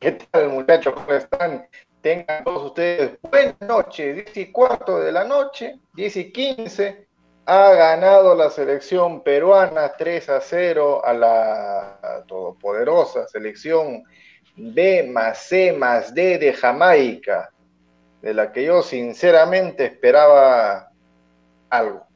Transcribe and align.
¿Qué 0.00 0.12
tal, 0.12 0.50
muchachos? 0.50 0.94
¿Cómo 0.94 1.12
están? 1.12 1.66
Tengan 2.02 2.44
todos 2.44 2.66
ustedes 2.66 3.18
buenas 3.20 3.60
noches. 3.60 4.14
10 4.26 4.36
y 4.36 4.52
cuarto 4.52 5.00
de 5.00 5.10
la 5.10 5.24
noche, 5.24 5.80
10 5.94 6.16
y 6.18 6.32
15. 6.32 7.08
Ha 7.46 7.72
ganado 7.72 8.36
la 8.36 8.48
selección 8.48 9.24
peruana 9.24 9.94
3 9.98 10.28
a 10.28 10.40
0 10.40 11.04
a 11.04 11.12
la 11.12 12.24
todopoderosa 12.28 13.26
selección 13.26 14.04
B 14.54 15.10
más 15.10 15.38
C 15.38 15.72
más 15.72 16.14
D 16.14 16.38
de 16.38 16.52
Jamaica, 16.52 17.50
de 18.22 18.34
la 18.34 18.52
que 18.52 18.66
yo 18.66 18.82
sinceramente 18.82 19.86
esperaba 19.86 20.92
algo 21.70 22.07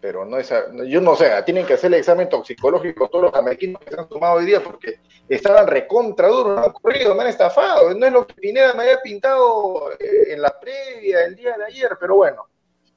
pero 0.00 0.24
no 0.24 0.38
es, 0.38 0.52
yo 0.86 1.00
no 1.00 1.14
sé, 1.14 1.30
tienen 1.44 1.66
que 1.66 1.74
hacer 1.74 1.88
el 1.92 2.00
examen 2.00 2.28
toxicológico 2.28 3.08
todos 3.08 3.24
los 3.24 3.32
jamaiquinos 3.32 3.80
que 3.82 3.94
se 3.94 4.00
han 4.00 4.08
tomado 4.08 4.38
hoy 4.38 4.46
día 4.46 4.62
porque 4.62 5.00
estaban 5.28 5.66
recontra 5.66 6.28
duros, 6.28 6.56
no 6.56 6.62
han 6.62 6.70
ocurrido, 6.70 7.14
me 7.14 7.22
han 7.22 7.28
estafado, 7.28 7.94
no 7.94 8.06
es 8.06 8.12
lo 8.12 8.26
que 8.26 8.34
Pineda 8.34 8.74
me 8.74 8.84
había 8.84 9.00
pintado 9.00 9.92
eh, 9.92 10.32
en 10.32 10.42
la 10.42 10.58
previa 10.58 11.24
el 11.24 11.36
día 11.36 11.56
de 11.56 11.64
ayer, 11.64 11.90
pero 12.00 12.16
bueno, 12.16 12.46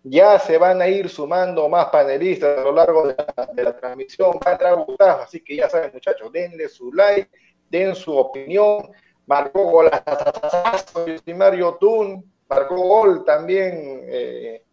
ya 0.04 0.40
se 0.40 0.58
van 0.58 0.82
a 0.82 0.88
ir 0.88 1.10
sumando 1.10 1.68
más 1.70 1.88
panelistas 1.88 2.58
a 2.58 2.62
lo 2.62 2.72
largo 2.72 3.08
de 3.08 3.16
la, 3.64 3.78
transmisión, 3.78 4.32
va 4.46 4.52
a 4.52 4.54
entrar 4.54 4.76
Gustavo, 4.76 5.22
así 5.24 5.42
que 5.42 5.58
ya 5.58 5.70
saben 5.70 5.92
muchachos, 5.94 6.32
denle 6.32 6.68
su 6.70 6.92
like, 6.94 7.30
den 7.70 7.96
su 7.96 8.16
opinión, 8.16 8.90
marcó 9.26 9.64
gol 9.64 9.90
Mario 11.36 11.78
Tun, 11.80 12.24
marcó 12.50 12.76
gol 12.76 13.24
también 13.24 14.02
eh, 14.04 14.64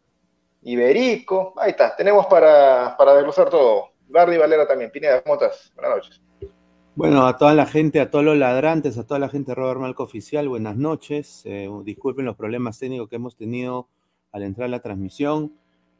Iberico, 0.62 1.55
ahí 1.56 1.70
está, 1.70 1.97
tenemos 1.97 2.27
para, 2.27 2.94
para 2.97 3.14
desglosar 3.14 3.48
todo. 3.48 3.91
Bardi 4.08 4.36
Valera 4.36 4.66
también, 4.66 4.91
Pineda, 4.91 5.22
¿cómo 5.22 5.34
estás? 5.34 5.72
Buenas 5.75 5.97
noches. 5.97 6.20
Bueno, 6.97 7.27
a 7.27 7.36
toda 7.36 7.55
la 7.55 7.66
gente, 7.66 8.00
a 8.00 8.11
todos 8.11 8.25
los 8.25 8.36
ladrantes, 8.36 8.98
a 8.98 9.06
toda 9.06 9.20
la 9.20 9.28
gente 9.28 9.53
de 9.53 9.55
Robert 9.55 9.81
Malco 9.81 10.03
Oficial, 10.03 10.48
buenas 10.48 10.76
noches. 10.76 11.43
Eh, 11.47 11.69
disculpen 11.84 12.26
los 12.26 12.37
problemas 12.37 12.78
técnicos 12.78 13.09
que 13.09 13.16
hemos 13.16 13.37
tenido 13.37 13.88
al 14.32 14.43
entrar 14.43 14.66
a 14.66 14.71
la 14.71 14.81
transmisión. 14.81 15.54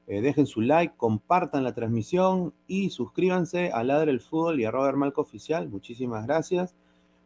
Eh, 0.09 0.21
dejen 0.21 0.47
su 0.47 0.60
like, 0.60 0.94
compartan 0.97 1.62
la 1.62 1.72
transmisión 1.72 2.53
y 2.66 2.91
suscríbanse 2.91 3.71
a 3.72 3.84
Ladre 3.84 4.10
el 4.10 4.21
Fútbol 4.21 4.60
y 4.60 4.65
a 4.65 4.72
Robert 4.72 4.97
Malco 4.98 5.22
Oficial. 5.22 5.69
Muchísimas 5.69 6.27
gracias. 6.27 6.75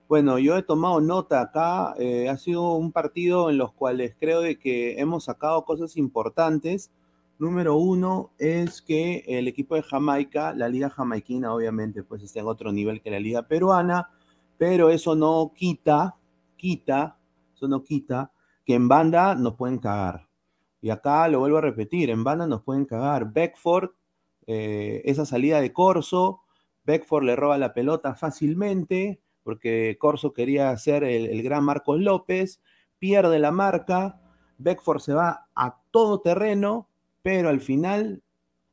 Bueno, 0.06 0.38
yo 0.38 0.56
he 0.58 0.62
tomado 0.62 1.00
nota 1.00 1.40
acá. 1.40 1.94
Eh, 1.98 2.28
ha 2.28 2.36
sido 2.36 2.74
un 2.74 2.92
partido 2.92 3.48
en 3.48 3.56
los 3.56 3.72
cuales 3.72 4.14
creo 4.20 4.42
de 4.42 4.58
que 4.58 5.00
hemos 5.00 5.24
sacado 5.24 5.64
cosas 5.64 5.96
importantes 5.96 6.92
Número 7.38 7.76
uno 7.76 8.32
es 8.38 8.80
que 8.80 9.24
el 9.26 9.48
equipo 9.48 9.74
de 9.74 9.82
Jamaica, 9.82 10.54
la 10.54 10.68
liga 10.68 10.88
jamaiquina 10.88 11.52
obviamente 11.52 12.04
pues 12.04 12.22
está 12.22 12.40
en 12.40 12.46
otro 12.46 12.72
nivel 12.72 13.02
que 13.02 13.10
la 13.10 13.18
liga 13.18 13.48
peruana, 13.48 14.10
pero 14.56 14.88
eso 14.88 15.16
no 15.16 15.52
quita, 15.54 16.16
quita, 16.56 17.18
eso 17.54 17.66
no 17.66 17.82
quita 17.82 18.30
que 18.64 18.74
en 18.74 18.88
banda 18.88 19.34
nos 19.34 19.54
pueden 19.54 19.78
cagar. 19.78 20.28
Y 20.80 20.90
acá 20.90 21.26
lo 21.28 21.40
vuelvo 21.40 21.58
a 21.58 21.62
repetir, 21.62 22.10
en 22.10 22.24
banda 22.24 22.46
nos 22.46 22.62
pueden 22.62 22.84
cagar. 22.84 23.32
Beckford, 23.32 23.90
eh, 24.46 25.02
esa 25.04 25.26
salida 25.26 25.60
de 25.60 25.72
Corso, 25.72 26.42
Beckford 26.84 27.24
le 27.24 27.36
roba 27.36 27.58
la 27.58 27.72
pelota 27.74 28.14
fácilmente, 28.14 29.20
porque 29.42 29.96
Corso 29.98 30.32
quería 30.32 30.74
el, 30.86 31.26
el 31.26 31.42
gran 31.42 31.64
Marcos 31.64 32.00
López, 32.00 32.62
pierde 32.98 33.38
la 33.38 33.50
marca, 33.50 34.20
Beckford 34.58 35.00
se 35.00 35.14
va 35.14 35.48
a 35.54 35.82
todo 35.90 36.20
terreno, 36.20 36.88
pero 37.24 37.48
al 37.48 37.62
final, 37.62 38.22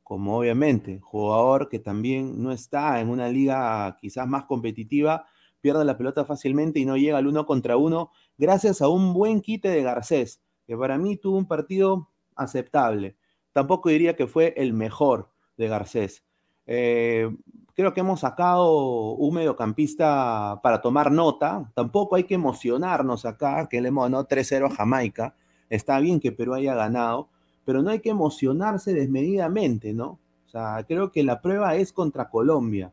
como 0.04 0.38
obviamente, 0.38 1.00
jugador 1.00 1.70
que 1.70 1.80
también 1.80 2.44
no 2.44 2.52
está 2.52 3.00
en 3.00 3.08
una 3.08 3.30
liga 3.30 3.98
quizás 4.02 4.28
más 4.28 4.44
competitiva, 4.44 5.26
pierde 5.62 5.86
la 5.86 5.98
pelota 5.98 6.26
fácilmente 6.26 6.78
y 6.78 6.86
no 6.86 6.98
llega 6.98 7.18
al 7.18 7.28
uno 7.28 7.46
contra 7.46 7.78
uno, 7.78 8.12
gracias 8.38 8.82
a 8.82 8.90
un 8.90 9.14
buen 9.14 9.40
quite 9.40 9.70
de 9.70 9.82
Garcés, 9.84 10.42
que 10.68 10.76
para 10.76 10.98
mí 10.98 11.16
tuvo 11.16 11.38
un 11.38 11.48
partido 11.48 12.10
aceptable. 12.36 13.16
Tampoco 13.54 13.88
diría 13.88 14.18
que 14.18 14.28
fue 14.28 14.54
el 14.58 14.74
mejor 14.74 15.30
de 15.56 15.70
Garcés. 15.70 16.26
Eh, 16.66 17.34
creo 17.74 17.94
que 17.94 18.02
hemos 18.02 18.20
sacado 18.20 19.14
un 19.14 19.34
mediocampista 19.34 20.60
para 20.62 20.82
tomar 20.82 21.10
nota. 21.10 21.72
Tampoco 21.74 22.18
hay 22.18 22.26
que 22.26 22.36
emocionarnos 22.36 23.26
acá, 23.26 23.70
que 23.70 23.80
le 23.80 23.88
hemos 23.88 24.04
ganado 24.04 24.28
3-0 24.28 24.66
a 24.66 24.76
Jamaica. 24.76 25.36
Está 25.70 26.02
bien 26.02 26.20
que 26.20 26.34
Perú 26.34 26.54
haya 26.54 26.76
ganado, 26.76 27.30
pero 27.66 27.82
no 27.82 27.90
hay 27.90 28.00
que 28.00 28.10
emocionarse 28.10 28.94
desmedidamente, 28.94 29.94
¿no? 29.94 30.20
O 30.46 30.50
sea, 30.50 30.84
creo 30.88 31.12
que 31.12 31.24
la 31.24 31.42
prueba 31.42 31.76
es 31.76 31.94
contra 31.94 32.30
Colombia, 32.30 32.92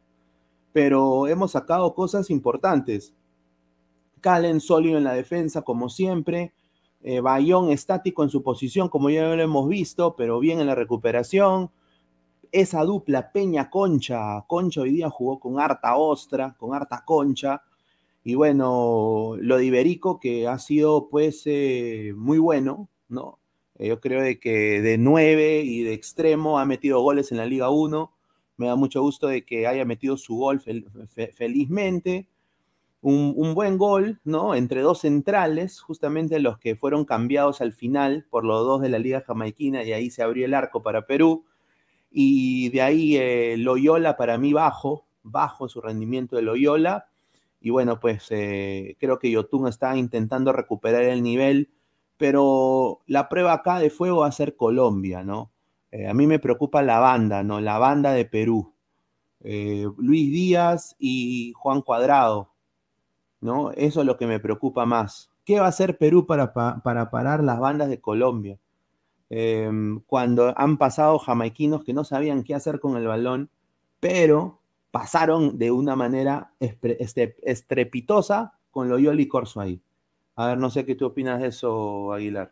pero 0.73 1.27
hemos 1.27 1.53
sacado 1.53 1.95
cosas 1.95 2.31
importantes. 2.31 3.15
Calen 4.21 4.61
sólido 4.61 4.99
en 4.99 5.05
la 5.05 5.15
defensa, 5.15 5.63
como 5.63 5.89
siempre. 5.89 6.53
Eh, 7.01 7.21
Bayón 7.21 7.71
estático 7.71 8.25
en 8.25 8.31
su 8.31 8.43
posición, 8.43 8.89
como 8.89 9.11
ya 9.11 9.35
lo 9.35 9.43
hemos 9.43 9.69
visto, 9.69 10.17
pero 10.17 10.41
bien 10.41 10.61
en 10.61 10.67
la 10.67 10.75
recuperación. 10.75 11.71
Esa 12.51 12.83
dupla 12.83 13.31
Peña-Concha, 13.33 14.45
Concha 14.47 14.81
hoy 14.81 14.91
día 14.91 15.11
jugó 15.11 15.39
con 15.39 15.61
harta 15.61 15.97
ostra, 15.97 16.55
con 16.59 16.75
harta 16.75 17.05
concha. 17.05 17.63
Y 18.25 18.35
bueno, 18.35 19.35
lo 19.39 19.59
de 19.59 20.01
que 20.21 20.49
ha 20.49 20.59
sido 20.59 21.09
pues 21.09 21.43
eh, 21.47 22.13
muy 22.17 22.39
bueno, 22.39 22.89
¿no? 23.09 23.39
Yo 23.79 24.01
creo 24.01 24.23
de 24.23 24.41
que 24.41 24.83
de 24.83 24.99
nueve 24.99 25.63
y 25.63 25.83
de 25.83 25.93
extremo 25.93 26.59
ha 26.59 26.65
metido 26.65 27.01
goles 27.01 27.31
en 27.31 27.39
la 27.39 27.47
Liga 27.47 27.71
1. 27.71 28.13
Me 28.57 28.67
da 28.67 28.75
mucho 28.75 29.01
gusto 29.03 29.29
de 29.29 29.45
que 29.45 29.69
haya 29.69 29.85
metido 29.85 30.17
su 30.17 30.37
gol 30.37 30.61
felizmente. 31.35 32.29
Un, 33.01 33.55
buen 33.55 33.79
gol, 33.79 34.21
¿no? 34.25 34.57
Entre 34.57 34.81
dos 34.81 35.03
centrales, 35.03 35.81
justamente 35.81 36.41
los 36.41 36.59
que 36.59 36.75
fueron 36.75 37.05
cambiados 37.05 37.61
al 37.61 37.73
final 37.73 38.27
por 38.29 38.45
los 38.45 38.67
dos 38.67 38.83
de 38.83 38.89
la 38.89 38.99
Liga 38.99 39.23
Jamaiquina, 39.25 39.85
y 39.85 39.93
ahí 39.93 40.11
se 40.11 40.25
abrió 40.25 40.45
el 40.45 40.55
arco 40.55 40.83
para 40.83 41.07
Perú. 41.07 41.45
Y 42.11 42.71
de 42.71 42.83
ahí 42.83 43.17
eh, 43.17 43.57
Loyola 43.57 44.17
para 44.17 44.37
mí 44.39 44.53
bajo, 44.53 45.07
bajo 45.23 45.69
su 45.69 45.81
rendimiento 45.81 46.35
de 46.35 46.43
Loyola. 46.43 47.07
Y 47.61 47.71
bueno, 47.71 48.01
pues 48.01 48.27
eh, 48.31 48.97
creo 48.99 49.21
que 49.21 49.31
Yotun 49.31 49.69
está 49.69 49.97
intentando 49.97 50.53
recuperar 50.53 51.05
el 51.05 51.23
nivel 51.23 51.71
pero 52.19 53.01
la 53.07 53.29
prueba 53.29 53.55
acá 53.55 53.79
de 53.79 53.91
fuego 53.91 54.19
va 54.21 54.27
a 54.27 54.33
ser 54.33 54.57
Colombia, 54.57 55.25
¿no? 55.25 55.51
Eh, 55.91 56.09
a 56.09 56.15
mí 56.15 56.27
me 56.27 56.39
preocupa 56.39 56.83
la 56.83 56.99
banda, 56.99 57.43
¿no? 57.43 57.61
La 57.61 57.79
banda 57.79 58.13
de 58.13 58.25
Perú. 58.27 58.75
Eh, 59.41 59.87
Luis 59.97 60.31
Díaz 60.31 60.97
y 60.99 61.53
Juan 61.57 61.81
Cuadrado, 61.83 62.53
¿no? 63.41 63.71
Eso 63.73 64.01
es 64.01 64.07
lo 64.07 64.17
que 64.19 64.27
me 64.27 64.41
preocupa 64.41 64.85
más. 64.85 65.31
¿Qué 65.45 65.61
va 65.61 65.67
a 65.67 65.71
hacer 65.71 65.97
Perú 65.97 66.27
para, 66.27 66.53
para 66.53 67.11
parar 67.11 67.43
las 67.43 67.59
bandas 67.59 67.89
de 67.89 68.01
Colombia? 68.01 68.59
Em, 69.31 70.01
cuando 70.07 70.55
han 70.57 70.79
pasado 70.79 71.19
jamaiquinos 71.19 71.85
que 71.85 71.93
no 71.93 72.05
sabían 72.05 72.45
qué 72.45 72.55
hacer 72.55 72.81
con 72.81 72.97
el 72.97 73.07
balón, 73.07 73.51
pero 74.01 74.61
pasaron 74.91 75.59
de 75.59 75.71
una 75.71 75.97
manera 75.97 76.53
este, 76.61 77.37
estrepitosa 77.43 78.59
con 78.71 78.89
Loyola 78.89 79.21
y 79.21 79.29
Corso 79.29 79.61
ahí. 79.61 79.83
A 80.39 80.47
ver, 80.47 80.59
no 80.59 80.71
sé 80.71 80.87
qué 80.87 80.95
tú 80.95 81.07
opinas 81.07 81.41
de 81.41 81.49
eso, 81.49 82.13
Aguilar. 82.13 82.49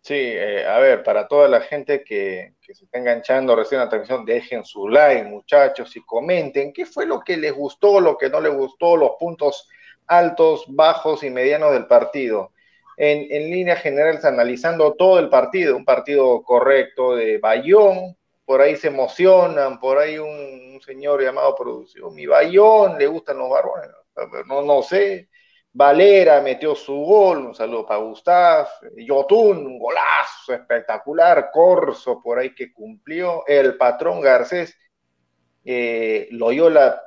Sí, 0.00 0.14
eh, 0.14 0.64
a 0.64 0.78
ver, 0.78 1.02
para 1.02 1.26
toda 1.26 1.48
la 1.48 1.60
gente 1.60 2.04
que, 2.04 2.52
se 2.60 2.84
está 2.84 2.98
enganchando 2.98 3.56
recién 3.56 3.80
a 3.80 3.84
la 3.84 3.90
transmisión, 3.90 4.24
dejen 4.24 4.64
su 4.64 4.88
like, 4.88 5.24
muchachos, 5.24 5.96
y 5.96 6.02
comenten 6.02 6.72
qué 6.72 6.86
fue 6.86 7.04
lo 7.04 7.22
que 7.22 7.36
les 7.36 7.52
gustó, 7.52 7.98
lo 7.98 8.16
que 8.16 8.30
no 8.30 8.40
les 8.40 8.54
gustó, 8.54 8.96
los 8.96 9.10
puntos 9.18 9.68
altos, 10.06 10.66
bajos 10.68 11.24
y 11.24 11.30
medianos 11.30 11.72
del 11.72 11.88
partido. 11.88 12.52
En, 12.96 13.26
en 13.28 13.50
líneas 13.50 13.82
generales, 13.82 14.24
analizando 14.24 14.94
todo 14.94 15.18
el 15.18 15.28
partido, 15.28 15.76
un 15.76 15.84
partido 15.84 16.44
correcto 16.44 17.16
de 17.16 17.38
Bayón, 17.38 18.16
por 18.44 18.60
ahí 18.60 18.76
se 18.76 18.86
emocionan, 18.86 19.80
por 19.80 19.98
ahí 19.98 20.16
un, 20.16 20.80
señor 20.80 21.24
llamado 21.24 21.56
producción, 21.56 22.14
mi 22.14 22.26
Bayón, 22.26 22.96
le 22.96 23.08
gustan 23.08 23.38
los 23.38 23.50
varones, 23.50 23.90
no, 24.46 24.62
no 24.62 24.82
sé, 24.82 25.28
Valera 25.76 26.40
metió 26.40 26.74
su 26.74 26.94
gol, 26.94 27.48
un 27.48 27.54
saludo 27.54 27.84
para 27.84 28.00
Gustav, 28.00 28.66
Yotun, 28.96 29.58
un 29.58 29.78
golazo 29.78 30.54
espectacular, 30.54 31.50
Corso 31.52 32.22
por 32.22 32.38
ahí 32.38 32.54
que 32.54 32.72
cumplió, 32.72 33.46
el 33.46 33.76
patrón 33.76 34.22
Garcés, 34.22 34.74
eh, 35.66 36.28
Loyola, 36.30 37.02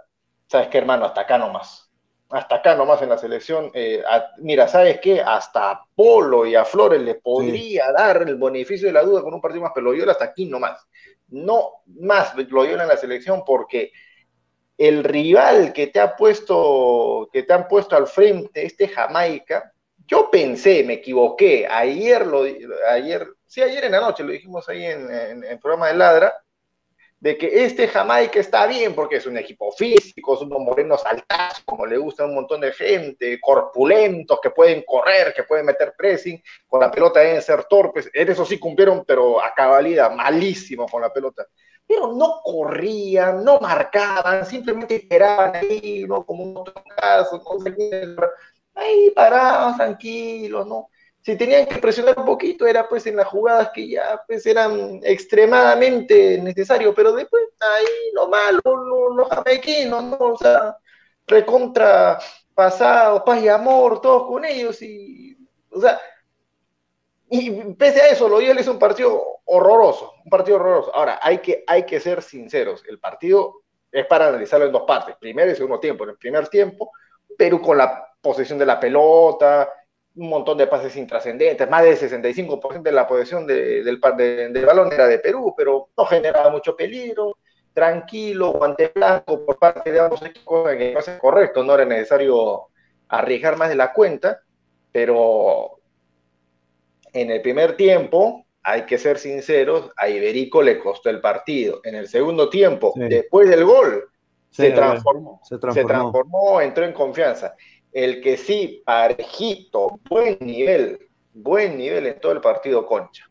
sabes 0.45 0.67
qué 0.67 0.77
hermano, 0.77 1.05
hasta 1.05 1.21
acá 1.21 1.39
nomás, 1.39 1.91
hasta 2.29 2.57
acá 2.57 2.75
nomás 2.75 3.01
en 3.01 3.09
la 3.09 3.17
selección, 3.17 3.71
eh, 3.73 4.03
mira, 4.37 4.67
sabes 4.67 4.99
qué, 4.99 5.19
hasta 5.19 5.71
a 5.71 5.85
Polo 5.95 6.45
y 6.45 6.53
a 6.53 6.63
Flores 6.63 7.01
le 7.01 7.15
podría 7.15 7.91
dar 7.91 8.21
el 8.21 8.35
beneficio 8.35 8.85
de 8.85 8.93
la 8.93 9.01
duda 9.01 9.23
con 9.23 9.33
un 9.33 9.41
partido 9.41 9.63
más, 9.63 9.71
pero 9.73 9.87
Loyola 9.91 10.11
hasta 10.11 10.25
aquí 10.25 10.45
nomás, 10.45 10.87
no 11.29 11.81
más 11.87 12.35
Loyola 12.35 12.83
en 12.83 12.89
la 12.89 12.97
selección 12.97 13.43
porque 13.43 13.91
el 14.79 15.03
rival 15.03 15.73
que 15.73 15.87
te 15.87 15.99
ha 15.99 16.15
puesto, 16.15 17.29
que 17.33 17.43
te 17.43 17.51
han 17.51 17.67
puesto 17.67 17.97
al 17.97 18.07
frente, 18.07 18.65
este 18.65 18.87
Jamaica, 18.87 19.73
yo 20.07 20.31
pensé, 20.31 20.85
me 20.85 20.93
equivoqué, 20.93 21.67
ayer 21.67 22.25
lo, 22.25 22.43
ayer, 22.89 23.27
sí, 23.45 23.61
ayer 23.61 23.83
en 23.83 23.91
la 23.91 23.99
noche 23.99 24.23
lo 24.23 24.31
dijimos 24.31 24.69
ahí 24.69 24.85
en, 24.85 25.43
el 25.43 25.59
programa 25.59 25.89
de 25.89 25.95
Ladra, 25.95 26.33
de 27.19 27.37
que 27.37 27.65
este 27.65 27.89
Jamaica 27.89 28.39
está 28.39 28.65
bien 28.67 28.95
porque 28.95 29.17
es 29.17 29.25
un 29.25 29.37
equipo 29.37 29.69
físico, 29.73 30.37
son 30.37 30.47
unos 30.47 30.61
morenos 30.61 31.05
altos, 31.05 31.61
como 31.65 31.85
le 31.85 31.97
gusta 31.97 32.23
a 32.23 32.27
un 32.27 32.35
montón 32.35 32.61
de 32.61 32.71
gente, 32.71 33.37
corpulentos, 33.41 34.39
que 34.41 34.51
pueden 34.51 34.83
correr, 34.83 35.33
que 35.33 35.43
pueden 35.43 35.65
meter 35.65 35.93
pressing, 35.97 36.41
con 36.65 36.79
la 36.79 36.89
pelota 36.89 37.19
deben 37.19 37.41
ser 37.41 37.65
torpes, 37.65 38.09
eso 38.13 38.45
sí 38.45 38.57
cumplieron, 38.57 39.03
pero 39.05 39.43
a 39.43 39.53
cabalidad, 39.53 40.09
malísimo 40.09 40.87
con 40.87 41.01
la 41.01 41.11
pelota. 41.11 41.45
Pero 41.89 42.13
no 42.13 42.41
corrían, 42.43 43.43
no 43.43 43.59
marcaban, 43.59 44.45
simplemente 44.45 44.97
esperaban 44.97 45.55
ahí, 45.55 46.05
¿no? 46.07 46.23
Como 46.23 46.43
un 46.43 46.57
otro 46.57 46.83
caso, 46.95 47.41
ahí 48.75 49.09
parados, 49.15 49.77
tranquilos, 49.77 50.67
¿no? 50.67 50.89
si 51.21 51.37
tenían 51.37 51.65
que 51.67 51.77
presionar 51.77 52.17
un 52.17 52.25
poquito 52.25 52.65
era 52.65 52.87
pues 52.87 53.05
en 53.05 53.15
las 53.15 53.27
jugadas 53.27 53.69
que 53.73 53.89
ya 53.89 54.21
pues 54.25 54.45
eran 54.45 54.99
extremadamente 55.03 56.39
necesarios, 56.41 56.93
pero 56.95 57.11
después 57.11 57.43
ahí 57.59 58.11
lo 58.13 58.27
malo, 58.29 58.61
los 59.15 59.27
jamaiquinos, 59.29 60.03
¿no? 60.03 60.17
O 60.17 60.37
sea, 60.37 60.77
recontra 61.27 62.19
pasado, 62.53 63.23
paz 63.23 63.41
y 63.43 63.47
amor, 63.47 64.01
todos 64.01 64.27
con 64.27 64.45
ellos 64.45 64.81
y, 64.81 65.37
o 65.71 65.81
sea, 65.81 65.99
y 67.29 67.73
pese 67.75 68.01
a 68.01 68.07
eso, 68.07 68.27
lo 68.27 68.39
dio 68.39 68.51
es 68.53 68.67
un 68.67 68.79
partido 68.79 69.21
horroroso, 69.45 70.13
un 70.23 70.29
partido 70.29 70.57
horroroso. 70.57 70.95
Ahora, 70.95 71.19
hay 71.21 71.39
que, 71.39 71.63
hay 71.67 71.85
que 71.85 71.99
ser 71.99 72.21
sinceros, 72.21 72.83
el 72.87 72.99
partido 72.99 73.61
es 73.91 74.05
para 74.05 74.27
analizarlo 74.27 74.65
en 74.65 74.71
dos 74.71 74.83
partes, 74.87 75.15
primer 75.17 75.49
y 75.49 75.55
segundo 75.55 75.79
tiempo. 75.79 76.03
En 76.03 76.11
el 76.11 76.17
primer 76.17 76.47
tiempo, 76.47 76.91
Perú 77.37 77.61
con 77.61 77.77
la 77.77 78.13
posesión 78.21 78.59
de 78.59 78.65
la 78.65 78.79
pelota, 78.79 79.71
un 80.15 80.29
montón 80.29 80.57
de 80.57 80.67
pases 80.67 80.95
intrascendentes, 80.95 81.69
más 81.69 81.83
del 81.83 81.97
65% 81.97 82.81
de 82.81 82.91
la 82.91 83.07
posesión 83.07 83.47
del, 83.47 83.83
del 83.83 84.65
balón 84.65 84.91
era 84.91 85.07
de 85.07 85.19
Perú, 85.19 85.53
pero 85.55 85.89
no 85.97 86.05
generaba 86.05 86.49
mucho 86.49 86.75
peligro, 86.75 87.37
tranquilo, 87.73 88.51
guante 88.51 88.91
blanco 88.93 89.45
por 89.45 89.57
parte 89.57 89.91
de 89.91 89.99
ambos 89.99 90.21
equipos, 90.23 90.69
que 90.69 90.93
no 90.93 90.99
es 90.99 91.09
correcto, 91.19 91.63
no 91.63 91.75
era 91.75 91.85
necesario 91.85 92.67
arriesgar 93.07 93.57
más 93.57 93.69
de 93.69 93.75
la 93.75 93.93
cuenta, 93.93 94.41
pero 94.91 95.78
en 97.13 97.31
el 97.31 97.41
primer 97.41 97.75
tiempo, 97.75 98.45
hay 98.63 98.85
que 98.85 98.97
ser 98.97 99.17
sinceros, 99.17 99.91
a 99.95 100.09
Iberico 100.09 100.61
le 100.61 100.79
costó 100.79 101.09
el 101.09 101.21
partido. 101.21 101.81
En 101.83 101.95
el 101.95 102.07
segundo 102.07 102.49
tiempo, 102.49 102.93
después 102.95 103.49
del 103.49 103.65
gol, 103.65 104.09
se, 104.49 104.71
transformó, 104.71 105.39
se, 105.43 105.57
transformó, 105.57 105.87
se 105.87 105.93
transformó, 105.93 106.61
entró 106.61 106.85
en 106.85 106.93
confianza. 106.93 107.55
El 107.91 108.21
que 108.21 108.37
sí, 108.37 108.83
parejito, 108.85 109.99
buen 110.09 110.37
nivel, 110.41 111.09
buen 111.33 111.77
nivel 111.77 112.07
en 112.07 112.19
todo 112.19 112.31
el 112.33 112.41
partido 112.41 112.85
Concha. 112.85 113.29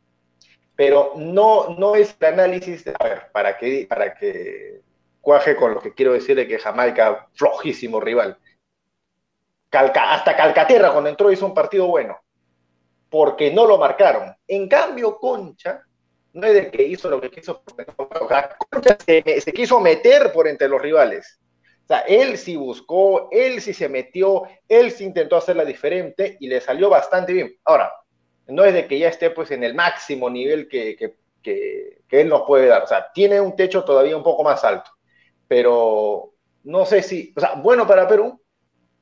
Pero 0.74 1.12
no, 1.16 1.76
no 1.76 1.96
es 1.96 2.16
el 2.20 2.26
análisis, 2.26 2.84
a 2.98 3.04
ver, 3.04 3.22
para 3.32 3.56
que, 3.58 3.86
para 3.88 4.14
que 4.14 4.80
cuaje 5.20 5.56
con 5.56 5.74
lo 5.74 5.80
que 5.80 5.92
quiero 5.92 6.12
decirle 6.12 6.46
que 6.46 6.58
Jamaica, 6.58 7.28
flojísimo 7.34 8.00
rival. 8.00 8.38
hasta 9.70 10.36
Calcaterra 10.36 10.92
cuando 10.92 11.10
entró 11.10 11.30
hizo 11.30 11.46
un 11.46 11.54
partido 11.54 11.86
bueno, 11.86 12.18
porque 13.10 13.52
no 13.52 13.66
lo 13.66 13.78
marcaron. 13.78 14.34
En 14.46 14.68
cambio, 14.68 15.18
Concha, 15.18 15.82
no 16.32 16.46
es 16.46 16.54
de 16.54 16.70
que 16.70 16.82
hizo 16.82 17.08
lo 17.08 17.20
que 17.20 17.30
quiso, 17.30 17.62
Concha 18.70 18.96
se, 19.04 19.40
se 19.40 19.52
quiso 19.52 19.80
meter 19.80 20.32
por 20.32 20.46
entre 20.46 20.68
los 20.68 20.80
rivales 20.80 21.38
o 21.88 21.94
sea, 21.94 22.00
él 22.00 22.36
sí 22.36 22.54
buscó, 22.54 23.30
él 23.32 23.62
sí 23.62 23.72
se 23.72 23.88
metió, 23.88 24.42
él 24.68 24.90
sí 24.90 25.04
intentó 25.04 25.36
hacerla 25.36 25.64
diferente 25.64 26.36
y 26.38 26.46
le 26.46 26.60
salió 26.60 26.90
bastante 26.90 27.32
bien. 27.32 27.56
Ahora, 27.64 27.90
no 28.46 28.62
es 28.66 28.74
de 28.74 28.86
que 28.86 28.98
ya 28.98 29.08
esté 29.08 29.30
pues 29.30 29.50
en 29.52 29.64
el 29.64 29.72
máximo 29.72 30.28
nivel 30.28 30.68
que, 30.68 30.96
que, 30.96 31.14
que, 31.42 32.20
él 32.20 32.28
nos 32.28 32.42
puede 32.42 32.66
dar. 32.66 32.82
O 32.82 32.86
sea, 32.86 33.10
tiene 33.14 33.40
un 33.40 33.56
techo 33.56 33.84
todavía 33.84 34.18
un 34.18 34.22
poco 34.22 34.44
más 34.44 34.62
alto. 34.64 34.90
Pero 35.48 36.34
no 36.64 36.84
sé 36.84 37.02
si, 37.02 37.32
o 37.34 37.40
sea, 37.40 37.54
bueno 37.54 37.86
para 37.86 38.06
Perú, 38.06 38.38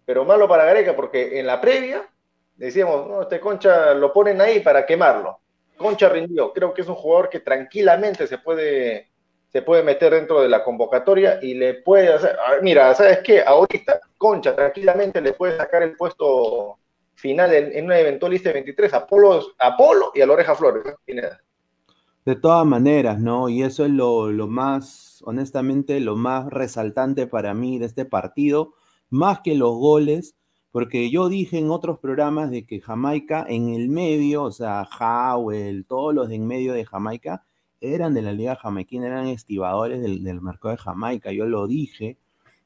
pero 0.04 0.24
malo 0.24 0.46
para 0.46 0.64
Gareca, 0.64 0.94
porque 0.94 1.40
en 1.40 1.46
la 1.48 1.60
previa 1.60 2.08
decíamos, 2.56 3.08
no, 3.08 3.22
este 3.22 3.40
Concha 3.40 3.94
lo 3.94 4.12
ponen 4.12 4.40
ahí 4.40 4.60
para 4.60 4.84
quemarlo. 4.84 5.38
Concha 5.76 6.08
rindió. 6.08 6.52
Creo 6.52 6.72
que 6.72 6.82
es 6.82 6.88
un 6.88 6.94
jugador 6.94 7.28
que 7.28 7.40
tranquilamente 7.40 8.26
se 8.26 8.38
puede 8.38 9.10
se 9.56 9.62
puede 9.62 9.82
meter 9.82 10.12
dentro 10.12 10.42
de 10.42 10.50
la 10.50 10.62
convocatoria 10.62 11.38
y 11.42 11.54
le 11.54 11.74
puede 11.74 12.12
hacer, 12.12 12.36
mira, 12.60 12.94
¿sabes 12.94 13.20
qué? 13.24 13.42
Ahorita, 13.42 14.00
Concha, 14.18 14.54
tranquilamente 14.54 15.20
le 15.22 15.32
puede 15.32 15.56
sacar 15.56 15.82
el 15.82 15.96
puesto 15.96 16.78
final 17.14 17.54
en, 17.54 17.84
una 17.84 17.98
eventual 17.98 18.32
lista 18.32 18.50
de 18.50 18.54
23 18.54 18.92
a 18.92 19.06
Polo, 19.06 20.12
y 20.14 20.20
a 20.20 20.26
la 20.26 20.32
Oreja 20.32 20.54
Flores, 20.54 20.82
De 21.06 22.36
todas 22.36 22.66
maneras, 22.66 23.18
¿no? 23.18 23.48
Y 23.48 23.62
eso 23.62 23.86
es 23.86 23.90
lo, 23.90 24.30
lo 24.30 24.46
más, 24.46 25.22
honestamente, 25.24 26.00
lo 26.00 26.16
más 26.16 26.50
resaltante 26.50 27.26
para 27.26 27.54
mí 27.54 27.78
de 27.78 27.86
este 27.86 28.04
partido, 28.04 28.75
más 29.08 29.40
que 29.40 29.54
los 29.54 29.75
goles, 29.75 30.34
porque 30.73 31.11
yo 31.11 31.28
dije 31.28 31.58
en 31.58 31.70
otros 31.70 31.99
programas 31.99 32.50
de 32.50 32.66
que 32.66 32.80
Jamaica 32.80 33.46
en 33.49 33.70
el 33.70 33.88
medio, 33.88 34.42
o 34.44 34.52
sea, 34.52 34.87
Howell, 35.00 35.87
todos 35.87 36.14
los 36.14 36.28
de 36.28 36.37
en 36.37 36.46
medio 36.46 36.73
de 36.75 36.85
Jamaica, 36.85 37.44
eran 37.80 38.14
de 38.14 38.23
la 38.23 38.32
Liga 38.32 38.56
Jamaiquina, 38.56 39.06
eran 39.06 39.26
estibadores 39.28 40.00
del, 40.02 40.40
mercado 40.40 40.73
de 40.73 40.78
Jamaica, 40.78 41.32
yo 41.32 41.46
lo 41.46 41.66
dije, 41.66 42.18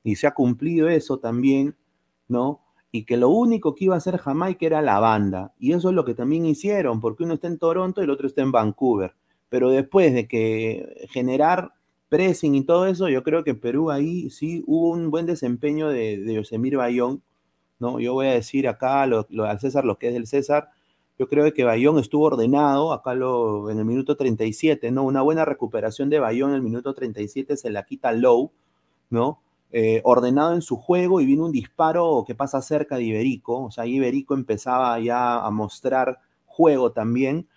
y 0.03 0.17
se 0.17 0.27
ha 0.27 0.35
cumplido 0.35 0.89
eso 0.89 1.19
también, 1.19 1.77
¿no? 2.29 2.61
Y 2.93 3.05
que 3.05 3.17
lo 3.17 3.29
único 3.29 3.75
que 3.75 3.85
iba 3.85 3.95
a 3.95 3.99
hacer 3.99 4.19
Jamaica 4.19 4.67
era 4.67 4.83
la 4.83 4.99
banda, 4.99 5.55
y 5.59 5.73
eso 5.73 5.91
es 5.91 5.95
lo 5.95 6.05
que 6.05 6.15
también 6.15 6.47
hicieron, 6.47 7.01
porque 7.01 7.25
uno 7.25 7.35
está 7.35 7.49
en 7.49 7.59
Toronto 7.59 8.01
y 8.01 8.05
el 8.05 8.11
otro 8.11 8.27
está 8.27 8.43
en 8.43 8.53
Vancouver, 8.53 9.15
pero 9.49 9.71
después 9.71 10.15
de 10.15 10.27
que 10.27 11.07
generar 11.11 11.73
pressing 12.09 12.55
y 12.57 12.65
todo 12.65 12.87
eso, 12.87 13.09
yo 13.09 13.23
creo 13.23 13.45
que 13.45 13.51
en 13.51 13.61
Perú 13.61 13.91
ahí 13.91 14.31
sí 14.31 14.65
hubo 14.67 14.91
un 14.91 15.11
buen 15.11 15.27
desempeño 15.27 15.89
de, 15.89 16.19
de 16.19 16.35
Yosemir 16.35 16.77
Bayón, 16.77 17.23
¿no? 17.81 17.99
Yo 17.99 18.15
voy 18.15 18.29
a 18.29 18.33
decir 18.33 18.69
acá 18.69 19.07
lo, 19.07 19.27
al 19.45 19.61
César 19.61 19.85
lo 19.85 19.99
que 19.99 20.09
es 20.09 20.15
del 20.15 20.27
César, 20.27 20.71
yo 21.19 21.29
creo 21.29 21.53
que 21.53 21.65
Bayón 21.65 21.99
estuvo 21.99 22.25
ordenado, 22.25 22.93
acá 22.93 23.15
lo, 23.15 23.69
en 23.71 23.79
el 23.79 23.85
minuto 23.85 24.17
37, 24.17 24.91
¿no? 24.91 25.05
Una 25.05 25.23
buena 25.23 25.45
recuperación 25.45 26.09
de 26.09 26.19
Bayón 26.19 26.51
en 26.51 26.57
el 26.57 26.63
minuto 26.63 26.95
37 26.95 27.57
se 27.57 27.71
la 27.71 27.85
quita 27.85 28.13
Low, 28.13 28.53
¿no? 29.11 29.41
Eh, 29.73 30.01
ordenado 30.05 30.55
en 30.55 30.63
su 30.63 30.77
juego 30.77 31.21
y 31.21 31.27
vino 31.27 31.45
un 31.45 31.53
disparo 31.53 32.25
que 32.27 32.35
pasa 32.35 32.63
cerca 32.63 32.97
de 32.97 33.05
Iberico, 33.05 33.65
o 33.65 33.71
sea, 33.71 33.87
Iberico 33.87 34.35
empezaba 34.35 34.99
ya 34.99 35.45
a 35.45 35.51
mostrar 35.51 36.21
juego 36.47 36.93
también. 36.93 37.49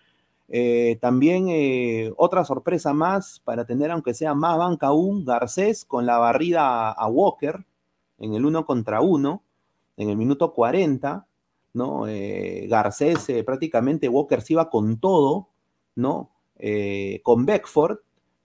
Eh, 0.49 0.97
también 1.01 1.47
eh, 1.49 2.13
otra 2.17 2.45
sorpresa 2.45 2.93
más 2.93 3.41
para 3.43 3.65
tener, 3.65 3.91
aunque 3.91 4.13
sea 4.13 4.33
más 4.35 4.57
banca 4.57 4.87
aún, 4.87 5.25
Garcés 5.25 5.85
con 5.85 6.05
la 6.05 6.17
barrida 6.17 6.91
a 6.91 7.07
Walker 7.07 7.65
en 8.19 8.33
el 8.35 8.45
uno 8.45 8.65
contra 8.65 9.01
uno, 9.01 9.41
en 9.97 10.09
el 10.09 10.17
minuto 10.17 10.53
40, 10.53 11.27
¿no? 11.73 12.07
Eh, 12.07 12.67
Garcés, 12.69 13.29
eh, 13.29 13.43
prácticamente 13.43 14.09
Walker 14.09 14.41
se 14.41 14.53
iba 14.53 14.69
con 14.69 14.99
todo, 14.99 15.49
¿no? 15.95 16.31
Eh, 16.57 17.21
con 17.23 17.45
Beckford, 17.45 17.97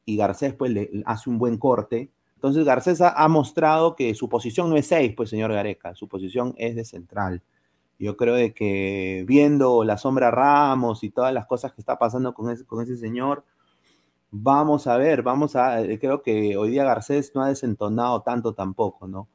y 0.04 0.16
Garcés 0.16 0.54
pues 0.54 0.72
le 0.72 0.90
hace 1.04 1.28
un 1.28 1.38
buen 1.38 1.58
corte. 1.58 2.10
Entonces 2.34 2.64
Garcés 2.64 3.00
ha, 3.02 3.28
mostrado 3.28 3.94
que 3.96 4.14
su 4.14 4.28
posición 4.28 4.70
no 4.70 4.76
es 4.76 4.86
6, 4.86 5.12
pues 5.16 5.28
señor 5.28 5.52
Gareca, 5.52 5.94
su 5.94 6.08
posición 6.08 6.54
es 6.56 6.76
de 6.76 6.84
central. 6.84 7.42
Yo 7.98 8.16
creo 8.16 8.34
de 8.34 8.54
que 8.54 9.24
viendo 9.26 9.84
la 9.84 9.98
sombra 9.98 10.30
Ramos 10.30 11.02
y 11.04 11.10
todas 11.10 11.34
las 11.34 11.46
cosas 11.46 11.72
que 11.72 11.80
está 11.80 11.98
pasando 11.98 12.32
con 12.32 12.50
ese, 12.50 12.64
con 12.64 12.82
ese 12.82 12.96
señor, 12.96 13.44
vamos 14.30 14.86
a 14.86 14.96
ver, 14.96 15.22
vamos 15.22 15.56
a, 15.56 15.82
creo 16.00 16.22
que 16.22 16.56
hoy 16.56 16.70
día 16.70 16.84
Garcés 16.84 17.32
no 17.34 17.42
ha 17.42 17.48
desentonado 17.48 18.22
tanto 18.22 18.54
tampoco, 18.54 19.08
¿no? 19.08 19.28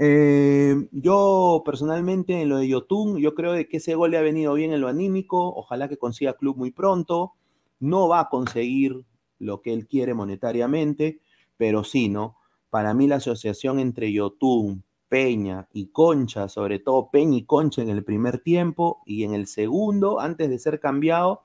Eh, 0.00 0.88
yo 0.92 1.62
personalmente 1.64 2.40
en 2.40 2.48
lo 2.48 2.58
de 2.58 2.68
Yotun, 2.68 3.18
yo 3.18 3.34
creo 3.34 3.52
de 3.52 3.68
que 3.68 3.78
ese 3.78 3.96
gol 3.96 4.12
le 4.12 4.18
ha 4.18 4.22
venido 4.22 4.54
bien 4.54 4.72
en 4.72 4.80
lo 4.80 4.88
anímico, 4.88 5.52
ojalá 5.54 5.88
que 5.88 5.96
consiga 5.96 6.34
club 6.34 6.56
muy 6.56 6.70
pronto, 6.70 7.32
no 7.80 8.08
va 8.08 8.20
a 8.20 8.28
conseguir 8.28 9.04
lo 9.38 9.60
que 9.60 9.72
él 9.72 9.86
quiere 9.86 10.14
monetariamente, 10.14 11.20
pero 11.56 11.84
sí, 11.84 12.08
¿no? 12.08 12.36
Para 12.70 12.94
mí 12.94 13.08
la 13.08 13.16
asociación 13.16 13.80
entre 13.80 14.12
Yotun, 14.12 14.84
Peña 15.08 15.68
y 15.72 15.86
Concha, 15.86 16.48
sobre 16.48 16.78
todo 16.78 17.10
Peña 17.10 17.38
y 17.38 17.44
Concha 17.44 17.82
en 17.82 17.88
el 17.88 18.04
primer 18.04 18.38
tiempo 18.38 19.02
y 19.06 19.24
en 19.24 19.34
el 19.34 19.46
segundo, 19.46 20.20
antes 20.20 20.48
de 20.50 20.58
ser 20.58 20.80
cambiado, 20.80 21.42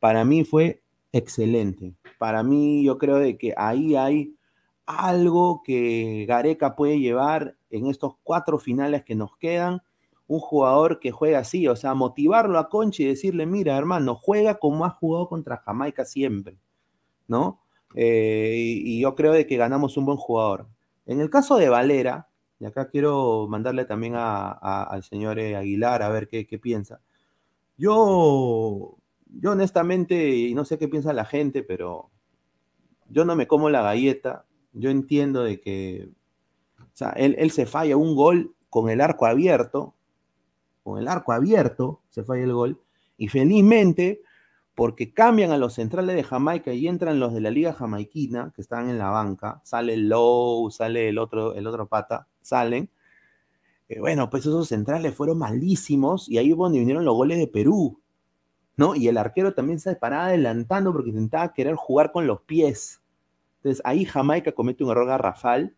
para 0.00 0.24
mí 0.24 0.44
fue 0.44 0.82
excelente. 1.12 1.94
Para 2.18 2.42
mí 2.42 2.84
yo 2.84 2.96
creo 2.98 3.16
de 3.16 3.36
que 3.36 3.54
ahí 3.56 3.96
hay 3.96 4.34
algo 4.98 5.62
que 5.64 6.24
Gareca 6.28 6.76
puede 6.76 6.98
llevar 6.98 7.56
en 7.70 7.86
estos 7.86 8.14
cuatro 8.22 8.58
finales 8.58 9.04
que 9.04 9.14
nos 9.14 9.36
quedan, 9.36 9.82
un 10.26 10.40
jugador 10.40 11.00
que 11.00 11.10
juega 11.10 11.40
así, 11.40 11.68
o 11.68 11.76
sea, 11.76 11.94
motivarlo 11.94 12.58
a 12.58 12.68
Concha 12.68 13.02
y 13.02 13.06
decirle, 13.06 13.46
mira, 13.46 13.76
hermano, 13.76 14.14
juega 14.14 14.58
como 14.58 14.84
ha 14.84 14.90
jugado 14.90 15.28
contra 15.28 15.58
Jamaica 15.58 16.04
siempre, 16.04 16.56
¿no? 17.28 17.60
Eh, 17.94 18.54
y, 18.56 19.00
yo 19.00 19.14
creo 19.14 19.32
de 19.32 19.46
que 19.46 19.56
ganamos 19.56 19.96
un 19.96 20.06
buen 20.06 20.16
jugador. 20.16 20.68
En 21.06 21.20
el 21.20 21.28
caso 21.28 21.56
de 21.56 21.68
Valera, 21.68 22.28
y 22.58 22.64
acá 22.64 22.88
quiero 22.88 23.46
mandarle 23.48 23.84
también 23.84 24.14
al 24.16 25.02
señor 25.02 25.38
eh, 25.38 25.56
Aguilar 25.56 26.02
a 26.02 26.08
ver 26.08 26.28
qué, 26.28 26.46
qué 26.46 26.58
piensa. 26.58 27.00
Yo, 27.76 28.96
yo 29.26 29.50
honestamente, 29.50 30.30
y 30.30 30.54
no 30.54 30.64
sé 30.64 30.78
qué 30.78 30.88
piensa 30.88 31.12
la 31.12 31.24
gente, 31.24 31.62
pero 31.62 32.10
yo 33.08 33.24
no 33.24 33.36
me 33.36 33.46
como 33.46 33.68
la 33.68 33.82
galleta, 33.82 34.46
yo 34.72 34.90
entiendo 34.90 35.42
de 35.42 35.60
que, 35.60 36.08
o 36.78 36.90
sea, 36.94 37.10
él, 37.10 37.34
él 37.38 37.50
se 37.50 37.66
falla 37.66 37.96
un 37.96 38.14
gol 38.16 38.54
con 38.70 38.88
el 38.90 39.00
arco 39.00 39.26
abierto, 39.26 39.94
con 40.82 40.98
el 40.98 41.08
arco 41.08 41.32
abierto, 41.32 42.00
se 42.08 42.24
falla 42.24 42.44
el 42.44 42.52
gol, 42.52 42.80
y 43.16 43.28
felizmente, 43.28 44.22
porque 44.74 45.12
cambian 45.12 45.50
a 45.50 45.58
los 45.58 45.74
centrales 45.74 46.16
de 46.16 46.24
Jamaica 46.24 46.72
y 46.72 46.88
entran 46.88 47.20
los 47.20 47.34
de 47.34 47.40
la 47.40 47.50
Liga 47.50 47.72
Jamaiquina, 47.74 48.52
que 48.54 48.62
están 48.62 48.88
en 48.88 48.98
la 48.98 49.10
banca, 49.10 49.60
sale 49.64 49.96
Low, 49.96 50.70
sale 50.70 51.08
el 51.08 51.18
otro, 51.18 51.54
el 51.54 51.66
otro 51.66 51.86
pata, 51.86 52.26
salen. 52.40 52.88
Eh, 53.88 54.00
bueno, 54.00 54.30
pues 54.30 54.46
esos 54.46 54.68
centrales 54.68 55.14
fueron 55.14 55.38
malísimos 55.38 56.28
y 56.28 56.38
ahí 56.38 56.50
es 56.50 56.56
donde 56.56 56.78
vinieron 56.78 57.04
los 57.04 57.14
goles 57.14 57.38
de 57.38 57.48
Perú, 57.48 58.00
¿no? 58.76 58.94
Y 58.94 59.08
el 59.08 59.18
arquero 59.18 59.52
también 59.52 59.78
se 59.78 59.94
paraba 59.96 60.26
adelantando 60.26 60.92
porque 60.92 61.10
intentaba 61.10 61.52
querer 61.52 61.74
jugar 61.74 62.10
con 62.10 62.26
los 62.26 62.40
pies. 62.40 63.01
Entonces 63.62 63.82
ahí 63.84 64.04
Jamaica 64.04 64.52
comete 64.52 64.84
un 64.84 64.90
error 64.90 65.06
garrafal 65.06 65.74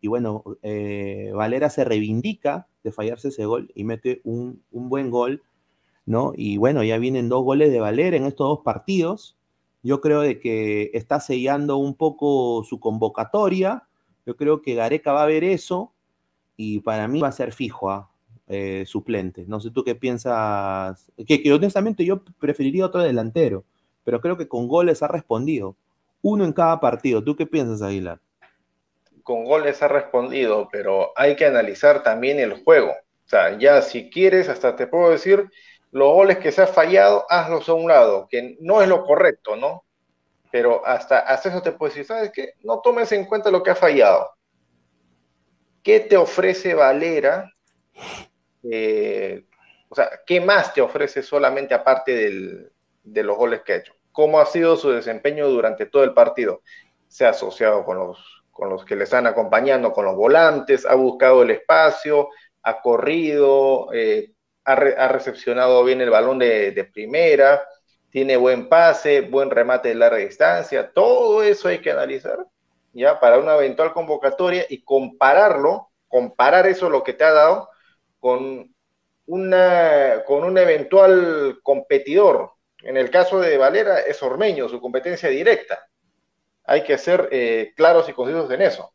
y 0.00 0.08
bueno, 0.08 0.42
eh, 0.62 1.30
Valera 1.34 1.70
se 1.70 1.84
reivindica 1.84 2.66
de 2.82 2.92
fallarse 2.92 3.28
ese 3.28 3.44
gol 3.44 3.70
y 3.74 3.84
mete 3.84 4.20
un, 4.24 4.62
un 4.70 4.88
buen 4.88 5.10
gol 5.10 5.42
¿no? 6.10 6.32
Y 6.36 6.56
bueno, 6.56 6.82
ya 6.82 6.98
vienen 6.98 7.28
dos 7.28 7.44
goles 7.44 7.70
de 7.70 7.78
Valera 7.78 8.16
en 8.16 8.24
estos 8.26 8.48
dos 8.48 8.60
partidos. 8.64 9.36
Yo 9.82 10.00
creo 10.00 10.20
de 10.22 10.40
que 10.40 10.90
está 10.92 11.20
sellando 11.20 11.76
un 11.76 11.94
poco 11.94 12.64
su 12.64 12.80
convocatoria. 12.80 13.84
Yo 14.26 14.36
creo 14.36 14.60
que 14.60 14.74
Gareca 14.74 15.12
va 15.12 15.22
a 15.22 15.26
ver 15.26 15.44
eso 15.44 15.92
y 16.56 16.80
para 16.80 17.06
mí 17.06 17.20
va 17.20 17.28
a 17.28 17.32
ser 17.32 17.52
fijo, 17.52 17.90
¿ah? 17.90 18.10
eh, 18.48 18.84
suplente. 18.86 19.44
No 19.46 19.60
sé 19.60 19.70
tú 19.70 19.84
qué 19.84 19.94
piensas. 19.94 21.10
Que, 21.26 21.52
honestamente 21.52 22.04
yo 22.04 22.24
preferiría 22.40 22.86
otro 22.86 23.02
delantero, 23.02 23.64
pero 24.02 24.20
creo 24.20 24.36
que 24.36 24.48
con 24.48 24.66
goles 24.66 25.04
ha 25.04 25.08
respondido. 25.08 25.76
Uno 26.22 26.44
en 26.44 26.52
cada 26.52 26.80
partido. 26.80 27.22
¿Tú 27.22 27.36
qué 27.36 27.46
piensas, 27.46 27.82
Aguilar? 27.82 28.20
Con 29.22 29.44
goles 29.44 29.82
ha 29.82 29.88
respondido, 29.88 30.68
pero 30.70 31.12
hay 31.16 31.36
que 31.36 31.46
analizar 31.46 32.02
también 32.02 32.38
el 32.38 32.62
juego. 32.62 32.90
O 32.90 33.28
sea, 33.30 33.58
ya 33.58 33.80
si 33.82 34.10
quieres, 34.10 34.48
hasta 34.48 34.76
te 34.76 34.86
puedo 34.86 35.10
decir 35.10 35.50
los 35.92 36.12
goles 36.12 36.38
que 36.38 36.52
se 36.52 36.62
ha 36.62 36.66
fallado, 36.66 37.26
hazlos 37.28 37.68
a 37.68 37.74
un 37.74 37.88
lado, 37.88 38.28
que 38.28 38.56
no 38.60 38.82
es 38.82 38.88
lo 38.88 39.04
correcto, 39.04 39.56
¿no? 39.56 39.84
Pero 40.50 40.84
hasta, 40.84 41.20
eso 41.20 41.62
te 41.62 41.72
puedo 41.72 41.90
decir, 41.90 42.04
¿sabes 42.04 42.30
qué? 42.32 42.54
No 42.62 42.80
tomes 42.80 43.12
en 43.12 43.24
cuenta 43.24 43.50
lo 43.50 43.62
que 43.62 43.70
ha 43.70 43.76
fallado. 43.76 44.30
¿Qué 45.82 46.00
te 46.00 46.16
ofrece 46.16 46.74
Valera? 46.74 47.52
Eh, 48.62 49.44
o 49.88 49.94
sea, 49.94 50.10
¿qué 50.26 50.40
más 50.40 50.74
te 50.74 50.80
ofrece 50.80 51.22
solamente 51.22 51.74
aparte 51.74 52.14
del, 52.14 52.72
de 53.02 53.22
los 53.22 53.36
goles 53.36 53.62
que 53.62 53.72
ha 53.72 53.76
hecho? 53.76 53.94
¿Cómo 54.12 54.40
ha 54.40 54.46
sido 54.46 54.76
su 54.76 54.90
desempeño 54.90 55.48
durante 55.48 55.86
todo 55.86 56.04
el 56.04 56.14
partido? 56.14 56.62
Se 57.08 57.26
ha 57.26 57.30
asociado 57.30 57.84
con 57.84 57.98
los, 57.98 58.42
con 58.50 58.68
los 58.68 58.84
que 58.84 58.96
le 58.96 59.04
están 59.04 59.26
acompañando, 59.26 59.92
con 59.92 60.04
los 60.04 60.16
volantes, 60.16 60.84
ha 60.86 60.94
buscado 60.94 61.42
el 61.42 61.50
espacio, 61.50 62.28
ha 62.62 62.80
corrido, 62.80 63.92
eh, 63.92 64.32
ha, 64.64 65.08
recepcionado 65.08 65.82
bien 65.84 66.00
el 66.00 66.10
balón 66.10 66.38
de, 66.38 66.90
primera, 66.92 67.62
tiene 68.10 68.36
buen 68.36 68.68
pase, 68.68 69.22
buen 69.22 69.50
remate 69.50 69.88
de 69.88 69.94
larga 69.94 70.18
distancia, 70.18 70.92
todo 70.92 71.42
eso 71.42 71.68
hay 71.68 71.78
que 71.78 71.90
analizar, 71.90 72.46
ya, 72.92 73.20
para 73.20 73.38
una 73.38 73.54
eventual 73.54 73.92
convocatoria 73.92 74.66
y 74.68 74.82
compararlo, 74.82 75.90
comparar 76.08 76.66
eso 76.66 76.90
lo 76.90 77.02
que 77.02 77.12
te 77.12 77.24
ha 77.24 77.32
dado 77.32 77.70
con 78.18 78.74
una, 79.26 80.22
con 80.26 80.44
un 80.44 80.58
eventual 80.58 81.60
competidor. 81.62 82.52
En 82.82 82.96
el 82.96 83.10
caso 83.10 83.40
de 83.40 83.56
Valera 83.58 84.00
es 84.00 84.22
Ormeño, 84.22 84.68
su 84.68 84.80
competencia 84.80 85.28
directa. 85.28 85.86
Hay 86.64 86.84
que 86.84 86.98
ser 86.98 87.28
eh, 87.30 87.72
claros 87.76 88.08
y 88.08 88.12
concisos 88.12 88.50
en 88.50 88.62
eso 88.62 88.92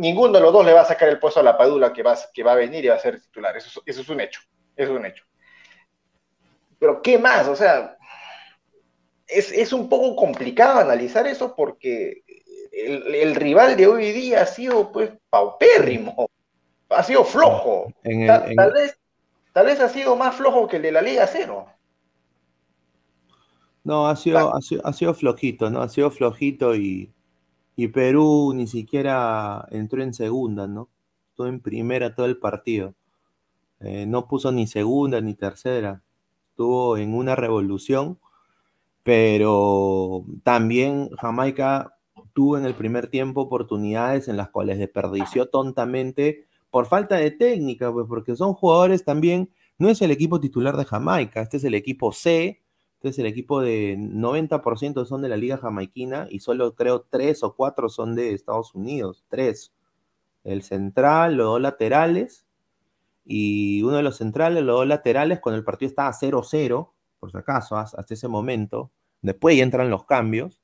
ninguno 0.00 0.32
de 0.32 0.40
los 0.40 0.52
dos 0.52 0.64
le 0.64 0.72
va 0.72 0.80
a 0.80 0.86
sacar 0.86 1.08
el 1.08 1.18
puesto 1.18 1.40
a 1.40 1.42
la 1.42 1.56
Padula 1.56 1.92
que 1.92 2.02
va, 2.02 2.18
que 2.32 2.42
va 2.42 2.52
a 2.52 2.56
venir 2.56 2.84
y 2.84 2.88
va 2.88 2.94
a 2.94 3.00
ser 3.00 3.20
titular. 3.20 3.56
Eso, 3.56 3.82
eso 3.84 4.00
es 4.00 4.08
un 4.08 4.20
hecho. 4.20 4.40
Eso 4.76 4.92
es 4.92 4.98
un 4.98 5.06
hecho. 5.06 5.24
Pero 6.78 7.02
¿qué 7.02 7.18
más? 7.18 7.46
O 7.48 7.54
sea, 7.54 7.96
es, 9.26 9.52
es 9.52 9.72
un 9.72 9.88
poco 9.88 10.16
complicado 10.16 10.80
analizar 10.80 11.26
eso 11.26 11.54
porque 11.54 12.22
el, 12.72 13.34
rival 13.34 13.76
de 13.76 13.86
hoy 13.86 14.12
día 14.12 14.42
ha 14.42 14.46
sido 14.46 14.90
pues 14.90 15.10
paupérrimo, 15.28 16.30
ha 16.88 17.02
sido 17.02 17.24
flojo. 17.24 17.92
tal, 18.02 18.72
vez, 18.72 18.98
tal 19.52 19.66
vez 19.66 19.80
ha 19.80 19.88
sido 19.90 20.16
más 20.16 20.34
flojo 20.34 20.66
que 20.66 20.76
el 20.76 20.82
de 20.82 20.92
la 20.92 21.02
Liga 21.02 21.26
Cero. 21.26 21.66
No, 23.84 24.06
ha 24.06 24.16
sido, 24.16 24.54
ha 24.54 24.60
sido, 24.60 24.86
ha 24.86 24.92
sido 24.92 25.14
flojito, 25.14 25.70
¿no? 25.70 25.80
Ha 25.80 25.88
sido 25.88 26.10
flojito 26.10 26.76
y, 26.76 27.12
y 27.76 27.88
Perú 27.88 28.52
ni 28.54 28.66
siquiera 28.66 29.66
entró 29.70 30.02
en 30.02 30.12
segunda, 30.12 30.66
¿no? 30.66 30.88
Estuvo 31.30 31.46
en 31.46 31.60
primera 31.60 32.14
todo 32.14 32.26
el 32.26 32.36
partido. 32.36 32.94
Eh, 33.80 34.04
no 34.06 34.28
puso 34.28 34.52
ni 34.52 34.66
segunda 34.66 35.20
ni 35.20 35.34
tercera. 35.34 36.02
Estuvo 36.50 36.98
en 36.98 37.14
una 37.14 37.34
revolución, 37.36 38.18
pero 39.02 40.24
también 40.42 41.10
Jamaica 41.16 41.96
tuvo 42.34 42.58
en 42.58 42.66
el 42.66 42.74
primer 42.74 43.08
tiempo 43.08 43.42
oportunidades 43.42 44.28
en 44.28 44.36
las 44.36 44.50
cuales 44.50 44.78
desperdició 44.78 45.48
tontamente 45.48 46.46
por 46.70 46.86
falta 46.86 47.16
de 47.16 47.30
técnica, 47.30 47.92
pues 47.92 48.06
porque 48.08 48.36
son 48.36 48.54
jugadores 48.54 49.04
también, 49.04 49.50
no 49.78 49.88
es 49.88 50.02
el 50.02 50.10
equipo 50.10 50.38
titular 50.40 50.76
de 50.76 50.84
Jamaica, 50.84 51.40
este 51.40 51.56
es 51.56 51.64
el 51.64 51.74
equipo 51.74 52.12
C, 52.12 52.59
entonces 53.00 53.20
el 53.20 53.26
equipo 53.26 53.62
de 53.62 53.96
90% 53.96 55.06
son 55.06 55.22
de 55.22 55.30
la 55.30 55.38
liga 55.38 55.56
jamaiquina 55.56 56.26
y 56.28 56.40
solo 56.40 56.74
creo 56.74 57.06
tres 57.08 57.42
o 57.42 57.54
cuatro 57.56 57.88
son 57.88 58.14
de 58.14 58.34
Estados 58.34 58.74
Unidos, 58.74 59.24
tres. 59.30 59.72
El 60.44 60.62
central, 60.62 61.36
los 61.36 61.46
dos 61.46 61.62
laterales 61.62 62.44
y 63.24 63.82
uno 63.84 63.96
de 63.96 64.02
los 64.02 64.18
centrales, 64.18 64.62
los 64.62 64.80
dos 64.80 64.86
laterales, 64.86 65.40
cuando 65.40 65.56
el 65.56 65.64
partido 65.64 65.88
estaba 65.88 66.12
0-0, 66.12 66.90
por 67.18 67.30
si 67.30 67.38
acaso, 67.38 67.78
hasta 67.78 68.04
ese 68.12 68.28
momento. 68.28 68.90
Después 69.22 69.56
ya 69.56 69.62
entran 69.62 69.88
los 69.88 70.04
cambios. 70.04 70.60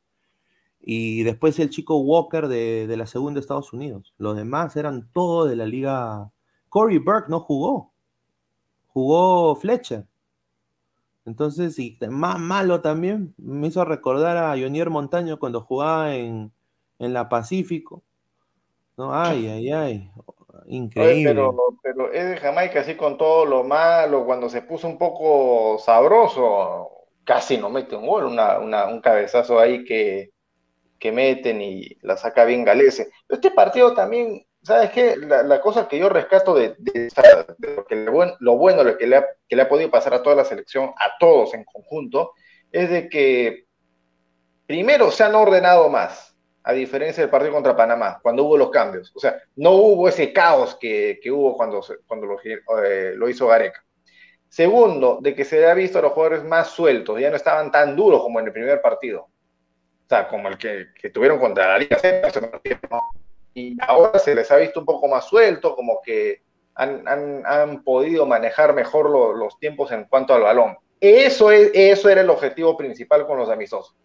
Y 0.79 1.23
después 1.23 1.59
el 1.59 1.71
chico 1.71 1.97
Walker 1.97 2.49
de, 2.49 2.87
de 2.87 2.97
la 2.99 3.07
segunda 3.07 3.39
de 3.39 3.41
Estados 3.41 3.73
Unidos. 3.73 4.13
Los 4.19 4.37
demás 4.37 4.77
eran 4.77 5.09
todos 5.15 5.49
de 5.49 5.57
la 5.57 5.65
liga. 5.65 6.31
Corey 6.69 6.99
Burke 6.99 7.31
no 7.31 7.41
jugó. 7.41 7.95
Jugó 8.89 9.57
Fletcher. 9.57 10.07
Entonces, 11.27 11.77
y 11.81 11.99
más 12.09 12.39
malo 12.39 12.81
también, 12.81 13.35
me 13.37 13.67
hizo 13.67 13.85
recordar 13.85 14.37
a 14.37 14.51
Jonier 14.51 14.91
Montaño 14.91 15.39
cuando 15.39 15.61
jugaba 15.61 16.15
en, 16.15 16.53
la 16.99 17.29
Pacífico. 17.29 18.03
¿no? 18.97 19.13
Ay, 19.13 19.47
ay, 19.49 19.71
ay. 19.71 20.11
Increíble. 20.69 21.31
pero, 21.31 21.57
pero 21.83 22.13
es 22.13 22.29
de 22.29 22.37
Jamaica, 22.39 22.81
así 22.81 22.97
con 22.97 23.19
todo 23.19 23.45
lo 23.45 23.65
malo, 23.65 24.25
cuando 24.25 24.49
se 24.49 24.63
puso 24.63 24.89
un 24.89 24.99
poco 24.99 25.79
sabroso, 25.79 26.91
casi 27.25 27.59
no 27.59 27.71
mete 27.71 27.97
un 27.97 28.07
gol, 28.07 28.25
un 28.27 29.01
cabezazo 29.01 29.59
ahí 29.61 29.85
que, 29.85 30.31
que 30.99 31.13
meten 31.13 31.61
y 31.61 31.99
la 32.03 32.17
saca 32.17 32.45
bien 32.45 32.65
Galese. 32.65 33.11
Este 33.29 33.51
partido 33.51 33.95
también 33.95 34.47
¿sabes 34.67 34.91
qué? 34.91 35.17
La, 35.17 35.61
cosa 35.61 35.87
que 35.87 35.97
yo 35.97 36.09
rescato 36.09 36.53
de, 36.55 36.77
lo, 38.41 38.57
bueno, 38.57 38.83
lo 38.83 38.99
que 38.99 39.07
le, 39.07 39.17
ha, 39.17 39.27
le 39.49 39.67
podido 39.67 39.91
pasar 39.91 40.15
a 40.15 40.23
toda 40.23 40.35
la 40.35 40.45
selección, 40.45 40.87
a 40.97 41.17
todos 41.21 41.55
en 41.55 41.65
conjunto, 41.65 42.33
es 42.73 42.91
de 42.91 43.09
que 43.09 43.67
primero 44.67 45.13
se 45.13 45.23
han 45.23 45.37
ordenado 45.37 45.89
más, 45.89 46.37
a 46.65 46.73
diferencia 46.73 47.23
del 47.23 47.31
partido 47.31 47.53
contra 47.53 47.77
Panamá, 47.77 48.19
cuando 48.21 48.43
hubo 48.43 48.57
los 48.57 48.71
cambios. 48.71 49.13
O 49.15 49.21
sea, 49.21 49.41
no 49.55 49.71
hubo 49.71 50.09
ese 50.09 50.33
caos 50.33 50.77
que, 50.81 51.21
hubo 51.31 51.57
cuando, 51.57 51.81
lo, 52.27 52.41
eh, 52.83 53.13
lo, 53.15 53.29
hizo 53.29 53.47
Gareca. 53.47 53.85
Segundo, 54.49 55.19
de 55.23 55.33
que 55.37 55.45
se 55.45 55.65
ha 55.65 55.75
visto 55.75 56.01
a 56.01 56.03
los 56.03 56.13
jugadores 56.13 56.43
más 56.43 56.71
sueltos, 56.71 57.21
ya 57.21 57.31
no 57.31 57.37
estaban 57.37 57.71
tan 57.71 57.95
duros 57.95 58.21
como 58.21 58.41
en 58.41 58.47
el 58.47 58.53
primer 58.53 58.81
partido. 58.81 59.21
O 59.21 60.09
sea, 60.09 60.27
como 60.27 60.49
el 60.49 60.59
que, 60.59 61.11
tuvieron 61.11 61.39
contra 61.39 61.69
la 61.69 61.79
Liga 61.79 61.99
y 63.57 63.75
ahora 63.81 64.19
se 64.19 64.35
les 64.35 64.51
ha 64.51 64.57
visto 64.57 64.81
un 64.81 64.87
poco 64.87 65.09
más 65.09 65.25
suelto, 65.25 65.75
como 65.75 66.03
que 66.05 66.43
han, 66.75 67.83
podido 67.85 68.27
manejar 68.27 68.75
mejor 68.75 69.09
los 69.35 69.59
tiempos 69.59 69.91
en 69.93 70.05
cuanto 70.05 70.35
al 70.35 70.43
balón. 70.43 70.77
Eso, 71.01 71.51
es, 71.51 71.71
eso 71.73 72.11
era 72.11 72.21
el 72.21 72.29
objetivo 72.29 72.77
principal 72.77 73.27
con 73.27 73.39
los 73.39 73.49
amistosos. 73.49 73.97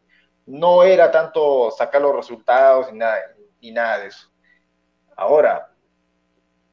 No 0.46 0.84
era 0.84 1.12
tanto 1.12 1.70
sacar 1.70 2.02
los 2.02 2.16
resultados 2.16 2.88
y 2.94 2.96
nada, 2.96 3.18
nada 3.62 4.00
de 4.00 4.08
eso. 4.08 4.32
Ahora, 5.18 5.74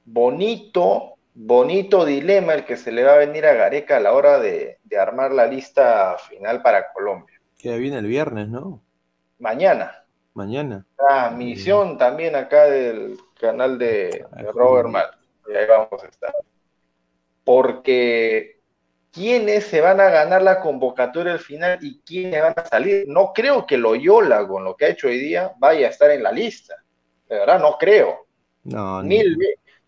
bonito, 0.05 1.15
bonito 1.35 2.05
dilema 2.05 2.55
el 2.55 2.65
que 2.65 2.77
se 2.77 2.93
le 2.93 3.03
va 3.03 3.15
a 3.15 3.19
venir 3.19 3.45
a 3.45 3.55
Gareca 3.55 3.97
a 3.97 4.01
la 4.01 4.13
hora 4.13 4.39
de, 4.39 4.79
de 4.85 4.99
armar 4.99 5.33
la 5.33 5.49
lista 5.49 6.17
final 6.29 6.63
para 6.63 6.93
Colombia. 6.93 7.41
Que 7.59 7.77
viene 7.77 7.99
el 7.99 8.07
viernes, 8.07 8.47
¿no? 8.49 8.81
Mañana. 9.41 10.05
Mañana. 10.39 10.87
Transmisión 10.97 11.99
también 11.99 12.37
acá 12.37 12.67
del 12.67 13.19
canal 13.41 13.77
de, 13.77 14.25
Robert 14.55 14.89
Mal. 14.89 15.11
Y 15.49 15.57
ahí 15.57 15.67
vamos 15.67 16.01
a 16.01 16.07
estar. 16.07 16.33
Porque 17.43 18.61
quiénes 19.11 19.67
se 19.67 19.81
van 19.81 20.01
a 20.01 20.11
ganar 20.11 20.43
la 20.43 20.61
convocatoria 20.61 21.33
al 21.33 21.41
final 21.41 21.81
y 21.83 22.01
quiénes 22.03 22.41
van 22.41 22.55
a 22.57 22.65
salir. 22.65 23.07
No 23.09 23.33
creo 23.33 23.67
que 23.67 23.77
Loyola, 23.77 24.47
con 24.47 24.63
lo 24.63 24.77
que 24.77 24.85
ha 24.85 24.91
hecho 24.91 25.09
hoy 25.09 25.19
día, 25.19 25.55
vaya 25.59 25.89
a 25.89 25.91
estar 25.91 26.09
en 26.13 26.23
la 26.23 26.31
lista. 26.31 26.77
De 27.29 27.37
verdad, 27.37 27.59
no 27.59 27.77
creo. 27.77 28.29
No, 28.63 29.03
mil, 29.03 29.37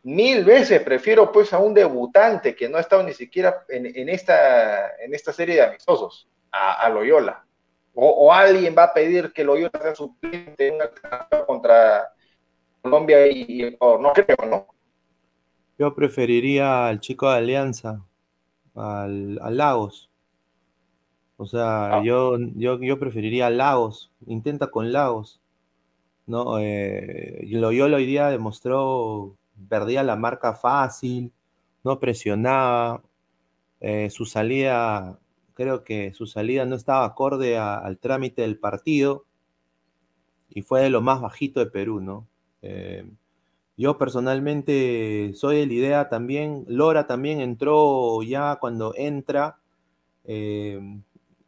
mil 0.02 0.44
veces 0.44 0.82
prefiero 0.82 1.30
pues 1.30 1.52
a 1.52 1.60
un 1.60 1.74
debutante 1.74 2.56
que 2.56 2.68
no 2.68 2.76
ha 2.76 2.80
estado 2.80 3.04
ni 3.04 3.14
siquiera 3.14 3.62
en, 3.68 4.08
esta, 4.08 4.96
en 4.96 5.14
esta 5.14 5.32
serie 5.32 5.54
de 5.54 5.62
amistosos, 5.62 6.28
a, 6.50 6.88
Loyola. 6.88 7.44
O, 8.02 8.32
alguien 8.32 8.74
va 8.76 8.84
a 8.84 8.94
pedir 8.94 9.30
que 9.30 9.44
Loyola 9.44 9.78
sea 9.78 9.94
suplente 9.94 10.68
en 10.68 10.76
una 10.76 10.90
contra 11.46 12.08
Colombia 12.80 13.26
y 13.26 13.62
Ecuador. 13.62 14.00
No 14.00 14.12
creo, 14.14 14.36
¿no? 14.48 14.66
Yo 15.78 15.94
preferiría 15.94 16.86
al 16.88 17.00
chico 17.00 17.30
de 17.30 17.36
Alianza, 17.36 18.02
al, 18.74 19.38
Lagos. 19.54 20.10
O 21.36 21.44
sea, 21.44 21.96
ah. 21.96 22.02
yo, 22.02 22.38
yo, 22.54 22.78
yo 22.80 22.98
preferiría 22.98 23.48
a 23.48 23.50
Lagos. 23.50 24.10
Intenta 24.26 24.68
con 24.68 24.92
Lagos. 24.92 25.42
¿no? 26.26 26.58
Eh, 26.58 27.42
Loyola 27.50 27.98
hoy 27.98 28.06
día 28.06 28.28
demostró, 28.28 29.36
perdía 29.68 30.02
la 30.02 30.16
marca 30.16 30.54
fácil, 30.54 31.32
no 31.84 32.00
presionaba. 32.00 33.02
Eh, 33.80 34.10
su 34.10 34.26
salida, 34.26 35.18
creo 35.60 35.84
que 35.84 36.14
su 36.14 36.26
salida 36.26 36.64
no 36.64 36.74
estaba 36.74 37.04
acorde 37.04 37.58
al 37.58 37.98
trámite 37.98 38.40
del 38.40 38.58
partido 38.58 39.26
y 40.48 40.62
fue 40.62 40.80
de 40.80 40.88
lo 40.88 41.02
más 41.02 41.20
bajito 41.20 41.60
de 41.60 41.66
Perú, 41.66 42.00
¿no? 42.00 42.26
Eh, 42.62 43.06
yo 43.76 43.98
personalmente 43.98 45.32
soy 45.34 45.58
de 45.58 45.66
la 45.66 45.72
idea 45.74 46.08
también, 46.08 46.64
Lora 46.66 47.06
también 47.06 47.42
entró 47.42 48.22
ya 48.22 48.56
cuando 48.58 48.94
entra, 48.96 49.58
eh, 50.24 50.80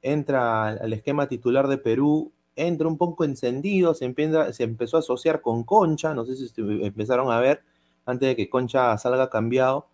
entra 0.02 0.69
al 0.69 0.92
esquema 0.92 1.26
titular 1.26 1.66
de 1.66 1.78
Perú, 1.78 2.33
entra 2.54 2.88
un 2.88 2.99
poco 2.99 3.25
encendido, 3.25 3.95
se, 3.95 4.14
se 4.52 4.62
empezó 4.62 4.99
a 4.99 5.00
asociar 5.00 5.40
con 5.40 5.64
Concha, 5.64 6.12
no 6.12 6.26
sé 6.26 6.37
si 6.37 6.52
empezaron 6.85 7.33
a 7.33 7.40
ver, 7.40 7.62
antes 8.04 8.29
de 8.29 8.37
que 8.37 8.51
Concha 8.51 8.98
salga 8.98 9.31
cambiado, 9.31 9.87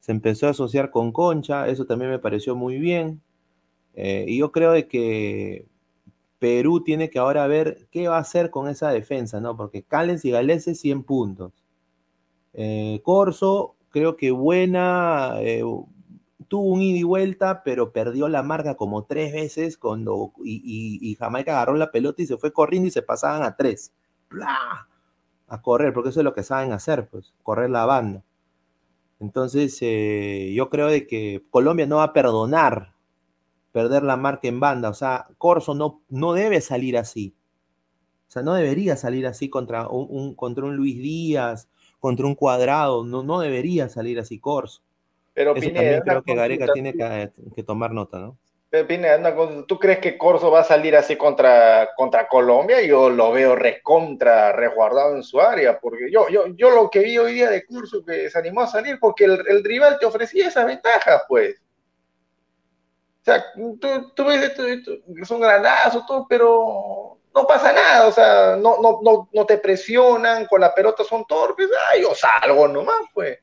se 0.00 0.12
empezó 0.12 0.46
a 0.46 0.50
asociar 0.52 0.90
con 0.90 1.12
Concha, 1.12 1.68
eso 1.68 1.84
también 1.84 2.10
me 2.10 2.18
pareció 2.18 2.56
muy 2.56 2.78
bien. 2.78 3.20
Eh, 3.96 4.26
y 4.28 4.38
yo 4.38 4.52
creo 4.52 4.72
de 4.72 4.86
que 4.86 5.66
Perú 6.38 6.84
tiene 6.84 7.10
que 7.10 7.18
ahora 7.18 7.46
ver 7.46 7.88
qué 7.90 8.08
va 8.08 8.18
a 8.18 8.20
hacer 8.20 8.50
con 8.50 8.68
esa 8.68 8.90
defensa, 8.90 9.40
¿no? 9.40 9.56
Porque 9.56 9.82
Callens 9.82 10.24
y 10.24 10.30
Galeses 10.30 10.78
100 10.80 11.02
puntos. 11.02 11.52
Eh, 12.52 13.00
Corso, 13.02 13.74
creo 13.90 14.16
que 14.16 14.30
buena, 14.30 15.36
eh, 15.40 15.62
tuvo 16.48 16.66
un 16.72 16.82
ida 16.82 16.98
y 16.98 17.02
vuelta, 17.02 17.62
pero 17.64 17.92
perdió 17.92 18.28
la 18.28 18.42
marca 18.42 18.76
como 18.76 19.04
tres 19.04 19.32
veces 19.32 19.78
cuando 19.78 20.32
y, 20.44 21.16
Jamaica 21.18 21.52
agarró 21.52 21.76
la 21.76 21.90
pelota 21.90 22.22
y 22.22 22.26
se 22.26 22.36
fue 22.36 22.52
corriendo 22.52 22.88
y 22.88 22.90
se 22.90 23.02
pasaban 23.02 23.42
a 23.42 23.56
tres. 23.56 23.92
A 25.48 25.62
correr, 25.62 25.92
porque 25.92 26.10
eso 26.10 26.20
es 26.20 26.24
lo 26.24 26.34
que 26.34 26.42
saben 26.42 26.72
hacer, 26.72 27.08
pues, 27.08 27.32
correr 27.42 27.70
la 27.70 27.86
banda. 27.86 28.22
Entonces, 29.20 29.78
eh, 29.80 30.52
yo 30.54 30.68
creo 30.68 30.88
de 30.88 31.06
que 31.06 31.42
Colombia 31.50 31.86
no 31.86 31.96
va 31.96 32.04
a 32.04 32.12
perdonar 32.12 32.95
perder 33.76 34.04
la 34.04 34.16
marca 34.16 34.48
en 34.48 34.58
banda. 34.58 34.88
O 34.88 34.94
sea, 34.94 35.26
Corso 35.36 35.74
no, 35.74 36.00
no 36.08 36.32
debe 36.32 36.62
salir 36.62 36.96
así. 36.96 37.34
O 38.26 38.30
sea, 38.30 38.40
no 38.40 38.54
debería 38.54 38.96
salir 38.96 39.26
así 39.26 39.50
contra 39.50 39.86
un 39.86 40.34
contra 40.34 40.64
un 40.64 40.76
Luis 40.76 40.96
Díaz 40.96 41.68
contra 42.00 42.24
un 42.24 42.34
cuadrado. 42.34 43.04
No, 43.04 43.22
no 43.22 43.38
debería 43.38 43.90
salir 43.90 44.18
así 44.18 44.38
Corso. 44.38 44.80
Pero 45.34 45.54
Eso 45.54 45.66
también 45.66 46.00
creo 46.00 46.22
que 46.22 46.34
Gareca 46.34 46.72
tiene 46.72 46.94
que, 46.94 47.62
tomar 47.64 47.92
nota, 47.92 48.18
¿no? 48.18 48.38
Pero 48.70 48.88
Pineda, 48.88 49.36
¿tú 49.68 49.78
crees 49.78 49.98
que 49.98 50.16
Corso 50.16 50.50
va 50.50 50.60
a 50.60 50.64
salir 50.64 50.96
así 50.96 51.16
contra, 51.16 51.90
contra 51.96 52.28
Colombia? 52.28 52.80
Yo 52.80 53.10
lo 53.10 53.30
veo 53.30 53.54
recontra, 53.56 54.52
resguardado 54.52 55.16
en 55.16 55.22
su 55.22 55.38
área, 55.38 55.78
porque 55.78 56.10
yo, 56.10 56.30
yo, 56.30 56.46
yo 56.56 56.70
lo 56.70 56.88
que 56.88 57.00
vi 57.00 57.18
hoy 57.18 57.34
día 57.34 57.50
de 57.50 57.66
curso 57.66 58.02
que 58.02 58.30
se 58.30 58.38
animó 58.38 58.62
a 58.62 58.68
salir 58.68 58.96
porque 58.98 59.26
el, 59.26 59.38
el 59.46 59.62
rival 59.62 59.98
te 60.00 60.06
ofrecía 60.06 60.48
esas 60.48 60.64
ventajas, 60.64 61.24
pues. 61.28 61.60
O 63.26 63.28
sea, 63.28 63.44
tú, 63.80 64.12
tú 64.14 64.24
ves 64.24 64.40
esto, 64.40 64.64
es 64.64 65.30
un 65.32 65.40
granazo, 65.40 66.04
todo, 66.06 66.28
pero 66.28 67.18
no 67.34 67.44
pasa 67.44 67.72
nada, 67.72 68.06
o 68.06 68.12
sea, 68.12 68.54
no, 68.56 68.80
no, 68.80 69.00
no, 69.02 69.28
no 69.32 69.44
te 69.44 69.58
presionan, 69.58 70.46
con 70.46 70.60
la 70.60 70.72
pelota 70.72 71.02
son 71.02 71.24
torpes, 71.26 71.68
ay, 71.90 72.02
yo 72.02 72.14
salgo 72.14 72.68
nomás, 72.68 73.00
pues. 73.12 73.36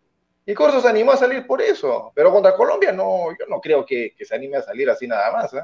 Y 0.45 0.53
Corso 0.53 0.79
se 0.79 0.87
animó 0.87 1.11
a 1.11 1.17
salir 1.17 1.45
por 1.45 1.61
eso, 1.61 2.13
pero 2.15 2.31
contra 2.31 2.55
Colombia 2.55 2.93
no, 2.93 3.31
yo 3.37 3.45
no 3.49 3.59
creo 3.59 3.85
que, 3.85 4.15
se 4.17 4.33
anime 4.33 4.55
a 4.55 4.61
salir 4.61 4.89
así 4.89 5.05
nada 5.05 5.33
más. 5.33 5.53
¿eh? 5.53 5.63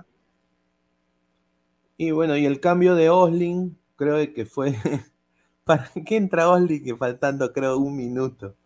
Y 1.95 2.11
bueno, 2.11 2.35
y 2.35 2.45
el 2.45 2.59
cambio 2.59 2.95
de 2.95 3.09
Osling, 3.09 3.79
creo 3.95 4.17
que 4.33 4.45
fue. 4.45 4.73
¿Para 5.63 5.89
qué 6.05 6.17
entra 6.17 6.49
Osling 6.49 6.83
que 6.83 6.97
faltando, 6.97 7.53
creo, 7.53 7.77
un 7.77 7.95
minuto? 7.95 8.57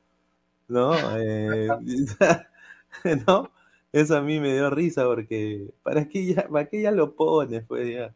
¿No? 0.68 0.96
Eh, 1.16 1.68
¿No? 3.28 3.52
Eso 3.94 4.18
a 4.18 4.22
mí 4.22 4.40
me 4.40 4.54
dio 4.54 4.70
risa 4.72 5.06
porque. 5.06 5.72
¿Para 5.84 6.10
qué 6.10 6.26
ya, 6.26 6.48
para 6.50 6.70
ya 6.72 6.92
lo 6.92 7.16
pone? 7.16 7.62
Pues 7.62 7.94
ya. 7.94 8.14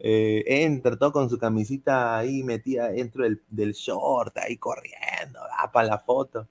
Eh, 0.00 0.44
entra 0.46 0.96
todo 0.96 1.12
con 1.12 1.28
su 1.28 1.38
camisita 1.38 2.16
ahí 2.18 2.42
metida 2.44 2.90
dentro 2.90 3.24
del, 3.24 3.42
del 3.50 3.72
short, 3.72 4.36
ahí 4.38 4.56
corriendo, 4.56 5.40
da 5.40 5.70
para 5.72 5.88
la 5.88 5.98
foto. 5.98 6.48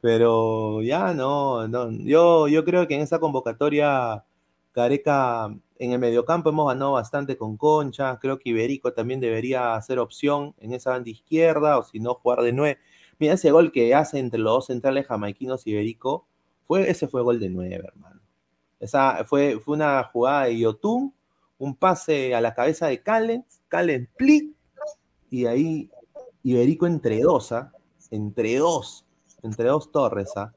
Pero 0.00 0.82
ya 0.82 1.14
no, 1.14 1.68
no. 1.68 1.90
Yo, 1.90 2.48
yo 2.48 2.64
creo 2.64 2.86
que 2.88 2.94
en 2.94 3.02
esa 3.02 3.18
convocatoria, 3.20 4.24
Careca, 4.72 5.46
en 5.78 5.92
el 5.92 5.98
mediocampo 5.98 6.50
hemos 6.50 6.68
ganado 6.68 6.92
bastante 6.92 7.36
con 7.36 7.56
Concha. 7.56 8.18
Creo 8.20 8.38
que 8.38 8.50
Iberico 8.50 8.92
también 8.92 9.20
debería 9.20 9.74
hacer 9.76 9.98
opción 9.98 10.54
en 10.60 10.72
esa 10.74 10.90
banda 10.90 11.10
izquierda, 11.10 11.78
o 11.78 11.82
si 11.84 12.00
no, 12.00 12.14
jugar 12.14 12.42
de 12.42 12.52
nueve. 12.52 12.78
Mira, 13.18 13.34
ese 13.34 13.50
gol 13.50 13.72
que 13.72 13.94
hace 13.94 14.18
entre 14.20 14.38
los 14.40 14.52
dos 14.52 14.66
centrales 14.66 15.06
jamaiquinos 15.06 15.66
y 15.66 15.72
Iberico, 15.72 16.26
fue, 16.66 16.90
ese 16.90 17.08
fue 17.08 17.22
gol 17.22 17.40
de 17.40 17.48
nueve, 17.48 17.84
hermano. 17.86 18.20
Esa 18.78 19.24
fue, 19.24 19.58
fue 19.58 19.74
una 19.74 20.04
jugada 20.04 20.44
de 20.44 20.58
Yotun 20.58 21.12
un 21.58 21.74
pase 21.74 22.34
a 22.34 22.40
la 22.40 22.54
cabeza 22.54 22.86
de 22.88 23.02
Callens, 23.02 23.62
Callens 23.68 24.08
plic, 24.16 24.54
y 25.30 25.46
ahí 25.46 25.90
Iberico 26.42 26.86
entre 26.86 27.20
dos, 27.20 27.52
¿ah? 27.52 27.72
entre 28.10 28.56
dos, 28.56 29.04
entre 29.42 29.68
dos 29.68 29.90
torres. 29.90 30.30
¿ah? 30.36 30.52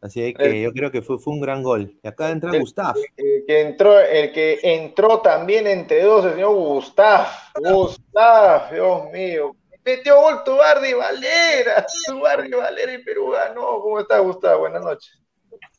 Así 0.00 0.34
que 0.34 0.62
yo 0.62 0.72
creo 0.72 0.90
que 0.90 1.02
fue, 1.02 1.18
fue 1.18 1.32
un 1.32 1.40
gran 1.40 1.62
gol. 1.62 1.98
Y 2.02 2.08
acá 2.08 2.30
entra 2.30 2.56
Gustav. 2.58 2.94
El, 3.16 3.44
que 3.46 3.60
entró, 3.60 3.98
el 3.98 4.32
que 4.32 4.58
entró 4.62 5.20
también 5.20 5.66
entre 5.66 6.02
dos, 6.02 6.24
el 6.24 6.34
señor 6.34 6.54
Gustav. 6.54 7.26
Gustav, 7.54 8.72
Dios 8.72 9.10
mío. 9.12 9.56
Metió 9.84 10.20
gol 10.20 10.44
tu 10.44 10.54
Bardi 10.54 10.92
Valera. 10.92 11.86
Tu 12.06 12.20
Bardi 12.20 12.50
Valera 12.50 12.94
y 12.94 13.02
Perú 13.02 13.30
ganó. 13.30 13.80
¿Cómo 13.80 14.00
estás, 14.00 14.22
Gustav? 14.22 14.58
Buenas 14.60 14.82
noches. 14.82 15.21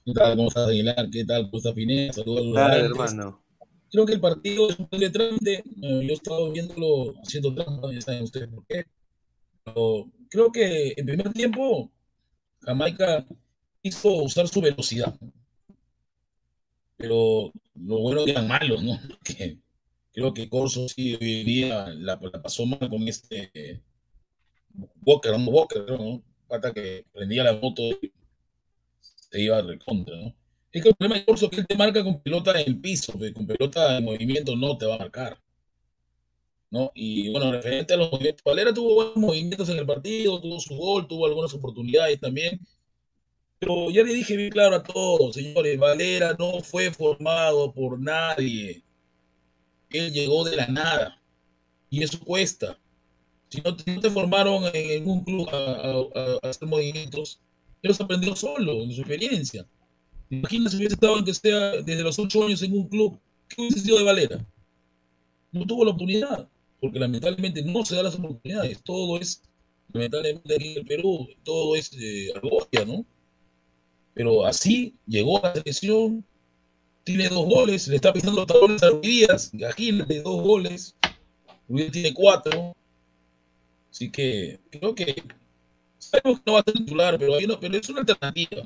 ¿Qué 0.06 0.14
tal? 0.14 0.36
¿Cómo 0.36 0.48
estás, 0.50 0.68
Aguilar? 0.68 1.10
¿Qué 1.10 1.26
tal, 1.26 1.50
Gustav 1.50 1.76
Pineda? 1.76 2.14
Saludos 2.14 2.58
a 2.58 2.78
los 2.78 2.90
hermano 2.90 3.44
creo 3.94 4.08
que 4.08 4.14
el 4.14 4.20
partido 4.20 4.70
es 4.70 4.80
un 4.80 4.88
de 4.90 5.10
trámite. 5.12 5.64
yo 5.76 6.14
estaba 6.14 6.50
viéndolo 6.50 7.14
haciendo 7.22 7.54
trampa, 7.54 7.94
ya 7.94 8.02
saben 8.02 8.24
ustedes 8.24 8.50
por 8.50 8.66
qué. 8.66 8.86
Pero 9.64 10.12
creo 10.30 10.52
que 10.52 10.96
en 10.98 11.06
primer 11.06 11.32
tiempo 11.32 11.92
Jamaica 12.62 13.26
hizo 13.84 14.24
usar 14.24 14.48
su 14.48 14.62
velocidad. 14.62 15.16
Pero 16.98 17.52
lo 17.76 18.00
bueno 18.00 18.26
eran 18.26 18.48
malos, 18.48 18.84
¿no? 18.84 19.00
Que 19.24 19.60
creo 20.12 20.34
que 20.34 20.50
Corso 20.50 20.88
sí 20.90 21.16
hoy 21.16 21.44
día 21.44 21.90
la, 21.90 22.20
pasó 22.20 22.66
mal 22.66 22.90
con 22.90 23.08
este 23.08 23.84
Walker, 25.06 25.38
no 25.38 25.52
Walker, 25.52 25.86
¿no? 25.88 26.24
Pata 26.48 26.74
que 26.74 27.06
prendía 27.14 27.44
la 27.44 27.54
moto 27.54 27.84
y 28.02 28.12
se 29.34 29.42
iba 29.42 29.60
recontra, 29.64 30.16
¿no? 30.16 30.36
Es 30.72 30.84
que 30.84 30.90
el 30.90 30.96
problema 30.96 31.20
de 31.20 31.26
Corso 31.26 31.46
es 31.46 31.52
que 31.52 31.62
él 31.62 31.68
te 31.68 31.76
marca 31.76 32.04
con 32.04 32.22
pelota 32.22 32.52
en 32.60 32.68
el 32.68 32.80
piso, 32.80 33.14
con 33.34 33.48
pelota 33.48 33.98
en 33.98 34.06
movimiento 34.06 34.56
no 34.56 34.78
te 34.78 34.86
va 34.86 34.96
a 34.96 35.00
marcar. 35.00 35.40
¿no? 36.70 36.92
Y 36.94 37.32
bueno, 37.32 37.52
referente 37.52 37.94
a 37.94 37.98
los 37.98 38.12
movimientos, 38.12 38.44
Valera 38.44 38.74
tuvo 38.74 38.96
buenos 38.96 39.16
movimientos 39.16 39.70
en 39.70 39.78
el 39.78 39.86
partido, 39.86 40.40
tuvo 40.40 40.60
su 40.60 40.76
gol, 40.76 41.08
tuvo 41.08 41.26
algunas 41.26 41.54
oportunidades 41.54 42.20
también. 42.20 42.60
Pero 43.60 43.90
ya 43.92 44.04
le 44.04 44.14
dije 44.14 44.36
bien 44.36 44.50
claro 44.52 44.76
a 44.76 44.84
todos, 44.84 45.36
señores, 45.36 45.78
Valera 45.80 46.36
no 46.38 46.62
fue 46.62 46.92
formado 46.92 47.72
por 47.74 48.00
nadie. 48.00 48.84
Él 49.90 50.12
llegó 50.12 50.44
de 50.44 50.56
la 50.58 50.68
nada. 50.68 51.22
Y 51.90 52.04
eso 52.04 52.20
cuesta. 52.20 52.80
Si 53.50 53.62
no 53.62 53.76
te, 53.76 54.10
formaron 54.10 54.64
en, 54.74 55.08
un 55.08 55.24
club 55.24 55.48
a, 55.52 56.40
a 56.44 56.50
hacer 56.50 56.68
movimientos, 56.68 57.43
los 57.90 58.00
aprendió 58.00 58.36
solo, 58.36 58.82
en 58.82 58.92
su 58.92 59.02
experiencia. 59.02 59.66
Imagina 60.30 60.70
si 60.70 60.78
hubiese 60.78 60.96
estado 60.96 61.24
que 61.24 61.34
sea 61.34 61.82
desde 61.82 62.04
los 62.04 62.18
ocho 62.18 62.46
años 62.46 62.62
en 62.64 62.74
un 62.74 62.88
club, 62.88 63.20
¿qué 63.48 63.62
hubiese 63.62 63.80
sido 63.80 63.98
de 63.98 64.04
Valera? 64.04 64.46
No 65.52 65.66
tuvo 65.66 65.84
la 65.84 65.92
oportunidad, 65.92 66.50
porque 66.80 67.00
lamentablemente 67.00 67.62
no 67.62 67.86
se 67.86 67.96
da 67.96 68.04
las 68.04 68.16
oportunidades. 68.16 68.82
Todo 68.84 69.20
es, 69.20 69.44
lamentablemente 69.92 70.56
aquí 70.56 70.72
en 70.72 70.78
el 70.80 70.86
Perú, 70.86 71.28
todo 71.44 71.76
es 71.76 71.92
eh, 72.00 72.34
¿no? 72.88 73.06
Pero 74.14 74.46
así 74.46 74.96
llegó 75.06 75.44
a 75.44 75.50
la 75.50 75.56
selección, 75.56 76.26
tiene 77.04 77.28
dos 77.28 77.46
goles, 77.46 77.88
le 77.88 77.98
está 77.98 78.14
pisando 78.14 78.42
los 78.42 78.48
talones 78.48 78.82
a 78.82 78.90
Ruidías, 78.90 79.54
imagínate, 79.54 80.22
dos 80.22 80.42
goles, 80.42 80.96
Ruidías 81.68 81.92
tiene 81.92 82.14
cuatro, 82.14 82.76
así 83.92 84.10
que 84.10 84.60
creo 84.72 84.96
que 84.96 85.22
sabemos 86.10 86.40
que 86.40 86.44
no 86.46 86.54
va 86.54 86.60
a 86.60 86.64
ser 86.64 86.74
titular, 86.74 87.18
pero, 87.18 87.60
pero 87.60 87.78
es 87.78 87.90
una 87.90 88.00
alternativa, 88.02 88.64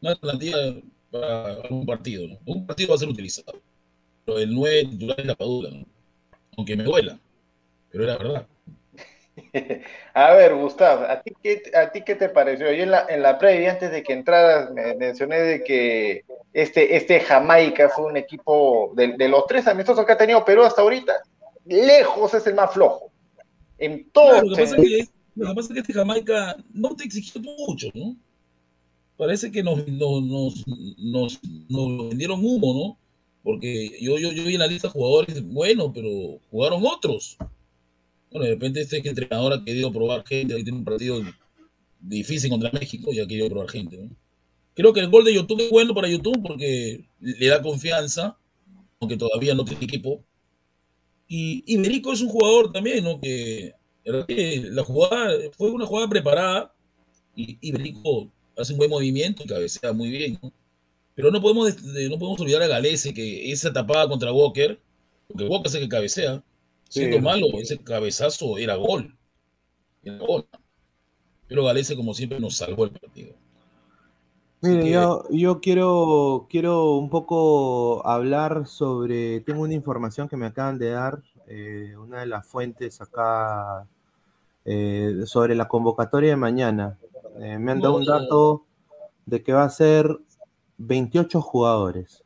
una 0.00 0.10
alternativa 0.10 0.58
para 1.10 1.54
algún 1.54 1.86
partido, 1.86 2.28
¿no? 2.28 2.38
un 2.46 2.66
partido 2.66 2.90
va 2.90 2.94
a 2.96 2.98
ser 2.98 3.08
utilizado, 3.08 3.60
pero 4.24 4.38
el 4.38 4.54
nueve 4.54 4.86
titular 4.90 5.20
es 5.20 5.26
la 5.26 5.34
Padula, 5.34 5.70
aunque 6.56 6.76
me 6.76 6.84
duela, 6.84 7.18
pero 7.90 8.04
era 8.04 8.18
verdad. 8.18 8.46
A 10.14 10.34
ver, 10.34 10.54
Gustavo, 10.54 11.04
¿a 11.04 11.22
ti 11.22 11.32
qué, 11.42 11.62
a 11.74 11.90
ti 11.90 12.02
qué 12.02 12.14
te 12.14 12.28
pareció? 12.28 12.70
Yo 12.70 12.82
en 12.82 12.90
la, 12.90 13.06
en 13.08 13.22
la 13.22 13.38
previa, 13.38 13.72
antes 13.72 13.90
de 13.90 14.02
que 14.02 14.12
entraras, 14.12 14.70
me 14.72 14.94
mencioné 14.94 15.40
de 15.40 15.64
que 15.64 16.24
este, 16.52 16.96
este 16.96 17.20
Jamaica 17.20 17.88
fue 17.88 18.06
un 18.06 18.16
equipo 18.18 18.92
de, 18.94 19.16
de, 19.16 19.28
los 19.28 19.46
tres 19.46 19.66
amistosos 19.66 20.04
que 20.04 20.12
ha 20.12 20.18
tenido 20.18 20.44
Perú 20.44 20.64
hasta 20.64 20.82
ahorita, 20.82 21.14
lejos 21.64 22.34
es 22.34 22.46
el 22.46 22.54
más 22.54 22.72
flojo. 22.72 23.10
En 23.78 24.10
todo. 24.10 24.42
lo, 24.42 24.54
que 24.54 24.62
pasa 24.62 24.76
es 24.76 24.82
que, 24.82 25.08
lo 25.34 25.48
que 25.48 25.54
pasa 25.54 25.68
es 25.68 25.74
que 25.74 25.80
este 25.80 25.92
Jamaica 25.92 26.56
no 26.72 26.94
te 26.94 27.04
exigió 27.04 27.40
mucho, 27.40 27.88
¿no? 27.94 28.16
Parece 29.16 29.50
que 29.50 29.62
nos, 29.62 29.86
nos, 29.86 30.22
nos, 30.98 31.40
nos, 31.68 32.08
vendieron 32.08 32.44
humo, 32.44 32.74
¿no? 32.74 32.98
Porque 33.42 33.98
yo, 34.00 34.18
yo, 34.18 34.32
yo 34.32 34.44
vi 34.44 34.54
en 34.54 34.60
la 34.60 34.66
lista 34.66 34.88
jugadores, 34.88 35.42
bueno, 35.46 35.92
pero 35.92 36.40
jugaron 36.50 36.82
otros. 36.84 37.36
Bueno, 38.30 38.46
de 38.46 38.52
repente 38.52 38.80
este 38.80 39.06
entrenador 39.06 39.52
ha 39.52 39.64
querido 39.64 39.92
probar 39.92 40.24
gente, 40.26 40.54
ahí 40.54 40.64
tiene 40.64 40.78
un 40.78 40.84
partido 40.84 41.20
difícil 42.00 42.50
contra 42.50 42.70
México 42.72 43.12
y 43.12 43.20
ha 43.20 43.26
querido 43.26 43.48
probar 43.48 43.68
gente. 43.68 43.96
¿no? 43.96 44.10
Creo 44.74 44.92
que 44.92 45.00
el 45.00 45.10
gol 45.10 45.24
de 45.24 45.34
YouTube 45.34 45.60
es 45.60 45.70
bueno 45.70 45.94
para 45.94 46.08
YouTube 46.08 46.40
porque 46.42 47.04
le 47.20 47.46
da 47.46 47.62
confianza, 47.62 48.38
aunque 49.00 49.16
todavía 49.16 49.54
no 49.54 49.64
tiene 49.64 49.84
equipo. 49.84 50.24
Y 51.28 51.62
Iberico 51.66 52.12
es 52.12 52.20
un 52.22 52.28
jugador 52.28 52.72
también, 52.72 53.04
¿no? 53.04 53.20
Que, 53.20 53.74
que 54.26 54.68
la 54.70 54.84
jugada 54.84 55.32
fue 55.56 55.70
una 55.70 55.86
jugada 55.86 56.08
preparada 56.08 56.74
y 57.36 57.58
Iberico 57.60 58.30
hace 58.56 58.72
un 58.72 58.78
buen 58.78 58.90
movimiento 58.90 59.42
y 59.44 59.46
cabecea 59.46 59.92
muy 59.92 60.10
bien, 60.10 60.38
¿no? 60.42 60.52
Pero 61.14 61.30
no 61.30 61.40
podemos, 61.42 61.76
no 61.82 62.18
podemos 62.18 62.40
olvidar 62.40 62.62
a 62.62 62.66
Galese 62.66 63.12
que 63.12 63.52
esa 63.52 63.72
tapada 63.72 64.08
contra 64.08 64.32
Walker, 64.32 64.80
porque 65.28 65.44
Walker 65.44 65.68
es 65.68 65.74
el 65.74 65.82
que 65.82 65.88
cabecea, 65.88 66.42
siendo 66.88 67.18
sí. 67.18 67.22
malo, 67.22 67.46
ese 67.58 67.78
cabezazo 67.78 68.56
era 68.56 68.76
gol. 68.76 69.14
Era 70.02 70.18
gol. 70.18 70.46
Pero 71.48 71.64
Galese, 71.64 71.96
como 71.96 72.14
siempre, 72.14 72.40
nos 72.40 72.56
salvó 72.56 72.84
el 72.84 72.92
partido. 72.92 73.34
Mire, 74.62 74.84
que... 74.84 74.90
yo, 74.90 75.24
yo 75.30 75.60
quiero, 75.60 76.46
quiero 76.48 76.94
un 76.96 77.10
poco 77.10 78.06
hablar 78.06 78.66
sobre, 78.66 79.40
tengo 79.40 79.62
una 79.62 79.74
información 79.74 80.28
que 80.28 80.36
me 80.36 80.46
acaban 80.46 80.78
de 80.78 80.90
dar, 80.90 81.22
eh, 81.54 81.94
una 81.98 82.20
de 82.20 82.26
las 82.26 82.46
fuentes 82.46 83.02
acá, 83.02 83.86
eh, 84.64 85.24
sobre 85.26 85.54
la 85.54 85.68
convocatoria 85.68 86.30
de 86.30 86.36
mañana. 86.36 86.98
Eh, 87.38 87.58
me 87.58 87.72
han 87.72 87.80
dado 87.82 87.96
un 87.96 88.06
dato 88.06 88.64
de 89.26 89.42
que 89.42 89.52
va 89.52 89.64
a 89.64 89.68
ser 89.68 90.18
28 90.78 91.42
jugadores 91.42 92.24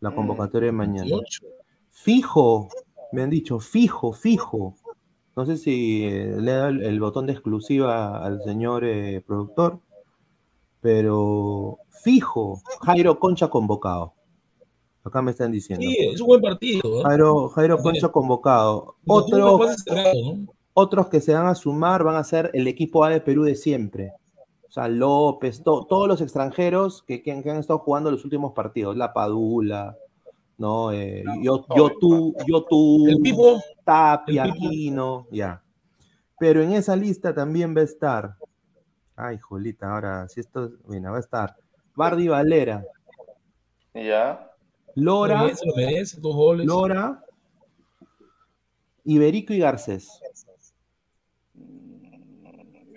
la 0.00 0.12
convocatoria 0.12 0.66
de 0.66 0.72
mañana. 0.72 1.08
28. 1.08 1.46
Fijo, 1.92 2.68
me 3.12 3.22
han 3.22 3.30
dicho, 3.30 3.60
fijo, 3.60 4.12
fijo. 4.12 4.74
No 5.36 5.46
sé 5.46 5.56
si 5.56 6.08
le 6.10 6.52
da 6.52 6.68
el, 6.68 6.82
el, 6.82 6.98
botón 6.98 7.26
de 7.26 7.32
exclusiva 7.32 8.24
al 8.24 8.42
señor 8.42 8.84
productor, 9.24 9.78
pero 10.80 11.78
fijo, 11.90 12.60
Jairo 12.82 13.20
Concha 13.20 13.48
convocado. 13.48 14.14
Acá 15.04 15.20
me 15.20 15.32
están 15.32 15.52
diciendo. 15.52 15.84
Sí, 15.86 15.96
es 15.98 16.20
un 16.20 16.26
buen 16.28 16.40
partido. 16.40 17.00
¿eh? 17.00 17.02
Jairo, 17.04 17.48
Jairo 17.50 17.78
Concha 17.78 18.08
convocado. 18.08 18.96
Otros, 19.06 19.84
¿no? 19.86 20.46
otros 20.72 21.08
que 21.08 21.20
se 21.20 21.34
van 21.34 21.46
a 21.46 21.54
sumar 21.54 22.02
van 22.02 22.16
a 22.16 22.24
ser 22.24 22.50
el 22.54 22.66
equipo 22.66 23.04
A 23.04 23.10
de 23.10 23.20
Perú 23.20 23.44
de 23.44 23.54
siempre. 23.54 24.12
O 24.66 24.72
sea, 24.72 24.88
López, 24.88 25.62
to, 25.62 25.86
todos 25.88 26.08
los 26.08 26.20
extranjeros 26.20 27.02
que, 27.02 27.22
que, 27.22 27.42
que, 27.42 27.50
han 27.50 27.58
estado 27.58 27.78
jugando 27.80 28.10
los 28.10 28.24
últimos 28.24 28.54
partidos. 28.54 28.96
La 28.96 29.12
Padula, 29.12 29.96
¿no? 30.56 30.90
Eh, 30.90 31.22
yo, 31.42 31.66
yo, 31.76 31.92
tú, 32.00 32.34
yo, 32.46 32.64
tú, 32.64 33.06
el 33.06 33.18
Pipo, 33.18 33.60
Tapia, 33.84 34.44
Aquino, 34.44 35.26
ya. 35.30 35.62
Pero 36.38 36.62
en 36.62 36.72
esa 36.72 36.96
lista 36.96 37.34
también 37.34 37.76
va 37.76 37.82
a 37.82 37.84
estar, 37.84 38.36
ay, 39.16 39.38
Julita, 39.38 39.92
ahora, 39.92 40.28
si 40.28 40.40
esto, 40.40 40.72
mira, 40.88 41.10
va 41.10 41.18
a 41.18 41.20
estar 41.20 41.56
Bardi 41.94 42.26
Valera. 42.26 42.84
Ya. 43.94 44.50
Lora, 44.96 45.38
lo 45.38 45.44
merece, 45.44 45.66
lo 45.66 45.74
merece, 45.74 46.20
dos 46.20 46.34
goles. 46.34 46.66
Lora, 46.66 47.24
Iberico 49.04 49.52
y 49.52 49.58
Garcés. 49.58 50.08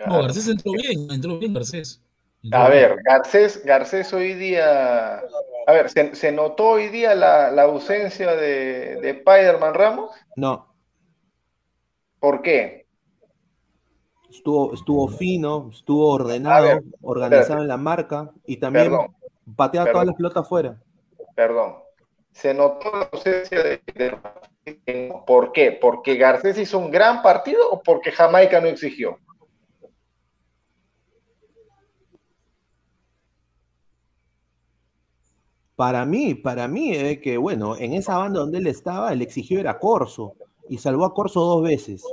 No, 0.05 0.21
Garcés 0.21 0.47
entró 0.47 0.71
bien, 0.73 1.09
entró 1.11 1.37
bien 1.39 1.53
Garcés. 1.53 2.01
Entró 2.43 2.59
A 2.59 2.69
ver, 2.69 2.95
Garcés, 3.03 3.63
Garcés 3.65 4.13
hoy 4.13 4.33
día. 4.35 5.17
A 5.65 5.71
ver, 5.73 5.89
¿se, 5.89 6.15
se 6.15 6.31
notó 6.31 6.69
hoy 6.69 6.87
día 6.89 7.13
la, 7.15 7.51
la 7.51 7.63
ausencia 7.63 8.35
de, 8.35 8.97
de 9.01 9.09
Spider-Man 9.09 9.73
Ramos? 9.73 10.11
No. 10.35 10.73
¿Por 12.19 12.41
qué? 12.41 12.85
Estuvo, 14.29 14.73
estuvo 14.73 15.07
fino, 15.07 15.69
estuvo 15.71 16.09
ordenado, 16.13 16.65
ver, 16.67 16.83
organizado 17.01 17.41
espérate. 17.41 17.61
en 17.63 17.67
la 17.69 17.77
marca 17.77 18.31
y 18.45 18.57
también 18.57 18.91
Perdón, 18.91 19.15
pateaba 19.55 19.85
perdón. 19.85 19.93
todas 19.93 20.07
las 20.07 20.15
pelotas 20.15 20.43
afuera. 20.43 20.83
perdón. 21.35 21.86
Se 22.31 22.53
notó 22.53 22.89
la 22.91 23.09
ausencia 23.11 23.61
de, 23.63 23.81
¿Por 25.25 25.51
qué? 25.51 25.71
¿Porque 25.71 26.15
Garcés 26.15 26.57
hizo 26.57 26.77
un 26.79 26.89
gran 26.91 27.21
partido 27.21 27.69
o 27.69 27.81
porque 27.83 28.11
Jamaica 28.11 28.61
no 28.61 28.67
exigió? 28.67 29.19
Para 35.75 36.05
mí, 36.05 36.33
para 36.35 36.67
mí, 36.67 36.93
eh, 36.93 37.21
que 37.21 37.37
bueno, 37.37 37.77
en 37.77 37.93
esa 37.93 38.17
banda 38.17 38.39
donde 38.41 38.57
él 38.57 38.67
estaba, 38.67 39.13
el 39.13 39.21
exigió 39.21 39.59
era 39.59 39.79
Corso 39.79 40.33
y 40.69 40.79
salvó 40.79 41.05
a 41.05 41.13
Corso 41.13 41.39
dos 41.41 41.63
veces. 41.63 42.03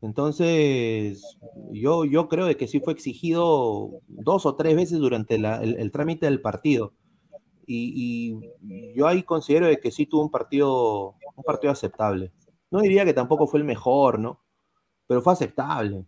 Entonces, 0.00 1.22
yo, 1.70 2.04
yo 2.04 2.28
creo 2.28 2.46
de 2.46 2.56
que 2.56 2.66
sí 2.66 2.80
fue 2.80 2.92
exigido 2.92 3.90
dos 4.08 4.46
o 4.46 4.56
tres 4.56 4.74
veces 4.76 4.98
durante 4.98 5.38
la- 5.38 5.62
el, 5.62 5.76
el 5.78 5.92
trámite 5.92 6.26
del 6.26 6.40
partido. 6.40 6.92
Y, 7.66 8.40
y 8.60 8.94
yo 8.94 9.06
ahí 9.06 9.22
considero 9.22 9.66
de 9.66 9.78
que 9.78 9.90
sí 9.90 10.06
tuvo 10.06 10.22
un 10.22 10.30
partido, 10.30 11.14
un 11.36 11.44
partido 11.44 11.72
aceptable. 11.72 12.32
No 12.70 12.80
diría 12.80 13.04
que 13.04 13.14
tampoco 13.14 13.46
fue 13.46 13.60
el 13.60 13.64
mejor, 13.64 14.18
¿no? 14.18 14.40
Pero 15.06 15.22
fue 15.22 15.32
aceptable. 15.32 16.04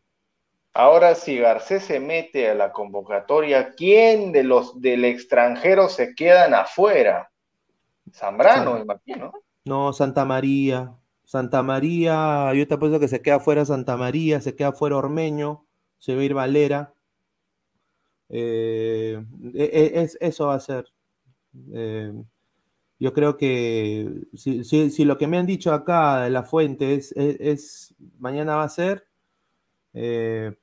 Ahora, 0.73 1.15
si 1.15 1.39
Garcés 1.39 1.85
se 1.85 2.01
mete 2.01 2.51
a 2.51 2.55
la 2.55 2.73
convocatoria, 2.73 3.75
¿quién 3.75 4.33
de 4.33 4.43
los 4.43 4.81
del 4.81 5.05
extranjero 5.05 5.89
se 5.89 6.15
quedan 6.15 6.53
afuera? 6.53 7.31
Zambrano, 8.13 8.79
imagino. 8.79 9.33
No, 9.65 9.93
Santa 9.93 10.25
María. 10.25 10.95
Santa 11.25 11.63
María, 11.63 12.53
yo 12.55 12.67
te 12.69 12.75
apuesto 12.75 13.01
que 13.01 13.09
se 13.09 13.23
queda 13.23 13.41
fuera 13.41 13.65
Santa 13.65 13.97
María, 13.97 14.41
se 14.41 14.55
queda 14.55 14.73
fuera 14.73 14.97
Ormeño, 14.97 15.65
se 15.99 16.15
va 16.15 16.21
a 16.21 16.25
ir 16.25 16.35
Valera. 16.35 16.95
Eh, 18.29 19.23
e- 19.55 19.71
e- 19.73 20.03
es, 20.03 20.19
eso 20.21 20.47
va 20.49 20.55
a 20.55 20.61
ser. 20.61 20.87
Eh, 21.73 22.13
yo 23.01 23.13
creo 23.13 23.37
que 23.37 24.23
si, 24.35 25.05
lo 25.05 25.19
que 25.19 25.27
me 25.27 25.39
han 25.39 25.47
dicho 25.47 25.73
acá 25.75 26.23
de 26.25 26.31
la 26.31 26.45
fuente 26.45 26.95
es- 26.95 27.95
mañana 28.19 28.57
va 28.57 28.65
a 28.65 28.69
ser, 28.69 29.07
eh, 29.95 30.57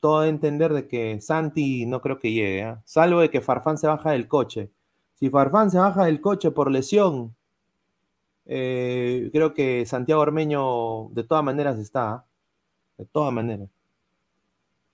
todo 0.00 0.20
a 0.20 0.28
entender 0.28 0.72
de 0.74 0.88
que 0.88 1.20
Santi 1.20 1.86
no 1.86 2.00
creo 2.02 2.18
que 2.18 2.32
llegue, 2.32 2.62
¿ah? 2.64 2.82
salvo 2.84 3.20
de 3.20 3.30
que 3.30 3.40
Farfán 3.40 3.78
se 3.78 3.86
baja 3.88 4.12
del 4.12 4.28
coche. 4.28 4.70
Si 5.14 5.30
Farfán 5.30 5.70
se 5.70 5.78
baja 5.78 6.04
del 6.06 6.20
coche 6.20 6.50
por 6.52 6.70
lesión, 6.70 7.34
eh, 8.46 9.30
creo 9.32 9.54
que 9.54 9.86
Santiago 9.86 10.22
Ormeño 10.22 11.08
de 11.10 11.24
todas 11.24 11.44
maneras 11.44 11.78
está, 11.78 12.12
¿ah? 12.12 12.26
de 12.98 13.06
todas 13.06 13.32
maneras. 13.32 13.68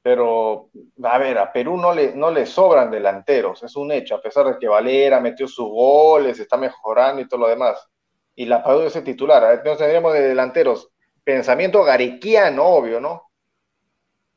Pero, 0.08 0.70
a 1.02 1.18
ver, 1.18 1.36
a 1.36 1.52
Perú 1.52 1.76
no 1.76 1.92
le, 1.92 2.14
no 2.14 2.30
le 2.30 2.46
sobran 2.46 2.90
delanteros, 2.90 3.62
es 3.62 3.76
un 3.76 3.92
hecho, 3.92 4.14
a 4.14 4.22
pesar 4.22 4.46
de 4.46 4.58
que 4.58 4.66
Valera 4.66 5.20
metió 5.20 5.46
sus 5.46 5.68
goles, 5.68 6.40
está 6.40 6.56
mejorando 6.56 7.20
y 7.20 7.28
todo 7.28 7.40
lo 7.40 7.48
demás. 7.48 7.86
Y 8.34 8.46
la 8.46 8.62
Padula 8.62 8.86
es 8.86 8.96
el 8.96 9.04
titular. 9.04 9.44
A 9.44 9.48
ver, 9.48 9.58
Entonces 9.58 9.80
tendríamos 9.80 10.14
de 10.14 10.28
delanteros 10.28 10.90
pensamiento 11.22 11.84
garequiano, 11.84 12.64
obvio, 12.64 13.02
¿no? 13.02 13.24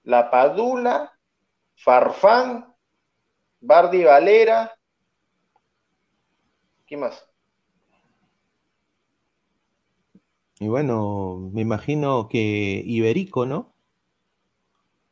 La 0.04 0.30
Padula, 0.30 1.18
Farfán, 1.78 2.76
Bardi 3.62 4.04
Valera. 4.04 4.78
¿Qué 6.86 6.98
más? 6.98 7.26
Y 10.60 10.68
bueno, 10.68 11.50
me 11.54 11.62
imagino 11.62 12.28
que 12.28 12.84
Iberico, 12.86 13.46
¿no? 13.46 13.72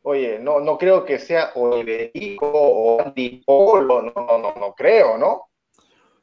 Oye, 0.10 0.40
no, 0.40 0.60
no 0.60 0.76
creo 0.76 1.06
que 1.06 1.20
sea 1.20 1.52
Iberico 1.56 2.50
o 2.52 3.00
Andy 3.00 3.44
Polo, 3.46 4.02
no, 4.02 4.12
no, 4.16 4.40
no, 4.40 4.56
no 4.56 4.74
creo, 4.74 5.20
¿no? 5.20 5.52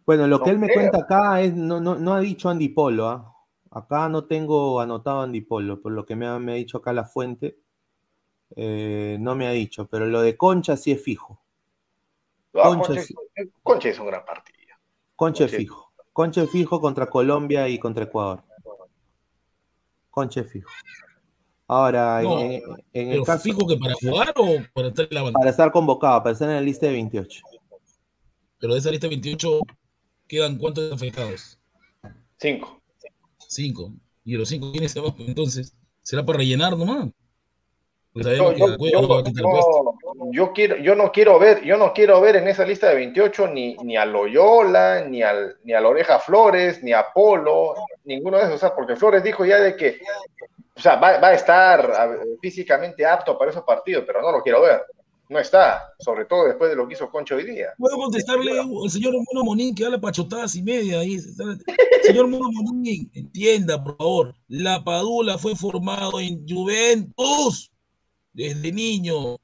Bueno, 0.04 0.26
lo 0.26 0.42
que 0.42 0.50
él 0.50 0.58
me 0.58 0.72
cuenta 0.72 0.98
acá 0.98 1.40
es, 1.40 1.54
no, 1.54 1.80
no, 1.80 1.94
no 1.94 2.14
ha 2.14 2.18
dicho 2.18 2.48
Andy 2.48 2.70
Polo, 2.70 3.06
¿ah? 3.06 3.32
Acá 3.70 4.08
no 4.08 4.24
tengo 4.24 4.80
anotado 4.80 5.20
Andy 5.20 5.40
Polo, 5.42 5.80
por 5.80 5.92
lo 5.92 6.04
que 6.04 6.16
me 6.16 6.26
ha, 6.26 6.36
me 6.40 6.50
ha 6.50 6.54
dicho 6.56 6.78
acá 6.78 6.92
la 6.92 7.04
fuente. 7.04 7.58
eh, 8.56 9.18
no 9.20 9.36
me 9.36 9.46
ha 9.46 9.52
dicho, 9.52 9.86
pero 9.86 10.06
lo 10.06 10.20
de 10.20 10.36
Concha 10.36 10.76
sí 10.76 10.90
es 10.90 11.00
fijo. 11.00 11.40
Ah, 12.54 12.62
Concha 12.70 13.00
Concha, 13.62 13.88
es 13.88 14.00
un 14.00 14.06
gran 14.08 14.24
partido. 14.24 14.74
Concha 15.14 15.44
es 15.44 15.52
Concha. 15.52 15.56
fijo. 15.58 15.92
Concha 16.12 16.42
es 16.42 16.50
fijo 16.50 16.80
contra 16.80 17.06
Colombia 17.06 17.68
y 17.68 17.78
contra 17.78 18.02
Ecuador. 18.02 18.42
Concha 20.10 20.40
es 20.40 20.50
fijo. 20.50 20.70
Ahora, 21.68 22.20
No, 22.22 22.40
en, 22.40 22.62
en 22.92 23.10
el 23.12 23.22
caso, 23.24 23.42
fijo 23.42 23.66
que 23.66 23.76
para 23.76 23.94
jugar 23.94 24.32
o 24.36 24.58
para 24.72 24.88
estar 24.88 25.06
en 25.10 25.14
la 25.14 25.22
banca. 25.22 25.38
para 25.38 25.50
estar 25.50 25.72
convocado, 25.72 26.22
para 26.22 26.32
estar 26.32 26.48
en 26.48 26.54
la 26.56 26.60
lista 26.60 26.86
de 26.86 26.92
28. 26.92 27.42
Pero 28.58 28.72
de 28.74 28.78
esa 28.78 28.90
lista 28.90 29.08
28 29.08 29.60
quedan 30.28 30.56
cuántos 30.58 30.92
afectados? 30.92 31.58
Cinco. 32.38 32.80
Cinco. 33.48 33.92
Y 34.24 34.32
de 34.32 34.38
los 34.38 34.48
cinco, 34.48 34.70
¿quiénes 34.72 34.92
se 34.92 35.00
van? 35.00 35.14
Entonces, 35.18 35.74
será 36.02 36.24
para 36.24 36.38
rellenar 36.38 36.76
nomás. 36.76 37.08
Yo, 38.14 38.52
yo- 38.54 38.76
puesto. 38.78 39.00
yo- 39.02 39.94
yo 40.32 40.52
quiero, 40.54 40.76
yo 40.78 40.94
no 40.94 41.12
quiero 41.12 41.38
ver, 41.38 41.62
yo 41.64 41.76
no 41.76 41.92
quiero 41.92 42.18
ver 42.22 42.36
en 42.36 42.48
esa 42.48 42.64
lista 42.64 42.88
de 42.88 42.94
28 42.94 43.48
ni, 43.48 43.76
ni 43.84 43.96
a 43.98 44.06
Loyola, 44.06 45.04
ni 45.06 45.20
al, 45.22 45.56
ni 45.64 45.74
a 45.74 45.80
la 45.82 45.88
Oreja 45.88 46.18
Flores, 46.18 46.82
ni 46.82 46.92
a 46.94 47.06
Polo, 47.12 47.74
ninguno 48.04 48.38
de 48.38 48.44
esos, 48.44 48.54
o 48.54 48.58
sea, 48.58 48.74
porque 48.74 48.96
Flores 48.96 49.22
dijo 49.22 49.44
ya 49.44 49.58
de 49.58 49.76
que, 49.76 49.98
o 50.76 50.80
sea, 50.80 50.96
va, 50.96 51.18
va 51.18 51.28
a 51.28 51.34
estar 51.34 52.20
físicamente 52.40 53.04
apto 53.06 53.38
para 53.38 53.50
esos 53.50 53.64
partidos, 53.64 54.04
pero 54.06 54.20
no 54.20 54.30
lo 54.30 54.42
quiero 54.42 54.62
ver. 54.62 54.82
No 55.28 55.40
está, 55.40 55.92
sobre 55.98 56.24
todo 56.26 56.46
después 56.46 56.70
de 56.70 56.76
lo 56.76 56.86
que 56.86 56.94
hizo 56.94 57.10
Concho 57.10 57.34
hoy 57.34 57.44
día. 57.44 57.68
Puedo 57.78 57.96
contestarle 57.96 58.60
al 58.60 58.90
señor 58.90 59.14
Mono 59.14 59.44
Monín 59.44 59.74
que 59.74 59.84
habla 59.84 60.00
pachotadas 60.00 60.54
y 60.54 60.62
media 60.62 61.00
ahí. 61.00 61.18
Señor 62.02 62.28
Mono 62.28 62.48
Monín, 62.52 63.10
entienda, 63.12 63.82
por 63.82 63.96
favor. 63.96 64.34
La 64.46 64.84
Padula 64.84 65.36
fue 65.36 65.56
formado 65.56 66.20
en 66.20 66.46
Juventus 66.48 67.72
desde 68.32 68.70
niño. 68.70 69.38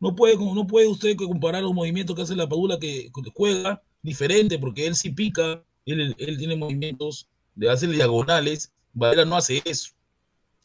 No 0.00 0.14
puede, 0.14 0.36
no 0.36 0.66
puede 0.66 0.88
usted 0.88 1.16
comparar 1.16 1.62
los 1.62 1.72
movimientos 1.72 2.14
que 2.14 2.22
hace 2.22 2.36
la 2.36 2.48
Padula 2.48 2.78
que, 2.78 3.10
que 3.10 3.30
juega 3.34 3.80
diferente, 4.02 4.58
porque 4.58 4.86
él 4.86 4.96
sí 4.96 5.10
pica, 5.10 5.64
él, 5.86 6.14
él 6.18 6.36
tiene 6.36 6.56
movimientos 6.56 7.26
de 7.54 7.70
hacer 7.70 7.88
diagonales. 7.88 8.70
Valera 8.92 9.24
no 9.24 9.36
hace 9.36 9.62
eso. 9.64 9.94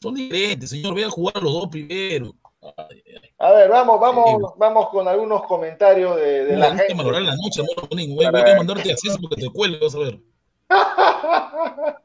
Son 0.01 0.13
diferentes, 0.15 0.69
señor. 0.69 0.95
Ve 0.95 1.05
a 1.05 1.09
jugar 1.09 1.38
a 1.38 1.41
los 1.41 1.53
dos 1.53 1.67
primero. 1.67 2.33
Ay, 2.62 3.03
ay. 3.07 3.29
A 3.38 3.51
ver, 3.53 3.69
vamos, 3.69 3.99
vamos, 3.99 4.53
vamos 4.57 4.89
con 4.89 5.07
algunos 5.07 5.43
comentarios 5.43 6.15
de, 6.17 6.45
de 6.45 6.57
la 6.57 6.69
gusta 6.69 6.83
gente. 6.83 6.93
valorar 7.03 7.21
la 7.21 7.35
noche, 7.35 7.62
Monín. 7.89 8.15
Voy, 8.15 8.29
voy 8.29 8.41
a 8.41 8.55
mandarte 8.55 8.91
acceso 8.91 9.17
porque 9.21 9.41
te 9.41 9.49
cuelgo, 9.49 9.85
vas 9.85 9.95
a 9.95 9.99
ver. 9.99 10.19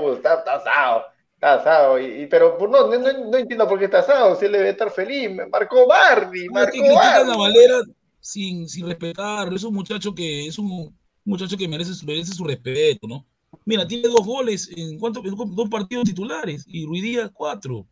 Gus, 0.00 0.16
está, 0.16 0.34
asado, 0.34 1.04
está 1.34 1.54
asado, 1.54 1.98
y, 2.00 2.22
y- 2.22 2.26
pero 2.26 2.56
pues, 2.56 2.70
no, 2.70 2.86
no, 2.88 2.98
no- 2.98 3.36
entiendo 3.36 3.68
por 3.68 3.78
qué 3.78 3.86
está 3.86 3.98
asado, 3.98 4.36
si 4.36 4.46
él 4.46 4.52
debe 4.52 4.70
estar 4.70 4.90
feliz, 4.90 5.30
marcó 5.50 5.86
que 6.32 6.48
marcó 6.50 6.70
critican 6.70 7.30
a. 7.30 7.36
Valera 7.36 7.80
sin, 8.20 8.68
sin 8.68 8.86
respetarlo. 8.86 9.54
Es 9.54 9.64
un 9.64 9.74
muchacho 9.74 10.14
que 10.14 10.46
es 10.46 10.58
un 10.58 10.96
muchacho 11.24 11.56
que 11.56 11.68
merece, 11.68 11.92
merece 12.06 12.32
su 12.32 12.44
respeto, 12.44 13.06
¿no? 13.06 13.24
Mira, 13.64 13.86
tiene 13.86 14.08
dos 14.08 14.24
goles 14.24 14.70
en 14.76 14.98
cuánto, 14.98 15.20
en 15.24 15.34
dos 15.54 15.68
partidos 15.68 16.04
titulares 16.04 16.64
y 16.68 16.86
Ruiz 16.86 17.02
Díaz 17.02 17.30
cuatro. 17.32 17.86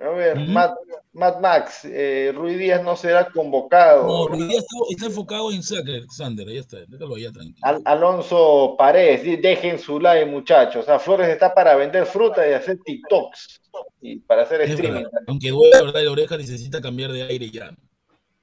A 0.00 0.08
ver. 0.10 0.38
Matt, 0.48 0.72
Matt 1.12 1.40
Max, 1.40 1.84
eh, 1.84 2.32
Ruiz 2.34 2.56
Díaz 2.58 2.82
no 2.82 2.96
será 2.96 3.28
convocado. 3.30 4.06
No, 4.06 4.28
Ruiz 4.28 4.48
Díaz 4.48 4.62
está, 4.64 4.76
está 4.90 5.06
enfocado 5.06 5.52
en 5.52 5.62
Sacker, 5.62 6.04
Sander, 6.08 6.48
ahí 6.48 6.56
está, 6.58 6.78
déjalo 6.88 7.16
allá 7.16 7.32
tranquilo. 7.32 7.58
Al- 7.62 7.82
Alonso 7.84 8.76
Paredes, 8.78 9.42
dejen 9.42 9.78
su 9.78 10.00
like, 10.00 10.24
muchachos. 10.30 10.84
O 10.84 10.86
sea, 10.86 10.98
Flores 10.98 11.28
está 11.28 11.52
para 11.52 11.74
vender 11.76 12.06
fruta 12.06 12.48
y 12.48 12.52
hacer 12.52 12.78
TikToks 12.84 13.60
y 14.00 14.20
para 14.20 14.42
hacer 14.44 14.62
Es 14.62 14.70
streaming. 14.70 15.02
verdad, 15.02 15.20
aunque 15.26 15.50
duele, 15.50 15.70
la 15.76 15.82
verdad, 15.82 16.02
la 16.04 16.10
oreja 16.12 16.36
necesita 16.38 16.80
cambiar 16.80 17.12
de 17.12 17.22
aire 17.24 17.50
ya. 17.50 17.70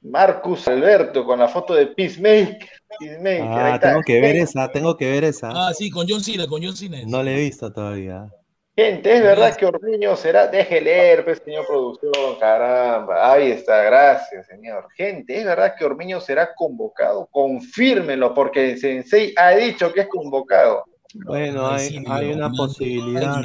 Marcus 0.09 0.67
Alberto 0.67 1.25
con 1.25 1.39
la 1.39 1.47
foto 1.47 1.73
de 1.73 1.87
Peacemaker. 1.87 2.57
Peacemaker, 2.99 3.41
ahí 3.41 3.71
Ah, 3.71 3.75
está. 3.75 3.89
tengo 3.89 4.01
que 4.03 4.21
ver 4.21 4.35
esa, 4.37 4.71
tengo 4.71 4.97
que 4.97 5.09
ver 5.09 5.23
esa. 5.23 5.49
Ah, 5.53 5.73
sí, 5.73 5.89
con 5.89 6.05
John 6.07 6.23
Cena, 6.23 6.47
con 6.47 6.63
John 6.63 6.75
Cena. 6.75 6.97
No 7.05 7.21
la 7.23 7.31
he 7.31 7.35
visto 7.35 7.71
todavía. 7.71 8.27
Gente, 8.75 9.15
es 9.15 9.23
verdad 9.23 9.55
que 9.55 9.65
Ormeño 9.65 10.15
será. 10.15 10.47
Deje 10.47 10.79
leer, 10.81 11.25
pues, 11.25 11.41
señor 11.43 11.65
producción, 11.65 12.13
caramba. 12.39 13.31
Ahí 13.33 13.49
está, 13.51 13.81
gracias, 13.81 14.45
señor. 14.45 14.87
Gente, 14.95 15.35
es 15.35 15.45
verdad 15.45 15.73
que 15.77 15.83
Ormeño 15.83 16.21
será 16.21 16.53
convocado. 16.55 17.27
Confírmenlo, 17.31 18.35
porque 18.35 18.77
Sensei 18.77 19.33
ha 19.35 19.49
dicho 19.51 19.91
que 19.91 20.01
es 20.01 20.07
convocado. 20.07 20.83
Bueno, 21.25 21.69
Ay, 21.69 21.97
hay, 21.97 22.25
hay 22.27 22.33
una 22.33 22.51
posibilidad. 22.51 23.41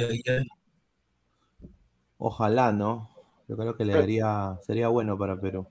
Ojalá, 2.17 2.71
¿no? 2.71 3.09
Yo 3.47 3.57
creo 3.57 3.75
que 3.75 3.85
le 3.85 3.93
daría, 3.93 4.55
sería 4.61 4.87
bueno 4.89 5.17
para 5.17 5.35
Perú. 5.39 5.67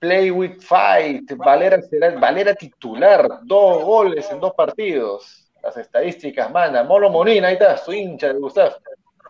Play 0.00 0.30
with 0.30 0.60
fight. 0.60 1.30
Valera 1.36 1.80
será 1.82 2.18
Valera 2.18 2.54
titular. 2.54 3.28
Dos 3.44 3.84
goles 3.84 4.30
en 4.32 4.40
dos 4.40 4.52
partidos. 4.54 5.50
Las 5.62 5.76
estadísticas 5.76 6.50
mandan. 6.50 6.88
Molo 6.88 7.10
Molina, 7.10 7.48
ahí 7.48 7.54
está, 7.54 7.76
su 7.76 7.92
hincha 7.92 8.32
de 8.32 8.38
Gustavo. 8.40 8.76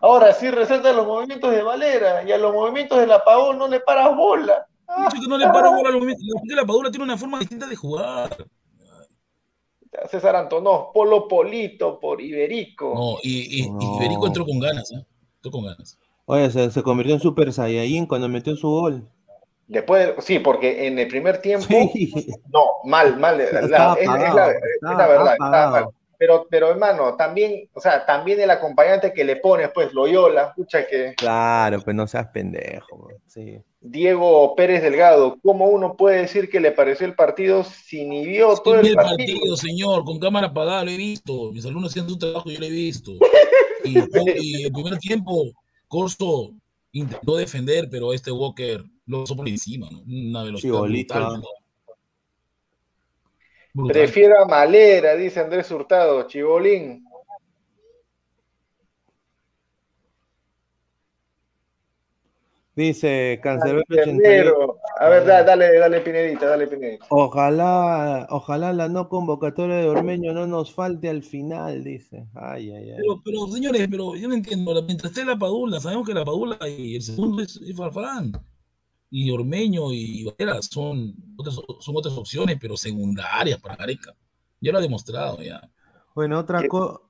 Ahora 0.01 0.33
sí 0.33 0.49
resalta 0.49 0.91
los 0.93 1.05
movimientos 1.05 1.51
de 1.51 1.61
Valera 1.61 2.23
y 2.23 2.31
a 2.31 2.37
los 2.37 2.53
movimientos 2.53 2.97
de 2.99 3.05
la 3.05 3.23
Pavón 3.23 3.59
no 3.59 3.67
le 3.67 3.81
paras 3.81 4.15
bola. 4.15 4.65
Dicho 4.97 5.21
que 5.21 5.27
no 5.27 5.37
le 5.37 5.45
paro 5.45 5.71
bola 5.71 5.89
a 5.89 5.91
los 5.91 6.01
movimientos. 6.01 6.25
La 6.33 6.39
gente 6.39 6.55
de 6.55 6.61
la 6.61 6.67
Padula 6.67 6.89
tiene 6.89 7.03
una 7.03 7.17
forma 7.17 7.39
distinta 7.39 7.67
de 7.67 7.75
jugar. 7.75 8.35
César 10.09 10.35
Antonós, 10.35 10.87
Polo 10.93 11.27
Polito 11.27 11.99
por 11.99 12.21
Iberico. 12.21 12.93
No, 12.95 13.17
y, 13.23 13.61
y, 13.61 13.65
y 13.65 13.69
No. 13.69 13.97
Iberico 13.97 14.27
entró 14.27 14.45
con 14.45 14.59
ganas, 14.59 14.91
¿eh? 14.91 15.05
Entró 15.35 15.51
con 15.51 15.65
ganas. 15.65 15.97
Oye, 16.25 16.49
se, 16.49 16.71
se 16.71 16.81
convirtió 16.81 17.13
en 17.13 17.19
Super 17.21 17.51
Saiyajin 17.51 18.05
cuando 18.05 18.29
metió 18.29 18.55
su 18.55 18.69
gol. 18.69 19.07
Después, 19.71 20.13
sí, 20.19 20.39
porque 20.39 20.85
en 20.87 20.99
el 20.99 21.07
primer 21.07 21.37
tiempo, 21.41 21.65
Sí, 21.65 22.27
no, 22.51 22.65
mal, 22.83 23.17
mal. 23.17 23.37
la- 23.37 23.43
es, 23.45 23.51
la, 23.69 23.93
es 23.93 24.01
estaba 24.01 24.97
la 24.97 25.07
verdad, 25.07 25.35
mal. 25.39 25.85
Pero, 26.17 26.45
pero 26.51 26.69
hermano, 26.69 27.15
también, 27.15 27.67
o 27.73 27.79
sea, 27.79 28.05
también 28.05 28.39
el 28.41 28.51
acompañante 28.51 29.13
que 29.13 29.23
le 29.23 29.37
pones, 29.37 29.71
pues, 29.73 29.93
Loyola, 29.93 30.49
escucha 30.49 30.85
que 30.85 31.15
Claro, 31.15 31.79
pues 31.81 31.95
no 31.95 32.05
seas 32.05 32.27
pendejo. 32.27 33.07
Sí. 33.25 33.59
Diego 33.79 34.53
Pérez 34.55 34.83
Delgado, 34.83 35.37
¿cómo 35.41 35.65
uno 35.69 35.95
puede 35.95 36.17
decir 36.23 36.49
que 36.49 36.59
le 36.59 36.73
pareció 36.73 37.07
el 37.07 37.15
partido 37.15 37.63
si 37.63 38.03
ni 38.05 38.25
vio 38.25 38.53
Sí, 38.57 38.61
todo 38.63 38.75
el 38.81 38.87
el 38.87 38.93
partido? 38.95 39.17
partido, 39.39 39.55
señor, 39.55 40.03
con 40.03 40.19
cámara 40.19 40.47
apagada, 40.47 40.83
lo 40.83 40.91
he 40.91 40.97
visto. 40.97 41.51
Mis 41.53 41.65
alumnos 41.65 41.91
haciendo 41.91 42.11
su 42.11 42.19
trabajo, 42.19 42.51
yo 42.51 42.59
lo 42.59 42.65
he 42.65 42.69
visto. 42.69 43.13
Y, 43.83 43.97
y 44.39 44.63
el 44.65 44.71
primer 44.71 44.99
tiempo, 44.99 45.45
Corso 45.87 46.51
intentó 46.91 47.37
defender, 47.37 47.87
pero 47.89 48.13
este 48.13 48.31
Walker 48.31 48.83
lo 49.11 49.21
pasó 49.21 49.35
por 49.35 49.47
encima, 49.47 49.87
¿no? 49.91 49.99
Una 50.01 50.43
velocidad 50.43 50.79
brutal. 50.81 51.23
ah. 51.35 51.41
Brutal. 53.73 53.93
Prefiero 53.93 54.41
a 54.41 54.45
Malera, 54.45 55.15
dice 55.15 55.39
Andrés 55.39 55.71
Hurtado, 55.71 56.27
Chibolín. 56.27 57.05
Dice 62.73 63.39
Cancerbero 63.43 63.83
88. 63.89 64.21
Pero, 64.23 64.77
a 64.97 65.09
ver, 65.09 65.25
da- 65.25 65.43
dale, 65.43 65.77
dale 65.77 65.99
Pinedita, 65.99 66.45
dale 66.47 66.67
Pinedita. 66.67 67.05
Ojalá, 67.09 68.25
ojalá 68.29 68.71
la 68.71 68.87
no 68.87 69.09
convocatoria 69.09 69.75
de 69.75 69.89
Ormeño 69.89 70.31
no 70.33 70.47
nos 70.47 70.73
falte 70.73 71.09
al 71.09 71.21
final, 71.21 71.83
dice. 71.83 72.27
Ay, 72.33 72.71
ay, 72.71 72.91
ay. 72.91 72.95
Pero, 72.97 73.21
pero, 73.25 73.47
señores, 73.47 73.87
pero 73.91 74.15
yo 74.15 74.27
no 74.29 74.35
entiendo. 74.35 74.81
Mientras 74.83 75.11
esté 75.11 75.25
la 75.25 75.37
Padula, 75.37 75.81
sabemos 75.81 76.07
que 76.07 76.13
la 76.13 76.23
Padula 76.23 76.57
y 76.65 76.95
el 76.95 77.01
segundo 77.01 77.43
es, 77.43 77.57
es 77.57 77.75
Farfán. 77.75 78.31
Y 79.13 79.29
Ormeño 79.29 79.91
y 79.91 80.23
Valera 80.23 80.61
son 80.61 81.13
otras, 81.35 81.55
son 81.79 81.95
otras 81.97 82.17
opciones, 82.17 82.57
pero 82.59 82.77
secundarias 82.77 83.59
para 83.59 83.75
Gareca. 83.75 84.15
Ya 84.61 84.71
lo 84.71 84.77
ha 84.77 84.81
demostrado 84.81 85.41
ya. 85.41 85.69
Bueno, 86.15 86.39
otra 86.39 86.65
cosa. 86.67 87.01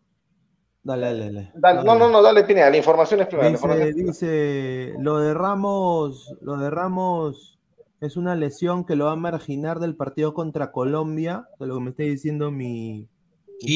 Dale, 0.84 1.06
dale, 1.06 1.26
dale. 1.26 1.52
Dale, 1.54 1.84
no, 1.84 1.96
no, 1.96 2.10
no, 2.10 2.24
dale 2.24 2.44
Pineda, 2.44 2.72
la 2.72 2.78
información 2.78 3.20
es 3.22 3.28
primero. 3.28 3.50
Dice, 3.50 3.64
información- 3.68 4.06
dice, 4.08 4.94
lo 5.00 5.20
de 5.20 5.34
Ramos, 5.36 6.34
lo 6.42 6.58
de 6.58 6.72
Ramos 6.72 7.60
es 8.00 8.18
una 8.18 8.36
lesión 8.36 8.84
que 8.84 8.96
lo 8.96 9.06
va 9.06 9.12
a 9.12 9.16
marginar 9.16 9.80
del 9.80 9.96
partido 9.96 10.34
contra 10.34 10.72
Colombia, 10.72 11.48
de 11.60 11.68
lo 11.68 11.76
que 11.76 11.82
me 11.82 11.90
está 11.92 12.02
diciendo 12.02 12.50
mi, 12.50 13.08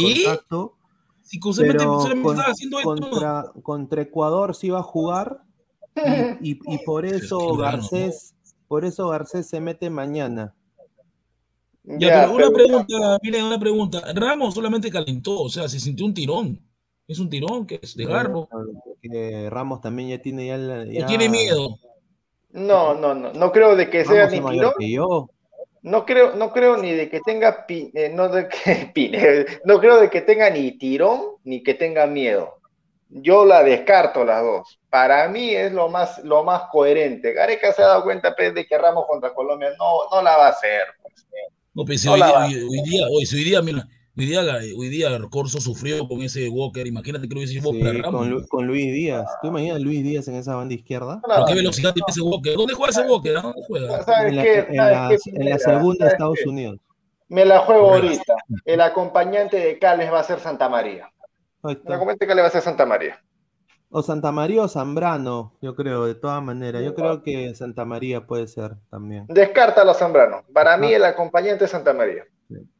contacto. 0.01 0.77
Si 1.21 1.39
con- 1.39 1.53
estaba 1.63 2.01
haciendo 2.47 2.79
esto. 2.79 2.89
contra, 2.89 3.51
contra 3.61 4.01
Ecuador 4.01 4.55
sí 4.55 4.71
va 4.71 4.79
a 4.79 4.83
jugar 4.83 5.41
y, 6.41 6.51
y- 6.51 6.59
y 6.65 6.77
por 6.85 7.05
eso. 7.05 7.55
Garcés, 7.55 8.35
por 8.67 8.85
eso 8.85 9.07
Garcés 9.09 9.47
se 9.47 9.59
mete 9.59 9.89
mañana. 9.89 10.53
Ya, 11.83 11.97
Ya, 12.07 12.21
pero 12.21 12.31
una 12.35 12.47
pero- 12.47 12.53
pregunta, 12.53 13.19
miren, 13.21 13.43
una 13.45 13.59
pregunta. 13.59 14.01
Ramos 14.13 14.53
solamente 14.55 14.89
calentó, 14.89 15.39
o 15.41 15.49
sea, 15.49 15.67
se 15.67 15.79
sintió 15.79 16.05
un 16.05 16.13
tirón. 16.13 16.59
Es 17.07 17.19
un 17.19 17.29
tirón 17.29 17.67
que 17.67 17.79
es 17.81 17.95
de 17.95 18.05
garro. 18.05 18.49
Que 19.01 19.47
Ramos 19.51 19.81
también 19.81 20.09
ya 20.09 20.19
tiene 20.19 20.47
ya, 20.47 20.57
la- 20.57 20.81
¿O 20.81 20.85
ya- 20.85 21.05
tiene 21.05 21.29
miedo? 21.29 21.77
No, 22.51 22.95
no, 22.95 23.13
no, 23.13 23.31
no 23.33 23.51
creo 23.51 23.75
de 23.75 23.89
que 23.89 24.05
sea 24.05 24.27
ni 24.27 24.39
tirón, 24.39 24.73
que 24.79 24.89
yo. 24.91 25.29
no 25.83 26.05
creo, 26.05 26.35
no 26.35 26.51
creo 26.51 26.77
ni 26.77 26.91
de 26.93 27.09
que 27.09 27.19
tenga 27.19 27.65
eh, 27.67 28.11
no 28.15 28.29
de 28.29 28.47
que 28.47 29.59
no 29.65 29.79
creo 29.79 29.99
de 29.99 30.09
que 30.09 30.21
tenga 30.21 30.49
ni 30.49 30.71
tirón 30.71 31.21
ni 31.43 31.61
que 31.61 31.75
tenga 31.75 32.07
miedo. 32.07 32.55
Yo 33.09 33.45
la 33.45 33.61
descarto 33.61 34.23
las 34.25 34.41
dos. 34.41 34.79
Para 34.95 35.27
mí 35.27 35.53
es 35.53 35.73
lo 35.73 35.89
más, 35.89 36.23
lo 36.23 36.45
más 36.45 36.69
coherente. 36.71 37.33
Gareca 37.33 37.73
se 37.73 37.83
ha 37.83 37.87
dado 37.87 38.03
cuenta 38.05 38.33
pues, 38.33 38.55
de 38.55 38.65
que 38.65 38.77
Ramos 38.77 39.03
contra 39.09 39.33
Colombia 39.33 39.71
no, 39.77 40.09
no 40.09 40.21
la 40.21 40.37
va 40.37 40.47
a 40.47 40.51
hacer. 40.51 40.83
Pues. 41.01 41.27
No, 41.73 41.83
pues, 41.83 42.07
hoy, 42.07 42.21
día, 42.21 43.05
hoy, 43.11 43.25
hoy 43.29 43.43
día, 43.43 43.61
mira, 43.61 43.85
Hoy 44.17 44.25
día, 44.25 44.41
hoy 44.77 44.87
día 44.87 45.09
Corso 45.29 45.59
sufrió 45.59 46.07
con 46.07 46.21
ese 46.21 46.47
Walker. 46.47 46.87
Imagínate 46.87 47.27
que 47.27 47.35
lo 47.35 47.41
hubiese 47.41 47.55
sí, 47.55 48.01
con, 48.03 48.45
con, 48.45 48.67
Luis 48.67 48.85
Díaz. 48.85 49.25
¿Tú 49.41 49.49
imaginas 49.49 49.81
Luis 49.81 50.01
Díaz 50.01 50.29
en 50.29 50.35
esa 50.35 50.55
banda 50.55 50.73
izquierda? 50.73 51.19
¿Por 51.19 51.45
qué 51.45 51.55
velocidad 51.55 51.93
tiene 51.93 52.05
ese 52.07 52.21
Walker? 52.21 52.55
¿Dónde 52.55 52.73
juega 52.73 52.91
ese 52.91 53.01
Walker? 53.01 53.33
¿Dónde 53.33 53.61
juega? 53.67 53.99
En, 54.29 54.35
la, 54.37 54.45
en, 54.45 54.77
la, 54.77 55.17
en 55.25 55.49
la, 55.49 55.59
segunda 55.59 56.07
Estados 56.07 56.39
Unidos. 56.45 56.79
Me 57.27 57.43
la 57.43 57.59
juego 57.59 57.95
ahorita. 57.95 58.35
El 58.63 58.79
acompañante 58.79 59.57
de 59.57 59.77
Cales 59.77 60.09
va 60.09 60.21
a 60.21 60.23
ser 60.23 60.39
Santa 60.39 60.69
María. 60.69 61.11
El 61.65 61.71
acompañante 61.91 62.23
de 62.23 62.29
Cales 62.29 62.43
va 62.45 62.47
a 62.47 62.51
ser 62.51 62.61
Santa 62.61 62.85
María. 62.85 63.21
O 63.97 64.03
Santa 64.03 64.33
María 64.33 64.61
o 64.61 64.67
Zambrano, 64.67 65.53
yo 65.61 65.73
creo, 65.73 66.05
de 66.05 66.15
todas 66.15 66.43
maneras. 66.43 66.83
Yo 66.83 66.93
creo 66.93 67.23
que 67.23 67.55
Santa 67.55 67.85
María 67.85 68.27
puede 68.27 68.45
ser 68.45 68.75
también. 68.89 69.25
Descártalo 69.29 69.91
a 69.91 69.93
Zambrano. 69.93 70.43
Para 70.51 70.75
mí 70.75 70.91
el 70.91 71.05
acompañante 71.05 71.63
es 71.63 71.71
Santa 71.71 71.93
María. 71.93 72.25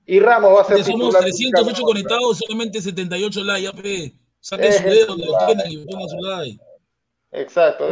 Y 0.06 0.20
Ramos 0.20 0.58
va 0.58 0.64
a 0.64 0.66
ser 0.66 0.84
Somos 0.84 1.18
308 1.18 1.84
conectados, 1.84 2.40
solamente 2.40 2.82
78 2.82 3.44
likes. 3.46 3.64
Ya, 3.64 3.72
pe. 3.82 4.14
Saquen 4.42 4.74
su 4.74 4.84
dedo 4.84 5.16
lo 5.16 5.38
tienen 5.46 5.72
y 5.72 5.86
pongan 5.86 6.10
su 6.10 6.18
like. 6.18 6.60
Exacto. 7.32 7.86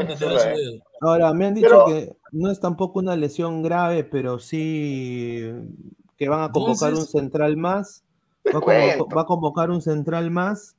Ahora, 0.99 1.33
me 1.33 1.45
han 1.45 1.53
dicho 1.53 1.85
que 1.85 2.11
no 2.33 2.51
es 2.51 2.59
tampoco 2.59 2.99
una 2.99 3.15
lesión 3.15 3.63
grave, 3.63 4.03
pero 4.03 4.37
sí 4.39 5.49
que 6.17 6.27
van 6.27 6.41
a 6.41 6.51
convocar 6.51 6.93
un 6.93 7.05
central 7.05 7.55
más. 7.55 8.03
Va 8.53 9.21
a, 9.21 9.25
convocar 9.25 9.69
un 9.69 9.81
central 9.81 10.29
más. 10.29 10.75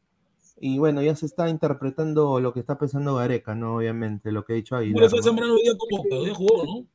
Y 0.67 0.79
bueno, 0.79 1.03
ya 1.03 1.15
se 1.15 1.27
está 1.27 1.51
interpretando 1.51 2.41
lo 2.41 2.55
que 2.55 2.61
está 2.61 2.79
pensando 2.79 3.17
Gareca, 3.17 3.55
¿no? 3.55 3.77
Obviamente, 3.77 4.33
lo 4.33 4.47
que 4.47 4.55
he 4.55 4.57
dicho 4.57 4.75
ahí. 4.75 4.95
Bueno, 4.95 5.11
fue 5.11 5.23
Zambrano 5.23 5.57
día 5.57 5.73
convocado, 5.77 6.27
ya 6.27 6.33
jugó, 6.33 6.65
¿no? 6.65 6.87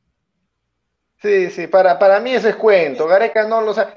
Sí, 1.18 1.50
sí, 1.50 1.68
para, 1.68 1.96
para 1.96 2.18
mí 2.18 2.32
ese 2.32 2.48
es 2.48 2.56
cuento. 2.56 3.06
Gareca 3.06 3.46
no 3.46 3.60
lo 3.60 3.72
sabe 3.72 3.92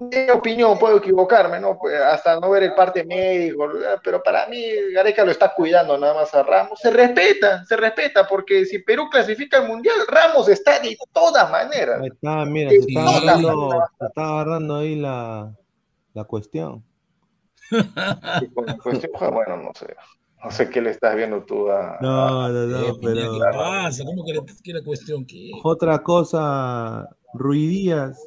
mi 0.00 0.28
opinión, 0.28 0.78
puedo 0.78 0.98
equivocarme, 0.98 1.60
¿no? 1.60 1.78
Pues, 1.78 1.98
hasta 1.98 2.38
no 2.38 2.50
ver 2.50 2.64
el 2.64 2.74
parte 2.74 3.04
médico, 3.04 3.70
pero 4.04 4.22
para 4.22 4.46
mí 4.48 4.62
Gareca 4.92 5.24
lo 5.24 5.30
está 5.30 5.54
cuidando 5.54 5.96
nada 5.96 6.12
más 6.12 6.34
a 6.34 6.42
Ramos. 6.42 6.78
Se 6.78 6.90
respeta, 6.90 7.64
se 7.64 7.74
respeta, 7.74 8.28
porque 8.28 8.66
si 8.66 8.80
Perú 8.80 9.08
clasifica 9.10 9.62
al 9.62 9.68
Mundial, 9.68 9.96
Ramos 10.08 10.50
está 10.50 10.78
de 10.78 10.94
todas 11.10 11.50
maneras. 11.50 12.04
está, 12.04 12.44
mira, 12.44 12.68
se 12.68 12.76
está, 12.76 13.00
agarrando, 13.00 13.82
está, 13.98 14.28
agarrando, 14.28 14.76
ahí 14.76 14.94
la, 14.96 15.56
la 16.12 16.24
cuestión. 16.24 16.84
bueno, 19.32 19.56
no 19.56 19.72
sé. 19.74 19.94
No 20.44 20.50
sé 20.50 20.70
qué 20.70 20.80
le 20.80 20.90
estás 20.90 21.16
viendo 21.16 21.42
tú 21.44 21.70
a. 21.70 21.98
No, 22.00 22.48
no, 22.48 22.66
no, 22.66 22.98
pero. 23.00 23.32
¿Qué 23.32 23.38
pasa? 23.52 24.04
¿Cómo 24.04 24.24
que, 24.24 24.32
le, 24.34 24.78
la 24.78 24.84
cuestión? 24.84 25.24
¿Qué? 25.24 25.50
Otra 25.62 26.02
cosa, 26.02 27.08
Ruidías 27.34 28.18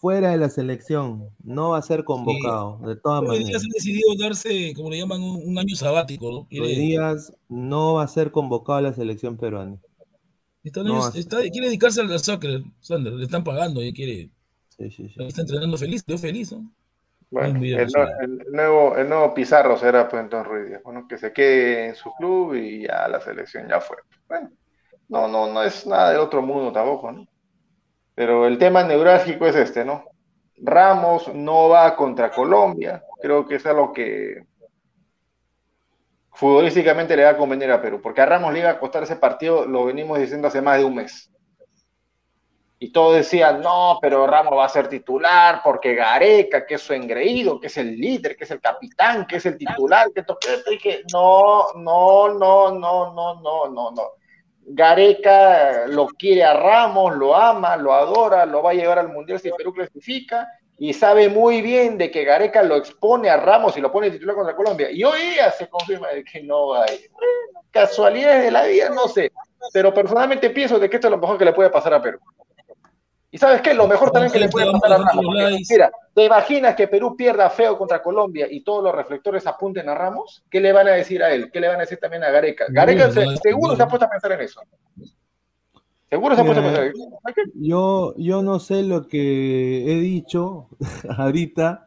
fuera 0.00 0.30
de 0.30 0.38
la 0.38 0.48
selección, 0.48 1.30
no 1.42 1.70
va 1.70 1.78
a 1.78 1.82
ser 1.82 2.04
convocado, 2.04 2.78
de 2.86 2.96
todas 2.96 3.22
maneras. 3.22 3.48
Díaz 3.48 3.62
ha 3.64 3.74
decidido 3.74 4.14
darse, 4.16 4.72
como 4.74 4.90
le 4.90 4.98
llaman, 4.98 5.20
un, 5.20 5.58
año 5.58 5.74
sabático, 5.74 6.30
¿no? 6.30 6.46
Díaz 6.50 7.32
no 7.48 7.94
va 7.94 8.04
a 8.04 8.08
ser 8.08 8.30
convocado 8.30 8.78
a 8.78 8.82
la 8.82 8.92
selección 8.92 9.36
peruana. 9.36 9.76
quiere 10.62 11.66
dedicarse 11.66 12.00
al 12.00 12.18
soccer, 12.20 12.62
Sander, 12.80 13.12
le 13.14 13.24
están 13.24 13.42
pagando, 13.42 13.82
y 13.82 13.92
quiere. 13.92 14.30
Sí, 14.76 14.90
sí, 14.90 15.08
sí. 15.08 15.14
Está 15.24 15.40
entrenando 15.40 15.76
feliz, 15.76 16.04
yo 16.06 16.16
feliz, 16.16 16.52
¿no? 16.52 16.70
Bueno, 17.30 17.60
el, 17.62 18.38
nuevo, 18.50 18.96
el 18.96 19.08
nuevo 19.08 19.34
Pizarro 19.34 19.76
será 19.76 20.08
pues 20.08 20.22
entonces 20.22 20.48
Ruiz 20.48 20.82
bueno, 20.82 21.06
que 21.06 21.18
se 21.18 21.32
quede 21.32 21.88
en 21.88 21.94
su 21.94 22.14
club 22.14 22.54
y 22.54 22.86
ya 22.86 23.06
la 23.06 23.20
selección 23.20 23.68
ya 23.68 23.80
fue. 23.80 23.98
Bueno, 24.26 24.50
no, 25.08 25.28
no, 25.28 25.52
no 25.52 25.62
es 25.62 25.86
nada 25.86 26.10
del 26.10 26.20
otro 26.20 26.40
mundo 26.40 26.72
tampoco, 26.72 27.12
¿no? 27.12 27.26
Pero 28.14 28.46
el 28.46 28.58
tema 28.58 28.82
neurálgico 28.82 29.46
es 29.46 29.56
este, 29.56 29.84
¿no? 29.84 30.04
Ramos 30.56 31.32
no 31.34 31.68
va 31.68 31.94
contra 31.94 32.30
Colombia. 32.30 33.02
Creo 33.20 33.46
que 33.46 33.56
es 33.56 33.66
algo 33.66 33.92
que 33.92 34.44
futbolísticamente 36.32 37.16
le 37.16 37.24
va 37.24 37.30
a 37.30 37.36
convenir 37.36 37.70
a 37.70 37.82
Perú, 37.82 38.00
porque 38.02 38.20
a 38.22 38.26
Ramos 38.26 38.52
le 38.52 38.60
iba 38.60 38.70
a 38.70 38.78
costar 38.78 39.02
ese 39.02 39.16
partido, 39.16 39.66
lo 39.66 39.84
venimos 39.84 40.18
diciendo 40.18 40.48
hace 40.48 40.62
más 40.62 40.78
de 40.78 40.84
un 40.84 40.94
mes. 40.94 41.30
Y 42.80 42.92
todos 42.92 43.16
decían, 43.16 43.60
no, 43.60 43.98
pero 44.00 44.26
Ramos 44.26 44.56
va 44.56 44.66
a 44.66 44.68
ser 44.68 44.88
titular 44.88 45.60
porque 45.64 45.96
Gareca, 45.96 46.64
que 46.64 46.74
es 46.74 46.82
su 46.82 46.92
engreído, 46.92 47.58
que 47.58 47.66
es 47.66 47.76
el 47.76 47.96
líder, 47.98 48.36
que 48.36 48.44
es 48.44 48.50
el 48.52 48.60
capitán, 48.60 49.26
que 49.26 49.36
es 49.36 49.46
el 49.46 49.58
titular, 49.58 50.08
que. 50.14 50.24
Dije, 50.70 51.02
no, 51.12 51.72
no, 51.74 52.28
no, 52.34 52.70
no, 52.70 53.12
no, 53.12 53.40
no, 53.40 53.68
no, 53.68 53.90
no. 53.90 54.02
Gareca 54.70 55.86
lo 55.88 56.06
quiere 56.06 56.44
a 56.44 56.54
Ramos, 56.54 57.16
lo 57.16 57.34
ama, 57.34 57.76
lo 57.76 57.94
adora, 57.94 58.46
lo 58.46 58.62
va 58.62 58.70
a 58.70 58.74
llevar 58.74 58.98
al 58.98 59.08
Mundial 59.08 59.40
si 59.40 59.50
Perú 59.50 59.72
clasifica 59.72 60.46
y 60.78 60.92
sabe 60.92 61.28
muy 61.28 61.60
bien 61.60 61.98
de 61.98 62.10
que 62.10 62.24
Gareca 62.24 62.62
lo 62.62 62.76
expone 62.76 63.28
a 63.28 63.36
Ramos 63.36 63.76
y 63.76 63.80
lo 63.80 63.90
pone 63.90 64.10
titular 64.10 64.36
contra 64.36 64.54
Colombia. 64.54 64.90
Y 64.90 65.02
hoy 65.02 65.20
día 65.20 65.50
se 65.50 65.68
confirma 65.68 66.08
de 66.08 66.22
que 66.22 66.42
no 66.42 66.74
hay. 66.74 67.06
casualidades 67.72 68.44
de 68.44 68.50
la 68.52 68.64
vida, 68.64 68.90
no 68.90 69.08
sé. 69.08 69.32
Pero 69.72 69.92
personalmente 69.92 70.50
pienso 70.50 70.78
de 70.78 70.88
que 70.88 70.96
esto 70.96 71.08
es 71.08 71.10
lo 71.10 71.18
mejor 71.18 71.36
que 71.36 71.44
le 71.44 71.52
puede 71.52 71.70
pasar 71.70 71.94
a 71.94 72.00
Perú. 72.02 72.20
¿Y 73.30 73.36
sabes 73.36 73.60
qué? 73.60 73.74
Lo 73.74 73.86
mejor 73.86 74.10
también 74.10 74.32
que 74.32 74.38
le 74.38 74.48
puede 74.48 74.72
pasar 74.72 74.92
a 74.92 75.04
Ramos. 75.04 75.26
Mira, 75.68 75.90
¿te 76.14 76.24
imaginas 76.24 76.74
que 76.74 76.88
Perú 76.88 77.14
pierda 77.14 77.50
feo 77.50 77.76
contra 77.76 78.02
Colombia 78.02 78.46
y 78.50 78.62
todos 78.62 78.82
los 78.82 78.94
reflectores 78.94 79.46
apunten 79.46 79.88
a 79.88 79.94
Ramos? 79.94 80.44
¿Qué 80.50 80.60
le 80.60 80.72
van 80.72 80.88
a 80.88 80.92
decir 80.92 81.22
a 81.22 81.30
él? 81.30 81.50
¿Qué 81.52 81.60
le 81.60 81.68
van 81.68 81.76
a 81.76 81.80
decir 81.80 81.98
también 81.98 82.24
a 82.24 82.30
Gareca? 82.30 82.66
Gareca 82.70 83.10
seguro 83.10 83.76
se 83.76 83.82
ha 83.82 83.88
puesto 83.88 84.06
a 84.06 84.10
pensar 84.10 84.32
en 84.32 84.40
eso. 84.40 84.62
Seguro 86.08 86.34
se 86.34 86.40
ha 86.40 86.44
puesto 86.44 86.60
a 86.60 86.64
pensar 86.64 86.84
en 86.84 86.92
eso. 86.92 87.10
Yo, 87.54 88.14
yo 88.16 88.42
no 88.42 88.60
sé 88.60 88.82
lo 88.82 89.08
que 89.08 89.92
he 89.92 90.00
dicho 90.00 90.68
ahorita, 91.18 91.86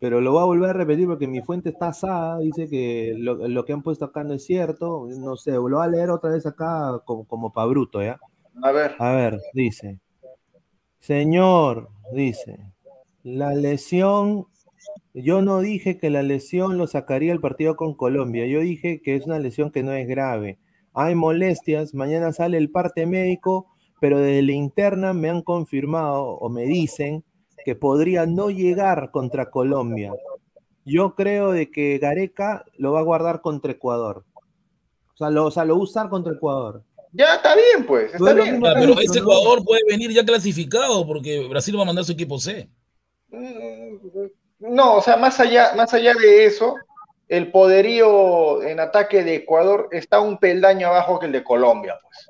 pero 0.00 0.22
lo 0.22 0.32
voy 0.32 0.40
a 0.40 0.46
volver 0.46 0.70
a 0.70 0.72
repetir 0.72 1.06
porque 1.06 1.26
mi 1.26 1.42
fuente 1.42 1.68
está 1.68 1.88
asada. 1.88 2.38
Dice 2.38 2.66
que 2.70 3.14
lo, 3.18 3.64
que 3.66 3.74
han 3.74 3.82
puesto 3.82 4.06
acá 4.06 4.24
no 4.24 4.32
es 4.32 4.46
cierto. 4.46 5.06
No 5.18 5.36
sé, 5.36 5.50
lo 5.50 5.60
voy 5.60 5.84
a 5.84 5.86
leer 5.86 6.08
otra 6.08 6.30
vez 6.30 6.46
acá 6.46 6.98
como, 7.04 7.26
como 7.26 7.52
para 7.52 7.66
bruto, 7.66 8.02
¿ya? 8.02 8.18
A 8.62 8.72
ver. 8.72 8.96
A 8.98 9.12
ver, 9.12 9.38
dice. 9.52 9.98
Señor, 10.98 11.88
dice, 12.12 12.58
la 13.22 13.54
lesión, 13.54 14.46
yo 15.14 15.42
no 15.42 15.60
dije 15.60 15.98
que 15.98 16.10
la 16.10 16.22
lesión 16.22 16.76
lo 16.76 16.86
sacaría 16.86 17.32
el 17.32 17.40
partido 17.40 17.76
con 17.76 17.94
Colombia, 17.94 18.46
yo 18.46 18.60
dije 18.60 19.00
que 19.00 19.14
es 19.14 19.24
una 19.26 19.38
lesión 19.38 19.70
que 19.70 19.82
no 19.82 19.92
es 19.92 20.06
grave. 20.06 20.58
Hay 20.92 21.14
molestias, 21.14 21.94
mañana 21.94 22.32
sale 22.32 22.58
el 22.58 22.70
parte 22.70 23.06
médico, 23.06 23.66
pero 24.00 24.18
desde 24.18 24.42
la 24.42 24.52
interna 24.52 25.12
me 25.12 25.30
han 25.30 25.42
confirmado 25.42 26.24
o 26.24 26.48
me 26.48 26.64
dicen 26.64 27.24
que 27.64 27.74
podría 27.74 28.26
no 28.26 28.50
llegar 28.50 29.10
contra 29.10 29.50
Colombia. 29.50 30.12
Yo 30.84 31.14
creo 31.14 31.52
de 31.52 31.70
que 31.70 31.98
Gareca 31.98 32.64
lo 32.76 32.92
va 32.92 33.00
a 33.00 33.04
guardar 33.04 33.40
contra 33.40 33.72
Ecuador. 33.72 34.24
O 35.14 35.16
sea, 35.16 35.30
lo, 35.30 35.46
o 35.46 35.50
sea, 35.50 35.64
lo 35.64 35.74
va 35.74 35.80
a 35.80 35.84
usar 35.84 36.08
contra 36.08 36.32
Ecuador. 36.32 36.82
Ya 37.12 37.36
está 37.36 37.54
bien, 37.54 37.86
pues. 37.86 38.14
Está 38.14 38.32
bien. 38.32 38.60
pero 38.60 39.00
ese 39.00 39.20
jugador 39.20 39.64
puede 39.64 39.82
venir 39.88 40.10
ya 40.12 40.24
clasificado 40.24 41.06
porque 41.06 41.46
Brasil 41.48 41.78
va 41.78 41.82
a 41.82 41.86
mandar 41.86 42.04
su 42.04 42.12
equipo 42.12 42.38
C. 42.38 42.68
Mm, 43.30 43.96
no, 44.60 44.96
o 44.96 45.02
sea, 45.02 45.16
más 45.16 45.38
allá, 45.40 45.72
más 45.76 45.94
allá 45.94 46.14
de 46.14 46.46
eso, 46.46 46.76
el 47.28 47.50
poderío 47.50 48.62
en 48.62 48.80
ataque 48.80 49.22
de 49.22 49.36
Ecuador 49.36 49.88
está 49.92 50.20
un 50.20 50.38
peldaño 50.38 50.88
abajo 50.88 51.18
que 51.18 51.26
el 51.26 51.32
de 51.32 51.44
Colombia, 51.44 51.98
pues. 52.02 52.28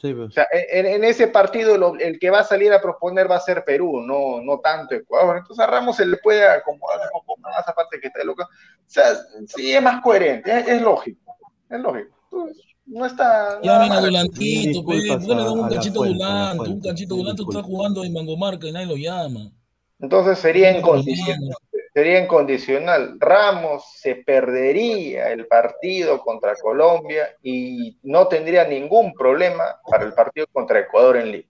Sí, 0.00 0.14
pues. 0.14 0.28
O 0.28 0.30
sea, 0.30 0.46
en, 0.52 1.02
ese 1.02 1.26
partido 1.26 1.96
el 1.98 2.20
que 2.20 2.30
va 2.30 2.40
a 2.40 2.44
salir 2.44 2.72
a 2.72 2.80
proponer 2.80 3.28
va 3.28 3.36
a 3.36 3.40
ser 3.40 3.64
Perú, 3.64 4.00
no, 4.00 4.40
no 4.40 4.60
tanto 4.60 4.94
Ecuador. 4.94 5.38
Entonces 5.38 5.64
a 5.64 5.66
Ramos 5.68 5.96
se 5.96 6.06
le 6.06 6.18
puede 6.18 6.46
acomodar 6.46 7.00
un 7.12 7.20
poco 7.20 7.40
más 7.40 7.66
aparte 7.66 7.98
que 8.00 8.06
está 8.06 8.22
loco. 8.22 8.44
O 8.44 8.46
sea, 8.86 9.06
sí 9.48 9.74
es 9.74 9.82
más 9.82 10.00
coherente, 10.00 10.56
es, 10.56 10.68
es 10.68 10.82
lógico, 10.82 11.34
es 11.68 11.80
lógico. 11.80 12.16
Entonces, 12.30 12.67
no 12.88 13.06
está. 13.06 13.60
Ya 13.62 13.78
ven 13.78 13.92
a 13.92 14.00
Dolantito, 14.00 14.84
pues, 14.84 15.04
le 15.04 15.16
dan 15.34 15.48
un 15.48 15.68
cachito 15.68 16.04
Dolanto, 16.04 16.64
un 16.64 16.80
cachito 16.80 17.16
Dolanto 17.16 17.44
está 17.48 17.62
jugando 17.62 18.02
en 18.02 18.12
Mangomarca 18.12 18.66
y 18.66 18.72
nadie 18.72 18.86
lo 18.86 18.96
llama. 18.96 19.52
Entonces 20.00 20.38
sería 20.38 20.76
incondicional. 20.76 21.56
Sería 21.92 22.22
incondicional. 22.22 23.16
Ramos 23.18 23.82
se 23.96 24.16
perdería 24.16 25.32
el 25.32 25.46
partido 25.46 26.20
contra 26.20 26.54
Colombia 26.54 27.28
y 27.42 27.98
no 28.02 28.28
tendría 28.28 28.66
ningún 28.66 29.12
problema 29.14 29.64
para 29.90 30.04
el 30.04 30.12
partido 30.12 30.46
contra 30.52 30.80
Ecuador 30.80 31.16
en 31.16 31.32
Lima. 31.32 31.48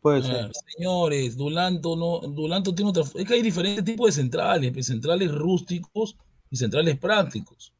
Puede 0.00 0.22
ser. 0.22 0.50
señores, 0.76 1.36
Dulanto 1.36 1.96
no, 1.96 2.20
Dulanto 2.20 2.72
tiene 2.74 2.90
otra. 2.90 3.02
Es 3.02 3.26
que 3.26 3.34
hay 3.34 3.42
diferentes 3.42 3.84
tipos 3.84 4.06
de 4.06 4.22
centrales, 4.22 4.70
pues, 4.72 4.86
centrales 4.86 5.32
rústicos 5.32 6.16
y 6.50 6.56
centrales 6.56 6.96
prácticos. 6.96 7.72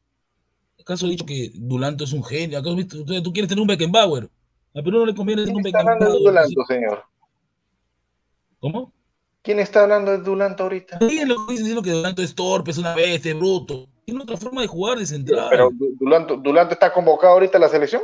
¿Acaso 0.89 1.05
he 1.05 1.11
dicho 1.11 1.25
que 1.27 1.51
Dulanto 1.53 2.03
es 2.03 2.13
un 2.13 2.23
genio? 2.23 2.57
¿Acaso 2.57 2.75
tú, 2.75 3.31
quieres 3.31 3.47
tener 3.47 3.61
un 3.61 3.67
Beckenbauer? 3.67 4.27
A 4.73 4.81
Perú 4.81 4.97
no 4.97 5.05
le 5.05 5.13
conviene 5.13 5.45
ser 5.45 5.55
un 5.55 5.61
Beckenbauer. 5.61 6.13
Dulanto, 6.13 6.65
señor? 6.67 7.03
¿Cómo? 8.59 8.91
¿Quién 9.43 9.59
está 9.59 9.83
hablando 9.83 10.09
de 10.09 10.17
Dulanto 10.17 10.63
ahorita? 10.63 10.97
Sí, 11.07 11.23
lo 11.25 11.45
que 11.45 11.53
diciendo 11.53 11.83
que 11.83 11.91
Dulanto 11.91 12.23
es 12.23 12.33
torpe, 12.33 12.71
es 12.71 12.79
una 12.79 12.95
bestia, 12.95 13.33
es 13.33 13.37
bruto. 13.37 13.87
Tiene 14.05 14.23
otra 14.23 14.35
forma 14.35 14.61
de 14.61 14.67
jugar 14.67 14.97
de 14.97 15.05
central. 15.05 15.49
Pero 15.51 15.69
Dulanto, 15.71 16.37
Dulanto 16.37 16.73
está 16.73 16.91
convocado 16.91 17.33
ahorita 17.33 17.59
a 17.59 17.61
la 17.61 17.69
selección. 17.69 18.01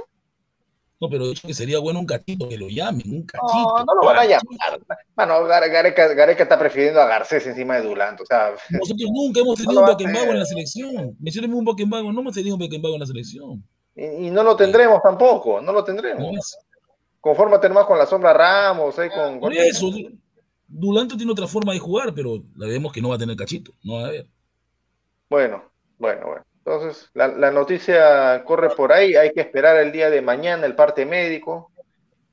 No, 1.01 1.09
pero 1.09 1.27
dicho 1.27 1.45
que 1.45 1.53
sería 1.53 1.79
bueno 1.79 1.99
un 1.99 2.05
cachito, 2.05 2.47
que 2.47 2.57
lo 2.57 2.69
llamen, 2.69 3.03
un 3.11 3.23
cachito. 3.23 3.75
No, 3.77 3.83
no 3.83 3.95
lo 4.01 4.07
van 4.07 4.17
a 4.19 4.25
llamar. 4.25 4.79
Bueno, 5.15 5.43
Gareca, 5.43 6.13
Gareca 6.13 6.43
está 6.43 6.57
prefiriendo 6.57 7.01
a 7.01 7.05
Garcés 7.05 7.45
encima 7.47 7.75
de 7.75 7.83
Dulanto. 7.87 8.23
O 8.23 8.25
sea, 8.25 8.53
Nosotros 8.69 9.09
nunca 9.13 9.41
hemos 9.41 9.57
tenido 9.57 9.81
un 9.81 9.87
Beckenbauer 9.87 10.29
en 10.29 10.39
la 10.39 10.45
selección. 10.45 11.15
Mencionemos 11.19 11.59
un 11.59 11.65
Beckenbauer, 11.65 12.13
no 12.13 12.21
hemos 12.21 12.33
tenido 12.33 12.55
un 12.55 12.61
Beckenbauer 12.61 12.95
en 12.95 13.01
la 13.01 13.05
selección. 13.05 13.63
Y, 13.95 14.29
no 14.29 14.43
lo 14.43 14.55
tendremos 14.55 15.01
tampoco, 15.01 15.61
no 15.61 15.73
lo 15.73 15.83
tendremos. 15.83 16.57
Confórmate 17.19 17.69
más 17.69 17.85
con 17.85 17.97
la 17.97 18.05
sombra 18.05 18.33
Ramos, 18.33 18.97
eh, 18.99 19.09
con, 19.13 19.39
Por 19.39 19.53
eso, 19.53 19.91
Dulanto 20.67 21.17
tiene 21.17 21.31
otra 21.31 21.47
forma 21.47 21.73
de 21.73 21.79
jugar, 21.79 22.13
pero 22.13 22.43
la 22.55 22.67
vemos 22.67 22.93
que 22.93 23.01
no 23.01 23.09
va 23.09 23.15
a 23.15 23.19
tener 23.19 23.35
cachito, 23.35 23.71
no 23.83 23.95
va 23.95 24.07
a 24.07 24.11
ver. 24.11 24.27
Bueno, 25.29 25.63
bueno, 25.97 26.27
bueno. 26.27 26.45
Entonces, 26.65 27.11
la, 27.13 27.27
la, 27.27 27.51
noticia 27.51 28.43
corre 28.43 28.71
por 28.71 28.91
ahí, 28.91 29.15
hay 29.15 29.31
que 29.31 29.41
esperar 29.41 29.77
el 29.77 29.91
día 29.91 30.09
de 30.09 30.23
mañana 30.23 30.65
el 30.65 30.73
parte 30.73 31.05
médico. 31.05 31.71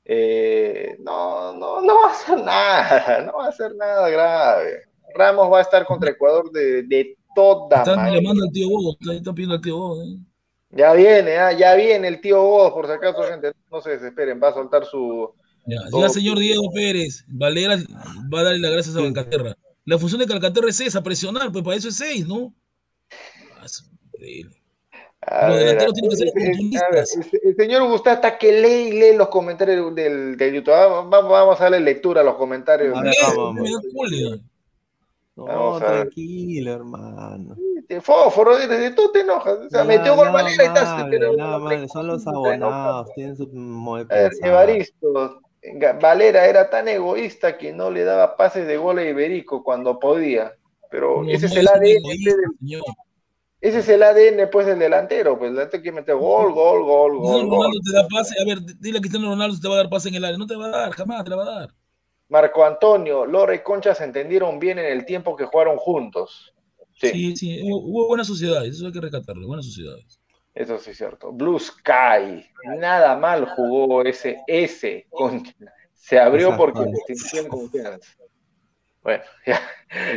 Eh, 0.06 0.96
no, 1.00 1.52
no, 1.52 1.82
no 1.82 2.00
va 2.00 2.08
a 2.08 2.12
hacer 2.12 2.38
nada, 2.38 3.20
no 3.26 3.34
va 3.34 3.46
a 3.46 3.48
hacer 3.50 3.74
nada 3.76 4.08
grave. 4.08 4.84
Ramos 5.14 5.52
va 5.52 5.58
a 5.58 5.62
estar 5.62 5.84
contra 5.84 6.10
Ecuador 6.10 6.50
de, 6.50 6.82
de 6.84 7.18
toda 7.34 7.80
Están 7.80 8.10
llamando 8.10 8.44
al 8.44 8.52
tío 8.52 8.70
Bodo, 8.70 8.96
están 9.12 9.34
pidiendo 9.34 9.56
al 9.56 9.60
tío 9.60 9.76
Bodo. 9.76 10.02
¿eh? 10.02 10.16
Ya 10.70 10.94
viene, 10.94 11.36
ah, 11.36 11.52
ya 11.52 11.74
viene 11.74 12.08
el 12.08 12.22
tío 12.22 12.42
Bodo, 12.42 12.72
por 12.72 12.86
si 12.86 12.92
acaso, 12.92 13.22
gente, 13.24 13.52
no 13.70 13.82
se 13.82 13.90
desesperen, 13.90 14.40
va 14.42 14.48
a 14.48 14.54
soltar 14.54 14.86
su... 14.86 15.30
Ya, 15.66 16.08
señor 16.08 16.38
Diego 16.38 16.72
Pérez, 16.72 17.22
Valera 17.28 17.76
va 18.32 18.40
a 18.40 18.44
darle 18.44 18.60
las 18.60 18.72
gracias 18.72 18.96
a 18.96 19.00
Calcaterra. 19.00 19.54
La 19.84 19.98
función 19.98 20.20
de 20.20 20.26
Calcaterra 20.26 20.70
es 20.70 20.80
esa, 20.80 21.02
presionar, 21.02 21.52
pues 21.52 21.62
para 21.62 21.76
eso 21.76 21.88
es 21.88 21.96
seis, 21.96 22.26
¿no? 22.26 22.54
El, 24.22 24.50
señor 27.56 27.88
Gustavo 27.88 28.16
está 28.16 28.38
que 28.38 28.60
lee 28.60 28.88
y 28.88 28.92
lee 28.92 29.16
los 29.16 29.28
comentarios 29.28 29.94
del, 29.94 30.36
YouTube. 30.38 30.72
Vamos, 31.08 31.60
a 31.60 31.64
darle 31.64 31.80
lectura 31.80 32.22
a 32.22 32.24
los 32.24 32.34
comentarios. 32.34 32.98
No, 35.34 35.78
tranquilo, 35.78 36.72
hermano. 36.72 37.56
Fósforo, 38.00 38.56
desde 38.56 38.90
tú 38.92 39.10
te 39.12 39.20
enojas. 39.20 39.58
O 39.66 39.70
sea, 39.70 39.84
metió 39.84 40.16
gol 40.16 40.32
Valera 40.32 40.64
y 40.64 40.66
estás. 40.66 41.06
Pero, 41.10 41.88
son 41.88 42.06
los 42.06 42.26
abonados, 42.26 43.10
tienen 43.14 43.36
su 43.36 43.48
Evaristo, 44.42 45.40
Valera 46.00 46.46
era 46.46 46.68
tan 46.70 46.88
egoísta 46.88 47.56
que 47.56 47.72
no 47.72 47.90
le 47.90 48.02
daba 48.04 48.36
pases 48.36 48.66
de 48.66 48.76
gol 48.76 48.98
a 48.98 49.04
Iberico 49.04 49.62
cuando 49.62 49.98
podía. 49.98 50.54
Pero 50.90 51.24
ese 51.26 51.46
es 51.46 51.56
el 51.56 51.68
ADN 51.68 51.80
del, 51.80 52.82
ese 53.62 53.78
es 53.78 53.88
el 53.88 54.02
ADN, 54.02 54.50
pues, 54.50 54.66
del 54.66 54.80
delantero. 54.80 55.38
Pues, 55.38 55.50
el 55.50 55.54
delantero 55.54 55.82
quiere 55.82 55.94
meter 55.94 56.16
gol, 56.16 56.52
gol, 56.52 56.82
gol, 56.82 57.16
gol. 57.16 57.48
Ronaldo 57.48 57.78
te 57.80 57.96
da 57.96 58.08
pase. 58.08 58.34
A 58.42 58.44
ver, 58.44 58.58
dile 58.80 58.98
a 58.98 59.00
Cristiano 59.00 59.28
Ronaldo 59.28 59.54
si 59.54 59.62
te 59.62 59.68
va 59.68 59.74
a 59.74 59.78
dar 59.78 59.88
pase 59.88 60.08
en 60.08 60.16
el 60.16 60.24
área. 60.24 60.36
No 60.36 60.48
te 60.48 60.56
va 60.56 60.66
a 60.66 60.70
dar, 60.70 60.92
jamás 60.92 61.22
te 61.22 61.30
la 61.30 61.36
va 61.36 61.42
a 61.44 61.60
dar. 61.60 61.74
Marco 62.28 62.64
Antonio, 62.64 63.24
Lore 63.24 63.56
y 63.56 63.58
Concha 63.60 63.94
se 63.94 64.02
entendieron 64.02 64.58
bien 64.58 64.80
en 64.80 64.86
el 64.86 65.04
tiempo 65.04 65.36
que 65.36 65.44
jugaron 65.44 65.76
juntos. 65.76 66.52
Sí, 66.94 67.36
sí, 67.36 67.60
Hubo, 67.62 68.08
buenas 68.08 68.26
sociedades, 68.26 68.74
eso 68.74 68.86
hay 68.86 68.92
que 68.92 69.00
rescatarlo, 69.00 69.46
buenas 69.46 69.66
sociedades. 69.66 70.18
Eso 70.54 70.78
sí 70.78 70.90
es 70.90 70.96
cierto. 70.96 71.30
Blue 71.30 71.58
Sky, 71.58 72.44
nada 72.78 73.16
mal 73.16 73.46
jugó 73.46 74.02
ese, 74.02 74.38
ese 74.46 75.06
Concha. 75.08 75.52
Se 75.92 76.18
abrió 76.18 76.56
porque 76.56 76.84
confianza. 77.48 78.16
Bueno, 79.02 79.22
ya. 79.46 79.60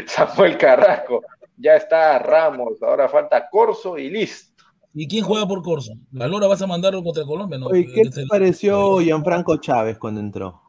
Samuel 0.08 0.58
Carrasco 0.58 1.22
ya 1.58 1.76
está 1.76 2.20
Ramos, 2.20 2.82
ahora 2.82 3.10
falta 3.10 3.50
Corso 3.50 3.98
y 3.98 4.10
listo. 4.10 4.64
¿Y 4.94 5.08
quién 5.08 5.26
juega 5.26 5.46
por 5.48 5.62
Corso? 5.62 5.94
¿La 6.12 6.28
Lora 6.28 6.48
vas 6.48 6.62
a 6.62 6.68
mandarlo 6.68 7.04
contra 7.04 7.26
Colombia? 7.26 7.58
¿no? 7.58 7.70
¿qué 7.70 7.84
te 7.84 8.02
este, 8.02 8.26
pareció 8.28 9.00
Gianfranco 9.00 9.58
Chávez 9.58 9.98
cuando 9.98 10.22
entró? 10.22 10.62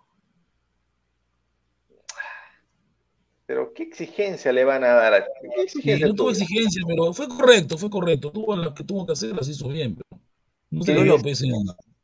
Pero 3.46 3.72
¿qué 3.72 3.84
exigencia 3.84 4.52
le 4.52 4.64
van 4.64 4.82
a 4.82 4.88
dar 4.88 5.14
a 5.14 5.24
¿Qué 5.80 6.00
no 6.00 6.14
tuvo 6.14 6.30
exigencia, 6.30 6.82
pero 6.84 7.12
fue 7.12 7.28
correcto, 7.28 7.78
fue 7.78 7.88
correcto. 7.88 8.32
Tuvo 8.32 8.56
lo 8.56 8.74
que 8.74 8.82
tuvo 8.82 9.06
que 9.06 9.12
hacer, 9.12 9.36
las 9.36 9.48
hizo 9.48 9.68
bien. 9.68 9.94
Pero 9.94 10.20
no 10.70 10.82
se 10.82 10.94
lo 10.94 11.18
pues, 11.18 11.42
en, 11.42 11.52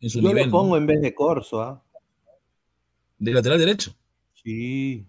en, 0.01 0.11
su 0.11 0.21
yo 0.21 0.33
lo 0.33 0.51
pongo 0.51 0.77
en 0.77 0.87
vez 0.87 1.01
de 1.01 1.13
Corso, 1.13 1.61
¿ah? 1.61 1.83
¿De 3.19 3.33
lateral 3.33 3.59
derecho? 3.59 3.93
Sí. 4.45 5.05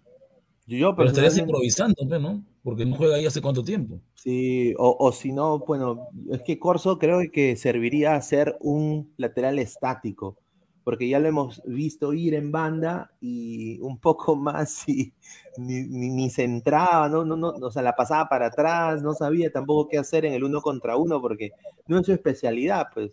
Yo, 0.65 0.95
pero 0.95 1.09
estarías 1.09 1.37
improvisando, 1.37 2.03
¿no? 2.19 2.43
Porque 2.63 2.85
no 2.85 2.95
juega 2.95 3.17
ahí 3.17 3.25
hace 3.25 3.41
cuánto 3.41 3.63
tiempo. 3.63 3.99
Sí, 4.15 4.73
o, 4.77 5.11
si 5.11 5.33
no, 5.33 5.59
bueno, 5.59 6.07
es 6.31 6.41
que 6.43 6.57
Corso 6.57 6.97
creo 6.97 7.19
que 7.31 7.57
serviría 7.57 8.15
a 8.15 8.21
ser 8.21 8.57
un 8.61 9.13
lateral 9.17 9.59
estático, 9.59 10.37
porque 10.85 11.09
ya 11.09 11.19
lo 11.19 11.27
hemos 11.27 11.61
visto 11.65 12.13
ir 12.13 12.33
en 12.33 12.51
banda 12.51 13.11
y 13.19 13.79
un 13.81 13.99
poco 13.99 14.35
más 14.37 14.87
y 14.87 15.13
ni, 15.57 15.83
ni, 15.83 16.29
se 16.29 16.45
entraba, 16.45 17.09
¿no? 17.09 17.25
No, 17.25 17.35
no, 17.35 17.49
o 17.49 17.71
sea, 17.71 17.81
la 17.81 17.95
pasaba 17.95 18.29
para 18.29 18.47
atrás, 18.47 19.03
no 19.03 19.13
sabía 19.13 19.51
tampoco 19.51 19.89
qué 19.89 19.97
hacer 19.97 20.25
en 20.25 20.33
el 20.33 20.43
uno 20.45 20.61
contra 20.61 20.95
uno, 20.95 21.21
porque 21.21 21.51
no 21.87 21.99
es 21.99 22.05
su 22.05 22.13
especialidad, 22.13 22.87
pues 22.93 23.11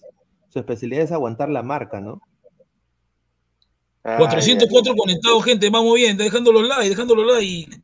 su 0.48 0.60
especialidad 0.60 1.04
es 1.04 1.12
aguantar 1.12 1.48
la 1.48 1.62
marca, 1.64 2.00
¿no? 2.00 2.22
404 4.02 4.94
conectados, 4.96 5.44
gente, 5.44 5.68
vamos 5.68 5.94
bien, 5.94 6.16
dejando 6.16 6.52
los 6.52 6.66
likes, 6.66 6.88
dejando 6.88 7.14
los 7.14 7.26
likes. 7.26 7.82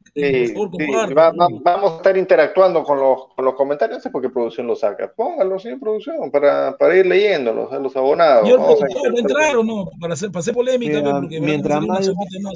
vamos 1.63 1.93
a 1.93 1.97
estar 1.97 2.17
interactuando 2.17 2.83
con 2.83 2.99
los, 2.99 3.27
con 3.35 3.45
los 3.45 3.55
comentarios, 3.55 3.99
no 3.99 4.03
sé 4.03 4.11
por 4.11 4.23
qué 4.23 4.31
producción 4.31 4.67
lo 4.67 4.75
saca. 4.75 5.13
Póngalo, 5.15 5.59
señor 5.59 5.79
producción, 5.79 6.31
para, 6.31 6.75
para 6.79 6.97
ir 6.97 7.05
leyéndolos, 7.05 7.71
a 7.71 7.79
los 7.79 7.95
abonados. 7.97 8.49
Yo 8.49 8.57
no, 8.57 8.77
entrar 9.19 9.57
o 9.57 9.63
no, 9.63 9.91
para 10.01 10.15
hacer, 10.15 10.31
para 10.31 10.41
hacer 10.41 10.55
polémica. 10.55 11.03
mientras, 11.21 11.87
más, 11.87 12.11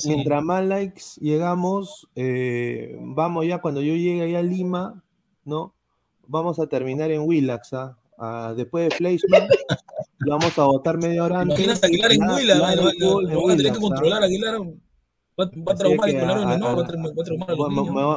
mientras 0.06 0.42
más 0.42 0.64
likes 0.64 1.02
llegamos, 1.20 2.08
eh, 2.16 2.96
vamos 2.98 3.46
ya, 3.46 3.58
cuando 3.58 3.82
yo 3.82 3.94
llegue 3.94 4.22
ahí 4.22 4.36
a 4.36 4.42
Lima, 4.42 5.02
¿no? 5.44 5.74
Vamos 6.26 6.58
a 6.60 6.66
terminar 6.66 7.10
en 7.10 7.22
Willax, 7.22 7.74
¿ah? 7.74 7.99
Ah, 8.20 8.52
después 8.54 8.88
de 8.88 8.96
Fleischmann, 8.96 9.48
lo 10.18 10.32
vamos 10.38 10.58
a 10.58 10.64
votar 10.64 10.98
media 10.98 11.24
hora 11.24 11.40
antes. 11.40 11.58
Imaginas 11.58 11.82
a 11.82 11.86
Aguilar 11.86 12.12
en 12.12 12.22
Huila, 12.22 12.54
lo 12.54 12.62
van 12.62 13.50
a 13.52 13.56
tener 13.56 13.72
que 13.72 13.78
controlar 13.80 14.22
a 14.22 14.26
Aguilar. 14.26 14.60
Va, 15.40 15.72
a 15.72 15.74
traumar 15.74 16.08
el 16.10 16.16
Me 16.16 16.26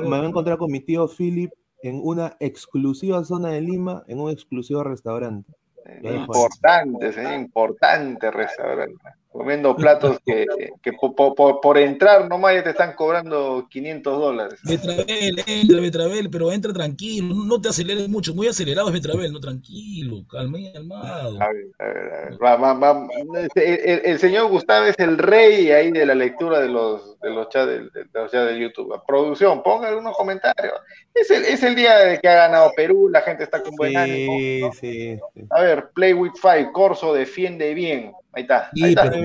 voy 0.06 0.20
a 0.20 0.28
encontrar 0.28 0.58
con 0.58 0.70
mi 0.72 0.82
tío 0.82 1.08
Philip 1.08 1.52
en 1.82 2.02
una 2.04 2.36
exclusiva 2.42 3.24
zona 3.24 3.50
de 3.50 3.62
Lima, 3.62 4.04
en 4.08 4.20
un 4.20 4.30
exclusivo 4.30 4.84
restaurante. 4.84 5.54
Importante, 6.02 7.14
sí, 7.14 7.22
importante 7.22 8.30
restaurante 8.32 9.02
comiendo 9.34 9.76
platos 9.76 10.20
que, 10.24 10.46
que 10.82 10.94
por, 10.94 11.34
por, 11.36 11.60
por, 11.60 11.78
entrar 11.80 12.30
nomás 12.30 12.54
ya 12.54 12.64
te 12.64 12.70
están 12.70 12.94
cobrando 12.94 13.68
500 13.68 14.20
dólares. 14.20 14.60
Betravel, 14.64 15.44
entra 15.48 15.82
Betravel, 15.82 16.30
pero 16.30 16.52
entra 16.52 16.72
tranquilo, 16.72 17.34
no 17.34 17.60
te 17.60 17.70
aceleres 17.70 18.08
mucho, 18.08 18.36
muy 18.36 18.48
acelerado 18.48 18.90
es 18.90 18.94
Betravel, 18.94 19.34
no 19.34 19.40
tranquilo, 19.40 20.24
calma 20.30 20.60
y 20.60 20.72
calmado. 20.72 21.42
A 21.42 21.52
ver, 21.52 21.66
a 21.80 21.86
ver, 21.86 22.14
a 22.14 22.30
ver. 22.30 22.44
Va, 22.44 22.56
va, 22.58 22.74
va. 22.74 23.08
El, 23.56 24.02
el, 24.06 24.20
señor 24.20 24.50
Gustavo 24.50 24.86
es 24.86 25.00
el 25.00 25.18
rey 25.18 25.72
ahí 25.72 25.92
de 25.92 26.06
la 26.06 26.14
lectura 26.14 26.60
de 26.60 26.70
los, 26.70 27.20
de 27.20 27.32
los 27.32 27.50
chats 27.50 27.68
de, 27.68 27.80
de, 27.80 28.06
los 28.14 28.32
chats 28.32 28.50
de 28.50 28.60
YouTube. 28.60 29.02
Producción, 29.08 29.64
ponga 29.64 29.88
algunos 29.88 30.16
comentarios. 30.16 30.76
Es 31.16 31.32
el, 31.32 31.44
es 31.46 31.64
el 31.64 31.76
día 31.76 31.98
de 31.98 32.20
que 32.20 32.30
ha 32.30 32.48
ganado 32.48 32.72
Perú, 32.76 33.10
la 33.10 33.22
gente 33.22 33.44
está 33.44 33.64
con 33.64 33.76
buen 33.76 33.92
sí, 33.92 33.98
ánimo. 33.98 34.68
¿no? 34.68 34.74
Sí, 34.74 35.20
sí. 35.34 35.42
A 35.50 35.62
ver, 35.62 35.90
Play 35.96 36.14
with 36.14 36.34
Five, 36.40 36.72
Corso 36.72 37.16
defiende 37.16 37.74
bien. 37.74 38.14
Ahí 38.34 38.42
está. 38.42 38.72
Ahí 38.82 38.90
está. 38.90 39.12
Pero 39.12 39.24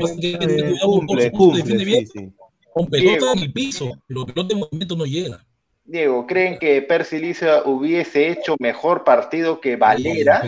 cumple, 0.83 1.33
cumple, 1.33 1.59
defiende 1.59 1.85
bien. 1.85 2.07
Sí, 2.07 2.33
Con 2.73 2.87
pelota 2.87 3.33
en 3.33 3.39
el 3.41 3.53
piso, 3.53 3.91
pero 4.07 4.25
pelota 4.27 4.55
en 4.55 4.61
movimiento 4.61 4.97
no 4.97 5.07
llega. 5.07 5.45
Diego, 5.85 6.27
¿creen 6.27 6.59
que 6.59 6.83
Percy 6.83 7.19
Lisa 7.19 7.63
hubiese 7.65 8.31
hecho 8.31 8.55
mejor 8.61 9.05
partido 9.05 9.59
que 9.59 9.77
Valera? 9.77 10.43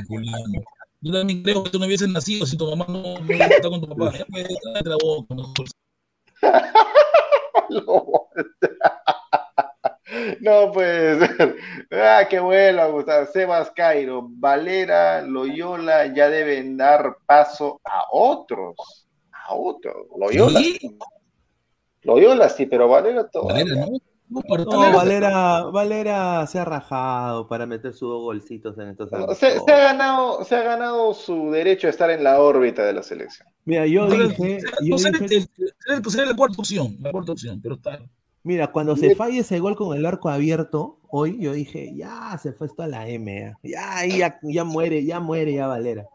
Yo 1.01 1.13
también 1.13 1.43
creo 1.43 1.65
que 1.65 1.71
tú 1.71 1.79
no 1.79 1.87
hubieses 1.87 2.11
nacido 2.11 2.45
si 2.45 2.59
tu 2.59 2.69
mamá 2.69 2.85
no, 2.87 3.19
no 3.19 3.33
está 3.33 3.71
con 3.71 3.81
tu 3.81 3.89
papá. 3.89 4.13
Ya 4.19 4.27
puede 4.27 4.49
la 4.85 4.97
boca, 5.03 5.35
No 5.35 5.55
puede 10.73 11.27
ser. 11.27 11.57
Ah, 11.93 12.25
qué 12.29 12.39
bueno, 12.39 12.93
Gustavo. 12.93 13.27
Sebas 13.33 13.71
Cairo, 13.73 14.27
Valera, 14.29 15.23
Loyola 15.23 16.07
ya 16.15 16.29
deben 16.29 16.77
dar 16.77 17.17
paso 17.27 17.81
a 17.85 18.05
otros. 18.13 19.07
A 19.33 19.55
otros. 19.55 20.07
Loyola. 20.17 20.61
¿Sí? 20.61 20.99
Loyola 22.03 22.49
sí, 22.49 22.67
pero 22.67 22.89
Valera 22.89 23.29
todo. 23.29 23.49
Valera 23.49 23.75
no. 23.75 23.99
No, 24.31 24.93
Valera, 24.93 25.65
Valera 25.65 26.47
se 26.47 26.61
ha 26.61 26.65
rajado 26.65 27.49
para 27.49 27.67
meter 27.67 27.93
sus 27.93 28.09
dos 28.11 28.23
golcitos 28.23 28.79
en 28.79 28.89
estos 28.89 29.13
años. 29.13 29.37
Se, 29.37 29.49
ha 29.49 29.79
ganado, 29.79 30.45
se 30.45 30.55
ha 30.55 30.63
ganado 30.63 31.13
su 31.15 31.51
derecho 31.51 31.89
a 31.89 31.91
estar 31.91 32.11
en 32.11 32.23
la 32.23 32.41
órbita 32.41 32.85
de 32.85 32.93
la 32.93 33.03
selección. 33.03 33.49
Mira, 33.65 33.87
yo 33.87 34.09
dije. 34.09 34.61
Yo 34.83 34.97
dije 34.97 35.49
sería 36.09 36.27
la 36.27 36.37
cuarta 36.37 36.57
opción, 36.59 36.97
la 37.01 37.11
cuarta 37.11 37.33
opción, 37.33 37.61
pero 37.61 37.75
está. 37.75 37.99
Mira, 38.43 38.69
cuando 38.69 38.97
se 38.97 39.15
falle 39.15 39.41
ese 39.41 39.59
gol 39.59 39.77
con 39.77 39.97
el 39.97 40.07
arco 40.07 40.31
abierto, 40.31 40.99
hoy 41.09 41.39
yo 41.41 41.53
dije, 41.53 41.93
ya 41.95 42.39
se 42.43 42.53
fue 42.53 42.69
esto 42.69 42.83
a 42.83 42.87
la 42.87 43.07
M, 43.07 43.55
ya, 43.63 44.07
ya, 44.07 44.39
ya 44.43 44.65
muere, 44.65 45.05
ya 45.05 45.21
muere, 45.21 45.53
ya 45.53 45.67
Valera. 45.67 46.07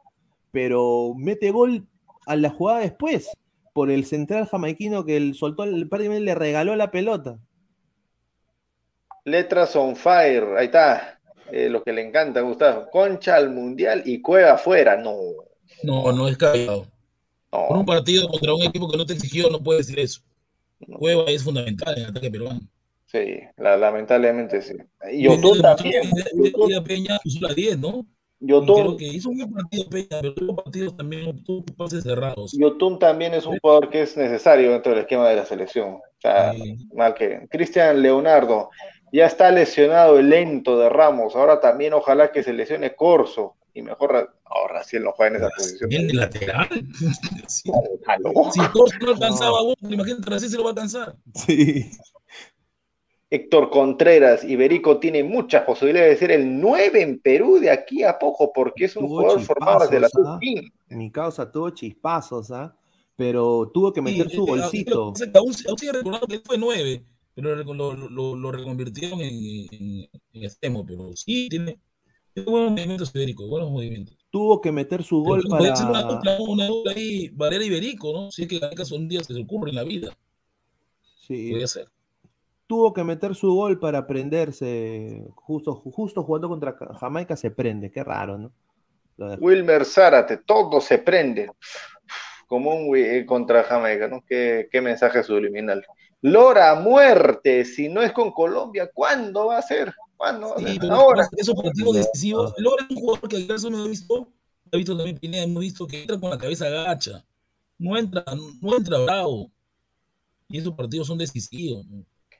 Pero 0.51 1.13
mete 1.15 1.51
gol 1.51 1.85
a 2.25 2.35
la 2.35 2.49
jugada 2.49 2.79
después, 2.79 3.29
por 3.73 3.91
el 3.91 4.05
central 4.05 4.47
jamaiquino 4.47 5.05
que 5.05 5.17
el 5.17 5.35
soltó, 5.35 5.63
prácticamente 5.63 6.21
le 6.21 6.33
regaló 6.33 6.75
la 6.75 6.89
pelota. 6.89 7.37
Letras 9.23 9.75
on 9.75 9.95
fire, 9.95 10.55
ahí 10.57 10.65
está. 10.65 11.19
Eh, 11.51 11.69
lo 11.69 11.83
que 11.83 11.93
le 11.93 12.07
encanta, 12.07 12.41
Gustavo. 12.41 12.89
Concha 12.89 13.35
al 13.35 13.51
mundial 13.51 14.01
y 14.05 14.21
cueva 14.21 14.53
afuera. 14.53 14.97
No. 14.97 15.15
No, 15.83 16.11
no 16.11 16.27
es 16.27 16.37
callado. 16.37 16.87
Por 17.49 17.77
un 17.77 17.85
partido 17.85 18.27
contra 18.29 18.53
un 18.53 18.63
equipo 18.63 18.89
que 18.89 18.97
no 18.97 19.05
te 19.05 19.13
exigió, 19.13 19.49
no 19.49 19.61
puede 19.61 19.79
decir 19.79 19.99
eso. 19.99 20.21
Cueva 20.99 21.23
es 21.25 21.43
fundamental 21.43 21.95
en 21.97 22.03
el 22.03 22.09
ataque 22.09 22.31
peruano. 22.31 22.61
Sí, 23.05 23.39
lamentablemente 23.57 24.61
sí. 24.61 24.73
Y 25.11 25.23
Yotun 25.23 25.61
también. 25.61 26.03
Peña 26.85 27.17
puso 27.23 27.39
la 27.41 27.53
10, 27.53 27.79
¿no? 27.79 28.05
Yotun, 28.39 28.81
creo 28.81 28.97
que 28.97 29.05
hizo 29.05 29.29
un 29.29 29.37
buen 29.37 29.53
partido 29.53 29.89
Peña, 29.89 30.21
pero 30.21 30.33
tuvo 30.33 30.55
partidos 30.55 30.97
también, 30.97 31.43
tuvo 31.43 31.63
pases 31.77 32.03
cerrados. 32.03 32.51
Yotun 32.57 32.99
también 32.99 33.33
es 33.33 33.45
un 33.45 33.57
jugador 33.59 33.89
que 33.89 34.01
es 34.01 34.17
necesario 34.17 34.71
dentro 34.71 34.91
del 34.91 35.01
esquema 35.01 35.29
de 35.29 35.37
la 35.37 35.45
selección. 35.45 35.95
O 35.95 36.01
sea, 36.19 36.53
mal 36.93 37.13
que. 37.13 37.47
Cristian 37.49 38.01
Leonardo, 38.01 38.69
ya 39.11 39.25
está 39.25 39.51
lesionado 39.51 40.19
el 40.19 40.29
lento 40.29 40.77
de 40.77 40.89
Ramos, 40.89 41.35
ahora 41.35 41.61
también 41.61 41.93
ojalá 41.93 42.31
que 42.31 42.43
se 42.43 42.53
lesione 42.53 42.95
Corso 42.95 43.55
y 43.75 43.81
mejor 43.81 44.33
ahora 44.45 44.83
sí 44.83 44.97
lo 44.97 45.11
juega 45.11 45.35
en 45.35 45.43
esa 45.43 45.49
posición. 45.55 45.91
¿El 45.93 46.15
lateral? 46.15 46.67
si, 47.47 47.69
no 47.69 49.11
alcanzaba 49.11 49.59
a 49.59 49.63
vos, 49.63 49.75
imagínate, 49.81 50.33
así 50.33 50.49
se 50.49 50.57
lo 50.57 50.63
va 50.63 50.69
a 50.69 50.71
alcanzar. 50.71 51.15
Sí. 51.35 51.91
Héctor 53.29 53.69
Contreras, 53.69 54.43
Iberico 54.43 54.99
tiene 54.99 55.23
muchas 55.23 55.63
posibilidades 55.63 56.11
de 56.11 56.17
ser 56.17 56.31
el 56.31 56.59
9 56.61 57.01
en 57.01 57.19
Perú 57.19 57.59
de 57.59 57.69
aquí 57.69 58.03
a 58.03 58.17
poco, 58.17 58.53
porque 58.53 58.85
es 58.85 58.95
un 58.95 59.07
jugador 59.07 59.41
formado 59.41 59.79
desde 59.79 59.99
la 59.99 60.09
¿ah? 60.25 60.39
Mi 60.89 61.11
causa 61.11 61.51
tuvo 61.51 61.71
chispazos, 61.71 62.51
¿ah? 62.51 62.77
Pero 63.17 63.71
tuvo 63.73 63.91
que 63.91 64.01
meter 64.01 64.29
su 64.29 64.45
bolsito. 64.45 65.13
Aún, 65.33 65.53
sigue 65.53 65.91
recordando 65.91 66.27
que 66.27 66.39
fue 66.39 66.57
9 66.57 67.03
pero 67.33 67.53
lo, 67.53 67.93
lo, 67.93 68.35
lo 68.37 68.51
reconvirtieron 68.53 69.19
en, 69.19 69.67
en, 69.69 70.09
en, 70.31 70.43
extremo, 70.43 70.85
pero 70.85 71.13
sí 71.17 71.49
tiene 71.49 71.77
buenos 72.43 72.71
movimientos 72.71 73.15
ibéricos, 73.15 73.49
buenos 73.49 73.71
movimientos. 73.71 74.17
Tuvo 74.29 74.59
que 74.59 74.71
meter 74.71 75.03
su 75.03 75.23
gol 75.23 75.43
para... 75.49 75.75
Ser 75.75 75.87
una 75.87 76.01
dupla, 76.03 76.37
una 76.39 76.67
dupla 76.67 76.91
ahí, 76.91 77.29
Valera 77.29 77.63
Iberico, 77.63 78.11
¿no? 78.11 78.31
Si 78.31 78.43
es 78.43 78.47
que 78.49 78.57
acaso 78.63 78.95
un 78.95 79.07
día 79.07 79.23
se 79.23 79.33
le 79.33 79.43
ocurre 79.43 79.69
en 79.69 79.75
la 79.75 79.83
vida. 79.83 80.15
Sí. 81.27 81.51
Podría 81.51 81.67
ser. 81.67 81.87
Tuvo 82.67 82.93
que 82.93 83.03
meter 83.03 83.35
su 83.35 83.53
gol 83.53 83.79
para 83.79 84.05
prenderse, 84.07 85.23
justo, 85.35 85.75
justo 85.75 86.23
jugando 86.23 86.49
contra 86.49 86.75
Jamaica 86.99 87.35
se 87.35 87.51
prende, 87.51 87.91
qué 87.91 88.03
raro, 88.03 88.37
¿no? 88.37 88.51
Wilmer 89.39 89.85
Zárate, 89.85 90.37
todo 90.37 90.81
se 90.81 90.97
prende, 90.97 91.49
como 92.47 92.75
un 92.75 92.97
eh, 92.97 93.25
contra 93.25 93.63
Jamaica, 93.63 94.07
¿no? 94.07 94.23
Qué, 94.27 94.67
qué 94.71 94.81
mensaje 94.81 95.23
subliminal. 95.23 95.85
Lora, 96.21 96.75
muerte, 96.75 97.63
si 97.65 97.87
no 97.87 98.01
es 98.01 98.11
con 98.11 98.31
Colombia, 98.31 98.89
¿cuándo 98.93 99.47
va 99.47 99.59
a 99.59 99.61
ser? 99.61 99.93
¿Cuándo 100.17 100.49
va 100.49 100.55
a 100.55 100.59
ser? 100.59 100.91
Ahora. 100.91 101.29
Esos 101.37 101.55
partidos 101.55 101.95
decisivos. 101.95 102.53
Lora 102.57 102.85
es 102.89 102.95
un 102.95 103.01
jugador 103.01 103.29
que 103.29 103.43
acaso 103.43 103.69
no 103.69 103.85
he 103.85 103.89
visto, 103.89 104.27
he 104.71 104.77
visto 104.77 104.95
también 104.95 105.17
Pineda, 105.17 105.43
hemos 105.43 105.61
visto 105.61 105.87
que 105.87 106.01
entra 106.01 106.19
con 106.19 106.29
la 106.29 106.37
cabeza 106.37 106.69
gacha, 106.69 107.25
no 107.77 107.97
entra, 107.97 108.23
no 108.61 108.77
entra 108.77 108.99
bravo. 108.99 109.51
Y 110.47 110.59
esos 110.59 110.73
partidos 110.73 111.07
son 111.07 111.17
decisivos. 111.17 111.85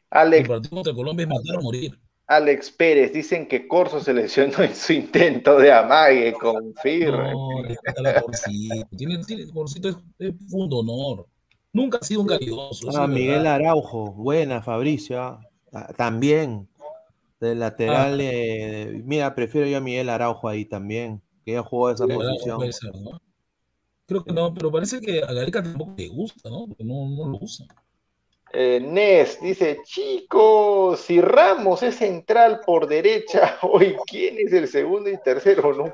Alex, 0.09 0.41
El 0.41 0.47
partido 0.47 0.75
contra 0.75 0.93
Colombia 0.93 1.23
es 1.23 1.29
matar 1.29 1.57
o 1.57 1.61
morir. 1.61 1.99
Alex 2.27 2.71
Pérez, 2.71 3.13
dicen 3.13 3.47
que 3.47 3.67
Corso 3.67 3.99
se 3.99 4.13
lesionó 4.13 4.63
en 4.63 4.75
su 4.75 4.93
intento 4.93 5.57
de 5.59 5.71
amague 5.71 6.33
con 6.33 6.73
Firme. 6.81 7.31
No, 7.31 7.61
le 7.61 7.77
la 8.01 8.23
Tiene, 8.97 9.23
tiene, 9.25 9.47
Corsito 9.51 9.89
es, 9.89 9.97
es 10.19 10.33
un 10.51 10.73
honor. 10.73 11.27
Nunca 11.71 11.99
ha 12.01 12.05
sido 12.05 12.21
un 12.21 12.27
caridoso. 12.27 12.89
Ah, 12.97 13.05
Miguel 13.05 13.45
Araujo, 13.45 14.11
buena, 14.13 14.61
Fabricio. 14.61 15.19
Ah, 15.19 15.93
también. 15.95 16.67
Del 17.39 17.59
lateral, 17.59 18.19
ah. 18.21 19.01
mira, 19.03 19.35
prefiero 19.35 19.67
yo 19.67 19.77
a 19.77 19.81
Miguel 19.81 20.09
Araujo 20.09 20.47
ahí 20.47 20.65
también, 20.65 21.21
que 21.43 21.53
ya 21.53 21.63
jugó 21.63 21.89
esa 21.89 22.07
posición. 22.07 22.59
Creo 24.05 24.23
que 24.23 24.33
no, 24.33 24.53
pero 24.53 24.71
parece 24.71 25.01
que 25.01 25.23
a 25.23 25.33
Gareca 25.33 25.63
tampoco 25.63 25.95
le 25.97 26.07
gusta, 26.07 26.49
¿no? 26.49 26.67
Porque 26.67 26.83
no, 26.83 27.09
no 27.09 27.27
lo 27.27 27.39
usa. 27.41 27.65
Eh, 28.53 28.79
Nes 28.79 29.39
dice, 29.41 29.79
chicos, 29.83 31.01
si 31.01 31.19
Ramos 31.19 31.83
es 31.83 31.95
central 31.95 32.61
por 32.65 32.87
derecha, 32.87 33.57
hoy 33.63 33.97
quién 34.07 34.37
es 34.37 34.53
el 34.53 34.67
segundo 34.67 35.09
y 35.09 35.17
tercero, 35.21 35.73
no. 35.73 35.91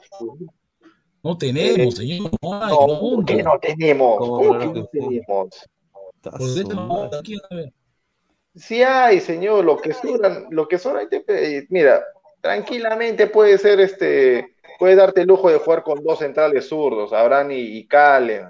No 1.23 1.37
tenemos, 1.37 1.95
señor. 1.95 2.31
No, 2.41 2.53
hay, 2.61 2.69
no, 2.71 2.99
¿por 2.99 3.25
qué 3.25 3.43
no 3.43 3.59
tenemos? 3.59 4.17
¿Cómo 4.19 4.59
que 4.59 4.65
no 4.67 4.85
tenemos? 4.87 5.49
Sí 8.55 8.83
hay, 8.83 9.19
señor, 9.19 9.63
lo 9.63 9.77
que 9.77 9.93
sobran, 9.93 10.47
lo 10.49 10.67
que 10.67 10.77
sobra, 10.77 11.07
mira, 11.69 12.03
tranquilamente 12.41 13.27
puede 13.27 13.57
ser 13.57 13.79
este, 13.79 14.55
puede 14.77 14.95
darte 14.95 15.21
el 15.21 15.27
lujo 15.27 15.49
de 15.49 15.59
jugar 15.59 15.83
con 15.83 16.03
dos 16.03 16.19
centrales 16.19 16.67
zurdos, 16.67 17.13
Abraham 17.13 17.51
y, 17.51 17.85
Calen. 17.85 18.47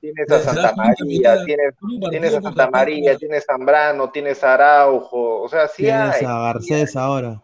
Tienes 0.00 0.30
a 0.30 0.40
Santa 0.40 0.74
María, 0.76 1.44
tienes, 1.44 1.74
tienes 2.10 2.34
a 2.34 2.42
Santa 2.42 2.68
María, 2.68 3.16
tienes 3.16 3.44
a 3.48 3.52
Zambrano, 3.52 4.10
tienes 4.10 4.42
a 4.42 4.54
Araujo, 4.54 5.42
o 5.42 5.48
sea, 5.48 5.68
sí 5.68 5.84
tienes 5.84 6.16
hay. 6.16 6.24
a 6.26 6.38
Garcés 6.40 6.96
ahora. 6.96 7.40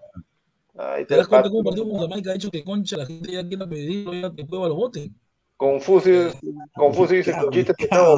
¿Te 1.07 1.17
das 1.17 1.29
cuenta 1.29 1.49
cómo 1.49 1.61
un 1.61 1.65
partido 1.65 1.89
con 1.89 2.01
Jamaica 2.01 2.33
ha 2.33 2.35
hecho 2.35 2.51
que 2.51 2.65
Concha 2.65 2.97
la 2.97 3.07
gente 3.07 3.31
ya 3.31 3.47
quiera 3.47 3.67
pedirlo, 3.67 4.13
ya 4.13 4.35
que 4.35 4.45
Cueva 4.45 4.69
lo 4.69 4.75
vote? 4.75 5.13
Confucio, 5.57 6.33
Confucio 6.75 7.17
dice 7.17 7.33
Conchita 7.41 7.73
que 7.75 7.89
no, 7.93 8.17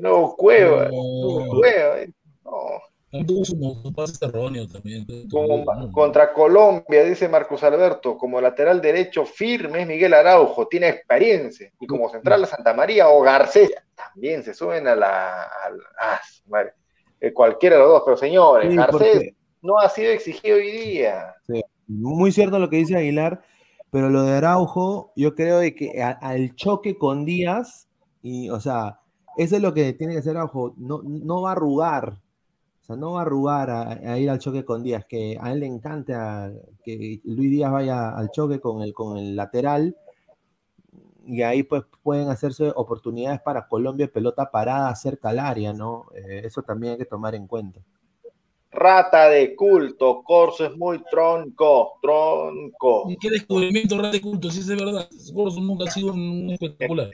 no, 0.00 0.34
Cueva, 0.36 0.90
no, 0.90 1.46
Cueva, 1.48 1.96
no. 2.44 2.85
También. 4.68 5.06
Como, 5.30 5.92
contra 5.92 6.32
Colombia, 6.32 7.04
dice 7.04 7.28
Marcos 7.28 7.62
Alberto, 7.62 8.16
como 8.16 8.40
lateral 8.40 8.80
derecho 8.80 9.24
firme 9.24 9.82
es 9.82 9.88
Miguel 9.88 10.14
Araujo, 10.14 10.66
tiene 10.68 10.88
experiencia. 10.88 11.70
Y 11.80 11.86
como 11.86 12.08
central 12.08 12.44
a 12.44 12.46
Santa 12.46 12.74
María 12.74 13.08
o 13.08 13.20
Garcés, 13.22 13.72
también 13.94 14.42
se 14.42 14.54
suben 14.54 14.86
a 14.88 14.96
la. 14.96 15.50
ah, 16.00 16.20
madre. 16.46 16.72
Eh, 17.20 17.32
cualquiera 17.32 17.76
de 17.76 17.82
los 17.82 17.90
dos, 17.90 18.02
pero 18.04 18.16
señores, 18.16 18.74
Garcés 18.74 19.34
no 19.62 19.78
ha 19.78 19.88
sido 19.88 20.10
exigido 20.10 20.56
hoy 20.56 20.70
día. 20.70 21.34
Sí. 21.46 21.62
Muy 21.88 22.32
cierto 22.32 22.58
lo 22.58 22.68
que 22.68 22.78
dice 22.78 22.96
Aguilar, 22.96 23.42
pero 23.90 24.10
lo 24.10 24.22
de 24.24 24.32
Araujo, 24.34 25.12
yo 25.16 25.34
creo 25.34 25.58
de 25.58 25.74
que 25.74 26.02
al 26.02 26.54
choque 26.56 26.98
con 26.98 27.24
Díaz, 27.24 27.88
y, 28.22 28.50
o 28.50 28.60
sea, 28.60 29.00
eso 29.36 29.56
es 29.56 29.62
lo 29.62 29.72
que 29.72 29.92
tiene 29.92 30.14
que 30.14 30.18
hacer 30.18 30.36
Araujo, 30.36 30.74
no, 30.76 31.00
no 31.04 31.42
va 31.42 31.50
a 31.50 31.52
arrugar, 31.52 32.18
o 32.86 32.94
sea, 32.94 32.94
no 32.94 33.14
va 33.14 33.18
a 33.18 33.22
arrugar 33.22 33.68
a, 33.68 34.16
ir 34.16 34.30
al 34.30 34.38
choque 34.38 34.64
con 34.64 34.84
Díaz, 34.84 35.04
que 35.06 35.36
a 35.40 35.50
él 35.50 35.58
le 35.58 35.66
encanta 35.66 36.52
que 36.84 37.20
Luis 37.24 37.50
Díaz 37.50 37.72
vaya 37.72 38.10
al 38.10 38.30
choque 38.30 38.60
con 38.60 38.80
el, 38.80 38.94
con 38.94 39.18
el 39.18 39.34
lateral, 39.34 39.96
y 41.26 41.42
ahí 41.42 41.64
pues 41.64 41.82
pueden 42.04 42.28
hacerse 42.28 42.72
oportunidades 42.76 43.40
para 43.40 43.66
Colombia, 43.66 44.06
pelota 44.06 44.52
parada 44.52 44.94
cerca 44.94 45.30
al 45.30 45.40
área, 45.40 45.72
¿no? 45.72 46.06
Eh, 46.14 46.42
eso 46.44 46.62
también 46.62 46.92
hay 46.92 46.98
que 46.98 47.06
tomar 47.06 47.34
en 47.34 47.48
cuenta. 47.48 47.80
Rata 48.70 49.30
de 49.30 49.56
culto, 49.56 50.22
Corso 50.22 50.66
es 50.66 50.76
muy 50.76 51.02
tronco, 51.10 51.94
tronco. 52.00 53.10
¿Y 53.10 53.16
qué 53.16 53.30
descubrimiento 53.30 53.96
rata 53.96 54.12
de 54.12 54.20
culto? 54.20 54.48
Si 54.48 54.60
es 54.60 54.68
verdad, 54.68 55.08
Corso 55.34 55.60
nunca 55.60 55.86
ha 55.86 55.90
sido 55.90 56.12
un 56.12 56.50
espectacular. 56.50 57.10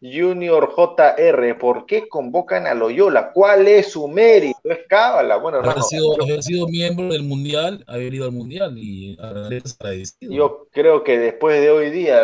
Junior 0.00 0.70
JR, 0.74 1.58
¿por 1.58 1.86
qué 1.86 2.08
convocan 2.08 2.66
a 2.66 2.74
Loyola? 2.74 3.32
¿Cuál 3.32 3.68
es 3.68 3.92
su 3.92 4.08
mérito? 4.08 4.58
Es 4.64 4.80
cábala. 4.88 5.36
Bueno, 5.36 5.60
ha 5.60 5.82
sido, 5.82 6.14
sido 6.40 6.66
miembro 6.68 7.08
del 7.08 7.22
mundial, 7.22 7.84
haber 7.86 8.14
ido 8.14 8.26
al 8.26 8.32
mundial 8.32 8.76
y 8.76 9.16
agradecido. 9.20 10.32
Yo 10.32 10.66
creo 10.70 11.04
que 11.04 11.18
después 11.18 11.60
de 11.60 11.70
hoy 11.70 11.90
día, 11.90 12.22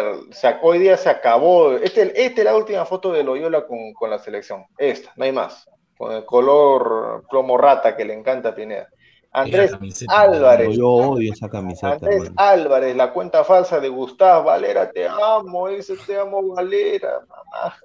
hoy 0.63 0.79
día 0.79 0.97
se 0.97 1.09
acabó. 1.09 1.73
Esta 1.73 2.03
este 2.03 2.41
es 2.41 2.45
la 2.45 2.57
última 2.57 2.85
foto 2.85 3.13
de 3.13 3.23
Loyola 3.23 3.67
con, 3.67 3.93
con 3.95 4.11
la 4.11 4.19
selección. 4.19 4.65
Esta, 4.79 5.13
no 5.17 5.25
hay 5.25 5.33
más 5.33 5.67
con 6.01 6.13
el 6.13 6.25
color 6.25 7.25
plomo 7.29 7.59
rata 7.59 7.95
que 7.95 8.07
le 8.07 8.15
encanta 8.15 8.49
a 8.49 8.55
Pineda. 8.55 8.89
Andrés 9.33 9.73
Álvarez. 10.09 10.77
Yo 10.77 10.89
odio 10.89 11.33
esa 11.33 11.49
camiseta. 11.49 11.93
Andrés 11.93 12.33
Álvarez, 12.37 12.97
la 12.97 13.13
cuenta 13.13 13.45
falsa 13.45 13.79
de 13.79 13.89
Gustavo 13.89 14.45
Valera, 14.45 14.91
te 14.91 15.07
amo, 15.07 15.69
ese 15.69 15.97
te 15.97 16.19
amo 16.19 16.55
Valera, 16.55 17.21
mamá. 17.29 17.77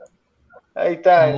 Ahí 0.74 0.94
está, 0.96 1.34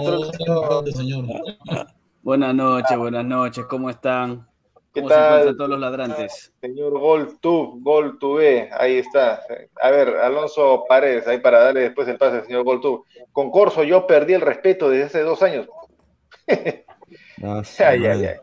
Buenas 2.23 2.55
noches, 2.55 2.97
buenas 2.97 3.25
noches, 3.25 3.65
¿cómo 3.65 3.89
están? 3.89 4.47
¿Qué 4.93 5.01
¿Cómo 5.01 5.09
se 5.09 5.15
tal? 5.15 5.25
encuentran 5.27 5.57
todos 5.57 5.69
los 5.69 5.79
ladrantes? 5.79 6.53
Señor 6.59 6.97
Goltub, 6.97 7.83
Goltube, 7.83 8.69
ahí 8.73 8.97
está. 8.97 9.41
A 9.81 9.91
ver, 9.91 10.09
Alonso 10.17 10.85
Paredes, 10.89 11.27
ahí 11.27 11.39
para 11.39 11.59
darle 11.59 11.81
después 11.81 12.07
el 12.07 12.17
pase 12.17 12.37
al 12.37 12.45
señor 12.45 12.63
Goltub. 12.63 13.03
Con 13.31 13.51
Corso 13.51 13.83
yo 13.83 14.07
perdí 14.07 14.33
el 14.33 14.41
respeto 14.41 14.89
desde 14.89 15.05
hace 15.05 15.21
dos 15.21 15.43
años. 15.43 15.67
Ah, 17.43 17.61
Ay, 17.79 18.05
ay, 18.05 18.25
ay. 18.25 18.35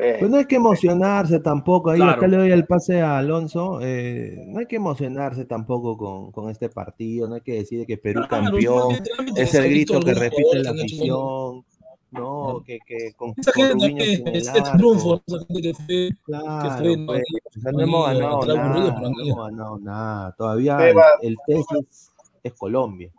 Eh, 0.00 0.16
Pues 0.20 0.30
no 0.30 0.36
hay 0.36 0.44
que 0.44 0.54
emocionarse 0.56 1.40
tampoco. 1.40 1.90
Ahí 1.90 1.98
Claro. 1.98 2.12
acá 2.12 2.26
le 2.28 2.36
doy 2.36 2.50
el 2.52 2.66
pase 2.66 3.00
a 3.02 3.18
Alonso. 3.18 3.80
eh, 3.82 4.44
no 4.46 4.60
hay 4.60 4.66
que 4.66 4.76
emocionarse 4.76 5.44
tampoco 5.44 5.96
con, 5.98 6.30
con 6.30 6.50
este 6.50 6.68
partido. 6.68 7.26
No 7.28 7.34
hay 7.34 7.40
que 7.40 7.54
decir 7.54 7.84
que 7.84 7.98
Perú 7.98 8.22
Claro, 8.28 8.44
campeón. 8.44 8.94
literalmente 8.94 9.42
Es 9.42 9.54
el 9.54 9.64
grito 9.68 9.98
que 10.00 10.14
repite 10.14 10.58
la 10.62 10.72
que 10.72 10.80
afición. 10.82 11.64
No, 12.10 12.62
que, 12.64 12.78
que 12.86 13.12
con, 13.16 13.34
Esa 13.36 13.52
con 13.52 13.64
gente 13.66 13.86
también 13.88 14.16
sin 14.16 14.28
el 14.28 14.36
es, 14.36 14.42
es 14.48 14.48
arco. 14.60 14.78
triunfo, 14.78 15.22
esa 15.26 15.38
gente 15.46 15.60
que 15.62 15.74
fue, 15.74 16.08
Claro, 16.24 16.62
que 16.62 16.70
fue, 16.78 16.96
no, 16.96 17.06
pues, 17.06 17.20
aquí- 17.20 17.36
o 17.58 17.60
sea, 17.60 17.72
no 17.72 17.80
hemos 17.82 18.06
ganado 18.06 18.46
nada. 18.46 19.00
No 19.00 19.08
hemos 19.20 19.36
ganado 19.50 19.78
nada. 19.80 20.32
Todavía 20.38 20.88
el, 20.88 20.96
el 21.22 21.36
tesis 21.46 22.12
es 22.42 22.52
Colombia. 22.54 23.10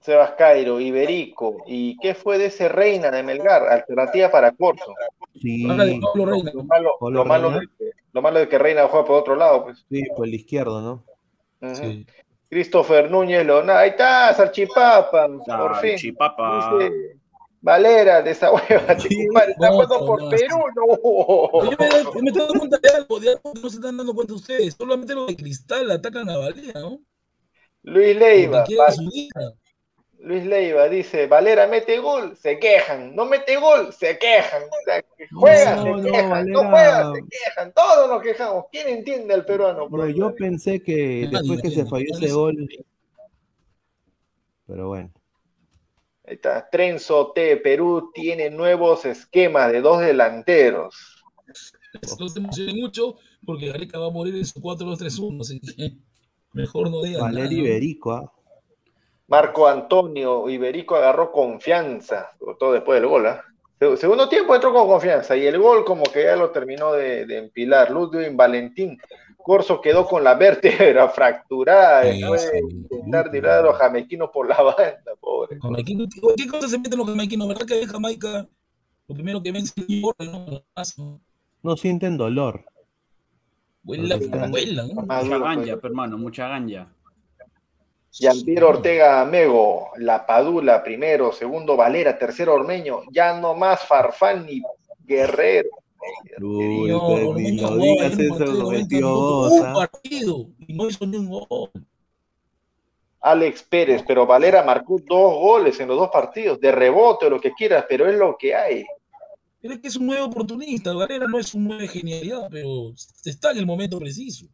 Sebas 0.00 0.32
Cairo, 0.32 0.80
Iberico. 0.80 1.58
¿Y 1.66 1.96
qué 1.98 2.14
fue 2.14 2.38
de 2.38 2.46
ese 2.46 2.68
Reina 2.68 3.10
de 3.10 3.22
Melgar? 3.22 3.68
Alternativa 3.68 4.30
para 4.30 4.52
Corso. 4.52 4.94
Sí. 5.40 5.64
Lo 5.64 5.74
malo, 6.64 6.96
lo 7.00 7.24
malo, 7.24 7.50
de 7.50 7.66
que, 7.78 7.90
lo 8.12 8.22
malo 8.22 8.38
de 8.40 8.48
que 8.48 8.58
Reina 8.58 8.88
juega 8.88 9.06
por 9.06 9.20
otro 9.20 9.36
lado, 9.36 9.64
pues. 9.64 9.84
sí, 9.90 10.02
por 10.16 10.26
el 10.26 10.34
izquierdo, 10.34 10.80
¿no? 10.80 11.04
Sí. 11.74 12.06
Christopher 12.48 13.10
Núñez 13.10 13.44
Leonardo. 13.46 13.78
Ahí 13.78 13.90
está, 13.90 14.34
Salchipapa. 14.34 15.28
Por 15.28 15.76
fin. 15.76 15.96
Chipapa. 15.96 16.78
Dice 16.78 17.20
Valera 17.62 18.22
de 18.22 18.30
esa 18.30 18.50
hueva. 18.50 18.98
Sí. 18.98 19.26
Está 19.48 19.68
No, 19.68 19.74
jugando 19.74 20.06
por 20.06 20.22
no, 20.22 20.30
Perú, 20.30 20.58
no. 20.74 21.70
Yo 21.70 21.76
me, 21.78 21.88
yo 21.90 22.22
me 22.22 22.30
estoy 22.30 22.42
dando 22.42 22.58
cuenta 22.58 22.78
de 22.78 22.88
algo, 22.88 23.20
de 23.20 23.28
algo 23.28 23.52
que 23.52 23.60
no 23.60 23.68
se 23.70 23.76
están 23.76 23.96
dando 23.98 24.14
cuenta 24.14 24.32
ustedes. 24.34 24.74
Solamente 24.74 25.14
los 25.14 25.26
de 25.26 25.36
cristal 25.36 25.90
atacan 25.90 26.28
a 26.30 26.38
Valera, 26.38 26.80
¿no? 26.80 26.98
Luis 27.82 28.16
Leiva. 28.16 28.64
Luis 30.22 30.44
Leiva 30.44 30.88
dice, 30.88 31.26
Valera 31.26 31.66
mete 31.66 31.98
gol, 31.98 32.36
se 32.36 32.58
quejan, 32.58 33.16
no 33.16 33.24
mete 33.24 33.56
gol, 33.56 33.92
se 33.92 34.18
quejan, 34.18 34.62
O 34.64 34.84
sea, 34.84 35.02
que 35.02 35.26
juega, 35.32 35.76
No, 35.76 35.82
se 35.82 35.90
no, 35.90 36.12
quejan, 36.12 36.46
no 36.46 36.58
juega, 36.68 37.12
se 37.14 37.20
quejan, 37.30 37.72
todos 37.72 38.08
nos 38.08 38.22
quejamos, 38.22 38.64
¿quién 38.70 38.88
entiende 38.88 39.32
al 39.34 39.46
peruano? 39.46 39.88
Bro, 39.88 40.08
yo 40.10 40.34
pensé 40.34 40.82
que 40.82 41.26
después 41.30 41.62
que 41.62 41.70
se 41.70 41.86
falló 41.86 42.04
ese 42.12 42.26
se- 42.28 42.32
gol. 42.32 42.68
Pero 44.66 44.88
bueno. 44.88 45.10
Ahí 46.26 46.34
está, 46.34 46.68
Trenzo 46.70 47.32
T, 47.32 47.56
Perú 47.56 48.10
tiene 48.14 48.50
nuevos 48.50 49.04
esquemas 49.04 49.72
de 49.72 49.80
dos 49.80 50.00
delanteros. 50.00 51.24
No 52.20 52.28
se 52.28 52.38
emocionen 52.38 52.76
mucho 52.78 53.16
porque 53.44 53.66
Gareca 53.66 53.98
va 53.98 54.06
a 54.06 54.10
morir 54.10 54.36
en 54.36 54.44
su 54.44 54.60
4-2-3-1, 54.60 55.40
así 55.40 55.60
que 55.60 55.92
mejor 56.52 56.90
no 56.90 57.02
digan 57.02 57.22
nada. 57.22 57.32
Valerio 57.32 57.64
Iberico, 57.64 58.12
¿ah? 58.12 58.32
Marco 59.30 59.66
Antonio 59.68 60.48
Iberico 60.50 60.96
agarró 60.96 61.32
confianza, 61.32 62.30
sobre 62.38 62.56
todo 62.58 62.72
después 62.72 63.00
del 63.00 63.08
gol. 63.08 63.26
¿ah? 63.26 63.42
Se- 63.78 63.96
Segundo 63.96 64.28
tiempo 64.28 64.54
entró 64.54 64.72
con 64.74 64.86
confianza 64.88 65.36
y 65.36 65.46
el 65.46 65.58
gol 65.58 65.84
como 65.84 66.02
que 66.02 66.24
ya 66.24 66.36
lo 66.36 66.50
terminó 66.50 66.92
de, 66.92 67.24
de 67.26 67.38
empilar. 67.38 67.90
Ludwig 67.90 68.34
Valentín 68.36 68.98
Corso 69.42 69.80
quedó 69.80 70.04
con 70.04 70.22
la 70.22 70.34
vértebra 70.34 71.08
fracturada 71.14 72.02
Sí, 72.12 72.18
después 72.20 72.50
de 72.52 72.58
sí. 72.58 72.64
intentar 72.70 73.30
tirar 73.30 73.60
a 73.60 73.62
los 73.62 73.76
jamequinos 73.76 74.30
por 74.32 74.48
la 74.48 74.60
banda, 74.62 75.12
pobre. 75.20 75.58
Jamaiquino, 75.62 76.04
¿Qué 76.36 76.46
cosa 76.46 76.68
se 76.68 76.78
meten 76.78 76.98
los 76.98 77.06
jamaiquinos? 77.08 77.48
¿Verdad 77.48 77.66
que 77.66 77.80
en 77.82 77.88
Jamaica 77.88 78.48
lo 79.08 79.14
primero 79.14 79.42
que 79.42 79.52
ven 79.52 79.62
es 79.62 79.72
el 79.76 80.02
gol, 80.02 80.14
¿no? 80.20 80.62
¿no? 80.98 81.20
No 81.62 81.76
sienten 81.76 82.16
dolor. 82.18 82.64
Vuela, 83.82 84.16
vuela, 84.50 84.84
Mucha 84.84 85.38
ganja, 85.38 85.72
pues. 85.74 85.84
hermano, 85.84 86.18
mucha 86.18 86.48
ganja. 86.48 86.92
Jean-Pierre 88.12 88.64
Ortega 88.64 89.24
Mego, 89.24 89.90
La 89.98 90.26
Padula 90.26 90.82
primero, 90.82 91.32
segundo 91.32 91.76
Valera, 91.76 92.18
tercero 92.18 92.54
Ormeño, 92.54 93.02
ya 93.12 93.38
no 93.38 93.54
más 93.54 93.84
Farfán 93.86 94.46
ni 94.46 94.62
Guerrero. 95.04 95.70
Uy, 96.40 96.88
No, 96.88 97.18
no, 97.18 97.34
ni 97.34 97.52
no, 97.52 97.70
lo 97.70 97.76
no, 97.76 97.82
digas 97.82 98.18
era 98.18 98.34
un 98.34 98.36
eso, 98.36 98.38
partido 98.38 98.54
de 98.54 98.62
90 98.62 98.78
metió 98.82 98.98
minutos, 98.98 99.50
dos, 99.50 99.60
Un 99.60 99.72
partido 99.74 100.46
y 100.66 100.74
no 100.74 100.88
hizo 100.88 101.06
ni 101.06 101.16
un 101.18 101.28
gol. 101.28 101.70
Alex 103.20 103.62
Pérez, 103.64 104.02
pero 104.06 104.26
Valera 104.26 104.62
marcó 104.62 104.98
dos 104.98 105.34
goles 105.34 105.78
en 105.78 105.88
los 105.88 105.98
dos 105.98 106.10
partidos, 106.10 106.58
de 106.58 106.72
rebote 106.72 107.26
o 107.26 107.30
lo 107.30 107.40
que 107.40 107.52
quieras, 107.52 107.84
pero 107.88 108.08
es 108.08 108.16
lo 108.16 108.36
que 108.38 108.54
hay. 108.54 108.84
Pero 109.60 109.74
es 109.74 109.80
que 109.80 109.88
es 109.88 109.96
un 109.96 110.06
nuevo 110.06 110.24
oportunista. 110.24 110.92
Valera 110.94 111.26
no 111.26 111.38
es 111.38 111.52
un 111.54 111.64
nuevo 111.64 111.82
de 111.82 111.88
genialidad, 111.88 112.48
pero 112.50 112.94
está 113.24 113.50
en 113.50 113.58
el 113.58 113.66
momento 113.66 113.98
preciso. 113.98 114.46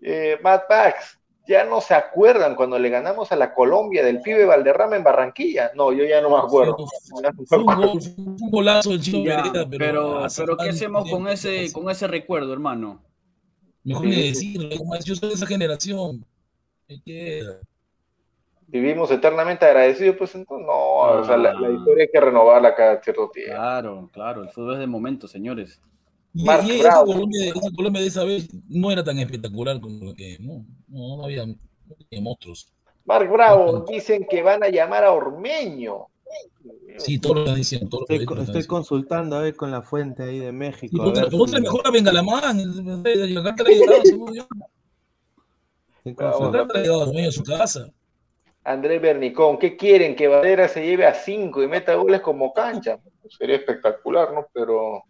Eh, 0.00 0.38
Matt 0.40 0.68
Pax, 0.68 1.18
ya 1.46 1.64
no 1.64 1.80
se 1.80 1.94
acuerdan 1.94 2.54
cuando 2.54 2.78
le 2.78 2.88
ganamos 2.88 3.32
a 3.32 3.36
la 3.36 3.52
Colombia 3.54 4.04
del 4.04 4.20
pibe 4.20 4.44
Valderrama 4.44 4.96
en 4.96 5.04
Barranquilla. 5.04 5.72
No, 5.74 5.92
yo 5.92 6.04
ya 6.04 6.20
no 6.20 6.30
me 6.30 6.36
acuerdo. 6.38 6.76
Fue 7.46 7.58
un, 7.58 7.66
gol, 7.66 8.00
golazo 8.50 8.96
chino 8.98 9.24
Pereira, 9.24 9.66
pero, 9.68 10.26
pero, 10.36 10.56
¿qué 10.56 10.68
hacemos 10.68 11.10
con 11.10 11.28
ese, 11.28 11.72
con 11.72 11.90
ese 11.90 12.06
recuerdo, 12.06 12.52
hermano? 12.52 13.02
Mejor 13.84 14.06
ni 14.06 14.28
decirlo, 14.28 14.68
yo 15.04 15.16
soy 15.16 15.30
de 15.30 15.34
esa 15.34 15.46
generación. 15.46 16.24
Vivimos 18.68 19.10
eternamente 19.10 19.66
agradecidos, 19.66 20.16
pues 20.16 20.34
entonces 20.34 20.66
no, 20.66 20.72
o 20.72 21.24
sea, 21.24 21.36
la, 21.36 21.52
la 21.52 21.68
Ah. 21.68 21.72
historia 21.72 22.04
hay 22.04 22.10
que 22.10 22.20
renovarla 22.20 22.74
cada 22.74 23.02
cierto 23.02 23.28
tiempo. 23.30 23.54
Claro, 23.54 24.10
claro, 24.12 24.42
el 24.42 24.48
fútbol 24.48 24.74
es 24.74 24.80
de 24.80 24.86
momento, 24.86 25.28
señores. 25.28 25.80
Y, 26.34 26.44
y 26.44 26.80
esa. 26.80 27.04
Colombia, 27.04 27.48
esa 27.54 27.70
Colombia 27.76 28.02
de 28.02 28.08
esa 28.08 28.24
vez 28.24 28.48
no 28.68 28.90
era 28.90 29.04
tan 29.04 29.18
espectacular 29.18 29.80
como 29.80 30.04
lo 30.06 30.14
que. 30.14 30.38
No, 30.40 30.64
no, 30.88 31.16
no 31.18 31.24
había, 31.24 31.46
no 31.46 31.56
había 32.10 32.22
monstruos. 32.22 32.72
Marc 33.04 33.30
Bravo, 33.30 33.84
dicen 33.88 34.26
que 34.30 34.42
van 34.42 34.62
a 34.62 34.68
llamar 34.68 35.04
a 35.04 35.12
Ormeño. 35.12 36.06
Sí, 36.98 37.18
todos 37.18 37.36
lo 37.36 37.42
están 37.42 37.56
diciendo. 37.56 37.88
Todos 37.88 38.06
los 38.08 38.20
Estoy, 38.48 38.62
lo 38.62 38.68
consultando 38.68 39.36
a 39.36 39.40
ver 39.40 39.56
con 39.56 39.70
la 39.70 39.82
fuente 39.82 40.22
ahí 40.22 40.38
de. 40.38 40.52
México. 40.52 40.96
Y 40.96 41.00
a 41.00 41.04
otra, 41.04 41.24
ver 41.24 41.34
otra 41.34 41.56
si- 41.58 41.62
mejor 41.62 41.86
a 41.86 41.90
Bengalamán. 41.90 42.60
Acá 43.46 43.64
seguro 44.04 44.32
yo. 44.34 44.46
Acá 46.10 46.30
a 46.30 47.30
su 47.32 47.42
casa. 47.44 47.90
Andrés 48.64 49.02
Bernicón, 49.02 49.58
¿qué 49.58 49.76
quieren? 49.76 50.14
Que 50.14 50.28
Valera 50.28 50.68
se 50.68 50.84
lleve 50.86 51.04
a 51.04 51.14
cinco 51.14 51.62
y 51.62 51.66
meta 51.66 51.94
goles 51.94 52.20
como 52.20 52.52
cancha. 52.52 53.00
Sería 53.36 53.56
espectacular, 53.56 54.32
¿no? 54.32 54.46
Pero. 54.52 55.02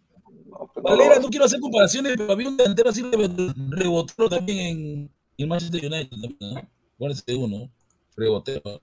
Valera, 0.81 1.19
no 1.19 1.29
quiero 1.29 1.45
hacer 1.45 1.59
comparaciones, 1.59 2.13
pero 2.17 2.31
había 2.33 2.49
un 2.49 2.57
delantero 2.57 2.89
así 2.89 3.01
rebo- 3.03 3.53
rebotero 3.69 4.29
también 4.29 4.59
en, 4.59 5.11
en 5.37 5.49
Manchester 5.49 5.85
United. 5.85 6.09
también, 6.09 6.37
¿no? 6.39 6.61
Acuérdense 6.95 7.23
de 7.27 7.35
uno, 7.35 7.69
rebotero. 8.15 8.81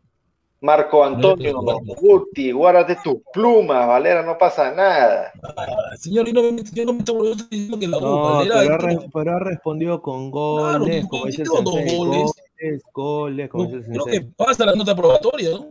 Marco 0.62 1.03
Antonio, 1.03 1.55
Guti, 2.01 2.53
guárdate 2.53 2.97
tus 3.03 3.16
plumas, 3.33 3.87
Valera, 3.87 4.23
no 4.23 4.37
pasa 4.37 4.71
nada. 4.73 5.33
Ah, 5.57 5.97
señor, 5.97 6.27
yo 6.27 6.33
no, 6.35 6.43
me- 6.53 6.62
yo 6.62 6.85
no 6.85 6.93
me 6.93 6.99
estoy 6.99 7.35
diciendo 7.51 7.79
que 7.79 7.89
la 7.89 7.97
U, 7.99 8.01
No, 8.03 8.23
Valera, 8.23 8.55
pero 8.61 8.75
ha, 8.75 8.79
re- 8.79 9.11
pero 9.12 9.37
ha 9.37 9.39
respondido 9.39 10.03
con 10.03 10.31
Claro, 10.31 10.85
goles, 10.85 11.05
que 11.05 11.09
como 11.09 11.27
dice 11.27 11.43
el 11.43 11.49
goles. 11.64 11.97
goles, 11.97 12.83
goles, 12.93 13.49
como 13.51 13.64
dice 13.64 13.77
el 13.79 13.85
creo 13.87 14.05
que 14.05 14.21
pasa 14.37 14.66
la 14.66 14.75
nota 14.75 14.95
probatoria, 14.95 15.51
¿no? 15.51 15.71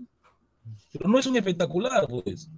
Pero 0.91 1.07
no 1.07 1.19
es 1.19 1.27
un 1.27 1.35
espectacular, 1.37 2.07
pues. 2.07 2.49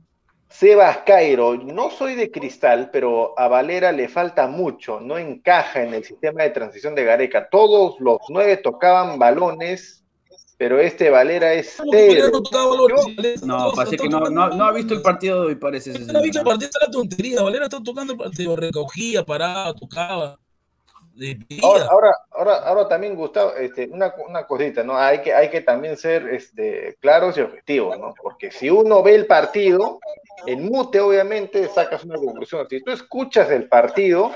Sebas 0.52 0.98
Cairo, 1.06 1.56
no 1.56 1.90
soy 1.90 2.16
de 2.16 2.30
cristal, 2.30 2.90
pero 2.92 3.34
a 3.40 3.48
Valera 3.48 3.92
le 3.94 4.10
falta 4.10 4.48
mucho, 4.48 5.00
no 5.00 5.18
encaja 5.18 5.82
en 5.82 5.94
el 5.94 6.04
sistema 6.04 6.44
de 6.44 6.50
transición 6.50 6.94
de 6.94 7.06
Gareca. 7.06 7.48
Todos 7.50 8.00
los 8.02 8.20
nueve 8.28 8.58
tocaban 8.58 9.18
balones, 9.18 10.04
pero 10.58 10.80
este 10.80 11.10
Valera 11.10 11.54
es 11.54 11.78
cero. 11.92 12.30
no 12.32 13.46
No, 13.46 13.72
parece 13.72 13.98
que 13.98 14.10
no, 14.10 14.20
no, 14.30 14.50
no 14.50 14.66
ha 14.66 14.74
visto 14.74 14.94
el 14.94 15.02
partido 15.02 15.42
de 15.42 15.48
hoy, 15.48 15.56
parece 15.56 15.94
Valera 15.94 16.20
ha 16.20 16.22
visto 16.22 16.40
el 16.40 16.46
partido, 16.46 16.72
la 16.82 16.92
tontería. 16.92 17.42
Valera 17.42 17.64
está 17.66 17.82
tocando 17.82 18.14
el 18.14 18.20
partido, 18.20 18.56
recogía, 18.58 19.24
paraba, 19.24 19.74
tocaba. 19.74 20.38
Ahora, 21.62 21.86
ahora, 21.86 22.18
ahora, 22.32 22.56
ahora 22.58 22.88
también, 22.88 23.16
Gustavo, 23.16 23.54
este, 23.56 23.88
una, 23.88 24.14
una 24.28 24.48
cosita, 24.48 24.84
¿no? 24.84 24.98
Hay 24.98 25.22
que, 25.22 25.34
hay 25.34 25.50
que 25.50 25.62
también 25.62 25.98
ser 25.98 26.28
este, 26.30 26.98
claros 27.00 27.38
y 27.38 27.42
objetivos, 27.42 27.98
¿no? 28.00 28.14
Porque 28.22 28.52
si 28.52 28.70
uno 28.70 29.04
ve 29.04 29.16
el 29.16 29.28
partido, 29.28 30.00
en 30.48 30.64
mute, 30.66 31.00
obviamente, 31.00 31.68
sacas 31.68 32.04
una 32.04 32.16
conclusión. 32.16 32.66
Si 32.70 32.82
tú 32.82 32.92
escuchas 32.92 33.50
el 33.52 33.68
partido, 33.68 34.32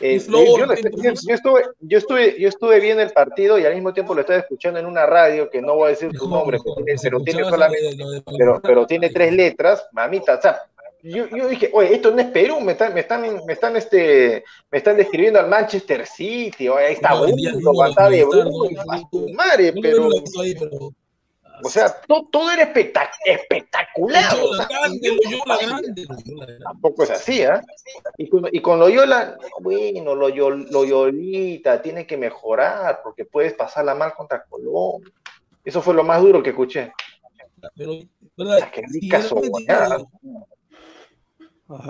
eh, 0.00 0.18
yo, 0.18 0.58
yo 0.58 0.66
lo- 0.66 0.74
¿qué 0.74 0.82
yo- 0.82 1.12
yo 1.26 1.34
estuve, 1.34 1.62
yo, 1.80 1.98
estuve, 1.98 2.36
yo 2.38 2.48
estuve 2.48 2.80
viendo 2.80 3.02
el 3.02 3.10
partido 3.10 3.58
y 3.58 3.64
al 3.64 3.74
mismo 3.74 3.94
tiempo 3.94 4.14
lo 4.14 4.20
estaba 4.20 4.38
escuchando 4.40 4.78
en 4.78 4.86
una 4.86 5.06
radio, 5.06 5.48
que 5.48 5.62
no 5.62 5.74
voy 5.76 5.86
a 5.86 5.90
decir 5.90 6.10
su 6.16 6.28
nombre, 6.28 6.58
pero 7.02 7.22
tiene, 7.22 7.40
pero 7.40 7.50
solamente 7.50 7.96
pero, 8.36 8.60
pero 8.62 8.86
tres 8.86 9.32
letras, 9.32 9.86
mamita, 9.92 10.34
o 10.36 10.40
sea, 10.42 10.60
yo, 11.02 11.28
yo 11.28 11.48
dije, 11.48 11.70
oye, 11.72 11.94
esto 11.94 12.10
no 12.10 12.20
es 12.20 12.26
Perú, 12.28 12.60
me 12.60 12.72
están, 12.72 12.92
me 12.92 13.00
están, 13.00 13.22
me 13.46 13.52
están, 13.52 13.76
este, 13.76 14.42
me 14.70 14.78
están 14.78 14.96
describiendo 14.96 15.38
al 15.38 15.48
Manchester 15.48 16.04
City, 16.06 16.68
oye, 16.68 16.86
ahí 16.86 16.92
está 16.94 17.10
No, 17.10 17.22
Bruno, 17.22 17.60
no, 17.60 17.72
Guatá 17.72 18.10
de 18.10 18.24
Bruno, 18.24 18.50
madre, 19.34 19.72
pero 19.80 20.08
O 21.62 21.68
sea, 21.68 22.00
to- 22.06 22.28
todo, 22.30 22.50
era 22.50 22.72
espectac- 22.72 23.10
espectacular. 23.24 24.36
Loyola 24.36 24.66
grande, 24.68 25.18
Loyola 25.24 25.56
grande, 25.56 26.06
tampoco 26.62 27.02
es 27.02 27.10
así, 27.10 27.42
¿ah? 27.42 27.62
Y 28.18 28.28
con, 28.28 28.48
y 28.52 28.60
con 28.60 28.78
Loyola, 28.78 29.36
bueno, 29.60 30.14
Loyol- 30.14 30.68
Loyolita 30.70 31.80
tiene 31.82 32.06
que 32.06 32.16
mejorar 32.16 33.00
porque 33.02 33.24
puedes 33.24 33.54
pasarla 33.54 33.94
mal 33.94 34.14
contra 34.14 34.44
Colombia. 34.44 35.12
Eso 35.64 35.82
fue 35.82 35.94
lo 35.94 36.04
más 36.04 36.20
duro 36.20 36.42
que 36.42 36.50
escuché. 36.50 36.92
Pero, 37.74 37.92
¿verdad? 38.36 38.70
Rica 38.92 39.20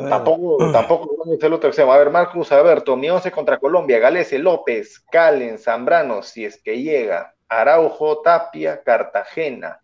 ver. 0.03 0.09
Tampoco, 0.09 0.57
tampoco 0.73 1.25
el 1.41 1.53
otro 1.53 1.69
extremo. 1.69 1.93
A 1.93 1.99
ver, 1.99 2.11
Marcus 2.11 2.51
Alberto, 2.53 2.97
mi 2.97 3.11
once 3.11 3.31
contra 3.31 3.59
Colombia, 3.59 3.99
Galese, 3.99 4.39
López, 4.39 5.01
Calen, 5.11 5.59
Zambrano, 5.59 6.23
si 6.23 6.45
es 6.47 6.63
que 6.63 6.81
llega, 6.83 7.35
Araujo, 7.49 8.23
Tapia, 8.23 8.83
Cartagena, 8.83 9.81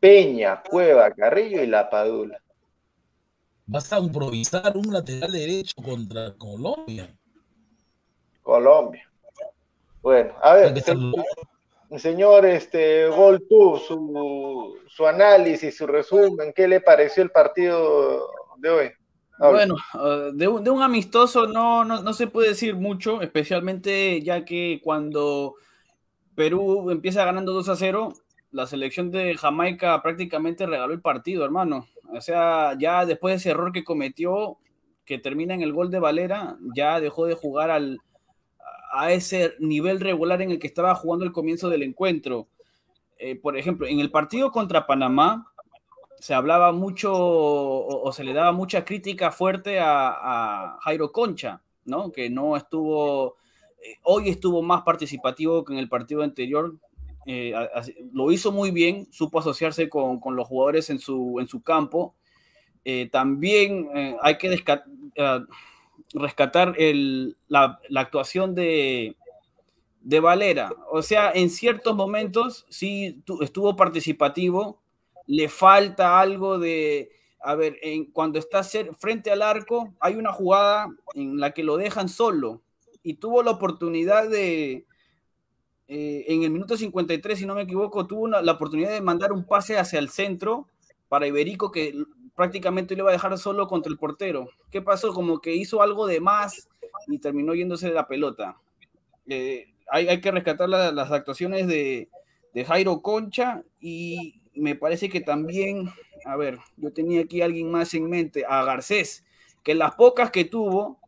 Peña, 0.00 0.62
Cueva, 0.62 1.10
Carrillo 1.10 1.62
y 1.62 1.66
La 1.66 1.88
Padula. 1.88 2.38
vas 3.66 3.92
a 3.92 3.98
improvisar 3.98 4.76
un 4.76 4.92
lateral 4.92 5.32
derecho 5.32 5.74
contra 5.82 6.34
Colombia. 6.36 7.14
Colombia. 8.42 9.08
Bueno, 10.02 10.34
a 10.42 10.54
ver, 10.54 10.74
señor 11.98 12.44
este, 12.46 13.06
GolTube, 13.06 13.78
su, 13.78 14.78
su 14.88 15.06
análisis, 15.06 15.76
su 15.76 15.86
resumen, 15.86 16.52
¿qué 16.54 16.66
le 16.66 16.80
pareció 16.80 17.22
el 17.22 17.30
partido 17.30 18.28
de 18.58 18.70
hoy? 18.70 18.90
Bueno, 19.38 19.76
eh, 19.94 20.30
de, 20.34 20.48
un, 20.48 20.62
de 20.62 20.70
un 20.70 20.82
amistoso 20.82 21.46
no, 21.46 21.84
no, 21.84 22.02
no 22.02 22.12
se 22.12 22.26
puede 22.26 22.50
decir 22.50 22.76
mucho, 22.76 23.22
especialmente 23.22 24.20
ya 24.22 24.44
que 24.44 24.80
cuando 24.84 25.54
Perú 26.34 26.90
empieza 26.90 27.24
ganando 27.24 27.52
2 27.52 27.68
a 27.68 27.76
0, 27.76 28.12
la 28.50 28.66
selección 28.66 29.10
de 29.10 29.36
Jamaica 29.36 30.00
prácticamente 30.02 30.66
regaló 30.66 30.92
el 30.92 31.00
partido, 31.00 31.44
hermano. 31.44 31.86
O 32.14 32.20
sea, 32.20 32.76
ya 32.78 33.06
después 33.06 33.32
de 33.32 33.36
ese 33.36 33.50
error 33.50 33.72
que 33.72 33.84
cometió, 33.84 34.58
que 35.04 35.18
termina 35.18 35.54
en 35.54 35.62
el 35.62 35.72
gol 35.72 35.90
de 35.90 35.98
Valera, 35.98 36.56
ya 36.74 37.00
dejó 37.00 37.26
de 37.26 37.34
jugar 37.34 37.70
al, 37.70 38.00
a 38.92 39.12
ese 39.12 39.54
nivel 39.58 40.00
regular 40.00 40.42
en 40.42 40.50
el 40.50 40.58
que 40.58 40.66
estaba 40.66 40.94
jugando 40.94 41.24
al 41.24 41.32
comienzo 41.32 41.68
del 41.70 41.82
encuentro. 41.82 42.46
Eh, 43.18 43.36
por 43.36 43.56
ejemplo, 43.56 43.86
en 43.86 44.00
el 44.00 44.10
partido 44.10 44.50
contra 44.50 44.86
Panamá, 44.86 45.52
se 46.18 46.34
hablaba 46.34 46.72
mucho 46.72 47.12
o, 47.14 48.12
se 48.12 48.22
le 48.22 48.32
daba 48.32 48.52
mucha 48.52 48.84
crítica 48.84 49.32
fuerte 49.32 49.80
a 49.80 50.78
Jairo 50.82 51.10
Concha, 51.10 51.60
¿no? 51.84 52.12
Que 52.12 52.30
no 52.30 52.56
estuvo, 52.56 53.36
eh, 53.82 53.98
hoy 54.04 54.28
estuvo 54.28 54.62
más 54.62 54.82
participativo 54.82 55.64
que 55.64 55.72
en 55.74 55.78
el 55.78 55.88
partido 55.88 56.22
anterior. 56.22 56.76
eh, 57.26 57.54
lo 58.12 58.32
hizo 58.32 58.50
muy 58.52 58.70
bien, 58.72 59.06
supo 59.12 59.38
asociarse 59.38 59.88
con, 59.88 60.18
con 60.20 60.34
los 60.36 60.48
jugadores 60.48 60.90
en 60.90 60.98
su, 60.98 61.38
en 61.40 61.48
su 61.48 61.62
campo. 61.62 62.14
Eh, 62.84 63.08
también 63.12 63.88
hay 64.22 64.38
que 64.38 64.48
rescatar 66.14 66.74
el- 66.78 67.36
la, 67.48 67.80
actuación 67.96 68.54
de, 68.54 69.16
de 70.00 70.20
Valera. 70.20 70.72
O 70.90 71.02
sea, 71.02 71.32
en 71.32 71.50
ciertos 71.50 71.94
momentos 71.96 72.66
sí 72.68 73.22
tu- 73.24 73.42
estuvo 73.42 73.76
participativo, 73.76 74.80
le 75.26 75.48
falta 75.48 76.20
algo 76.20 76.58
de, 76.58 77.10
a 77.40 77.54
ver, 77.54 77.78
en, 77.82 78.06
cuando 78.06 78.38
está 78.38 78.62
frente 78.98 79.30
al 79.30 79.42
arco, 79.42 79.94
hay 80.00 80.14
una 80.16 80.32
jugada 80.32 80.88
en 81.14 81.38
la 81.38 81.52
que 81.52 81.62
lo 81.64 81.76
dejan 81.76 82.08
solo 82.08 82.62
y 83.02 83.14
tuvo 83.14 83.42
la 83.42 83.52
oportunidad 83.52 84.28
de, 84.28 84.86
eh, 85.88 86.24
en 86.28 86.42
el 86.44 86.50
minuto 86.50 86.76
53, 86.76 87.38
si 87.38 87.46
no 87.46 87.54
me 87.54 87.62
equivoco, 87.62 88.06
tuvo 88.06 88.28
la 88.28 88.52
oportunidad 88.52 88.90
de 88.90 89.00
mandar 89.00 89.32
un 89.32 89.44
pase 89.44 89.78
hacia 89.78 89.98
el 89.98 90.08
centro 90.08 90.68
para 91.08 91.26
Iberico 91.26 91.70
que 91.70 91.94
prácticamente 92.34 92.96
lo 92.96 93.02
iba 93.02 93.10
a 93.10 93.12
dejar 93.12 93.36
solo 93.38 93.66
contra 93.68 93.90
el 93.92 93.98
portero. 93.98 94.48
¿Qué 94.70 94.80
pasó? 94.80 95.12
Como 95.12 95.40
que 95.40 95.54
hizo 95.54 95.82
algo 95.82 96.06
de 96.06 96.20
más 96.20 96.68
y 97.08 97.18
terminó 97.18 97.54
yéndose 97.54 97.88
de 97.88 97.94
la 97.94 98.06
pelota. 98.08 98.56
Eh, 99.26 99.68
hay, 99.90 100.08
hay 100.08 100.20
que 100.20 100.30
rescatar 100.32 100.68
la- 100.68 100.92
las 100.92 101.12
actuaciones 101.12 101.68
de, 101.68 102.10
de 102.54 102.64
Jairo 102.66 103.02
Concha 103.02 103.64
y 103.80 104.42
me 104.54 104.76
parece 104.76 105.10
que 105.10 105.20
también, 105.22 105.90
a 106.26 106.36
ver, 106.36 106.58
yo 106.78 106.92
tenía 106.92 107.22
aquí 107.22 107.42
a 107.42 107.46
alguien 107.46 107.70
más 107.70 107.94
en 107.94 108.10
mente, 108.10 108.44
a 108.48 108.64
Garcés, 108.64 109.24
que 109.64 109.74
las 109.76 109.94
pocas 109.96 110.30
que 110.30 110.44
tuvo, 110.46 111.00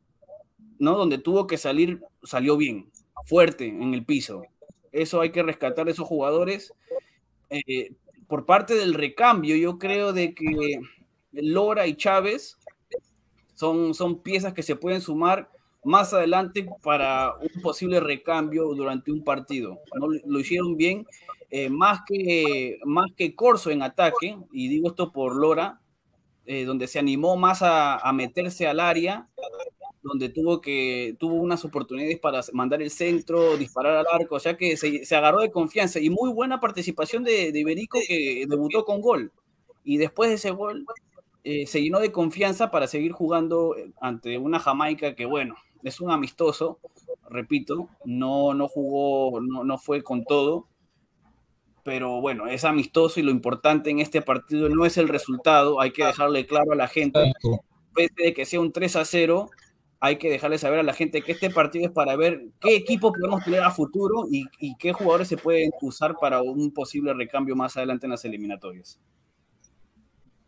¿no? 0.78 0.96
Donde 0.96 1.18
tuvo 1.18 1.46
que 1.46 1.56
salir, 1.56 2.02
salió 2.22 2.56
bien, 2.56 2.90
fuerte 3.24 3.66
en 3.66 3.94
el 3.94 4.04
piso. 4.04 4.42
Eso 4.92 5.20
hay 5.20 5.30
que 5.30 5.42
rescatar 5.42 5.88
esos 5.88 6.06
jugadores. 6.06 6.72
Eh, 7.50 7.92
por 8.28 8.46
parte 8.46 8.74
del 8.74 8.94
recambio, 8.94 9.56
yo 9.56 9.78
creo 9.78 10.12
de 10.12 10.34
que 10.34 10.80
Lora 11.32 11.86
y 11.86 11.96
Chávez 11.96 12.58
son, 13.54 13.94
son 13.94 14.22
piezas 14.22 14.54
que 14.54 14.62
se 14.62 14.76
pueden 14.76 15.00
sumar 15.00 15.50
más 15.84 16.14
adelante 16.14 16.66
para 16.82 17.34
un 17.36 17.62
posible 17.62 18.00
recambio 18.00 18.64
durante 18.74 19.12
un 19.12 19.22
partido. 19.22 19.78
¿no? 19.94 20.08
Lo 20.24 20.40
hicieron 20.40 20.76
bien, 20.76 21.06
eh, 21.50 21.68
más, 21.68 22.00
que, 22.06 22.78
más 22.84 23.10
que 23.16 23.34
Corso 23.34 23.70
en 23.70 23.82
ataque, 23.82 24.38
y 24.52 24.68
digo 24.68 24.88
esto 24.88 25.12
por 25.12 25.36
Lora, 25.36 25.80
eh, 26.46 26.64
donde 26.64 26.88
se 26.88 26.98
animó 26.98 27.36
más 27.36 27.60
a 27.62 28.10
meterse 28.12 28.66
al 28.66 28.80
área, 28.80 29.28
donde 30.04 30.28
tuvo, 30.28 30.60
que, 30.60 31.16
tuvo 31.18 31.34
unas 31.34 31.64
oportunidades 31.64 32.18
para 32.20 32.40
mandar 32.52 32.82
el 32.82 32.90
centro, 32.90 33.56
disparar 33.56 33.96
al 33.96 34.06
arco, 34.12 34.36
o 34.36 34.40
sea 34.40 34.56
que 34.56 34.76
se, 34.76 35.04
se 35.04 35.16
agarró 35.16 35.40
de 35.40 35.50
confianza 35.50 35.98
y 35.98 36.10
muy 36.10 36.30
buena 36.30 36.60
participación 36.60 37.24
de, 37.24 37.50
de 37.50 37.60
Iberico 37.60 37.98
que 38.06 38.44
debutó 38.48 38.84
con 38.84 39.00
gol. 39.00 39.32
Y 39.82 39.96
después 39.96 40.30
de 40.30 40.36
ese 40.36 40.50
gol 40.50 40.86
eh, 41.42 41.66
se 41.66 41.82
llenó 41.82 42.00
de 42.00 42.12
confianza 42.12 42.70
para 42.70 42.86
seguir 42.86 43.12
jugando 43.12 43.74
ante 44.00 44.38
una 44.38 44.58
Jamaica 44.58 45.14
que, 45.14 45.26
bueno, 45.26 45.56
es 45.82 46.00
un 46.00 46.10
amistoso, 46.10 46.78
repito, 47.28 47.88
no, 48.04 48.54
no 48.54 48.68
jugó, 48.68 49.40
no, 49.40 49.64
no 49.64 49.78
fue 49.78 50.02
con 50.02 50.24
todo, 50.24 50.66
pero 51.82 52.22
bueno, 52.22 52.46
es 52.46 52.64
amistoso 52.64 53.20
y 53.20 53.22
lo 53.22 53.30
importante 53.30 53.90
en 53.90 54.00
este 54.00 54.22
partido 54.22 54.70
no 54.70 54.86
es 54.86 54.96
el 54.96 55.08
resultado, 55.08 55.80
hay 55.80 55.92
que 55.92 56.04
dejarle 56.04 56.46
claro 56.46 56.72
a 56.72 56.76
la 56.76 56.88
gente, 56.88 57.32
pese 57.94 58.14
de 58.16 58.32
que 58.32 58.46
sea 58.46 58.60
un 58.60 58.72
3 58.72 58.96
a 58.96 59.04
0, 59.04 59.50
hay 60.04 60.16
que 60.16 60.28
dejarle 60.28 60.58
saber 60.58 60.80
a 60.80 60.82
la 60.82 60.92
gente 60.92 61.22
que 61.22 61.32
este 61.32 61.48
partido 61.48 61.86
es 61.86 61.90
para 61.90 62.14
ver 62.14 62.48
qué 62.60 62.76
equipo 62.76 63.10
podemos 63.10 63.42
tener 63.42 63.60
a 63.60 63.70
futuro 63.70 64.26
y, 64.30 64.44
y 64.60 64.76
qué 64.76 64.92
jugadores 64.92 65.28
se 65.28 65.38
pueden 65.38 65.70
usar 65.80 66.16
para 66.20 66.42
un 66.42 66.74
posible 66.74 67.14
recambio 67.14 67.56
más 67.56 67.74
adelante 67.78 68.04
en 68.04 68.10
las 68.10 68.22
eliminatorias. 68.26 69.00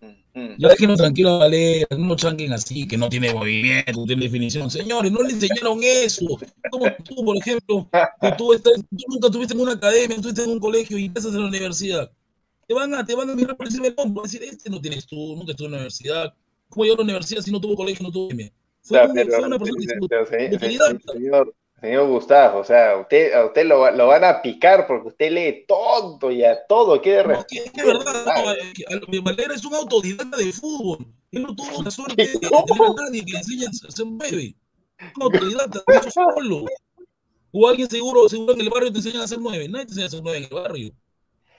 Mm. 0.03 0.57
Ya 0.59 0.69
déjenlo 0.69 0.95
tranquilo 0.97 1.31
a 1.31 1.39
Valera, 1.39 1.87
no 1.97 2.15
chanquen 2.17 2.53
así, 2.53 2.87
que 2.87 2.99
no 2.99 3.09
tiene 3.09 3.33
movimiento, 3.33 3.93
no 3.93 4.05
tiene 4.05 4.25
definición. 4.25 4.71
Señores, 4.71 5.11
no 5.11 5.23
le 5.23 5.33
enseñaron 5.33 5.81
eso. 5.83 6.27
Como 6.71 6.85
tú, 7.03 7.25
por 7.25 7.39
ejemplo, 7.39 7.89
que 8.21 8.33
tú, 8.33 8.53
estás, 8.53 8.75
tú 8.75 9.05
nunca 9.09 9.29
estuviste 9.29 9.55
en 9.55 9.61
una 9.61 9.73
academia, 9.73 10.17
estuviste 10.17 10.43
en 10.43 10.51
un 10.51 10.61
colegio 10.61 10.99
y 10.99 11.07
estás 11.07 11.25
en 11.25 11.41
la 11.41 11.47
universidad. 11.47 12.13
Te 12.69 12.75
van 12.75 12.93
a, 12.93 13.07
te 13.07 13.15
van 13.15 13.31
a 13.31 13.35
mirar 13.35 13.57
por 13.57 13.69
encima 13.69 13.85
del 13.85 13.95
hombro, 13.97 14.21
van 14.21 14.29
a 14.29 14.31
decir, 14.31 14.47
este 14.47 14.69
no 14.69 14.83
tienes 14.83 15.07
tú, 15.07 15.17
nunca 15.35 15.53
estuvo 15.53 15.69
en 15.69 15.73
la 15.73 15.79
universidad. 15.79 16.35
¿Cómo 16.69 16.85
llegó 16.85 16.97
a 16.97 16.99
la 16.99 17.05
universidad 17.05 17.41
si 17.41 17.51
no 17.51 17.59
tuvo 17.59 17.75
colegio, 17.75 18.05
no 18.05 18.13
tuvo 18.13 18.27
academia? 18.27 18.53
Fue, 18.87 19.05
una 19.05 19.15
persona 19.15 19.59
pero, 20.09 20.27
señor, 20.27 20.53
autodidacta. 20.55 21.13
señor, 21.13 21.55
señor 21.81 22.09
Gustavo, 22.09 22.61
o 22.61 22.65
sea, 22.65 22.97
usted, 22.99 23.33
a 23.33 23.47
usted 23.47 23.67
lo, 23.67 23.81
va- 23.81 23.91
lo 23.91 24.07
van 24.07 24.25
a 24.25 24.41
picar 24.41 24.87
porque 24.87 25.09
usted 25.09 25.31
lee 25.33 25.65
todo 25.67 26.31
y 26.31 26.45
a 26.45 26.65
todo, 26.67 27.01
quiere 27.03 27.25
No, 27.27 27.45
que, 27.49 27.59
es 27.59 27.71
que 27.73 27.81
es 27.81 27.87
verdad, 27.87 28.25
no, 28.25 28.73
que 28.75 28.85
a 28.89 28.97
lo- 28.97 29.23
Valera 29.23 29.55
es 29.55 29.65
un 29.65 29.75
autodidacta 29.75 30.37
de 30.37 30.53
fútbol. 30.53 31.07
Él 31.33 31.43
no 31.43 31.55
tuvo 31.55 31.83
la 31.83 31.91
suerte 31.91 32.15
de, 32.23 32.29
de 32.33 32.39
tener 32.39 32.51
a 32.51 32.95
nadie 33.03 33.25
que 33.25 33.33
le 33.33 33.39
enseñe 33.39 33.67
a 33.67 33.91
se 33.91 34.05
mueve. 34.05 34.55
Un 35.17 35.23
autodidacta, 35.23 35.83
lo 35.87 35.95
hizo 35.99 36.11
solo. 36.11 36.65
O 37.53 37.69
alguien 37.69 37.89
seguro, 37.91 38.29
seguro 38.29 38.55
en 38.55 38.61
el 38.61 38.71
barrio 38.71 38.93
te 38.93 38.99
enseñan 38.99 39.23
a 39.23 39.25
hacer 39.25 39.39
nueve. 39.41 39.69
Nadie 39.69 39.87
te 39.87 39.91
enseña 39.93 40.05
a 40.05 40.09
hacer 40.09 40.21
nueve 40.23 40.39
en 40.39 40.45
el 40.45 40.51
barrio. 40.51 40.93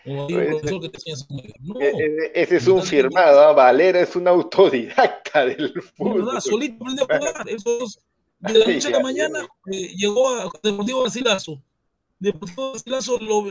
O 0.07 0.27
hay 0.27 0.33
un 0.33 0.45
Pues, 0.45 0.47
profesor 0.49 0.81
que 0.81 0.89
te 0.89 1.09
enseña. 1.11 1.43
No, 1.61 1.81
E- 1.81 2.31
Ese 2.33 2.55
es 2.57 2.67
un 2.67 2.81
firmado, 2.83 3.39
¿ah? 3.41 3.53
Valera 3.53 3.99
es 4.01 4.15
un 4.15 4.27
autodidacta 4.27 5.45
del 5.45 5.73
fútbol. 5.95 6.25
verdad, 6.25 6.39
solito 6.39 6.75
aprendió 6.83 7.03
a 7.03 7.17
jugar. 7.17 7.45
Eso 7.49 7.83
es, 7.83 7.99
de 8.39 8.53
la 8.59 8.65
noche 8.67 8.87
a 8.87 8.91
la 8.91 8.99
mañana 9.01 9.47
eh, 9.71 9.87
llegó 9.95 10.29
a 10.29 10.49
Deportivo 10.63 11.01
Garcilaso. 11.03 11.61
Deportivo 12.19 12.71
Garcilaso 12.73 13.19
lo, 13.19 13.43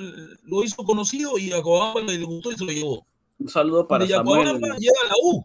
lo 0.44 0.64
hizo 0.64 0.82
conocido 0.84 1.38
y 1.38 1.52
a 1.52 1.60
Cobamba 1.62 2.00
le 2.00 2.24
gustó 2.24 2.52
y 2.52 2.56
se 2.56 2.64
lo 2.64 2.72
llevó. 2.72 3.06
Un 3.38 3.48
saludo 3.48 3.86
para 3.86 4.04
de 4.06 4.12
Samuel, 4.14 4.46
llega 4.78 4.92
a 5.04 5.08
la 5.08 5.14
U. 5.22 5.44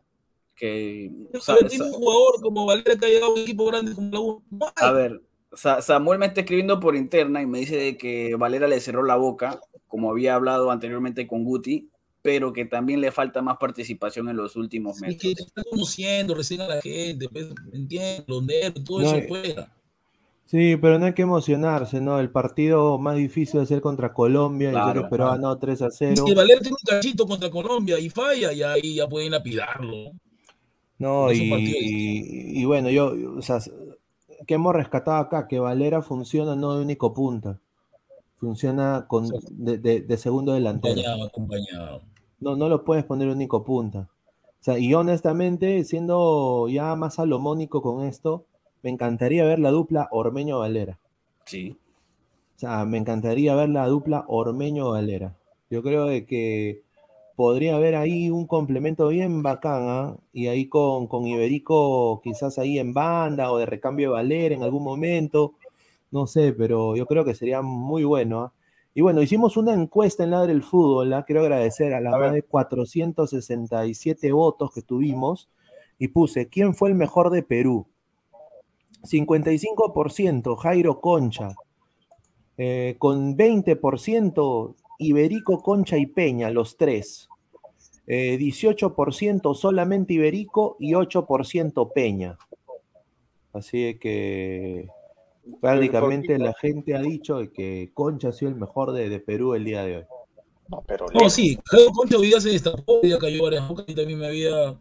que 0.56 1.12
Sa- 1.42 1.58
tiene 1.68 1.86
un 1.86 1.92
jugador 1.94 2.42
como 2.42 2.66
Valera 2.66 2.96
que 2.96 3.06
ha 3.06 3.10
llegado 3.10 3.32
a 3.32 3.36
un 3.36 3.42
equipo 3.42 3.66
grande 3.66 3.94
como 3.94 4.12
la 4.12 4.20
U. 4.20 4.44
No. 4.50 4.72
A 4.76 4.92
ver, 4.92 5.22
Sa- 5.54 5.82
Samuel 5.82 6.20
me 6.20 6.28
está 6.28 6.42
escribiendo 6.42 6.80
por 6.80 6.96
interna 6.96 7.42
y 7.42 7.46
me 7.48 7.60
dice 7.60 7.76
de 7.76 7.98
que 7.98 8.36
Valera 8.36 8.68
le 8.68 8.80
cerró 8.80 9.04
la 9.04 9.18
boca, 9.18 9.60
como 9.92 10.10
había 10.12 10.36
hablado 10.36 10.72
anteriormente 10.72 11.28
con 11.28 11.44
Guti, 11.44 11.90
pero 12.24 12.54
que 12.54 12.66
también 12.66 13.02
le 13.02 13.12
falta 13.12 13.42
más 13.44 13.58
participación 13.58 14.30
en 14.30 14.38
los 14.38 14.56
últimos 14.56 14.98
Y 15.00 15.02
meses. 15.02 15.22
que 15.22 15.32
está 15.34 15.64
conociendo 15.70 16.34
recién 16.36 16.62
a 16.62 16.68
la 16.68 16.82
gente, 16.82 17.30
pues, 17.30 17.48
entiendo, 17.74 18.24
los 18.28 18.44
nervios, 18.44 18.84
todo 18.86 19.02
No, 19.02 19.08
eso 19.08 19.18
eh, 19.18 19.28
fuera. 19.28 19.72
Sí, 20.46 20.78
pero 20.78 21.00
no 21.00 21.06
hay 21.06 21.14
que 21.14 21.22
emocionarse, 21.24 22.00
¿no? 22.02 22.20
El 22.20 22.30
partido 22.30 23.00
más 23.00 23.16
difícil 23.16 23.60
de 23.62 23.66
ser 23.66 23.82
contra 23.82 24.14
Colombia, 24.14 24.70
Claro, 24.72 24.92
creo 24.92 25.04
que 25.04 25.10
Perú 25.10 25.24
ha 25.24 25.28
claro. 25.28 25.36
ganado 25.38 25.58
3 25.60 25.82
a 25.82 25.88
Y 25.88 25.92
0. 25.92 26.26
si 26.28 26.34
Valera 26.36 26.60
tiene 26.62 26.76
un 26.80 26.86
cachito 26.96 27.26
contra 27.28 27.50
Colombia 27.50 27.98
y 28.00 28.10
falla, 28.10 28.52
y 28.54 28.62
ahí 28.64 28.96
ya 28.96 29.08
pueden 29.08 29.32
lapidarlo. 29.32 30.12
No, 30.98 31.32
y, 31.32 31.40
y- 31.42 32.62
y 32.62 32.66
bueno, 32.66 32.90
yo, 32.90 33.14
o 33.38 33.42
sea, 33.42 33.60
que 34.48 34.54
hemos 34.54 34.76
rescatado 34.76 35.18
acá, 35.18 35.48
que 35.48 35.60
Valera 35.60 36.02
funciona 36.02 36.56
no 36.56 36.76
de 36.76 36.84
único 36.84 37.14
punta, 37.14 37.60
funciona 38.42 39.06
con, 39.08 39.30
de, 39.52 39.78
de- 39.78 40.02
de 40.02 40.18
segundo 40.18 40.52
delantero. 40.52 40.94
Acompañado, 41.00 41.24
acompañado. 41.24 42.02
No, 42.42 42.58
no 42.58 42.68
lo 42.68 42.84
puedes 42.84 43.06
poner 43.06 43.30
único 43.30 43.64
punta. 43.64 44.10
O 44.60 44.64
sea, 44.64 44.78
y 44.78 44.94
honestamente, 44.94 45.84
siendo 45.86 46.68
ya 46.68 46.96
más 46.96 47.16
salomónico 47.16 47.82
con 47.82 48.04
esto, 48.06 48.44
me 48.84 48.90
encantaría 48.90 49.46
ver 49.46 49.60
la 49.60 49.72
dupla 49.72 50.10
Ormeño-Valera. 50.12 50.98
Sí. 51.46 51.78
O 52.58 52.60
sea, 52.60 52.84
me 52.86 52.98
encantaría 52.98 53.56
ver 53.56 53.70
la 53.70 53.88
dupla 53.88 54.26
Ormeño-Valera. 54.28 55.36
Yo 55.70 55.82
creo 55.84 56.06
de 56.06 56.26
que 56.26 56.82
podría 57.36 57.76
haber 57.76 57.96
ahí 57.96 58.30
un 58.30 58.46
complemento 58.46 59.08
bien 59.08 59.42
bacán, 59.42 59.84
¿ah? 59.88 60.16
Y 60.34 60.48
ahí 60.48 60.68
con, 60.68 61.08
con 61.08 61.26
Iberico 61.26 62.22
quizás 62.24 62.60
ahí 62.60 62.78
en 62.78 62.94
banda 62.94 63.52
o 63.52 63.58
de 63.58 63.66
recambio 63.66 64.10
de 64.10 64.14
Valera 64.14 64.54
en 64.56 64.64
algún 64.64 64.84
momento. 64.84 65.54
No 66.12 66.28
sé, 66.28 66.54
pero 66.54 66.96
yo 66.96 67.06
creo 67.06 67.24
que 67.24 67.34
sería 67.34 67.62
muy 67.62 68.04
bueno. 68.04 68.54
Y 68.94 69.02
bueno, 69.02 69.22
hicimos 69.22 69.56
una 69.56 69.74
encuesta 69.74 70.26
en 70.26 70.32
Ladre 70.32 70.52
el 70.52 70.64
Fútbol, 70.64 71.14
¿ah? 71.14 71.24
Quiero 71.26 71.42
agradecer 71.42 71.94
a 71.94 72.02
las 72.02 72.14
A 72.14 72.18
más 72.18 72.34
de 72.34 72.44
467 72.44 74.32
votos 74.34 74.74
que 74.74 74.82
tuvimos 74.82 75.50
y 75.98 76.10
puse, 76.10 76.50
¿quién 76.50 76.76
fue 76.76 76.90
el 76.90 76.96
mejor 76.96 77.30
de 77.30 77.44
Perú? 77.44 77.88
55% 79.04 80.58
Jairo 80.58 81.00
Concha, 81.00 81.56
eh, 82.58 82.96
con 83.00 83.38
20% 83.38 84.76
Iberico, 85.00 85.64
Concha 85.64 85.98
y 85.98 86.06
Peña, 86.06 86.50
los 86.52 86.76
tres. 86.76 87.30
Eh, 88.08 88.38
18% 88.38 89.56
solamente 89.56 90.14
Iberico 90.14 90.76
y 90.80 90.94
8% 90.94 91.92
Peña. 91.94 92.38
Así 93.54 93.98
que 94.00 94.90
prácticamente 95.60 96.38
la 96.38 96.54
gente 96.54 96.96
ha 96.96 97.02
dicho 97.02 97.40
que 97.54 97.92
Concha 97.94 98.30
ha 98.30 98.32
sido 98.32 98.50
el 98.52 98.58
mejor 98.58 98.92
de, 98.92 99.10
de 99.10 99.20
Perú 99.20 99.54
el 99.56 99.66
día 99.66 99.84
de 99.84 99.98
hoy. 99.98 100.04
No, 100.70 100.84
pero 100.88 101.06
No, 101.14 101.30
sí, 101.30 101.58
Concha 101.96 102.18
hoy 102.18 102.28
día 102.28 102.40
se 102.40 102.50
destapó, 102.50 103.00
hoy 103.02 103.10
día 103.10 103.18
cayó 103.20 103.44
varias 103.44 103.68
bocas 103.68 103.86
y 103.88 103.96
también 103.96 104.20
me 104.20 104.28
había 104.28 104.78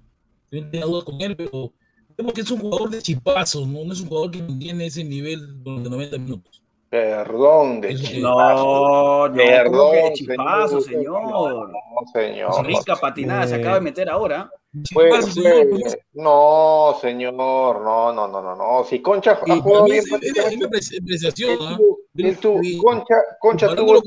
también 0.51 0.71
tenía 0.71 0.87
dudas 0.87 1.05
con 1.05 1.21
él, 1.21 1.37
pero 1.37 1.73
vemos 2.17 2.33
que 2.33 2.41
es 2.41 2.51
un 2.51 2.61
jugador 2.61 2.91
de 2.91 3.03
chipazos, 3.03 3.67
¿no? 3.67 3.85
No 3.85 3.93
es 3.93 4.01
un 4.01 4.09
jugador 4.09 4.31
que 4.31 4.43
mantiene 4.43 4.87
ese 4.87 5.05
nivel 5.05 5.63
durante 5.63 5.91
90 5.91 6.19
minutos. 6.19 6.63
Perdón 6.91 7.81
de 7.81 7.95
chispazo. 7.95 8.21
No, 8.21 9.29
no, 9.29 9.35
Perdón, 9.35 9.73
¿cómo 9.73 9.93
que 9.93 10.03
de 10.03 10.13
chispazo, 10.13 10.81
señor. 10.81 11.23
señor? 11.23 11.71
No, 11.71 12.13
señor. 12.13 12.67
Rica 12.67 12.97
patinada 12.97 13.47
se 13.47 13.55
acaba 13.55 13.77
de 13.77 13.81
meter 13.81 14.09
ahora. 14.11 14.51
Pues, 14.93 15.35
pues, 15.35 15.67
pues, 15.69 15.99
no, 16.13 16.97
señor, 17.01 17.35
no, 17.35 17.75
no, 17.75 18.13
no, 18.13 18.29
no, 18.29 18.55
no. 18.55 18.85
Si 18.85 19.03
Concha 19.03 19.33
ha 19.33 19.57
jugado 19.57 19.87
bien 19.87 20.05
apreciación, 21.03 21.59
¿ah? 21.61 21.79
Concha, 22.81 23.15
Concha 23.41 23.75
tuvo, 23.75 24.01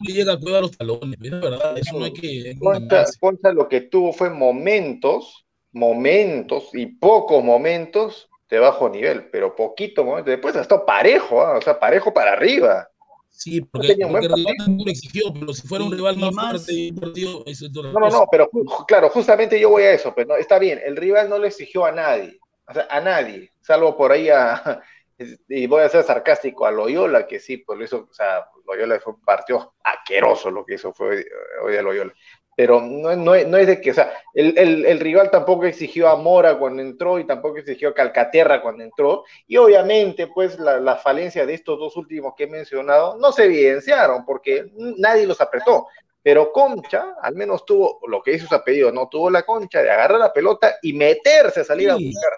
llega 0.00 0.34
a 0.34 0.60
los 0.60 0.76
talones, 0.76 1.18
es 1.18 1.30
verdad, 1.30 1.78
eso 1.78 1.98
no 1.98 2.04
hay 2.04 2.12
que 2.12 2.26
hay 2.26 2.88
que 2.88 3.04
Concha, 3.18 3.52
lo 3.52 3.68
que 3.68 3.82
tuvo 3.82 4.12
fue 4.12 4.28
momentos, 4.28 5.46
momentos 5.72 6.68
y 6.74 6.86
pocos 6.86 7.42
momentos 7.42 8.28
de 8.50 8.58
bajo 8.58 8.90
nivel, 8.90 9.30
pero 9.30 9.56
poquito 9.56 10.04
momento. 10.04 10.30
Después 10.30 10.54
estado 10.56 10.84
parejo, 10.84 11.40
¿ah? 11.40 11.56
o 11.56 11.62
sea, 11.62 11.80
parejo 11.80 12.12
para 12.12 12.32
arriba. 12.32 12.91
Sí, 13.32 13.60
porque, 13.62 13.88
tenía 13.88 14.06
un 14.06 14.12
porque 14.12 14.26
el 14.26 14.34
rival 14.34 14.54
lo 14.84 14.90
exigió, 14.90 15.32
pero 15.32 15.52
si 15.52 15.66
fuera 15.66 15.84
un 15.84 15.92
rival 15.92 16.16
más, 16.16 16.32
más- 16.32 16.50
fuerte 16.50 16.72
y 16.74 16.90
un 16.90 16.96
partido, 16.96 17.42
eso 17.46 17.66
es 17.66 17.76
otra 17.76 17.90
No, 17.92 18.00
no, 18.00 18.10
no, 18.10 18.26
pero 18.30 18.50
claro, 18.86 19.08
justamente 19.08 19.58
yo 19.58 19.70
voy 19.70 19.82
a 19.84 19.92
eso, 19.92 20.14
pero 20.14 20.28
no, 20.28 20.36
está 20.36 20.58
bien, 20.58 20.80
el 20.84 20.96
rival 20.96 21.28
no 21.28 21.38
le 21.38 21.48
exigió 21.48 21.84
a 21.84 21.92
nadie, 21.92 22.38
o 22.68 22.72
sea, 22.72 22.86
a 22.88 23.00
nadie, 23.00 23.50
salvo 23.60 23.96
por 23.96 24.12
ahí 24.12 24.28
a, 24.28 24.80
y 25.48 25.66
voy 25.66 25.82
a 25.82 25.88
ser 25.88 26.04
sarcástico, 26.04 26.66
a 26.66 26.70
Loyola, 26.70 27.26
que 27.26 27.40
sí, 27.40 27.56
pues 27.58 27.78
lo 27.78 27.84
hizo, 27.84 28.06
o 28.08 28.14
sea, 28.14 28.46
Loyola 28.66 29.00
fue 29.00 29.14
un 29.14 29.22
partido 29.22 29.74
asqueroso 29.82 30.50
lo 30.50 30.64
que 30.64 30.74
hizo 30.74 30.92
fue 30.92 31.16
hoy, 31.16 31.24
hoy 31.64 31.76
a 31.76 31.82
Loyola. 31.82 32.12
Pero 32.54 32.80
no, 32.82 33.16
no, 33.16 33.34
es- 33.34 33.46
no 33.46 33.56
es 33.56 33.66
de 33.66 33.80
que, 33.80 33.92
o 33.92 33.94
sea, 33.94 34.12
el, 34.34 34.56
el, 34.58 34.84
el 34.84 35.00
rival 35.00 35.30
tampoco 35.30 35.64
exigió 35.64 36.08
a 36.08 36.16
Mora 36.16 36.58
cuando 36.58 36.82
entró 36.82 37.18
y 37.18 37.26
tampoco 37.26 37.58
exigió 37.58 37.88
a 37.90 37.94
Calcaterra 37.94 38.60
cuando 38.60 38.84
entró. 38.84 39.24
Y 39.46 39.56
obviamente, 39.56 40.26
pues, 40.26 40.58
la, 40.58 40.78
la 40.78 40.96
falencia 40.96 41.46
de 41.46 41.54
estos 41.54 41.78
dos 41.78 41.96
últimos 41.96 42.34
que 42.36 42.44
he 42.44 42.46
mencionado 42.48 43.16
no 43.18 43.32
se 43.32 43.44
evidenciaron 43.44 44.24
porque 44.26 44.66
nadie 44.98 45.26
los 45.26 45.40
apretó. 45.40 45.86
Pero 46.22 46.52
Concha, 46.52 47.16
al 47.20 47.34
menos 47.34 47.64
tuvo 47.64 47.98
lo 48.06 48.22
que 48.22 48.34
hizo 48.34 48.46
su 48.46 48.54
apellido, 48.54 48.92
no 48.92 49.08
tuvo 49.08 49.28
la 49.30 49.42
concha 49.42 49.82
de 49.82 49.90
agarrar 49.90 50.20
la 50.20 50.32
pelota 50.32 50.76
y 50.82 50.92
meterse, 50.92 51.64
salir 51.64 51.90
a 51.90 51.96
buscar. 51.96 52.32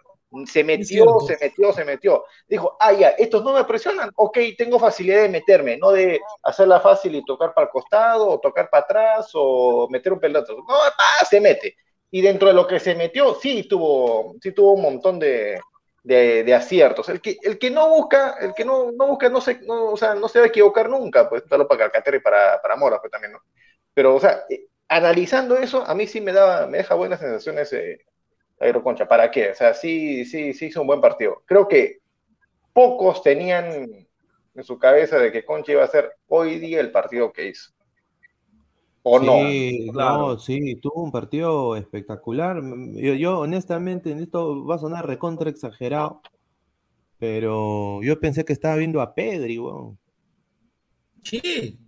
Se 0.47 0.65
metió, 0.65 1.21
se 1.21 1.37
metió, 1.41 1.73
se 1.73 1.85
metió. 1.85 2.25
Dijo, 2.49 2.77
ah, 2.81 2.93
ya, 2.93 3.11
estos 3.11 3.45
no 3.45 3.53
me 3.53 3.65
presionan, 3.65 4.11
ok, 4.17 4.39
tengo 4.59 4.79
facilidad 4.79 5.23
de 5.23 5.29
meterme, 5.29 5.77
no 5.77 5.93
de 5.93 6.21
hacerla 6.43 6.81
fácil 6.81 7.15
y 7.15 7.25
tocar 7.25 7.55
para 7.55 7.67
el 7.67 7.71
costado, 7.71 8.29
o 8.29 8.41
tocar 8.41 8.69
para 8.71 8.85
atrás, 8.85 9.31
o 9.35 9.89
meter 9.91 10.13
un 10.13 10.21
pelotazo. 10.21 10.57
No, 10.57 10.75
ah, 10.75 11.25
se 11.29 11.41
mete. 11.41 11.77
Y 12.11 12.21
dentro 12.23 12.49
de 12.49 12.55
lo 12.55 12.67
que 12.67 12.81
se 12.81 12.95
metió, 12.95 13.35
sí 13.35 13.65
tuvo, 13.69 14.35
sí 14.41 14.53
tuvo 14.53 14.75
un 14.75 14.83
montón 14.83 15.19
de, 15.19 15.61
de, 16.05 16.45
de 16.45 16.55
aciertos. 16.55 17.09
El 17.09 17.21
que, 17.21 17.39
el 17.43 17.59
que 17.59 17.71
no 17.71 17.89
busca, 17.89 18.37
el 18.41 18.55
que 18.55 18.65
no, 18.65 18.93
no 18.93 19.07
busca, 19.09 19.29
no 19.29 19.41
se, 19.41 19.61
no, 19.63 19.87
o 19.87 19.97
sea, 19.97 20.15
no 20.15 20.29
se 20.29 20.39
va 20.39 20.45
a 20.45 20.49
equivocar 20.49 20.89
nunca, 20.89 21.29
pues, 21.29 21.43
solo 21.49 21.67
para 21.67 21.85
Calcaterra 21.85 22.19
y 22.19 22.21
para, 22.21 22.63
para 22.63 22.77
Mora, 22.77 23.01
pues 23.01 23.11
también, 23.11 23.33
¿no? 23.33 23.41
Pero, 23.95 24.15
o 24.15 24.21
sea, 24.21 24.45
eh, 24.49 24.67
analizando 24.89 25.57
eso, 25.57 25.83
a 25.87 25.95
mí 25.95 26.07
sí 26.07 26.21
me 26.21 26.33
da, 26.33 26.67
me 26.67 26.79
deja 26.79 26.95
buenas 26.95 27.21
sensaciones 27.21 27.73
eh, 27.73 28.05
Jairo 28.59 28.83
Concha. 28.83 29.07
¿Para 29.07 29.31
qué? 29.31 29.51
O 29.51 29.55
sea, 29.55 29.75
sí, 29.75 30.25
sí, 30.25 30.53
sí 30.55 30.67
hizo 30.67 30.81
un 30.81 30.87
buen 30.87 31.01
partido. 31.01 31.43
Creo 31.47 31.69
que 31.69 31.99
pocos 32.73 33.23
tenían 33.23 34.07
en 34.55 34.65
su 34.65 34.79
cabeza 34.79 35.19
de 35.19 35.33
que 35.33 35.45
Concha 35.45 35.73
iba 35.73 35.83
a 35.83 35.87
hacer 35.87 36.13
hoy 36.29 36.59
día 36.59 36.81
el 36.81 36.91
partido 36.93 37.33
que 37.33 37.49
hizo. 37.49 37.73
¿O 39.03 39.19
no? 39.19 39.39
Sí, 39.39 39.91
Claro. 39.93 40.19
no, 40.19 40.39
sí, 40.39 40.77
tuvo 40.77 41.03
un 41.05 41.13
partido 41.13 41.77
espectacular. 41.77 42.61
Yo, 42.95 43.15
yo, 43.15 43.41
honestamente, 43.41 44.11
en 44.11 44.21
esto 44.21 44.65
va 44.65 44.77
a 44.77 44.79
sonar 44.79 45.07
recontra 45.07 45.51
exagerado, 45.51 46.21
pero 47.19 48.03
yo 48.03 48.19
pensé 48.21 48.45
que 48.45 48.53
estaba 48.53 48.77
viendo 48.77 49.01
a 49.01 49.15
Pedri, 49.15 49.59
weón. 49.59 49.99
Sí, 51.23 51.79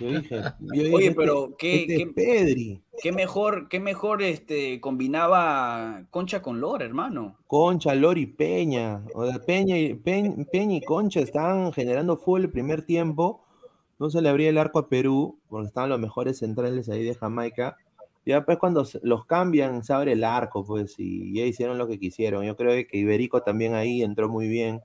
Yo 0.00 0.08
dije, 0.08 0.36
yo 0.60 0.82
dije, 0.82 0.94
Oye, 0.94 1.04
este- 1.08 1.14
pero 1.16 1.54
qué, 1.58 1.80
este 1.82 1.94
es 1.94 1.98
qué, 2.00 2.06
Pedri. 2.12 2.82
qué 3.02 3.12
mejor, 3.12 3.68
qué 3.68 3.78
mejor 3.80 4.22
este, 4.22 4.80
combinaba 4.80 6.04
Concha 6.10 6.42
con 6.42 6.60
Lora, 6.60 6.84
hermano. 6.84 7.36
Concha, 7.46 7.94
Lori, 7.94 8.26
Peña. 8.26 9.04
O 9.14 9.26
sea, 9.26 9.38
Peña 9.40 9.78
y, 9.78 9.94
Peñ- 9.94 10.48
Peña 10.50 10.76
y 10.76 10.80
Concha 10.80 11.20
estaban 11.20 11.72
generando 11.72 12.16
fútbol 12.16 12.42
el 12.42 12.50
primer 12.50 12.82
tiempo. 12.82 13.44
No 13.98 14.08
se 14.10 14.22
le 14.22 14.28
abría 14.30 14.48
el 14.48 14.58
arco 14.58 14.78
a 14.78 14.88
Perú, 14.88 15.38
porque 15.48 15.68
estaban 15.68 15.90
los 15.90 16.00
mejores 16.00 16.38
centrales 16.38 16.88
ahí 16.88 17.04
de 17.04 17.14
Jamaica. 17.14 17.76
Y 18.24 18.32
después 18.32 18.58
cuando 18.58 18.86
los 19.02 19.24
cambian, 19.26 19.82
se 19.84 19.92
abre 19.92 20.12
el 20.12 20.24
arco, 20.24 20.64
pues, 20.64 20.94
y 20.98 21.34
ya 21.34 21.44
hicieron 21.44 21.78
lo 21.78 21.86
que 21.88 21.98
quisieron. 21.98 22.44
Yo 22.44 22.56
creo 22.56 22.72
que 22.88 22.96
Iberico 22.98 23.42
también 23.42 23.74
ahí 23.74 24.02
entró 24.02 24.28
muy 24.28 24.48
bien, 24.48 24.80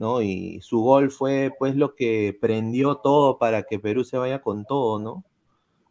¿no? 0.00 0.22
Y 0.22 0.60
su 0.62 0.80
gol 0.80 1.10
fue, 1.12 1.52
pues, 1.58 1.76
lo 1.76 1.94
que 1.94 2.36
prendió 2.40 2.96
todo 2.96 3.38
para 3.38 3.62
que 3.64 3.78
Perú 3.78 4.02
se 4.02 4.16
vaya 4.18 4.40
con 4.42 4.64
todo, 4.64 4.98
¿no? 4.98 5.24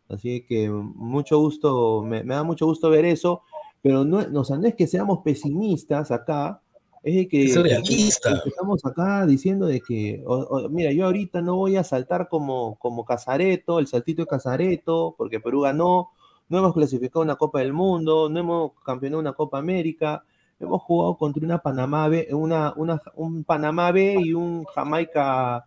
Así 0.09 0.43
que 0.47 0.69
mucho 0.69 1.37
gusto, 1.39 2.01
me, 2.03 2.23
me 2.23 2.33
da 2.33 2.43
mucho 2.43 2.65
gusto 2.65 2.89
ver 2.89 3.05
eso, 3.05 3.43
pero 3.83 4.03
no, 4.03 4.23
no, 4.27 4.41
o 4.41 4.43
sea, 4.43 4.57
no 4.57 4.67
es 4.67 4.73
que 4.75 4.87
seamos 4.87 5.19
pesimistas 5.23 6.09
acá, 6.09 6.61
es 7.03 7.15
de 7.15 7.27
que, 7.27 7.53
realista. 7.63 8.41
estamos 8.45 8.83
acá 8.83 9.27
diciendo 9.27 9.67
de 9.67 9.79
que, 9.81 10.23
o- 10.25 10.35
o, 10.65 10.69
mira, 10.69 10.91
yo 10.91 11.05
ahorita 11.05 11.41
no 11.41 11.55
voy 11.57 11.77
a 11.77 11.83
saltar 11.83 12.27
como, 12.27 12.75
como 12.79 13.05
Casareto, 13.05 13.77
el 13.77 13.85
saltito 13.85 14.23
de 14.23 14.27
Casareto, 14.27 15.13
porque 15.15 15.39
Perú 15.39 15.61
ganó, 15.61 16.09
no 16.49 16.57
hemos 16.57 16.73
clasificado 16.73 17.21
una 17.21 17.35
Copa 17.35 17.59
del 17.59 17.73
Mundo, 17.73 18.27
no 18.29 18.39
hemos 18.39 18.71
campeonado 18.83 19.19
una 19.21 19.33
Copa 19.33 19.59
América, 19.59 20.23
hemos 20.59 20.81
jugado 20.83 21.17
contra 21.17 21.43
una 21.45 21.59
Panamá 21.59 22.07
B, 22.07 22.27
una, 22.33 22.73
un 23.15 23.43
Panamá 23.43 23.91
B 23.91 24.17
y 24.21 24.33
un 24.33 24.65
Jamaica 24.65 25.65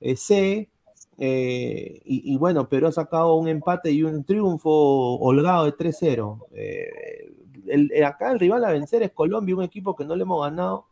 eh, 0.00 0.16
C, 0.16 0.68
eh, 1.18 2.00
y, 2.04 2.36
bueno, 2.36 2.68
Perú 2.68 2.88
ha 2.88 2.92
sacado 2.92 3.36
un 3.36 3.48
empate 3.48 3.90
y 3.90 4.02
un 4.02 4.24
triunfo 4.24 4.70
holgado 5.18 5.64
de 5.64 5.72
3-0. 5.72 6.46
Eh, 6.52 8.04
acá 8.04 8.32
el 8.32 8.38
rival 8.40 8.64
a 8.64 8.70
vencer 8.72 9.02
es 9.02 9.12
Colombia, 9.12 9.56
un 9.56 9.62
equipo 9.62 9.96
que 9.96 10.04
no 10.04 10.14
le 10.16 10.22
hemos 10.22 10.42
ganado 10.42 10.86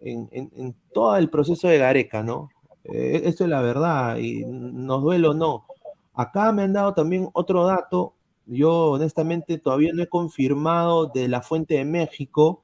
en, 0.00 0.28
en- 0.32 0.50
en 0.56 0.74
todo 0.92 1.16
el 1.16 1.30
proceso 1.30 1.68
de 1.68 1.78
Gareca, 1.78 2.22
¿no? 2.22 2.50
Eh, 2.84 3.22
eso 3.24 3.44
es 3.44 3.50
la 3.50 3.60
verdad, 3.62 4.18
y 4.18 4.44
nos 4.46 5.02
duele 5.02 5.28
o 5.28 5.34
no. 5.34 5.66
Acá 6.14 6.52
me 6.52 6.62
han 6.62 6.72
dado 6.72 6.94
también 6.94 7.28
otro 7.34 7.64
dato, 7.66 8.14
yo 8.46 8.92
honestamente 8.92 9.58
todavía 9.58 9.92
no 9.94 10.02
he 10.02 10.08
confirmado 10.08 11.06
de 11.06 11.28
la 11.28 11.42
fuente 11.42 11.74
de 11.74 11.84
México, 11.84 12.62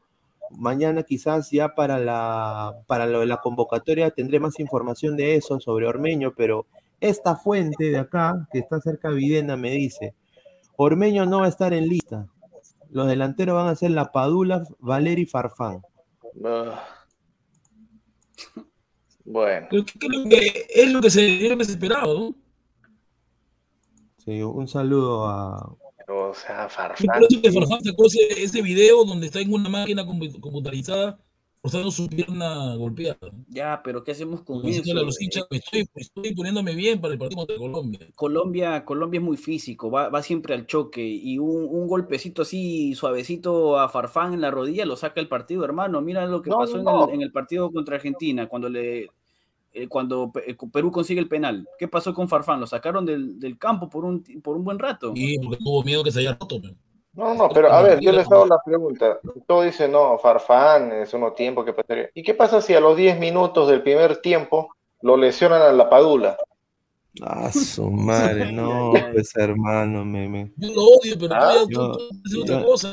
mañana 0.51 1.03
quizás 1.03 1.51
ya 1.51 1.74
para 1.74 1.99
la, 1.99 2.82
para 2.86 3.07
lo 3.07 3.20
de 3.20 3.26
la 3.26 3.40
convocatoria 3.40 4.11
tendré 4.11 4.40
más 4.40 4.59
información 4.61 5.16
de 5.16 5.36
eso 5.36 5.61
sobre 5.61 5.86
Ormeño, 5.86 6.34
pero 6.36 6.66
esta 7.01 7.36
fuente 7.36 7.90
de 7.90 7.99
acá, 7.99 8.49
que 8.53 8.59
está 8.59 8.80
cerca 8.80 9.11
de 9.11 9.16
Videna, 9.16 9.57
me 9.57 9.70
dice, 9.70 10.14
Ormeño 10.76 11.26
no 11.26 11.40
va 11.40 11.47
a 11.47 11.51
estar 11.51 11.72
en 11.72 11.88
lista. 11.88 12.26
Los 12.90 13.07
delanteros 13.09 13.55
van 13.55 13.68
a 13.68 13.74
ser 13.74 13.90
La 13.90 14.12
Padula, 14.12 14.64
Valeri 14.78 15.26
Farfán. 15.26 15.82
Ah. 16.44 16.84
Bueno, 19.24 19.66
Creo 19.68 19.84
que, 19.84 19.99
creo 19.99 20.28
que 20.28 20.66
es 20.68 20.92
lo 20.92 21.01
que 21.01 21.11
se, 21.11 21.44
es 21.44 21.51
lo 21.51 21.59
que 21.59 21.64
se 21.64 21.72
esperaba, 21.72 22.07
¿no? 22.07 22.34
Sí, 24.18 24.42
un 24.42 24.68
saludo 24.68 25.26
a... 25.26 25.76
o 26.09 26.32
sea, 26.34 26.68
Farfán. 26.68 27.07
por 27.07 27.26
eso 27.30 27.42
que 27.42 27.52
Farfán 27.52 27.82
sacó 27.84 28.07
ese, 28.07 28.42
ese 28.42 28.62
video 28.62 29.04
donde 29.04 29.26
está 29.26 29.40
en 29.40 29.52
una 29.52 29.68
máquina 29.68 30.04
compu- 30.04 30.38
computarizada 30.40 31.18
forzando 31.62 31.90
su 31.90 32.07
pierna 32.07 32.76
golpeada. 32.76 33.18
Ya, 33.48 33.80
pero 33.82 34.04
¿qué 34.04 34.12
hacemos 34.12 34.42
con 34.42 34.61
Como 34.61 34.68
eso? 34.72 34.94
los 34.94 35.20
hinchas, 35.20 35.46
estoy, 35.50 35.84
estoy 35.96 36.32
poniéndome 36.32 36.76
bien 36.76 37.00
para 37.00 37.14
el 37.14 37.18
partido 37.18 37.38
contra 37.38 37.57
Colombia. 37.57 38.00
Colombia, 38.14 38.84
Colombia 38.84 39.18
es 39.18 39.24
muy 39.24 39.36
físico, 39.36 39.90
va, 39.90 40.09
va 40.09 40.22
siempre 40.22 40.54
al 40.54 40.66
choque 40.66 41.04
y 41.04 41.38
un, 41.38 41.66
un 41.68 41.88
golpecito 41.88 42.42
así 42.42 42.94
suavecito 42.94 43.80
a 43.80 43.88
Farfán 43.88 44.32
en 44.34 44.42
la 44.42 44.52
rodilla 44.52 44.86
lo 44.86 44.94
saca 44.96 45.20
el 45.20 45.26
partido, 45.26 45.64
hermano. 45.64 46.00
Mira 46.00 46.24
lo 46.26 46.40
que 46.40 46.50
No, 46.50 46.59
pasó 46.59 46.78
en, 46.78 46.84
no. 46.84 47.09
el, 47.09 47.14
en 47.14 47.22
el 47.22 47.32
partido 47.32 47.72
contra 47.72 47.96
Argentina 47.96 48.48
cuando 48.48 48.68
le 48.68 49.09
eh, 49.77 49.89
cuando 49.89 50.33
eh, 50.47 50.57
Perú 50.72 50.91
consigue 50.91 51.20
el 51.20 51.29
penal. 51.29 51.68
¿Qué 51.79 51.87
pasó 51.89 52.14
con 52.14 52.29
Farfán? 52.29 52.61
Lo 52.61 52.66
sacaron 52.66 53.05
del, 53.07 53.39
del 53.39 53.59
campo 53.59 53.89
por 53.89 54.05
un, 54.05 54.22
por 54.43 54.57
un 54.57 54.64
buen 54.64 54.79
rato. 54.79 55.12
Y 55.14 55.39
porque 55.39 55.59
tuvo 55.59 55.83
miedo 55.83 56.03
que 56.03 56.11
se 56.11 56.20
haya 56.20 56.33
roto. 56.41 56.59
pero- 56.61 56.74
No, 57.12 57.35
no, 57.35 57.49
pero 57.49 57.70
a 57.72 57.81
ver, 57.83 58.01
yo 58.01 58.12
les 58.12 58.31
hago 58.31 58.47
la 58.47 58.59
pregunta. 58.64 59.18
Todo 59.47 59.62
dice, 59.62 59.89
no, 59.89 60.18
Farfán, 60.18 60.93
es 60.93 61.12
uno 61.14 61.33
tiempo 61.33 61.64
que 61.64 61.72
pasaría. 61.72 62.11
¿Y 62.14 62.22
qué 62.22 62.35
pasa 62.35 62.61
si 62.61 62.74
a 62.74 62.81
los 62.81 62.97
10 62.97 63.18
minutos 63.18 63.68
del 63.68 63.83
primer 63.83 64.16
tiempo 64.18 64.68
lo 65.03 65.16
lesionan 65.16 65.62
a 65.62 65.72
la 65.72 65.89
Padula? 65.89 66.37
Ah, 67.22 67.50
su 67.50 67.90
madre, 67.90 68.52
no, 68.52 68.92
pues 69.14 69.34
hermano, 69.36 70.04
me, 70.04 70.28
me- 70.28 70.52
Yo 70.56 70.68
lo 70.74 70.82
odio, 70.84 71.16
pero 71.18 71.34
Ah, 71.34 71.54
yo- 71.68 71.92
tú- 71.92 71.98
tú 71.98 72.10
haces 72.26 72.38
otra 72.42 72.60
yo- 72.60 72.66
cosa, 72.66 72.92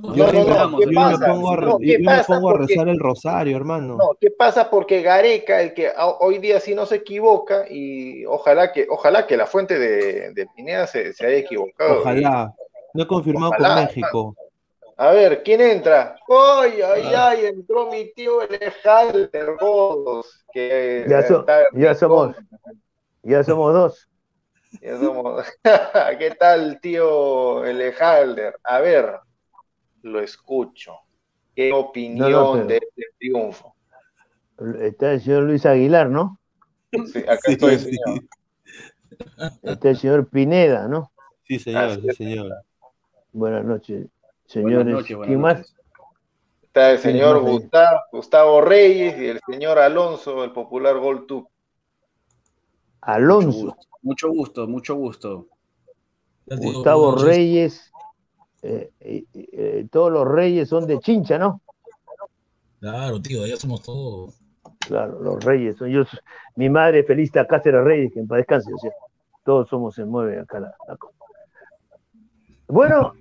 con- 0.00 0.14
yo, 0.14 0.26
no, 0.26 0.32
me- 0.32 0.44
no, 0.44 0.78
¿qué 0.78 0.84
yo 0.84 0.88
me 0.90 0.94
pasa? 0.94 1.26
pongo 1.26 1.50
a, 1.52 1.56
re- 1.56 1.66
No, 1.66 1.78
¿qué 1.78 1.86
yo 1.92 1.98
me 2.10 2.24
pongo 2.24 2.48
a 2.50 2.52
Porque- 2.52 2.66
rezar 2.74 2.88
el 2.88 2.98
rosario, 2.98 3.56
hermano. 3.56 3.96
No, 3.96 4.10
¿qué 4.20 4.30
pasa? 4.30 4.68
Porque 4.70 5.02
Gareca, 5.02 5.62
el 5.62 5.72
que 5.74 5.88
a- 5.88 6.08
hoy 6.18 6.38
día 6.38 6.58
sí 6.58 6.74
no 6.74 6.84
se 6.86 6.96
equivoca, 6.96 7.64
y 7.70 8.24
ojalá 8.26 8.72
que, 8.72 8.86
ojalá 8.90 9.26
que 9.26 9.36
la 9.36 9.46
fuente 9.46 9.78
de, 9.78 10.32
de 10.32 10.46
Pineda 10.56 10.86
se, 10.88 11.12
se 11.12 11.26
haya 11.26 11.36
equivocado. 11.38 12.00
Ojalá. 12.00 12.52
No 12.92 13.04
he 13.04 13.06
confirmado 13.06 13.50
Ojalá. 13.52 13.74
con 13.76 13.84
México. 13.84 14.36
A 14.96 15.12
ver, 15.12 15.42
¿quién 15.44 15.60
entra? 15.62 16.16
¡Ay, 16.28 16.72
ay, 16.82 17.02
ay! 17.16 17.46
Entró 17.46 17.88
mi 17.90 18.12
tío 18.12 18.42
Elejalder 18.42 19.56
Godos, 19.58 20.44
que 20.52 21.06
Ya 21.08 21.22
so- 21.26 21.40
está- 21.40 21.64
ya 21.72 21.94
somos. 21.94 22.34
Ya 23.22 23.42
somos 23.44 23.72
dos. 23.72 24.08
Ya 24.80 24.98
somos. 24.98 25.44
¿Qué 26.18 26.30
tal, 26.38 26.80
tío 26.80 27.64
Elejalder? 27.64 28.54
A 28.64 28.80
ver, 28.80 29.18
lo 30.02 30.20
escucho. 30.20 30.92
¿Qué 31.54 31.72
opinión 31.72 32.30
No, 32.30 32.54
de 32.66 32.76
este 32.76 33.02
triunfo? 33.18 33.74
Está 34.80 35.12
el 35.12 35.20
señor 35.20 35.42
Luis 35.44 35.66
Aguilar, 35.66 36.08
¿no? 36.10 36.38
Sí, 37.12 37.18
acá 37.20 37.40
Sí, 37.46 37.52
estoy, 37.52 37.78
sí. 37.78 37.84
señor. 37.96 38.22
Está 39.62 39.90
el 39.90 39.96
señor 39.96 40.28
Pineda, 40.28 40.88
¿no? 40.88 41.12
Sí, 41.44 41.58
señor, 41.58 41.82
Así 41.90 42.00
sí, 42.02 42.12
señor. 42.12 42.52
Buenas 43.32 43.64
noches, 43.64 44.06
Buenas 44.60 44.84
señores. 44.84 44.94
noches, 44.94 45.16
buenas 45.16 45.28
¿Quién 45.28 45.40
más? 45.40 45.58
noches. 45.58 45.74
Está 46.62 46.90
el 46.92 46.98
señor? 46.98 47.40
Gustavo, 47.40 48.00
Gustavo 48.12 48.60
Reyes 48.60 49.18
y 49.18 49.26
el 49.28 49.40
señor 49.46 49.78
Alonso, 49.78 50.44
el 50.44 50.52
popular 50.52 50.98
GolTube. 50.98 51.48
Mucho 51.48 51.59
Alonso, 53.02 53.66
gusto, 53.66 53.76
mucho 54.02 54.30
gusto, 54.30 54.66
mucho 54.66 54.94
gusto. 54.96 55.46
Gustavo. 56.46 57.16
Reyes. 57.16 57.90
eh, 58.62 58.90
eh, 59.00 59.24
eh, 59.34 59.86
todos 59.90 60.12
los 60.12 60.26
reyes 60.26 60.68
son 60.68 60.86
de 60.86 60.98
Chincha, 60.98 61.38
¿no? 61.38 61.60
Claro, 62.80 63.20
tío, 63.20 63.46
ya 63.46 63.56
somos 63.56 63.82
todos. 63.82 64.40
Claro, 64.80 65.20
los 65.20 65.44
reyes. 65.44 65.76
Son 65.76 65.88
yo, 65.88 66.02
mi 66.56 66.68
madre, 66.68 67.04
Felista 67.04 67.46
Cáceres 67.46 67.84
Reyes, 67.84 68.12
que 68.12 68.20
en 68.20 68.26
paz 68.26 68.38
descanse, 68.38 68.72
o 68.72 68.78
sea, 68.78 68.90
todos 69.44 69.68
somos 69.68 69.94
se 69.94 70.04
mueve 70.04 70.40
acá 70.40 70.60
la. 70.60 70.74
Bueno, 72.66 73.14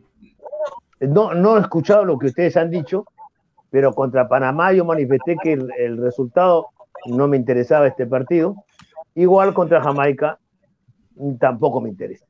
no, 0.99 1.33
no 1.33 1.57
he 1.57 1.61
escuchado 1.61 2.05
lo 2.05 2.17
que 2.17 2.27
ustedes 2.27 2.55
han 2.57 2.69
dicho, 2.69 3.05
pero 3.69 3.93
contra 3.93 4.27
Panamá 4.27 4.73
yo 4.73 4.85
manifesté 4.85 5.37
que 5.41 5.53
el, 5.53 5.69
el 5.77 5.97
resultado 5.97 6.67
no 7.05 7.27
me 7.27 7.37
interesaba 7.37 7.87
este 7.87 8.05
partido. 8.07 8.55
Igual 9.15 9.53
contra 9.53 9.81
Jamaica 9.81 10.39
tampoco 11.39 11.81
me 11.81 11.89
interesa. 11.89 12.25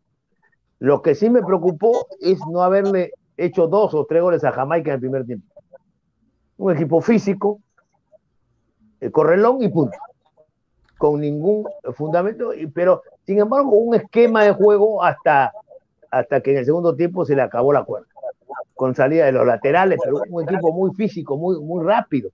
Lo 0.80 1.02
que 1.02 1.14
sí 1.14 1.30
me 1.30 1.44
preocupó 1.44 2.08
es 2.22 2.40
no 2.50 2.64
haberle 2.64 3.14
hecho 3.38 3.68
dos 3.68 3.94
o 3.94 4.06
tres 4.06 4.22
goles 4.22 4.44
a 4.44 4.52
Jamaica 4.52 4.92
en 4.92 4.96
el 4.96 5.00
primer 5.02 5.26
tiempo. 5.26 5.48
Un 6.58 6.74
equipo 6.74 7.02
físico, 7.02 7.60
el 9.00 9.12
correlón 9.12 9.62
y 9.62 9.70
punto. 9.70 9.98
Con 10.98 11.22
ningún 11.22 11.66
fundamento, 11.94 12.52
pero 12.74 13.04
sin 13.26 13.40
embargo, 13.40 13.72
un 13.72 13.96
esquema 13.96 14.44
de 14.44 14.52
juego 14.54 15.04
hasta, 15.04 15.54
hasta 16.12 16.42
que 16.42 16.52
en 16.52 16.58
el 16.58 16.66
segundo 16.66 16.96
tiempo 16.96 17.26
se 17.26 17.36
le 17.36 17.42
acabó 17.42 17.72
la 17.72 17.84
cuerda. 17.84 18.08
Con 18.74 18.96
salida 18.96 19.26
de 19.26 19.32
los 19.32 19.46
laterales, 19.46 20.00
pero 20.04 20.22
un 20.30 20.44
equipo 20.44 20.72
muy 20.74 20.94
físico, 20.96 21.38
muy, 21.38 21.60
muy 21.60 21.86
rápido, 21.86 22.32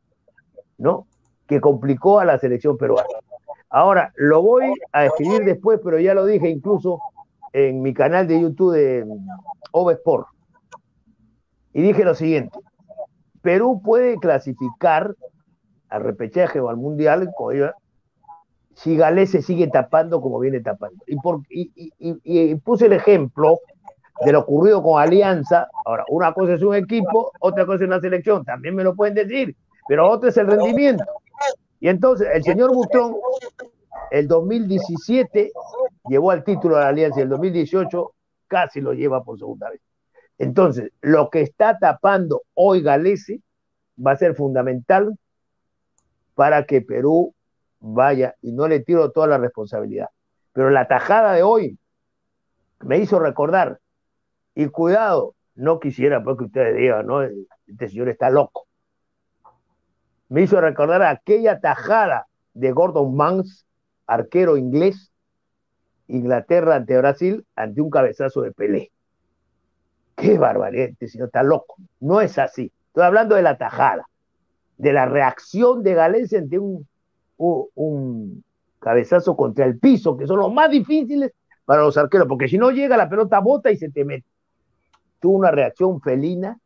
¿no? 0.78 1.06
Que 1.48 1.60
complicó 1.60 2.20
a 2.20 2.26
la 2.26 2.40
selección 2.40 2.78
peruana. 2.78 3.08
Ahora, 3.76 4.14
lo 4.16 4.42
voy 4.42 4.74
a 4.94 5.06
escribir 5.06 5.44
después, 5.44 5.82
pero 5.84 6.00
ya 6.00 6.14
lo 6.14 6.26
dije 6.26 6.48
incluso 6.48 7.02
en 7.52 7.82
mi 7.82 7.94
canal 7.94 8.26
de 8.26 8.40
YouTube 8.40 8.74
de 8.74 9.06
Ovesport. 9.74 10.28
Y 11.74 11.82
dije 11.82 12.06
lo 12.06 12.16
siguiente: 12.16 12.58
Perú 13.42 13.82
puede 13.84 14.16
clasificar 14.18 15.14
al 15.90 16.04
repechaje 16.04 16.62
o 16.62 16.70
al 16.70 16.78
mundial 16.78 17.30
si 18.76 18.96
Galés 18.96 19.32
se 19.32 19.42
sigue 19.42 19.68
tapando 19.68 20.22
como 20.22 20.40
viene 20.40 20.62
tapando. 20.62 21.04
Y- 21.50 21.70
y 22.00 22.56
puse 22.56 22.86
el 22.86 22.94
ejemplo 22.94 23.60
de 24.24 24.32
lo 24.32 24.40
ocurrido 24.40 24.82
con 24.82 25.02
Alianza. 25.02 25.68
Ahora, 25.84 26.06
una 26.08 26.32
cosa 26.32 26.54
es 26.54 26.64
un 26.64 26.76
equipo, 26.76 27.34
otra 27.42 27.66
cosa 27.66 27.84
es 27.84 27.90
una 27.90 28.00
selección, 28.00 28.46
también 28.46 28.74
me 28.74 28.86
lo 28.86 28.96
pueden 28.96 29.16
decir, 29.16 29.54
pero 29.86 30.10
otra 30.10 30.30
es 30.30 30.38
el 30.38 30.48
rendimiento. 30.48 31.04
Y 31.86 31.88
entonces, 31.88 32.28
el 32.34 32.42
señor 32.42 32.74
Butrón, 32.74 33.14
el 34.10 34.28
2017 34.28 35.52
llevó 36.10 36.32
al 36.32 36.44
título 36.44 36.78
de 36.78 36.82
la 36.82 36.88
Alianza 36.88 37.20
y 37.20 37.22
el 37.22 37.30
2018 37.30 38.12
casi 38.48 38.82
lo 38.82 38.94
lleva 38.94 39.24
por 39.24 39.38
segunda 39.38 39.70
vez. 39.70 39.82
Entonces, 40.40 40.92
lo 41.02 41.30
que 41.30 41.42
está 41.42 41.78
tapando 41.78 42.42
hoy 42.56 42.82
Galese 42.82 43.40
va 44.04 44.14
a 44.14 44.16
ser 44.16 44.34
fundamental 44.34 45.16
para 46.34 46.66
que 46.66 46.82
Perú 46.82 47.36
vaya, 47.80 48.36
y 48.42 48.52
no 48.52 48.68
le 48.68 48.80
tiro 48.80 49.12
toda 49.12 49.28
la 49.28 49.38
responsabilidad. 49.38 50.10
Pero 50.54 50.72
la 50.72 50.88
tajada 50.88 51.34
de 51.34 51.44
hoy 51.44 51.78
me 52.80 52.98
hizo 52.98 53.20
recordar, 53.20 53.80
y 54.56 54.66
cuidado, 54.70 55.36
no 55.54 55.80
quisiera 55.80 56.24
pues 56.24 56.36
que 56.36 56.46
ustedes 56.46 56.78
digan, 56.78 57.06
¿no? 57.06 57.22
Este 57.22 57.90
señor 57.90 58.10
está 58.10 58.32
loco. 58.32 58.65
Me 60.30 60.42
hizo 60.42 60.60
recordar 60.60 61.04
aquella 61.04 61.60
tajada 61.60 62.28
de 62.54 62.72
Gordon 62.72 63.16
Banks, 63.16 63.66
arquero 64.08 64.58
inglés, 64.58 65.12
Inglaterra 66.08 66.76
ante 66.76 66.98
Brasil, 66.98 67.46
ante 67.56 67.82
un 67.82 67.90
cabezazo 67.90 68.42
de 68.42 68.52
Pelé. 68.52 68.92
Qué 70.16 70.38
barbaridad, 70.38 70.90
este 70.90 71.08
señor 71.08 71.28
está 71.28 71.44
loco. 71.44 71.76
No 72.00 72.22
es 72.22 72.38
así. 72.38 72.72
Estoy 72.88 73.04
hablando 73.04 73.36
de 73.36 73.42
la 73.42 73.58
tajada, 73.58 74.08
de 74.78 74.94
la 74.94 75.06
reacción 75.06 75.84
de 75.84 75.94
Galencia 75.94 76.40
ante 76.40 76.58
un, 76.58 76.88
un, 77.38 77.68
un 77.76 78.44
cabezazo 78.80 79.36
contra 79.36 79.66
el 79.66 79.78
piso, 79.78 80.16
que 80.16 80.28
son 80.28 80.40
los 80.40 80.54
más 80.54 80.70
difíciles 80.70 81.34
para 81.66 81.82
los 81.82 81.98
arqueros, 81.98 82.28
porque 82.28 82.48
si 82.48 82.58
no 82.58 82.72
llega 82.72 82.96
la 82.96 83.10
pelota 83.10 83.40
bota 83.40 83.72
y 83.72 83.78
se 83.78 83.90
te 83.90 84.06
mete. 84.06 84.28
Tuvo 85.20 85.38
una 85.38 85.52
reacción 85.52 86.00
felina, 86.02 86.58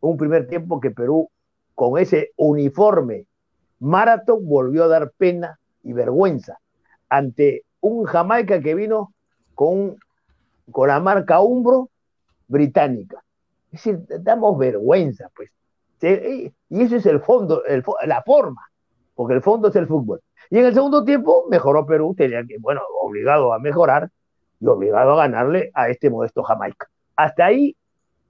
un 0.00 0.16
primer 0.16 0.46
tiempo 0.46 0.80
que 0.80 0.90
Perú, 0.90 1.28
con 1.76 1.98
ese 1.98 2.32
uniforme 2.36 3.26
maratón, 3.78 4.48
volvió 4.48 4.84
a 4.84 4.88
dar 4.88 5.12
pena 5.16 5.60
y 5.82 5.92
vergüenza 5.92 6.58
ante 7.08 7.64
un 7.80 8.04
Jamaica 8.04 8.60
que 8.60 8.74
vino 8.74 9.12
con, 9.54 9.96
con 10.72 10.88
la 10.88 10.98
marca 10.98 11.40
Umbro 11.40 11.90
británica. 12.48 13.22
Es 13.70 13.84
decir, 13.84 14.00
damos 14.20 14.58
vergüenza, 14.58 15.30
pues. 15.36 15.50
Y 16.00 16.82
eso 16.82 16.96
es 16.96 17.06
el 17.06 17.20
fondo, 17.20 17.64
el, 17.64 17.84
la 18.06 18.22
forma, 18.22 18.62
porque 19.14 19.34
el 19.34 19.42
fondo 19.42 19.68
es 19.68 19.76
el 19.76 19.86
fútbol. 19.86 20.20
Y 20.50 20.58
en 20.58 20.66
el 20.66 20.74
segundo 20.74 21.04
tiempo 21.04 21.44
mejoró 21.50 21.84
Perú, 21.84 22.14
tenía 22.16 22.44
que, 22.46 22.56
bueno, 22.58 22.80
obligado 23.02 23.52
a 23.52 23.58
mejorar 23.58 24.10
y 24.60 24.66
obligado 24.66 25.12
a 25.12 25.16
ganarle 25.16 25.70
a 25.74 25.90
este 25.90 26.08
modesto 26.08 26.42
Jamaica. 26.42 26.88
Hasta 27.16 27.46
ahí 27.46 27.76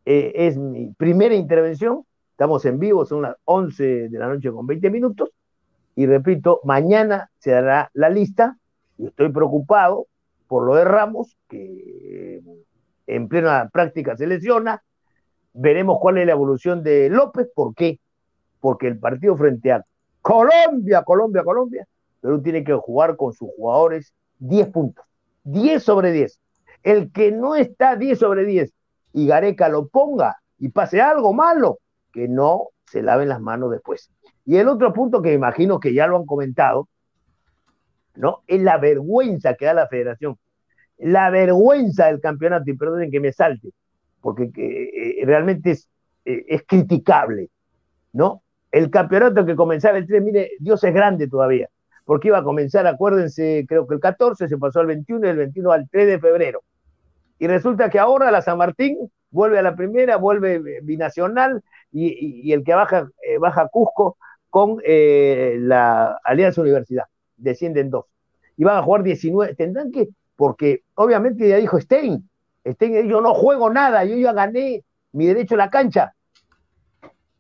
eh, 0.05 0.33
es 0.35 0.57
mi 0.57 0.93
primera 0.95 1.35
intervención 1.35 2.06
Estamos 2.37 2.67
en 2.67 2.79
vivo, 2.79 3.07
son 3.07 3.23
las 3.23 3.35
11 3.47 4.11
de 4.11 4.19
la 4.19 4.29
noche 4.29 4.53
con 4.53 4.67
20 4.67 4.91
minutos. 4.91 5.31
Y 5.95 6.05
repito, 6.05 6.61
mañana 6.65 7.31
se 7.39 7.53
dará 7.53 7.91
la 7.95 8.11
lista. 8.11 8.59
Y 8.99 9.07
estoy 9.07 9.33
preocupado 9.33 10.07
por 10.47 10.67
lo 10.67 10.75
de 10.75 10.85
Ramos, 10.85 11.35
que 11.49 12.43
en 13.07 13.29
plena 13.29 13.71
práctica 13.73 14.19
se 14.19 14.27
lesiona. 14.27 14.83
Veremos 15.55 15.97
cuál 15.99 16.19
es 16.19 16.27
la 16.27 16.33
evolución 16.33 16.83
de 16.83 17.09
López. 17.09 17.49
¿Por 17.55 17.75
qué? 17.75 18.01
Porque 18.61 18.89
el 18.89 18.99
partido 18.99 19.35
frente 19.39 19.73
a 19.73 19.83
Colombia, 20.21 21.05
Colombia, 21.05 21.43
Colombia, 21.43 21.89
Perú 22.21 22.43
tiene 22.43 22.65
que 22.65 22.75
jugar 22.75 23.17
con 23.17 23.33
sus 23.33 23.49
jugadores 23.57 24.13
10 24.41 24.69
puntos. 24.69 25.07
10 25.45 25.83
sobre 25.83 26.13
10. 26.13 26.39
El 26.83 27.11
que 27.13 27.33
no 27.33 27.57
está 27.57 27.97
10 27.97 28.19
sobre 28.19 28.45
10 28.45 28.75
y 29.15 29.27
Gareca 29.27 29.71
lo 29.71 29.89
ponga 29.89 30.37
y 30.59 30.69
pase 30.69 31.01
algo 31.01 31.33
malo, 31.33 31.79
que 32.17 32.29
no 32.29 32.69
se 32.87 33.03
laven 33.03 33.29
las 33.29 33.43
manos 33.43 33.71
después. 33.71 34.11
Y 34.47 34.57
el 34.57 34.69
otro 34.69 34.95
punto 34.95 35.21
que 35.21 35.35
imagino 35.35 35.79
que 35.79 35.93
ya 35.93 36.07
lo 36.07 36.17
han 36.17 36.25
comentado, 36.25 36.89
¿no? 38.15 38.43
Es 38.47 38.63
la 38.63 38.79
vergüenza 38.79 39.53
que 39.53 39.67
da 39.67 39.75
la 39.75 39.87
federación. 39.87 40.39
La 40.97 41.29
vergüenza 41.29 42.07
del 42.07 42.23
campeonato, 42.23 42.71
y 42.71 42.75
perdonen 42.75 43.11
que 43.11 43.21
me 43.21 43.35
salte, 43.35 43.69
porque 44.23 44.45
eh, 44.57 45.27
realmente 45.27 45.73
es, 45.73 45.91
eh, 46.25 46.43
es 46.49 46.63
criticable, 46.67 47.51
¿no? 48.15 48.43
El 48.73 48.89
campeonato 48.89 49.45
que 49.45 49.55
comenzaba 49.55 49.99
el 49.99 50.07
3, 50.07 50.23
mire, 50.23 50.53
Dios 50.59 50.83
es 50.85 50.95
grande 50.95 51.29
todavía, 51.29 51.69
porque 52.07 52.29
iba 52.29 52.39
a 52.39 52.45
comenzar, 52.45 52.87
acuérdense, 52.87 53.67
creo 53.69 53.87
que 53.87 53.95
el 53.95 54.01
14, 54.01 54.49
se 54.49 54.57
pasó 54.57 54.81
al 54.81 54.87
21 54.87 55.27
y 55.27 55.31
el 55.31 55.37
21 55.37 55.71
al 55.71 55.87
3 55.91 56.07
de 56.07 56.19
febrero. 56.19 56.63
Y 57.39 57.47
resulta 57.47 57.91
que 57.91 57.99
ahora 57.99 58.31
la 58.31 58.41
San 58.41 58.57
Martín 58.57 58.97
vuelve 59.31 59.59
a 59.59 59.63
la 59.63 59.77
primera, 59.77 60.17
vuelve 60.17 60.81
binacional 60.83 61.63
y, 61.97 62.53
el 62.53 62.63
que 62.63 62.75
baja, 62.75 63.09
eh, 63.23 63.39
baja 63.39 63.69
Cusco 63.69 64.19
con 64.51 64.79
eh, 64.85 65.57
la 65.61 66.19
Alianza 66.25 66.61
Universidad, 66.61 67.05
descienden 67.37 67.91
dos. 67.91 68.07
Y 68.57 68.65
van 68.65 68.79
a 68.79 68.83
jugar 68.83 69.03
19, 69.03 69.55
tendrán 69.55 69.91
que, 69.91 70.09
porque 70.35 70.83
obviamente 70.95 71.49
ya 71.49 71.57
dijo 71.57 71.81
Stein, 71.81 72.29
Stein, 72.67 73.09
yo 73.09 73.21
no 73.21 73.35
juego 73.35 73.71
nada, 73.71 74.05
yo 74.05 74.17
ya 74.17 74.33
gané 74.33 74.85
mi 75.13 75.27
derecho 75.27 75.55
a 75.55 75.59
la 75.59 75.71
cancha. 75.71 76.13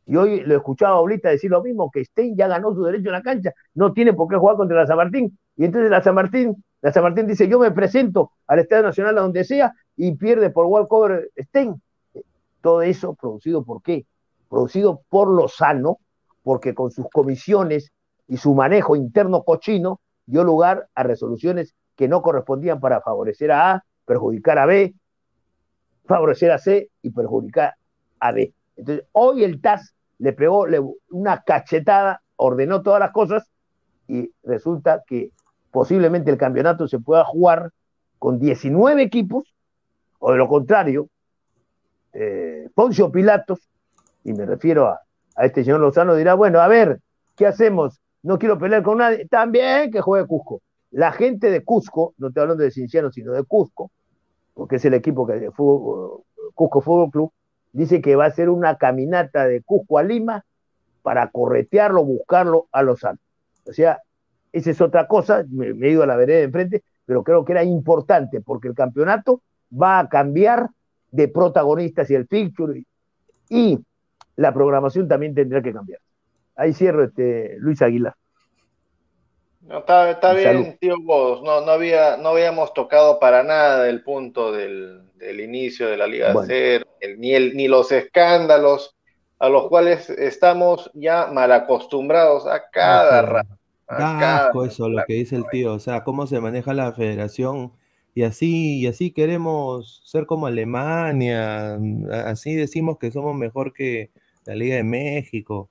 Y 0.07 0.15
hoy 0.17 0.41
lo 0.41 0.55
he 0.55 0.57
escuchado 0.59 0.95
a 0.95 1.01
Oblita 1.01 1.31
decir 1.31 1.51
lo 1.51 1.63
mismo, 1.63 1.91
que 1.91 2.05
Stein 2.05 2.37
ya 2.37 2.49
ganó 2.49 2.73
su 2.75 2.85
derecho 2.85 3.11
a 3.11 3.13
la 3.13 3.23
cancha, 3.23 3.53
no 3.75 3.93
tiene 3.93 4.13
por 4.13 4.29
qué 4.29 4.37
jugar 4.37 4.57
contra 4.57 4.77
la 4.77 4.87
San 4.87 4.97
Martín. 4.97 5.37
Y 5.57 5.65
entonces 5.65 5.91
la 5.91 6.03
San 6.03 6.15
Martín, 6.15 6.63
la 6.81 6.93
San 6.93 7.03
Martín 7.03 7.27
dice, 7.27 7.49
yo 7.49 7.59
me 7.59 7.71
presento 7.73 8.33
al 8.47 8.61
Estadio 8.61 8.85
Nacional 8.85 9.19
a 9.19 9.23
donde 9.23 9.45
sea 9.45 9.73
y 9.97 10.15
pierde 10.15 10.51
por 10.51 10.67
walkover 10.67 11.31
Stein. 11.37 11.81
Todo 12.61 12.83
eso 12.83 13.15
producido 13.15 13.65
por 13.65 13.83
qué? 13.83 14.07
Producido 14.49 15.03
por 15.09 15.29
lo 15.29 15.49
sano, 15.49 15.99
porque 16.43 16.75
con 16.75 16.91
sus 16.91 17.07
comisiones 17.13 17.93
y 18.29 18.37
su 18.37 18.55
manejo 18.55 18.97
interno 18.97 19.43
cochino 19.43 20.01
dio 20.27 20.45
lugar 20.45 20.89
a 20.95 21.03
resoluciones 21.03 21.75
que 21.97 22.09
no 22.09 22.23
correspondían 22.23 22.81
para 22.81 23.01
favorecer 23.01 23.51
a 23.53 23.73
A, 23.73 23.85
perjudicar 24.05 24.59
a 24.59 24.67
B, 24.67 24.95
favorecer 26.05 26.51
a 26.53 26.59
C 26.59 26.91
y 27.03 27.11
perjudicar 27.11 27.75
a 28.21 28.33
D. 28.33 28.53
Entonces, 28.77 29.07
hoy 29.13 29.45
el 29.45 29.61
TAS 29.61 29.95
le 30.19 30.33
pegó 30.33 30.67
una 31.11 31.43
cachetada, 31.43 32.23
ordenó 32.37 32.83
todas 32.83 33.01
las 33.01 33.13
cosas 33.13 33.51
y 34.09 34.33
resulta 34.43 35.03
que 35.07 35.33
posiblemente 35.71 36.31
el 36.31 36.39
campeonato 36.39 36.89
se 36.89 36.99
pueda 36.99 37.25
jugar 37.25 37.71
con 38.19 38.39
19 38.39 39.03
equipos, 39.03 39.55
o 40.19 40.33
de 40.33 40.39
lo 40.39 40.49
contrario, 40.49 41.09
eh, 42.13 42.69
Poncio 42.75 43.11
Pilatos, 43.11 43.61
y 44.27 44.33
me 44.33 44.45
refiero 44.45 44.89
a, 44.89 45.01
este 45.45 45.63
señor 45.63 45.81
Lozano, 45.81 46.17
dirá, 46.17 46.35
bueno, 46.35 46.61
a 46.61 46.67
ver, 46.67 47.01
¿qué 47.37 47.47
hacemos? 47.47 48.01
No 48.23 48.39
quiero 48.39 48.59
pelear 48.59 48.83
con 48.83 48.99
nadie, 48.99 49.27
también 49.29 49.93
que 49.93 50.01
juegue 50.01 50.27
Cusco. 50.27 50.63
La 50.91 51.13
gente 51.13 51.51
de 51.51 51.63
Cusco, 51.63 52.15
no 52.19 52.29
estoy 52.29 52.41
hablando 52.43 52.65
de 52.65 52.73
Cinciano, 52.73 53.13
sino 53.13 53.33
de 53.33 53.45
Cusco, 53.45 53.93
porque 54.55 54.77
es 54.77 54.85
el 54.85 54.95
equipo 54.95 55.27
que 55.27 55.51
Cusco 55.55 56.81
Fútbol 56.81 57.11
Club, 57.11 57.33
dice 57.73 58.01
que 58.01 58.17
va 58.17 58.25
a 58.25 58.31
ser 58.31 58.49
una 58.49 58.77
caminata 58.79 59.47
de 59.47 59.63
Cusco 59.63 59.99
a 59.99 60.03
Lima 60.03 60.45
para 61.03 61.31
corretearlo, 61.31 62.05
buscarlo 62.05 62.67
a 62.73 62.83
Lozano. 62.83 63.19
O 63.65 63.73
sea, 63.73 64.01
esa 64.53 64.71
es 64.71 64.81
otra 64.81 65.07
cosa, 65.07 65.45
me, 65.51 65.69
he 65.87 65.91
ido 65.93 66.03
a 66.03 66.07
la 66.07 66.17
vereda 66.17 66.39
de 66.39 66.45
enfrente, 66.45 66.83
pero 67.05 67.23
creo 67.23 67.45
que 67.45 67.53
era 67.53 67.63
importante 67.63 68.41
porque 68.41 68.67
el 68.67 68.75
campeonato 68.75 69.43
va 69.71 70.01
a 70.01 70.09
cambiar 70.09 70.71
de 71.13 71.29
protagonistas 71.29 72.11
y 72.11 72.15
el 72.15 72.27
picture 72.27 72.85
y, 73.49 73.79
la 74.37 74.53
programación 74.53 75.09
también 75.09 75.35
tendrá 75.35 75.63
que 75.63 75.73
cambiar. 75.73 76.01
Ahí 76.55 76.73
cierro 76.73 77.05
este 77.05 77.57
Luis 77.59 77.83
Aguilar. 77.83 78.15
No, 79.63 79.79
está, 79.79 80.33
bien, 80.33 80.79
tío 80.81 80.95
Bodos. 81.03 81.43
No, 81.43 81.61
no, 81.61 81.73
había, 81.73 82.17
no 82.17 82.29
habíamos 82.31 82.73
tocado 82.73 83.19
para 83.19 83.43
nada 83.43 83.89
el 83.89 84.03
punto 84.03 84.53
del, 84.53 85.03
inicio 85.21 85.89
de 85.89 85.97
la 85.97 86.07
Liga 86.07 86.33
C, 86.45 86.83
ni, 87.19 87.35
el, 87.35 87.57
ni 87.57 87.67
los 87.67 87.91
escándalos 87.91 88.97
a 89.39 89.49
los 89.49 89.69
cuales 89.69 90.09
estamos 90.09 90.91
ya 90.95 91.27
mal 91.27 91.51
acostumbrados 91.53 92.47
a 92.47 92.71
cada 92.71 93.23
rato. 93.23 93.59
Da 93.89 94.47
asco 94.47 94.65
eso, 94.65 94.89
lo 94.89 95.05
que 95.05 95.15
dice 95.15 95.37
el 95.37 95.47
tío. 95.49 95.75
O 95.75 95.79
sea, 95.79 96.05
cómo 96.05 96.27
se 96.27 96.41
maneja 96.41 96.73
la 96.73 96.93
federación 96.93 97.73
y 98.15 98.23
así, 98.23 98.79
y 98.81 98.87
así 98.87 99.11
queremos 99.11 100.01
ser 100.05 100.27
como 100.27 100.47
Alemania, 100.47 101.79
así 102.25 102.55
decimos 102.55 102.99
que 102.99 103.11
somos 103.11 103.37
mejor 103.37 103.75
que 103.75 104.11
la 104.47 104.55
Liga 104.55 104.77
de 104.77 104.85
México. 104.85 105.71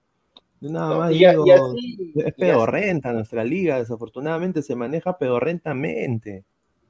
Nada 0.61 0.97
más 0.97 1.11
es 1.11 2.33
pedorrenta 2.35 3.13
nuestra 3.13 3.43
liga, 3.43 3.77
desafortunadamente 3.77 4.61
se 4.61 4.75
maneja 4.75 5.17
pedorrentamente. 5.17 6.43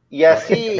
Y 0.10 0.24
así, 0.24 0.78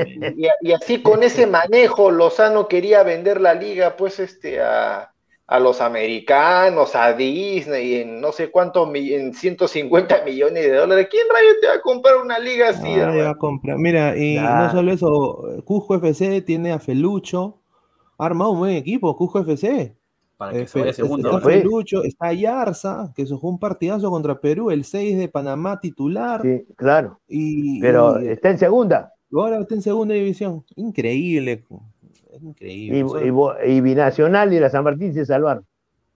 y, 0.62 0.72
así 0.72 1.02
con 1.02 1.24
ese 1.24 1.48
manejo, 1.48 2.12
Lozano 2.12 2.68
quería 2.68 3.04
vender 3.04 3.42
la 3.42 3.54
liga, 3.54 3.98
pues, 3.98 4.20
este, 4.20 4.62
a, 4.62 5.12
a 5.48 5.60
los 5.60 5.82
americanos, 5.82 6.96
a 6.96 7.14
Disney, 7.14 7.96
en 7.96 8.22
no 8.22 8.32
sé 8.32 8.50
cuántos, 8.50 8.88
en 8.96 9.34
150 9.34 10.24
millones 10.24 10.64
de 10.64 10.74
dólares. 10.74 11.08
¿Quién 11.10 11.28
rayos 11.28 11.56
te 11.60 11.68
va 11.68 11.74
a 11.74 11.82
comprar 11.82 12.18
una 12.18 12.40
liga 12.40 12.70
así? 12.70 12.96
va 12.98 13.32
a 13.32 13.36
comprar. 13.36 13.78
Mira, 13.78 14.16
y 14.16 14.38
no 14.38 14.72
solo 14.72 14.92
eso, 14.92 15.64
Cusco 15.66 15.96
FC 15.96 16.42
tiene 16.42 16.72
a 16.72 16.80
Felucho, 16.80 17.62
ha 18.18 18.26
armado 18.26 18.52
un 18.52 18.60
buen 18.60 18.76
equipo, 18.76 19.16
Cusco 19.18 19.40
FC. 19.40 19.96
Para 20.38 20.52
que 20.54 20.68
se 20.68 20.80
vaya 20.80 20.94
segundo. 20.94 21.38
Está 21.38 21.50
Felucho, 21.50 22.04
está 22.04 22.34
Yarza, 22.34 23.12
que 23.16 23.26
se 23.26 23.34
jugó 23.34 23.50
un 23.50 23.60
partidazo 23.60 24.10
contra 24.10 24.40
Perú, 24.40 24.72
el 24.72 24.84
6 24.84 25.18
de 25.18 25.28
Panamá 25.30 25.80
titular. 25.80 26.42
Sí, 26.42 26.66
claro. 26.76 27.20
Y, 27.28 27.80
Pero 27.80 28.18
está 28.20 28.50
en 28.50 28.60
segunda. 28.60 29.14
Ahora 29.34 29.60
está 29.60 29.76
en 29.76 29.82
segunda 29.82 30.14
división. 30.14 30.64
Increíble 30.76 31.64
increíble. 32.42 33.06
Y, 33.66 33.82
Binacional 33.82 34.54
y 34.54 34.60
la 34.60 34.70
San 34.70 34.84
Martín 34.84 35.14
se 35.14 35.26
salvaron. 35.26 35.66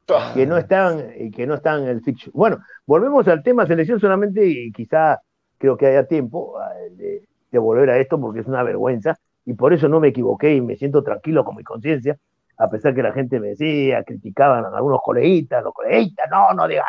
Ah. 0.10 0.32
Que 0.34 0.46
no 0.46 0.58
están, 0.58 1.32
que 1.36 1.46
no 1.46 1.56
están 1.56 1.84
en 1.84 1.90
el 1.90 2.02
fiction. 2.02 2.32
Bueno, 2.34 2.60
volvemos 2.86 3.28
al 3.28 3.44
tema 3.44 3.68
selección 3.68 4.00
solamente 4.00 4.46
y 4.46 4.72
quizá 4.72 5.22
creo 5.58 5.78
que 5.78 5.88
haya 5.88 6.08
tiempo 6.08 6.58
ah, 6.60 6.72
de, 6.92 7.60
volver 7.60 7.90
a 7.92 8.00
esto 8.00 8.20
porque 8.20 8.40
es 8.40 8.48
una 8.48 8.64
vergüenza 8.64 9.20
y 9.46 9.54
por 9.54 9.74
eso 9.74 9.88
no 9.88 10.00
me 10.00 10.08
equivoqué 10.08 10.56
y 10.56 10.62
me 10.62 10.76
siento 10.78 11.04
tranquilo 11.04 11.44
con 11.44 11.56
mi 11.56 11.64
conciencia, 11.64 12.18
a 12.60 12.68
pesar 12.68 12.94
que 12.94 13.02
la 13.02 13.14
gente 13.14 13.40
me 13.40 13.50
decía, 13.50 14.04
criticaban 14.04 14.66
a 14.66 14.76
algunos 14.76 15.00
coleguitas, 15.02 15.64
los 15.64 15.74
coleguitas, 15.74 16.30
no, 16.30 16.54
no 16.54 16.68
diga, 16.68 16.84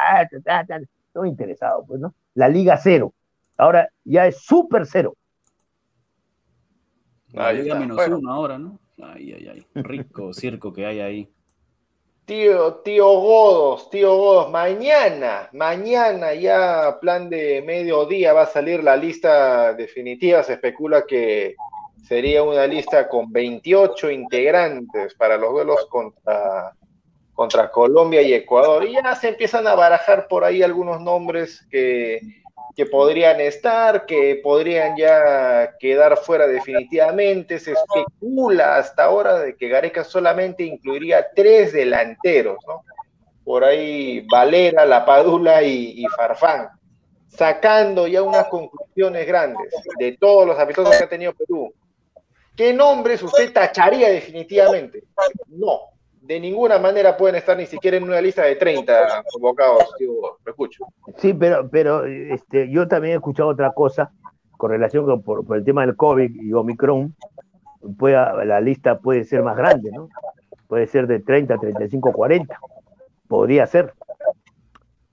no 1.15 1.25
interesado, 1.25 1.85
pues, 1.87 2.01
¿no? 2.01 2.13
La 2.35 2.49
Liga 2.49 2.77
Cero, 2.77 3.15
ahora 3.57 3.89
ya 4.05 4.27
es 4.27 4.43
súper 4.43 4.85
cero. 4.85 5.15
La 7.33 7.53
Liga 7.53 7.77
menos 7.77 7.97
uno 8.09 8.33
ahora, 8.33 8.59
¿no? 8.59 8.81
Ay, 9.01 9.33
ay, 9.33 9.49
ay. 9.49 9.67
Rico 9.75 10.33
circo 10.35 10.73
que 10.73 10.87
hay 10.87 11.01
ahí. 11.01 11.33
Tío, 12.25 12.75
tío 12.77 13.07
Godos, 13.07 13.91
tío 13.91 14.17
Godos, 14.17 14.51
mañana, 14.51 15.49
mañana 15.53 16.35
ya 16.35 16.99
plan 17.01 17.31
de 17.31 17.63
mediodía 17.65 18.33
va 18.33 18.43
a 18.43 18.47
salir 18.47 18.83
la 18.83 18.97
lista 18.97 19.73
definitiva. 19.75 20.43
Se 20.43 20.55
especula 20.55 21.05
que 21.07 21.55
sería 22.03 22.43
una 22.43 22.67
lista 22.67 23.09
con 23.09 23.31
28 23.33 24.11
integrantes 24.11 25.15
para 25.15 25.37
los 25.37 25.53
duelos 25.53 25.87
contra, 25.89 26.75
contra 27.33 27.71
Colombia 27.71 28.23
y 28.23 28.35
Ecuador. 28.35 28.85
Y 28.85 28.95
ya 28.95 29.15
se 29.15 29.29
empiezan 29.29 29.67
a 29.67 29.75
barajar 29.75 30.27
por 30.29 30.45
ahí 30.45 30.63
algunos 30.63 31.01
nombres 31.01 31.67
que 31.71 32.21
que 32.81 32.87
podrían 32.87 33.41
estar, 33.41 34.07
que 34.07 34.41
podrían 34.43 34.97
ya 34.97 35.77
quedar 35.79 36.17
fuera 36.17 36.47
definitivamente. 36.47 37.59
Se 37.59 37.73
especula 37.73 38.77
hasta 38.77 39.05
ahora 39.05 39.39
de 39.39 39.57
que 39.57 39.69
Gareca 39.69 40.05
solamente 40.05 40.63
incluiría 40.63 41.27
tres 41.35 41.73
delanteros, 41.73 42.59
¿no? 42.67 42.83
Por 43.45 43.65
ahí 43.65 44.27
Valera, 44.31 44.87
La 44.87 45.05
Padula 45.05 45.63
y, 45.63 46.05
Farfán, 46.17 46.69
sacando 47.29 48.07
ya 48.07 48.23
unas 48.23 48.47
conclusiones 48.47 49.27
grandes 49.27 49.73
de 49.99 50.17
todos 50.19 50.47
los 50.47 50.59
amistosos 50.59 50.97
que 50.97 51.05
ha 51.05 51.09
tenido 51.09 51.35
Perú. 51.35 51.75
¿Qué 52.61 52.75
nombres 52.75 53.23
usted 53.23 53.55
tacharía 53.55 54.11
definitivamente? 54.11 55.05
No, 55.49 55.81
de 56.21 56.39
ninguna 56.39 56.79
manera 56.79 57.17
pueden 57.17 57.37
estar 57.37 57.57
ni 57.57 57.65
siquiera 57.65 57.97
en 57.97 58.03
una 58.03 58.21
lista 58.21 58.43
de 58.43 58.57
30 58.57 59.25
convocados. 59.33 59.85
Sí, 61.17 61.33
pero, 61.33 61.71
pero 61.71 62.05
este, 62.05 62.71
yo 62.71 62.87
también 62.87 63.15
he 63.15 63.17
escuchado 63.17 63.49
otra 63.49 63.73
cosa 63.73 64.13
con 64.59 64.73
relación 64.73 65.07
con, 65.07 65.23
por, 65.23 65.57
el 65.57 65.65
tema 65.65 65.87
del 65.87 65.97
COVID 65.97 66.31
y 66.39 66.53
Omicron. 66.53 67.17
Puede, 67.99 68.17
la 68.45 68.61
lista 68.61 68.99
puede 68.99 69.25
ser 69.25 69.43
más 69.43 69.57
grande, 69.57 69.91
¿no? 69.91 70.11
Puede 70.69 70.87
ser 70.87 71.07
de 71.07 71.21
30, 71.21 71.57
35, 71.57 72.13
40. 72.13 72.59
Podría 73.27 73.67
ser. 73.67 73.95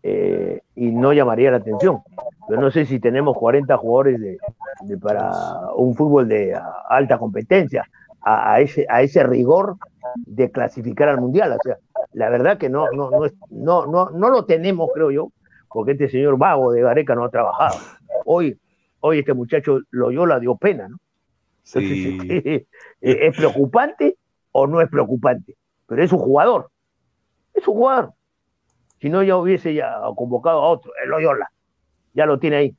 Eh, 0.03 0.59
y 0.75 0.91
no 0.91 1.13
llamaría 1.13 1.51
la 1.51 1.57
atención. 1.57 2.01
Pero 2.49 2.59
no 2.59 2.71
sé 2.71 2.85
si 2.85 2.99
tenemos 2.99 3.37
40 3.37 3.77
jugadores 3.77 4.19
de, 4.19 4.37
de 4.81 4.97
para 4.97 5.31
un 5.75 5.95
fútbol 5.95 6.27
de 6.27 6.55
a- 6.55 6.63
alta 6.89 7.17
competencia, 7.17 7.85
a, 8.21 8.53
a 8.53 8.59
ese, 8.61 8.85
a 8.89 9.01
ese 9.01 9.23
rigor 9.23 9.77
de 10.15 10.51
clasificar 10.51 11.09
al 11.09 11.19
mundial. 11.21 11.53
O 11.53 11.57
sea, 11.63 11.77
la 12.13 12.29
verdad 12.29 12.57
que 12.57 12.69
no, 12.69 12.89
no, 12.91 13.09
no, 13.11 13.25
es- 13.25 13.33
no, 13.49 13.85
no, 13.85 14.09
no 14.11 14.29
lo 14.29 14.45
tenemos, 14.45 14.89
creo 14.93 15.11
yo, 15.11 15.31
porque 15.69 15.91
este 15.93 16.09
señor 16.09 16.37
vago 16.37 16.71
de 16.71 16.81
Gareca 16.81 17.15
no 17.15 17.23
ha 17.25 17.29
trabajado. 17.29 17.77
Hoy, 18.25 18.57
hoy 19.01 19.19
este 19.19 19.33
muchacho 19.33 19.79
Loyola 19.91 20.39
dio 20.39 20.55
pena, 20.55 20.87
¿no? 20.87 20.97
Sí. 21.63 22.65
¿es 23.01 23.35
preocupante 23.37 24.15
o 24.53 24.67
no 24.67 24.81
es 24.81 24.89
preocupante? 24.89 25.55
Pero 25.85 26.03
es 26.03 26.11
un 26.13 26.19
jugador. 26.19 26.69
Es 27.53 27.67
un 27.67 27.75
jugador. 27.75 28.13
Si 28.99 29.09
no, 29.09 29.21
ya 29.21 29.35
hubiese 29.37 29.73
ya 29.73 29.95
convocado 30.15 30.61
a 30.61 30.69
otro, 30.69 30.91
el 31.03 31.09
Loyola. 31.09 31.49
Ya 32.13 32.25
lo 32.25 32.39
tiene 32.39 32.55
ahí. 32.55 32.75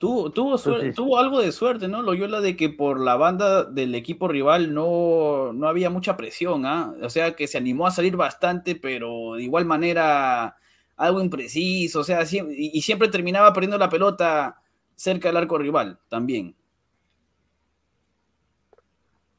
Tuvo, 0.00 0.30
tuvo, 0.32 0.56
Entonces- 0.56 0.94
tuvo 0.94 1.18
algo 1.18 1.40
de 1.42 1.52
suerte, 1.52 1.86
¿no? 1.86 2.00
Loyola 2.02 2.40
de 2.40 2.56
que 2.56 2.70
por 2.70 2.98
la 3.00 3.16
banda 3.16 3.64
del 3.64 3.94
equipo 3.94 4.28
rival 4.28 4.72
no, 4.72 5.52
no 5.52 5.68
había 5.68 5.90
mucha 5.90 6.16
presión, 6.16 6.64
¿ah? 6.64 6.94
O 7.02 7.10
sea, 7.10 7.36
que 7.36 7.46
se 7.46 7.58
animó 7.58 7.86
a 7.86 7.90
salir 7.90 8.16
bastante, 8.16 8.76
pero 8.76 9.34
de 9.36 9.42
igual 9.42 9.66
manera 9.66 10.56
algo 10.96 11.20
impreciso, 11.22 12.00
o 12.00 12.04
sea, 12.04 12.22
y, 12.24 12.70
y 12.78 12.82
siempre 12.82 13.08
terminaba 13.08 13.52
perdiendo 13.52 13.76
la 13.78 13.90
pelota 13.90 14.62
cerca 14.96 15.28
del 15.28 15.36
arco 15.38 15.58
rival 15.58 15.98
también. 16.08 16.56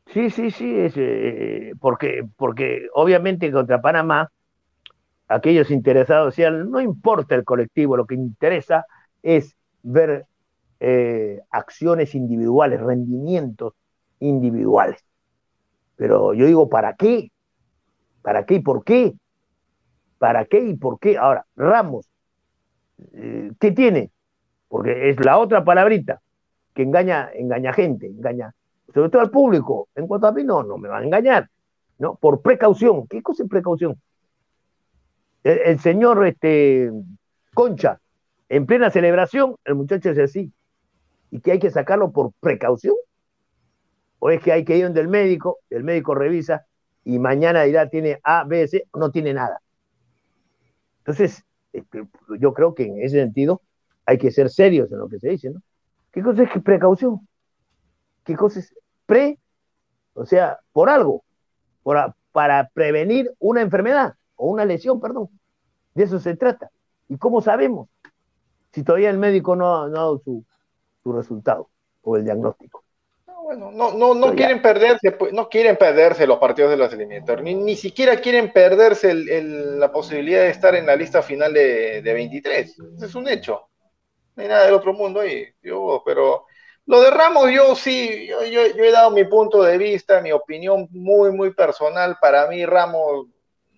Sí, 0.08 0.30
sí, 0.30 0.52
sí, 0.52 0.76
es, 0.78 0.94
eh, 0.98 1.72
porque, 1.80 2.24
porque 2.36 2.88
obviamente 2.94 3.52
contra 3.52 3.82
Panamá, 3.82 4.30
aquellos 5.28 5.72
interesados 5.72 6.34
decían, 6.36 6.70
no 6.72 6.82
importa 6.82 7.36
el 7.36 7.46
colectivo, 7.46 7.98
lo 7.98 8.06
que 8.08 8.16
interesa 8.16 8.86
es 9.24 9.56
ver 9.84 10.28
eh, 10.84 11.40
acciones 11.52 12.16
individuales, 12.16 12.82
rendimientos 12.82 13.76
individuales. 14.20 15.00
Pero 15.96 16.34
yo 16.34 16.48
digo, 16.48 16.70
¿para 16.70 16.96
qué? 16.96 17.32
¿Para 18.24 18.48
qué 18.48 18.56
y 18.56 18.60
por 18.62 18.84
qué? 18.84 19.14
¿Para 20.18 20.46
qué 20.46 20.60
y 20.60 20.76
por 20.76 21.00
qué? 21.00 21.20
Ahora, 21.20 21.46
Ramos, 21.56 22.10
eh, 23.14 23.52
¿qué 23.60 23.72
tiene? 23.72 24.10
Porque 24.68 25.12
es 25.12 25.24
la 25.24 25.38
otra 25.38 25.64
palabrita 25.64 26.20
que 26.74 26.82
engaña, 26.82 27.30
engaña 27.32 27.74
gente, 27.74 28.08
engaña 28.08 28.52
sobre 28.92 29.10
todo 29.10 29.22
al 29.22 29.30
público. 29.30 29.88
En 29.94 30.08
cuanto 30.08 30.26
a 30.26 30.32
mí, 30.32 30.44
no, 30.44 30.64
no 30.64 30.80
me 30.80 30.90
van 30.90 31.04
a 31.04 31.06
engañar, 31.06 31.48
¿no? 32.00 32.16
Por 32.16 32.42
precaución. 32.42 33.06
¿Qué 33.08 33.22
cosa 33.22 33.44
es 33.44 33.50
precaución? 33.50 34.02
El, 35.44 35.60
el 35.60 35.80
señor 35.80 36.26
este, 36.26 36.92
Concha, 37.54 38.00
en 38.50 38.66
plena 38.66 38.90
celebración, 38.90 39.58
el 39.64 39.76
muchacho 39.76 40.10
es 40.10 40.18
así. 40.18 40.52
¿Y 41.32 41.40
que 41.40 41.54
hay 41.54 41.60
que 41.60 41.72
sacarlo 41.72 42.12
por 42.12 42.34
precaución? 42.40 42.96
¿O 44.20 44.30
es 44.30 44.42
que 44.44 44.52
hay 44.52 44.64
que 44.64 44.78
ir 44.78 44.84
donde 44.84 45.02
el 45.02 45.08
médico, 45.08 45.60
el 45.70 45.84
médico 45.84 46.14
revisa 46.14 46.68
y 47.04 47.18
mañana 47.18 47.64
dirá 47.64 47.90
tiene 47.90 48.20
A, 48.24 48.44
B, 48.44 48.68
C, 48.68 48.88
no 48.94 49.10
tiene 49.10 49.34
nada? 49.34 49.62
Entonces, 51.00 51.44
este, 51.74 52.06
yo 52.40 52.54
creo 52.54 52.76
que 52.76 52.84
en 52.84 53.02
ese 53.02 53.20
sentido 53.20 53.62
hay 54.06 54.18
que 54.18 54.30
ser 54.30 54.50
serios 54.50 54.92
en 54.92 55.00
lo 55.00 55.10
que 55.10 55.20
se 55.20 55.30
dice, 55.30 55.50
¿no? 55.50 55.62
¿Qué 56.12 56.22
cosa 56.22 56.44
es 56.44 56.52
que 56.52 56.60
precaución? 56.60 57.28
¿Qué 58.24 58.36
cosa 58.36 58.60
es 58.60 58.76
pre? 59.06 59.40
O 60.14 60.26
sea, 60.26 60.60
por 60.74 60.90
algo, 60.90 61.24
para 62.32 62.70
prevenir 62.74 63.32
una 63.40 63.62
enfermedad 63.62 64.16
o 64.36 64.52
una 64.52 64.66
lesión, 64.66 65.00
perdón. 65.00 65.30
De 65.96 66.04
eso 66.04 66.20
se 66.20 66.36
trata. 66.36 66.70
¿Y 67.08 67.18
cómo 67.18 67.42
sabemos? 67.42 67.90
Si 68.74 68.84
todavía 68.84 69.10
el 69.10 69.18
médico 69.18 69.56
no, 69.56 69.88
no 69.88 69.96
ha 69.96 70.02
dado 70.02 70.20
su, 70.20 70.46
su 71.04 71.14
resultado 71.14 71.70
o 72.02 72.16
el 72.18 72.24
diagnóstico. 72.24 72.84
No, 73.28 73.44
Bueno, 73.44 73.72
no, 73.72 73.92
no, 73.94 74.14
no 74.14 74.22
Pero 74.28 74.34
ya. 74.34 74.36
quieren 74.38 74.62
perderse, 74.62 75.12
pues, 75.12 75.34
no 75.34 75.50
quieren 75.50 75.76
perderse 75.78 76.28
los 76.28 76.38
partidos 76.38 76.72
de 76.72 76.78
los 76.78 76.94
eliminatorios, 76.94 77.44
ni, 77.44 77.54
ni 77.56 77.76
siquiera 77.76 78.18
quieren 78.18 78.52
perderse 78.54 79.12
el- 79.12 79.30
el- 79.30 79.80
la 79.80 79.92
posibilidad 79.92 80.42
de 80.42 80.50
estar 80.50 80.76
en 80.76 80.86
la 80.86 80.96
lista 80.96 81.22
final 81.22 81.54
de, 81.54 82.02
de 82.02 82.14
23. 82.14 82.78
Ese 82.96 83.06
es 83.06 83.16
un 83.16 83.28
hecho. 83.28 83.68
No 84.36 84.44
hay 84.44 84.50
nada 84.50 84.66
del 84.66 84.74
otro 84.74 84.94
mundo 84.94 85.20
ahí, 85.20 85.46
yo, 85.62 86.02
pero 86.06 86.46
lo 86.86 87.02
de 87.02 87.12
Ramos, 87.12 87.52
yo 87.52 87.76
sí, 87.76 88.28
yo, 88.28 88.44
yo- 88.46 88.68
yo 88.68 88.84
he 88.84 88.92
dado 88.92 89.12
mi 89.12 89.26
punto 89.26 89.62
de 89.64 89.78
vista, 89.78 90.22
mi 90.22 90.32
opinión 90.32 90.88
muy, 90.92 91.32
muy 91.32 91.54
personal. 91.54 92.18
Para 92.22 92.48
mí, 92.48 92.66
Ramos 92.66 93.28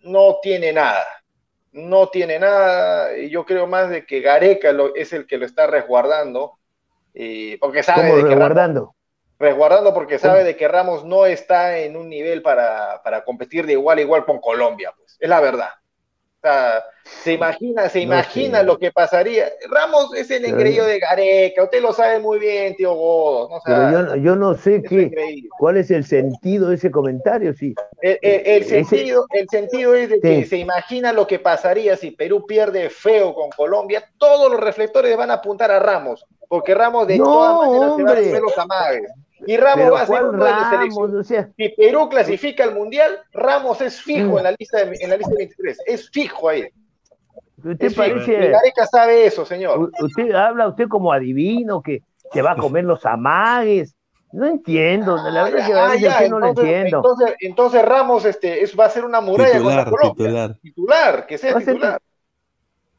no 0.04 0.38
tiene 0.42 0.72
nada. 0.74 1.04
No 1.72 2.08
tiene 2.10 2.38
nada. 2.40 3.18
Y 3.18 3.30
yo 3.30 3.46
creo 3.46 3.66
más 3.68 3.90
de 3.90 4.06
que 4.06 4.22
Gareca 4.22 4.72
lo- 4.72 4.94
es 4.96 5.12
el 5.14 5.26
que 5.26 5.38
lo 5.38 5.46
está 5.46 5.66
resguardando. 5.68 6.60
Y 7.14 7.58
porque 7.58 7.84
sabe 7.84 8.02
¿Cómo 8.02 8.16
de 8.16 8.22
que 8.24 8.30
Ramos- 8.30 8.40
resguardando? 8.40 8.96
resguardando 9.40 9.94
porque 9.94 10.20
sabe 10.20 10.44
de 10.44 10.56
que 10.56 10.68
Ramos 10.68 11.04
no 11.04 11.26
está 11.26 11.78
en 11.80 11.98
un 11.98 12.08
nivel 12.10 12.42
para, 12.42 13.02
para 13.04 13.24
competir 13.26 13.66
de 13.66 13.74
igual 13.74 13.98
a 13.98 14.02
igual 14.02 14.26
con 14.26 14.40
Colombia, 14.40 14.94
pues, 14.98 15.18
es 15.20 15.28
la 15.30 15.42
verdad. 15.42 15.70
Se 17.04 17.34
imagina, 17.34 17.90
se 17.90 18.00
No 18.00 18.06
imagina 18.06 18.64
lo 18.64 18.78
que 18.78 18.92
pasaría. 18.92 19.50
Ramos 19.70 20.14
es 20.16 20.32
el 20.32 20.46
engreído 20.46 20.86
de 20.86 21.00
Gareca, 21.00 21.64
usted 21.64 21.82
lo 21.82 21.94
sabe 21.94 22.20
muy 22.20 22.40
bien, 22.40 22.76
tío 22.76 22.94
Godos. 22.96 23.50
¿no? 23.50 23.56
O 23.58 23.62
sea, 23.62 23.76
Pero 23.76 23.92
yo, 23.92 24.02
no- 24.04 24.16
yo 24.16 24.36
no 24.36 24.56
sé 24.56 24.82
qué, 24.84 25.12
cuál 25.58 25.78
es 25.78 25.92
el 25.92 26.06
sentido 26.06 26.70
de 26.70 26.76
ese 26.76 26.92
comentario. 26.92 27.54
Sí. 27.54 27.76
El, 28.02 28.20
el- 28.22 28.42
el 28.48 28.62
Ese- 28.64 28.84
sentido, 28.86 29.26
el 29.32 29.48
sentido 29.50 29.94
es 29.96 30.10
de 30.10 30.20
que 30.22 30.44
Sí. 30.44 30.46
se 30.46 30.58
imagina 30.58 31.12
lo 31.14 31.28
que 31.28 31.40
pasaría 31.40 31.98
si 31.98 32.12
Perú 32.12 32.46
pierde 32.48 32.90
feo 32.90 33.34
con 33.34 33.50
Colombia, 33.52 34.04
todos 34.18 34.50
los 34.52 34.60
reflectores 34.60 35.16
van 35.18 35.32
a 35.32 35.36
apuntar 35.36 35.72
a 35.72 35.80
Ramos, 35.80 36.26
porque 36.48 36.74
Ramos 36.74 37.08
de 37.08 37.18
No, 37.18 37.24
todas 37.26 37.98
maneras 38.00 38.24
se 38.24 38.32
va 38.32 38.38
a 38.38 38.42
los 38.42 38.58
amagues. 38.58 39.12
Y 39.46 39.58
Ramos 39.58 39.92
va 39.92 40.02
a 40.02 40.06
ser 40.06 40.08
¿cuál 40.08 40.26
uno 40.30 40.44
de 40.46 40.52
la 40.52 40.58
Ramos? 40.58 40.70
selección. 40.70 41.18
O 41.20 41.24
sea, 41.24 41.50
Si 41.58 41.70
Perú 41.70 42.10
clasifica 42.10 42.64
al 42.64 42.74
Mundial, 42.76 43.20
Ramos 43.34 43.82
es 43.82 44.02
fijo 44.02 44.34
Mm. 44.36 44.38
en 44.38 44.44
la 44.44 44.52
lista 44.58 44.86
de, 44.86 44.98
en 45.02 45.10
la 45.10 45.18
lista 45.18 45.32
de 45.32 45.38
23, 45.38 45.78
es 45.86 46.10
fijo 46.10 46.50
ahí. 46.50 46.64
usted 47.58 47.82
Es 47.88 47.94
fijo. 47.96 48.04
Parece, 48.08 48.50
Gareca 48.50 48.86
sabe 48.88 49.26
eso, 49.26 49.46
señor. 49.46 49.92
usted 50.02 50.32
habla 50.32 50.68
usted 50.70 50.88
como 50.88 51.12
adivino 51.12 51.82
que 51.82 52.02
se 52.32 52.42
va 52.42 52.52
a 52.52 52.56
comer 52.58 52.84
los 52.86 53.06
amagues. 53.06 53.96
No 54.32 54.48
entiendo, 54.48 55.16
la 55.30 55.44
verdad 55.44 55.60
Ah, 55.62 55.68
que 55.68 55.74
a 55.74 55.96
ya, 56.12 56.18
que 56.20 56.30
no 56.30 56.40
lo 56.40 56.48
entiendo. 56.48 56.98
entonces, 56.98 57.36
entonces 57.40 57.86
Ramos 57.86 58.26
este, 58.26 58.64
es, 58.64 58.78
va 58.78 58.86
a 58.86 58.90
ser 58.90 59.06
una 59.06 59.22
muralla 59.22 59.52
Titular, 59.54 59.76
contra 59.86 59.92
Colombia. 59.92 60.26
titular. 60.26 60.58
Titular, 60.62 61.26
que 61.28 61.38
sea 61.38 61.52
ser 61.60 61.66
titular. 61.76 62.02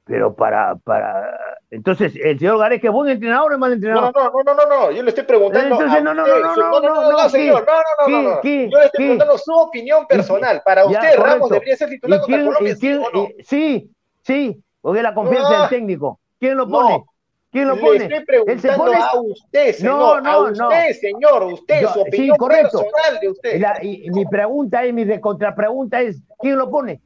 Pero 0.05 0.35
para, 0.35 0.77
para, 0.77 1.53
entonces, 1.75 2.13
el 2.23 2.39
señor 2.39 2.59
Gareca 2.59 2.89
es 2.89 2.93
buen 2.93 3.11
entrenador 3.11 3.53
o 3.55 3.59
mal 3.59 3.71
No, 3.71 3.75
entrenador. 3.75 4.13
no, 4.15 4.31
no, 4.31 4.43
no, 4.45 4.55
no, 4.55 4.67
no, 4.67 4.91
yo 4.93 5.03
le 5.03 5.09
estoy 5.11 5.25
preguntando. 5.25 5.75
Entonces, 5.75 6.03
no, 6.03 6.15
no, 6.15 6.27
no, 6.27 6.55
su- 6.55 6.61
no, 6.61 6.81
no, 6.81 7.13
no, 7.13 7.29
señor, 7.29 7.67
no, 7.67 7.73
no, 7.75 8.17
no, 8.17 8.23
no, 8.23 8.35
no. 8.37 8.41
¿qué, 8.41 8.69
Yo 8.71 8.79
le 8.79 8.85
estoy 8.87 8.99
preguntando 8.99 9.39
su 9.39 9.53
opinión 9.53 10.07
personal. 10.07 10.63
Para 10.65 10.87
usted, 10.87 11.17
Ramos 11.19 11.51
debería 11.51 11.77
ser 11.77 11.89
¿Y 11.89 11.93
titular 11.93 12.21
contra 12.21 12.45
Colombia, 12.45 12.77
¿sí 12.77 12.89
no? 12.91 13.29
sí, 13.45 13.91
sí, 14.23 14.63
porque 14.81 15.03
la 15.03 15.15
confianza 15.15 15.51
No. 15.53 15.61
del 15.61 15.69
técnico. 15.69 16.21
¿Quién 16.41 16.57
lo 16.57 16.67
No. 16.67 16.73
pone? 16.73 17.05
¿Quién 17.51 17.69
lo 17.69 17.75
Le 17.77 17.81
pone? 17.81 17.97
estoy 17.97 18.15
Él 18.17 18.21
se 18.21 18.27
preguntando 18.27 18.85
pone- 18.85 18.97
a 18.97 19.21
usted, 19.21 19.73
señor, 19.75 19.95
No, 19.97 20.21
no, 20.21 20.31
a 20.31 20.39
usted, 20.51 20.89
no. 20.89 20.95
señor, 21.01 21.43
usted, 21.53 21.81
Yo- 21.83 21.89
su 21.89 21.95
sí, 21.95 22.01
opinión 22.09 22.37
correcto. 22.37 22.79
personal 22.81 23.21
de 23.21 23.29
usted. 23.29 23.61
La- 23.61 23.79
y- 23.81 24.11
mi 24.11 24.27
pregunta 24.27 24.85
es, 24.85 24.93
mi 24.93 25.21
contrapregunta 25.21 26.01
es, 26.01 26.21
¿quién 26.41 26.59
lo 26.59 26.69
pone? 26.71 27.01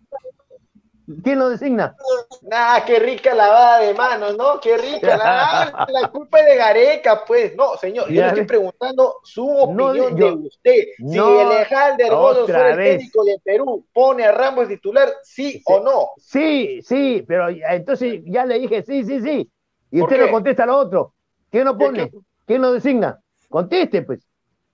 ¿Quién 1.24 1.38
lo 1.38 1.48
designa? 1.48 1.96
Nah, 2.42 2.80
qué 2.84 2.98
rica 2.98 3.34
lavada 3.34 3.80
de 3.80 3.94
manos, 3.94 4.36
¿no? 4.36 4.60
Qué 4.60 4.76
rica. 4.76 5.16
La, 5.16 5.86
la 5.88 6.10
culpa 6.10 6.40
es 6.40 6.46
de 6.46 6.56
Gareca, 6.56 7.24
pues. 7.26 7.56
No, 7.56 7.76
señor, 7.76 8.08
yo 8.08 8.20
le 8.22 8.28
estoy 8.28 8.44
preguntando 8.44 9.16
su 9.24 9.46
No, 9.46 9.62
opinión 9.88 10.16
yo- 10.16 10.36
de 10.36 10.46
usted. 10.48 10.84
Si 10.96 11.04
no, 11.16 11.40
Alejandro 11.40 12.20
otra 12.20 12.44
fuera 12.58 12.70
el 12.70 12.76
técnico 12.98 13.24
de 13.24 13.40
Perú, 13.42 13.86
¿pone 13.92 14.24
a 14.24 14.32
Ramos 14.32 14.68
titular, 14.68 15.08
sí, 15.22 15.62
o 15.64 15.80
no? 15.80 16.10
Sí, 16.18 16.80
sí, 16.82 17.24
pero 17.26 17.48
entonces 17.48 18.20
ya 18.26 18.44
le 18.44 18.58
dije 18.58 18.82
sí, 18.82 19.04
sí, 19.04 19.20
sí. 19.20 19.50
Y 19.90 20.00
¿Por 20.00 20.10
usted 20.12 20.26
no 20.26 20.32
contesta 20.32 20.66
lo 20.66 20.76
otro. 20.76 21.14
¿Quién 21.50 21.64
lo 21.64 21.78
¿Qué- 21.78 21.84
pone? 21.86 22.12
¿Quién 22.46 22.62
lo 22.62 22.72
designa? 22.72 23.18
Conteste, 23.48 24.02
pues. 24.02 24.27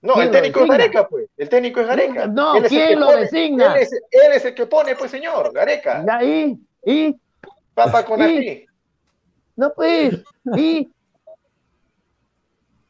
No, 0.05 0.13
¿Quién 0.13 0.25
el 0.27 0.31
técnico 0.31 0.61
es? 0.61 0.67
Gareca, 0.69 1.07
pues. 1.07 1.27
El 1.35 1.49
técnico 1.49 1.81
es 1.81 1.87
Gareca. 1.87 2.27
No, 2.27 2.55
Él 2.57 2.63
¿quién 2.67 2.99
lo 2.99 3.07
pone. 3.07 3.21
designa? 3.21 3.73
Él 3.75 3.81
es, 3.81 3.91
él 3.93 4.31
es 4.33 4.45
el 4.45 4.53
que 4.53 4.65
pone, 4.67 4.95
pues, 4.95 5.09
señor, 5.09 5.51
Gareca. 5.51 6.05
¿Y? 6.23 6.59
¿Y? 6.85 7.15
Papa 7.73 8.05
con 8.05 8.21
aquí. 8.21 8.65
No, 9.55 9.73
pues. 9.73 10.21
¿Y? 10.55 10.89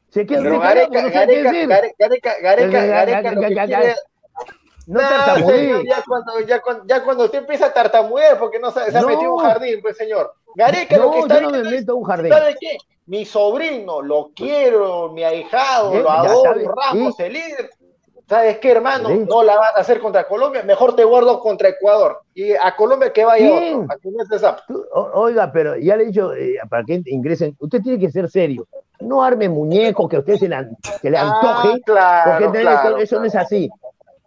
Se 0.09 0.25
queda 0.25 0.41
Pero 0.43 0.55
usted 0.57 0.61
callado, 0.69 0.91
Gareca, 0.91 1.09
Gareca. 1.09 1.51
Gareca, 1.67 2.39
Gareca, 2.41 2.85
Gareca, 2.85 3.65
Gareca, 3.65 3.95
No 4.87 5.01
No, 5.01 5.07
tartamudees. 5.07 5.61
señor, 5.61 5.85
ya, 5.87 6.03
cuando, 6.07 6.39
ya, 6.41 6.61
cuando, 6.61 6.83
ya 6.85 7.03
cuando 7.03 7.23
usted 7.25 7.39
empieza 7.39 7.65
a 7.67 7.73
tartamudear 7.73 8.37
porque 8.37 8.59
no 8.59 8.71
sabe, 8.71 8.91
se 8.91 8.97
ha 8.97 9.01
No. 9.01 9.07
metido 9.07 9.33
un 9.33 9.39
jardín, 9.39 9.79
pues 9.81 9.97
señor. 9.97 10.33
Gareca 10.55 10.97
lo 10.97 11.11
que 11.11 11.17
No, 11.17 11.23
está 11.23 11.35
yo 11.35 11.41
no 11.41 11.49
me 11.51 11.63
meto 11.63 11.91
a 11.91 11.95
un 11.95 12.03
jardín. 12.03 12.31
¿sabe 12.31 12.55
qué? 12.59 12.77
Mi 13.07 13.25
sobrino, 13.25 14.01
lo 14.01 14.31
quiero, 14.35 15.11
mi 15.11 15.23
ahijado, 15.23 15.93
Eh, 15.93 16.01
lo 16.01 16.09
adoro, 16.09 16.53
Ramos, 16.75 17.15
sí. 17.15 17.23
el 17.23 17.33
líder. 17.33 17.69
¿Sabes 18.27 18.57
qué, 18.57 18.71
hermano? 18.71 19.09
Sí. 19.09 19.25
No 19.29 19.43
la 19.43 19.55
vas 19.57 19.75
a 19.75 19.79
hacer 19.81 19.99
contra 19.99 20.27
Colombia, 20.27 20.63
mejor 20.63 20.95
te 20.95 21.03
guardo 21.03 21.39
contra 21.39 21.69
Ecuador. 21.69 22.21
Y 22.33 22.53
a 22.53 22.75
Colombia 22.75 23.13
que 23.13 23.23
vaya 23.23 23.45
¿Quién? 23.59 23.83
otro. 23.83 23.99
No 24.95 25.01
oiga, 25.13 25.51
pero 25.51 25.75
ya 25.77 25.95
le 25.95 26.03
he 26.03 26.07
dicho, 26.07 26.33
eh, 26.33 26.55
para 26.67 26.83
que 26.83 27.01
ingresen, 27.05 27.55
usted 27.59 27.81
tiene 27.81 27.99
que 27.99 28.09
ser 28.09 28.27
serio. 28.29 28.65
No 28.99 29.21
arme 29.23 29.47
muñecos 29.49 30.09
que 30.09 30.15
a 30.15 30.19
usted 30.19 30.33
se 30.37 30.47
se 31.01 31.09
le 31.09 31.17
antoje, 31.17 31.69
Ah, 31.73 31.77
claro, 31.85 32.31
porque 32.39 32.59
eso- 32.61 32.69
claro, 32.81 32.97
eso 32.97 33.19
no 33.19 33.25
es 33.25 33.35
así. 33.35 33.69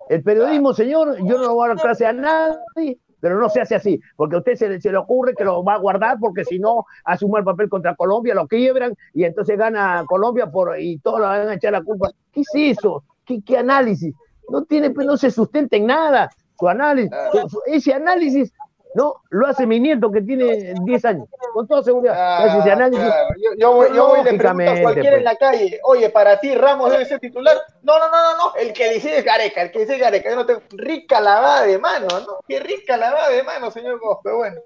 El 0.08 0.22
periodismo, 0.22 0.72
señor, 0.72 1.16
yo 1.18 1.38
no 1.38 1.54
voy 1.54 1.66
a 1.66 1.68
dar 1.74 1.82
clase 1.82 2.06
a 2.06 2.12
nadie, 2.12 2.98
pero 3.20 3.38
no 3.38 3.48
se 3.48 3.60
hace 3.60 3.74
así, 3.74 4.00
porque 4.16 4.36
a 4.36 4.38
usted 4.38 4.54
se, 4.54 4.68
le- 4.90 4.96
ocurre 4.96 5.34
que 5.34 5.44
lo 5.44 5.62
va 5.64 5.74
a 5.74 5.78
guardar, 5.78 6.18
porque 6.20 6.44
si 6.44 6.58
no, 6.58 6.84
hace 7.04 7.24
un 7.24 7.32
mal 7.32 7.44
papel 7.44 7.68
contra 7.68 7.94
Colombia, 7.96 8.34
lo 8.34 8.46
quiebran, 8.46 8.94
y 9.12 9.24
entonces 9.24 9.58
gana 9.58 10.04
Colombia 10.06 10.50
y 10.78 10.98
todos 10.98 11.20
le 11.20 11.26
van 11.26 11.48
a 11.48 11.54
echar 11.54 11.72
la 11.72 11.82
culpa. 11.82 12.10
¿Qué 12.32 12.40
es 12.40 12.78
eso? 12.78 13.02
¿Qué, 13.24 13.58
análisis? 13.58 14.14
No 14.48 14.64
tiene, 14.64 14.90
no 14.90 15.16
se 15.16 15.30
sustenta 15.30 15.76
en 15.76 15.86
nada 15.86 16.30
su 16.58 16.68
análisis. 16.68 17.10
Ese 17.66 17.92
análisis, 17.92 18.52
no, 18.98 19.22
lo 19.30 19.46
hace 19.46 19.64
mi 19.64 19.78
nieto 19.78 20.10
que 20.10 20.20
tiene 20.22 20.74
10 20.84 21.04
años, 21.04 21.28
con 21.54 21.68
toda 21.68 21.84
seguridad. 21.84 22.44
hace 22.44 22.58
ese 22.58 22.72
análisis. 22.72 23.06
claro. 23.06 23.28
Yo, 23.36 23.50
yo 23.56 23.72
voy, 23.72 23.88
yo 23.94 24.08
voy 24.08 24.20
y 24.20 24.24
le 24.24 24.34
pregunto 24.34 24.70
a 24.72 24.82
cualquiera 24.82 25.16
en 25.16 25.22
pues. 25.22 25.24
la 25.24 25.36
calle, 25.36 25.80
oye, 25.84 26.10
para 26.10 26.40
ti 26.40 26.52
Ramos 26.52 26.90
debe 26.90 27.04
ser 27.04 27.20
titular. 27.20 27.56
No, 27.84 27.96
no, 27.96 28.06
no, 28.10 28.10
no, 28.10 28.36
no, 28.36 28.54
el 28.56 28.72
que 28.72 28.92
dice 28.94 29.18
es 29.18 29.24
Gareca, 29.24 29.62
el 29.62 29.70
que 29.70 29.78
dice 29.78 29.94
es 29.94 30.00
Gareca. 30.00 30.30
Yo 30.30 30.34
no 30.34 30.46
tengo 30.46 30.62
rica 30.70 31.20
lavada 31.20 31.62
de 31.62 31.78
mano, 31.78 32.08
¿no? 32.08 32.38
Qué 32.48 32.58
rica 32.58 32.96
lavada 32.96 33.28
de 33.28 33.44
mano, 33.44 33.70
señor 33.70 34.00
Gómez, 34.00 34.18
pero 34.24 34.36
bueno. 34.38 34.60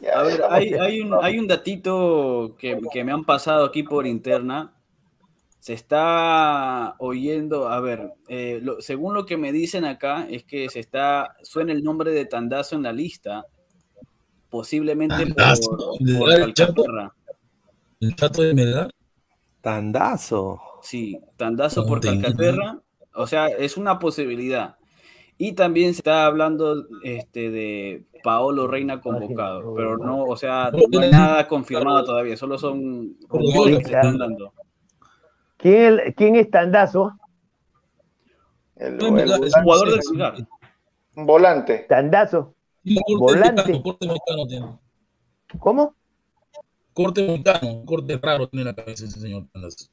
Ya, 0.00 0.12
A 0.18 0.22
ver, 0.22 0.42
hay, 0.48 0.72
hay, 0.72 1.00
un, 1.02 1.22
hay 1.22 1.38
un 1.38 1.46
datito 1.46 2.56
que, 2.58 2.80
que 2.90 3.04
me 3.04 3.12
han 3.12 3.26
pasado 3.26 3.66
aquí 3.66 3.82
por 3.82 4.06
interna. 4.06 4.72
Se 5.60 5.74
está 5.74 6.96
oyendo, 6.98 7.68
a 7.68 7.80
ver, 7.80 8.14
eh, 8.28 8.60
lo- 8.62 8.80
según 8.80 9.12
lo 9.14 9.26
que 9.26 9.36
me 9.36 9.52
dicen 9.52 9.84
acá, 9.84 10.26
es 10.28 10.42
que 10.42 10.68
se 10.70 10.80
está, 10.80 11.36
suena 11.42 11.72
el 11.72 11.84
nombre 11.84 12.12
de 12.12 12.24
Tandazo 12.24 12.76
en 12.76 12.82
la 12.82 12.92
lista, 12.92 13.44
posiblemente 14.48 15.26
por, 15.26 15.34
Tandazo, 15.36 15.92
¿de 16.00 16.18
por 16.18 16.28
verdad, 16.30 16.48
el 16.48 16.54
Chapo? 16.54 16.84
Calcaterra. 16.84 17.14
El 18.00 18.16
chato 18.16 18.42
de 18.42 18.54
Melgar. 18.54 18.90
Tandazo. 19.60 20.60
Sí, 20.82 21.20
Tandazo 21.36 21.82
No 21.82 21.86
por 21.86 22.00
Calcaterra, 22.00 22.80
o 23.14 23.26
sea, 23.26 23.48
es 23.48 23.76
una 23.76 23.98
posibilidad. 23.98 24.76
Y 25.36 25.52
también 25.52 25.92
se 25.94 26.00
está 26.00 26.24
hablando 26.26 26.86
este, 27.02 27.50
de 27.50 28.04
Paolo 28.22 28.66
Reina 28.66 29.00
convocado, 29.00 29.74
pero 29.74 29.96
no, 29.98 30.24
o 30.24 30.36
sea, 30.36 30.70
no 30.72 31.00
hay 31.00 31.10
nada 31.10 31.46
confirmado 31.48 32.04
todavía, 32.04 32.36
solo 32.36 32.58
son 32.58 33.16
rumores 33.28 33.78
que 33.78 33.84
se 33.84 33.90
están 33.92 34.18
dando. 34.18 34.54
¿Quién, 35.60 35.82
el- 36.00 36.14
quién 36.14 36.36
es 36.36 36.50
Tandazo? 36.50 37.12
el, 38.76 38.96
No, 38.96 39.08
jugador 39.62 39.90
del 39.90 40.46
un 41.16 41.26
volante. 41.26 41.80
Tandazo. 41.88 42.54
Volante. 43.18 43.72
mexicano, 43.72 43.82
corte 43.82 44.06
mexicano 44.06 44.46
tiene. 44.46 44.66
¿Cómo? 45.58 45.94
Corte 46.94 47.26
mexicano, 47.26 47.84
corte 47.84 48.18
raro 48.22 48.48
tiene 48.48 48.64
la 48.64 48.74
cabeza 48.74 49.04
ese 49.04 49.20
señor 49.20 49.46
Tandazo. 49.52 49.90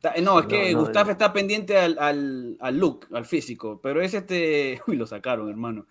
Ta- 0.00 0.14
No, 0.20 0.40
es 0.40 0.46
que 0.46 0.72
No, 0.72 0.78
no, 0.78 0.84
Gustavo 0.84 1.06
no. 1.06 1.12
está 1.12 1.32
pendiente 1.32 1.78
al, 1.78 1.96
al, 2.00 2.56
al 2.60 2.76
look, 2.78 3.06
al 3.12 3.24
físico, 3.24 3.80
pero 3.82 4.02
es 4.02 4.14
este, 4.14 4.80
uy, 4.88 4.96
lo 4.96 5.06
sacaron, 5.06 5.48
hermano. 5.48 5.86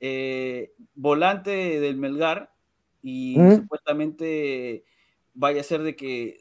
Eh, 0.00 0.72
volante 0.94 1.78
del 1.78 1.96
Melgar 1.96 2.52
y 3.02 3.38
¿Mm? 3.38 3.56
supuestamente 3.56 4.84
vaya 5.34 5.60
a 5.60 5.64
ser 5.64 5.82
de 5.82 5.94
que 5.94 6.38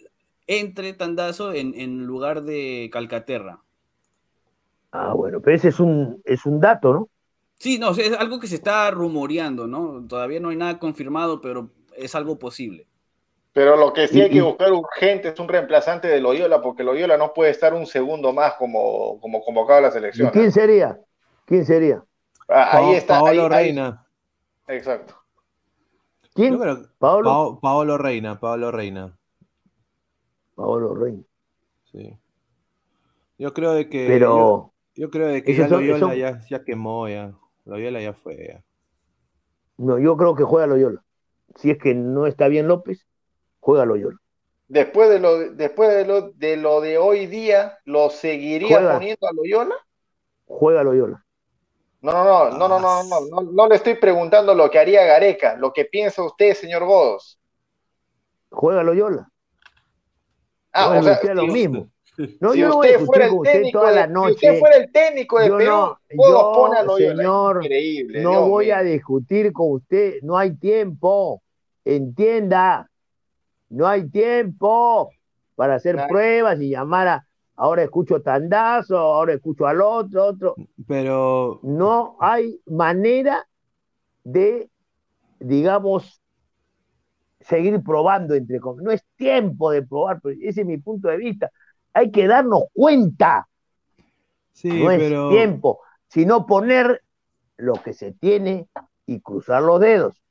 entre 0.60 0.94
Tandazo 0.94 1.54
en, 1.54 1.74
en 1.80 2.06
lugar 2.06 2.44
de 2.44 2.90
Calcaterra. 2.92 3.60
Ah, 4.92 5.14
bueno, 5.14 5.40
pero 5.40 5.56
ese 5.56 5.70
es 5.70 5.80
un, 5.80 6.22
es 6.26 6.46
un 6.46 6.60
dato, 6.60 6.94
¿no? 6.94 7.10
Sí, 7.58 7.80
no, 7.80 7.92
es 7.92 8.12
algo 8.18 8.40
que 8.40 8.48
se 8.48 8.56
está 8.56 8.92
rumoreando, 8.92 9.66
¿no? 9.68 10.06
Todavía 10.08 10.40
no 10.42 10.50
hay 10.50 10.58
nada 10.58 10.78
confirmado, 10.80 11.40
pero 11.40 11.70
es 11.96 12.16
algo 12.16 12.38
posible. 12.38 12.88
Pero 13.54 13.78
lo 13.78 13.94
que 13.94 14.08
sí 14.08 14.22
hay 14.22 14.30
que 14.30 14.42
buscar 14.42 14.72
urgente 14.74 15.30
es 15.30 15.40
un 15.40 15.48
reemplazante 15.48 16.08
de 16.10 16.20
Loyola, 16.20 16.62
porque 16.62 16.84
Loyola 16.84 17.18
no 17.18 17.34
puede 17.34 17.52
estar 17.52 17.74
un 17.74 17.86
segundo 17.86 18.34
más 18.34 18.56
como, 18.56 19.20
como 19.22 19.42
convocado 19.44 19.80
a 19.80 19.82
la 19.84 19.88
¿Y 19.90 19.92
selección. 19.92 20.30
quién 20.32 20.52
sería? 20.52 21.00
¿Quién 21.46 21.66
sería? 21.66 22.04
Ah, 22.50 22.78
ahí 22.78 22.96
está. 22.96 23.20
Paolo 23.20 23.44
ahí- 23.44 23.66
Reina. 23.68 24.06
exacto. 24.68 25.16
¿Quién? 26.34 26.60
Paolo 26.98 27.98
Reina, 27.98 28.40
Paolo 28.40 28.72
Reina. 28.72 29.18
Paolo 30.56 30.94
Reina. 30.96 31.24
Sí. 31.92 32.18
Yo 33.38 33.54
creo 33.54 33.74
de 33.74 33.90
que. 33.90 34.08
Pero, 34.08 34.28
Yo, 34.96 35.04
yo 35.04 35.10
creo 35.10 35.28
de 35.28 35.44
que 35.44 35.54
ya 35.56 35.68
son- 35.68 35.80
Loyola 35.86 36.14
esos- 36.14 36.18
ya, 36.18 36.48
ya 36.50 36.64
quemó, 36.64 37.08
ya. 37.08 37.34
Loyola 37.66 38.02
ya 38.02 38.14
fue. 38.14 38.48
ya. 38.48 38.64
no, 39.78 39.98
yo 40.00 40.16
creo 40.18 40.36
que 40.36 40.44
juega 40.44 40.68
Loyola. 40.68 41.04
Si 41.56 41.72
es 41.72 41.78
que 41.80 41.94
no 41.96 42.28
está 42.28 42.48
bien 42.48 42.68
López, 42.68 43.06
juega 43.60 43.86
Loyola. 43.86 44.18
Después 44.68 45.10
de 45.10 45.20
lo, 45.20 45.38
después 45.52 45.90
de 45.94 46.06
lo, 46.06 46.32
de 46.32 46.56
lo 46.56 46.80
de 46.82 46.98
hoy 46.98 47.26
día, 47.28 47.78
¿lo 47.84 48.10
seguiría 48.10 48.78
Juega. 48.78 48.94
poniendo 48.94 49.28
a 49.28 49.34
Loyola? 49.34 49.76
Juega 50.46 50.84
Loyola. 50.84 51.26
No, 52.02 52.12
no, 52.14 52.50
no, 52.52 52.68
no, 52.68 52.80
no, 52.80 52.80
no, 52.80 53.04
no, 53.04 53.42
no, 53.42 53.52
no 53.52 53.68
le 53.68 53.76
estoy 53.76 53.96
preguntando 53.96 54.54
lo 54.56 54.70
que 54.72 54.80
haría 54.80 55.04
Gareca, 55.06 55.56
lo 55.58 55.72
que 55.74 55.86
piensa 55.86 56.24
usted, 56.24 56.54
señor 56.54 56.86
Godos. 56.86 57.40
Juega 58.50 58.82
Loyola. 58.84 59.31
Ah, 60.74 60.98
o 61.00 61.04
sea, 61.04 61.34
lo 61.34 61.42
si- 61.44 61.52
mismo. 61.52 61.88
No, 62.40 62.52
si 62.52 62.60
yo 62.60 62.68
no 62.68 62.76
voy 62.76 62.90
a 62.90 62.92
usted 62.92 63.06
fuera 63.06 63.26
discutir 63.26 63.26
el 63.26 63.30
con 63.32 63.40
usted 63.40 63.72
toda 63.72 63.90
de, 63.90 63.96
la 63.96 64.06
si 64.06 64.12
noche. 64.14 64.34
usted 64.34 64.60
fuera 64.60 64.76
el 64.76 64.92
técnico 64.92 65.40
de 65.40 65.48
Yo 65.48 65.58
Perú, 65.58 65.72
no- 65.72 66.00
yo, 66.12 66.98
señor, 66.98 67.64
Increíble. 67.64 68.22
No 68.22 68.30
Dios 68.32 68.48
voy 68.50 68.66
mío. 68.66 68.76
a 68.76 68.84
discutir 68.84 69.54
con 69.54 69.72
usted, 69.72 70.16
no 70.22 70.38
hay 70.38 70.56
tiempo. 70.56 71.42
Entienda, 71.84 72.90
no 73.70 73.88
hay 73.88 74.08
tiempo 74.10 75.10
para 75.56 75.76
hacer 75.76 76.06
pruebas 76.08 76.60
y 76.62 76.70
llamar 76.70 77.08
a. 77.08 77.28
Ahora 77.56 77.84
escucho 77.84 78.22
tandazo, 78.22 78.98
ahora 78.98 79.34
escucho 79.34 79.66
al 79.66 79.82
otro, 79.82 80.26
otro. 80.26 80.56
Pero. 80.88 81.60
No 81.64 82.18
hay 82.20 82.60
manera 82.68 83.48
de, 84.24 84.70
digamos, 85.40 86.21
seguir 87.44 87.82
probando 87.84 88.36
entre 88.36 88.60
comillas. 88.60 88.86
No 88.86 88.92
es 88.92 89.04
tiempo 89.16 89.72
de 89.72 89.84
probar, 89.84 90.20
pero 90.22 90.36
ese 90.42 90.62
es 90.62 90.68
mi 90.68 90.78
punto 90.78 91.08
de 91.10 91.18
vista. 91.18 91.52
Hay 91.94 92.12
que 92.12 92.28
darnos 92.28 92.66
cuenta, 92.74 93.48
Sí, 94.54 94.70
no 94.70 94.92
es 94.92 95.04
pero. 95.04 95.22
tiempo, 95.28 95.80
sino 96.08 96.46
poner 96.46 97.04
lo 97.58 97.76
que 97.82 97.94
se 97.94 98.14
tiene 98.14 98.68
y 99.06 99.22
cruzar 99.22 99.64
los 99.64 99.80
dedos. 99.80 100.22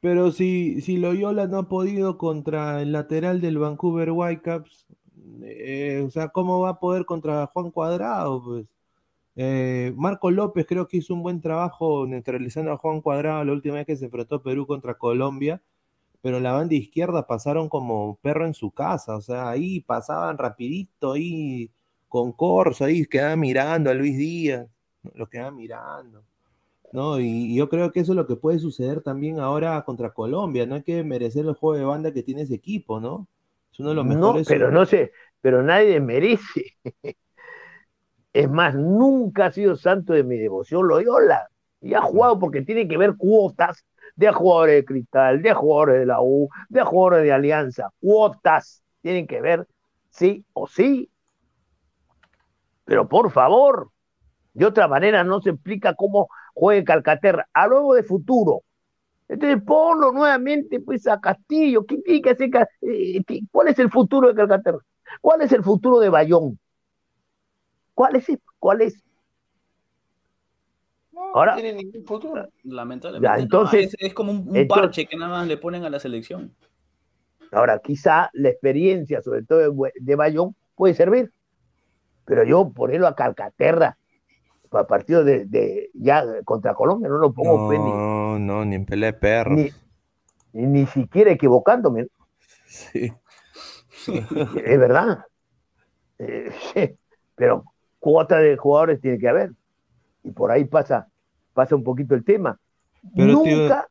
Pero 0.00 0.32
si, 0.32 0.80
si 0.80 0.96
Loyola 0.96 1.46
no 1.46 1.58
ha 1.58 1.68
podido 1.68 2.16
contra 2.18 2.80
el 2.82 2.92
lateral 2.92 3.40
del 3.40 3.58
Vancouver 3.58 4.10
Whitecaps, 4.12 4.86
eh, 5.42 6.02
o 6.06 6.10
sea, 6.10 6.28
¿cómo 6.30 6.60
va 6.60 6.70
a 6.70 6.80
poder 6.80 7.04
contra 7.04 7.46
Juan 7.48 7.70
Cuadrado? 7.70 8.42
Pues 8.42 8.66
Eh, 9.36 9.94
Marco 9.96 10.30
López 10.30 10.66
creo 10.68 10.88
que 10.88 10.98
hizo 10.98 11.14
un 11.14 11.22
buen 11.22 11.40
trabajo 11.42 12.06
neutralizando 12.06 12.72
a 12.72 12.78
Juan 12.78 13.00
Cuadrado 13.02 13.44
la 13.44 13.52
última 13.52 13.76
vez 13.76 13.86
que 13.86 13.96
se 13.96 14.06
enfrentó 14.06 14.42
Perú 14.42 14.66
contra 14.66 14.94
Colombia, 14.98 15.62
pero 16.22 16.40
la 16.40 16.52
banda 16.52 16.74
izquierda 16.74 17.26
pasaron 17.26 17.68
como 17.68 18.16
perro 18.22 18.46
en 18.46 18.54
su 18.54 18.70
casa, 18.72 19.16
o 19.16 19.20
sea, 19.22 19.50
ahí 19.50 19.80
pasaban 19.80 20.38
rapidito, 20.38 21.12
ahí 21.12 21.70
con 22.08 22.32
Corso, 22.32 22.84
ahí 22.84 23.06
quedaba 23.06 23.36
mirando 23.36 23.90
a 23.90 23.94
Luis 23.94 24.16
Díaz, 24.18 24.66
lo 25.14 25.28
quedaba 25.28 25.50
mirando. 25.52 26.24
¿no? 26.92 27.20
Y, 27.20 27.26
y 27.52 27.56
yo 27.56 27.68
creo 27.68 27.92
que 27.92 28.00
eso 28.00 28.12
es 28.12 28.16
lo 28.16 28.26
que 28.26 28.36
puede 28.36 28.58
suceder 28.58 29.02
también 29.02 29.40
ahora 29.40 29.82
contra 29.84 30.12
Colombia. 30.12 30.66
No 30.66 30.76
hay 30.76 30.82
que 30.82 31.04
merecer 31.04 31.46
el 31.46 31.54
juego 31.54 31.76
de 31.78 31.84
banda 31.84 32.12
que 32.12 32.22
tiene 32.22 32.42
ese 32.42 32.54
equipo, 32.56 33.00
¿no? 33.00 33.28
Es 33.72 33.80
uno 33.80 33.90
de 33.90 33.94
los 33.96 34.06
No, 34.06 34.06
mejores. 34.06 34.46
pero 34.46 34.70
no 34.70 34.86
sé, 34.86 35.12
pero 35.40 35.62
nadie 35.62 36.00
merece. 36.00 36.76
Es 38.32 38.48
más, 38.48 38.74
nunca 38.74 39.46
ha 39.46 39.52
sido 39.52 39.76
santo 39.76 40.12
de 40.12 40.22
mi 40.24 40.36
devoción 40.38 40.86
Loyola. 40.86 41.48
Y 41.80 41.94
ha 41.94 42.02
jugado 42.02 42.38
porque 42.38 42.62
tiene 42.62 42.86
que 42.86 42.96
ver 42.98 43.16
cuotas 43.16 43.84
de 44.20 44.30
jugadores 44.32 44.74
de 44.76 44.84
Cristal, 44.84 45.40
de 45.40 45.54
jugadores 45.54 46.00
de 46.00 46.04
la 46.04 46.20
U, 46.20 46.50
de 46.68 46.82
jugadores 46.82 47.24
de 47.24 47.32
Alianza. 47.32 47.88
Cuotas 48.00 48.82
tienen 49.00 49.26
que 49.26 49.40
ver 49.40 49.66
sí 50.10 50.44
o 50.52 50.66
sí. 50.66 51.10
Pero 52.84 53.08
por 53.08 53.30
favor, 53.30 53.90
de 54.52 54.66
otra 54.66 54.88
manera 54.88 55.24
no 55.24 55.40
se 55.40 55.48
explica 55.50 55.94
cómo 55.94 56.28
juegue 56.52 56.84
Calcaterra. 56.84 57.48
Hablo 57.54 57.94
de 57.94 58.02
futuro. 58.02 58.60
Entonces 59.26 59.62
ponlo 59.62 60.12
nuevamente 60.12 60.80
pues 60.80 61.06
a 61.06 61.18
Castillo. 61.18 61.86
¿Qué 61.86 61.96
tiene 62.02 62.20
que 62.20 62.30
hacer? 62.30 62.50
Eh, 62.82 63.22
¿Cuál 63.50 63.68
es 63.68 63.78
el 63.78 63.90
futuro 63.90 64.28
de 64.28 64.34
Calcaterra? 64.34 64.80
¿Cuál 65.22 65.40
es 65.40 65.52
el 65.52 65.64
futuro 65.64 65.98
de 65.98 66.10
Bayón? 66.10 66.58
¿Cuál 67.94 68.16
es? 68.16 68.26
¿Cuál 68.58 68.82
es? 68.82 69.02
No, 71.20 71.34
Ahora- 71.38 71.54
no 71.56 71.60
tiene 71.60 71.82
ningún 71.82 72.04
futuro. 72.04 72.48
Lamentablemente. 72.64 73.28
Ya, 73.28 73.36
no, 73.36 73.42
entonces- 73.42 73.94
es, 73.94 73.96
es 73.98 74.14
como 74.14 74.32
un, 74.32 74.48
un 74.48 74.56
entonces- 74.56 74.68
parche 74.86 75.06
que 75.06 75.16
nada 75.16 75.30
más 75.30 75.46
le 75.46 75.56
ponen 75.58 75.84
a 75.84 75.90
la 75.90 76.00
selección. 76.00 76.54
Ahora, 77.52 77.78
quizá 77.80 78.30
la 78.32 78.48
experiencia, 78.48 79.22
sobre 79.22 79.42
todo 79.42 79.58
de, 80.00 80.14
Bayón, 80.16 80.54
puede 80.76 80.94
servir. 80.94 81.32
Pero 82.24 82.44
yo 82.44 82.70
ponerlo 82.70 83.06
a 83.08 83.14
Calcaterra 83.16 83.98
para 84.70 84.86
partido 84.86 85.24
de, 85.24 85.46
de- 85.46 85.90
ya 85.94 86.24
contra 86.44 86.74
Colombia 86.74 87.08
no 87.08 87.18
lo 87.18 87.32
pongo 87.32 87.66
pues, 87.66 87.78
ni, 87.80 87.84
No, 87.90 88.38
no, 88.38 88.64
ni 88.64 88.76
en 88.76 88.86
pelea 88.86 89.10
de 89.12 89.18
perros. 89.18 89.58
ni, 89.58 89.68
ni, 90.52 90.66
ni 90.66 90.86
siquiera 90.86 91.32
equivocándome. 91.32 92.06
Sí. 92.66 93.12
Es 94.64 94.78
verdad. 94.78 95.24
Eh, 96.18 96.50
sí, 96.74 96.96
pero 97.34 97.64
cuota 97.98 98.38
de 98.38 98.56
jugadores 98.56 99.00
tiene 99.00 99.18
que 99.18 99.28
haber. 99.28 99.50
Y 100.22 100.30
por 100.30 100.50
ahí 100.52 100.64
pasa, 100.66 101.08
pasa 101.60 101.76
un 101.76 101.84
poquito 101.84 102.14
el 102.14 102.24
tema. 102.24 102.58
Pero, 103.14 103.42
tío- 103.42 103.56
Nunca, 103.58 103.88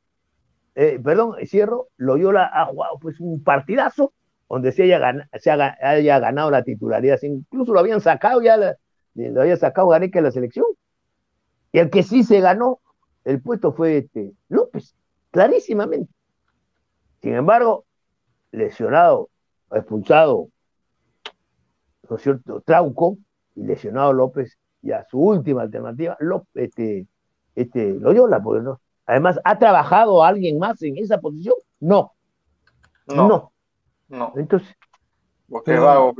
eh, 0.75 0.99
perdón, 1.03 1.35
cierro, 1.45 1.87
Loyola 1.97 2.49
ha 2.51 2.65
jugado 2.65 2.97
pues 2.99 3.19
un 3.19 3.43
partidazo 3.43 4.11
donde 4.49 4.71
se 4.71 4.83
haya, 4.83 4.99
gan- 4.99 5.27
se 5.39 5.51
haya 5.51 6.19
ganado 6.19 6.49
la 6.49 6.63
titularidad. 6.63 7.19
Incluso 7.21 7.71
lo 7.73 7.79
habían 7.79 8.01
sacado 8.01 8.41
ya, 8.41 8.57
la- 8.57 8.75
lo 9.13 9.41
había 9.41 9.55
sacado 9.57 9.89
Gareca 9.89 10.19
de 10.19 10.23
la 10.23 10.31
selección. 10.31 10.65
Y 11.71 11.77
el 11.79 11.89
que 11.91 12.01
sí 12.01 12.23
se 12.23 12.39
ganó 12.39 12.79
el 13.25 13.39
puesto 13.41 13.71
fue 13.73 13.97
este, 13.97 14.31
López, 14.47 14.95
clarísimamente. 15.29 16.11
Sin 17.21 17.35
embargo, 17.35 17.85
lesionado, 18.51 19.29
expulsado, 19.71 20.47
¿no 22.09 22.15
es 22.15 22.21
cierto? 22.23 22.61
Trauco 22.61 23.17
y 23.55 23.63
lesionado 23.63 24.13
López, 24.13 24.57
ya 24.81 25.05
su 25.11 25.19
última 25.19 25.61
alternativa, 25.63 26.17
López, 26.19 26.69
este, 26.69 27.05
este, 27.55 27.93
Loyola, 27.95 28.41
porque 28.41 28.63
no. 28.63 28.79
Además, 29.05 29.39
¿ha 29.43 29.57
trabajado 29.57 30.23
alguien 30.23 30.59
más 30.59 30.81
en 30.83 30.97
esa 30.97 31.19
posición? 31.19 31.55
No, 31.79 32.11
No, 33.07 33.27
no. 33.27 33.51
no. 34.09 34.33
Entonces, 34.35 34.69
Porque 35.49 35.71
Pero- 35.71 35.81
es 35.81 35.85
vago, 35.87 36.13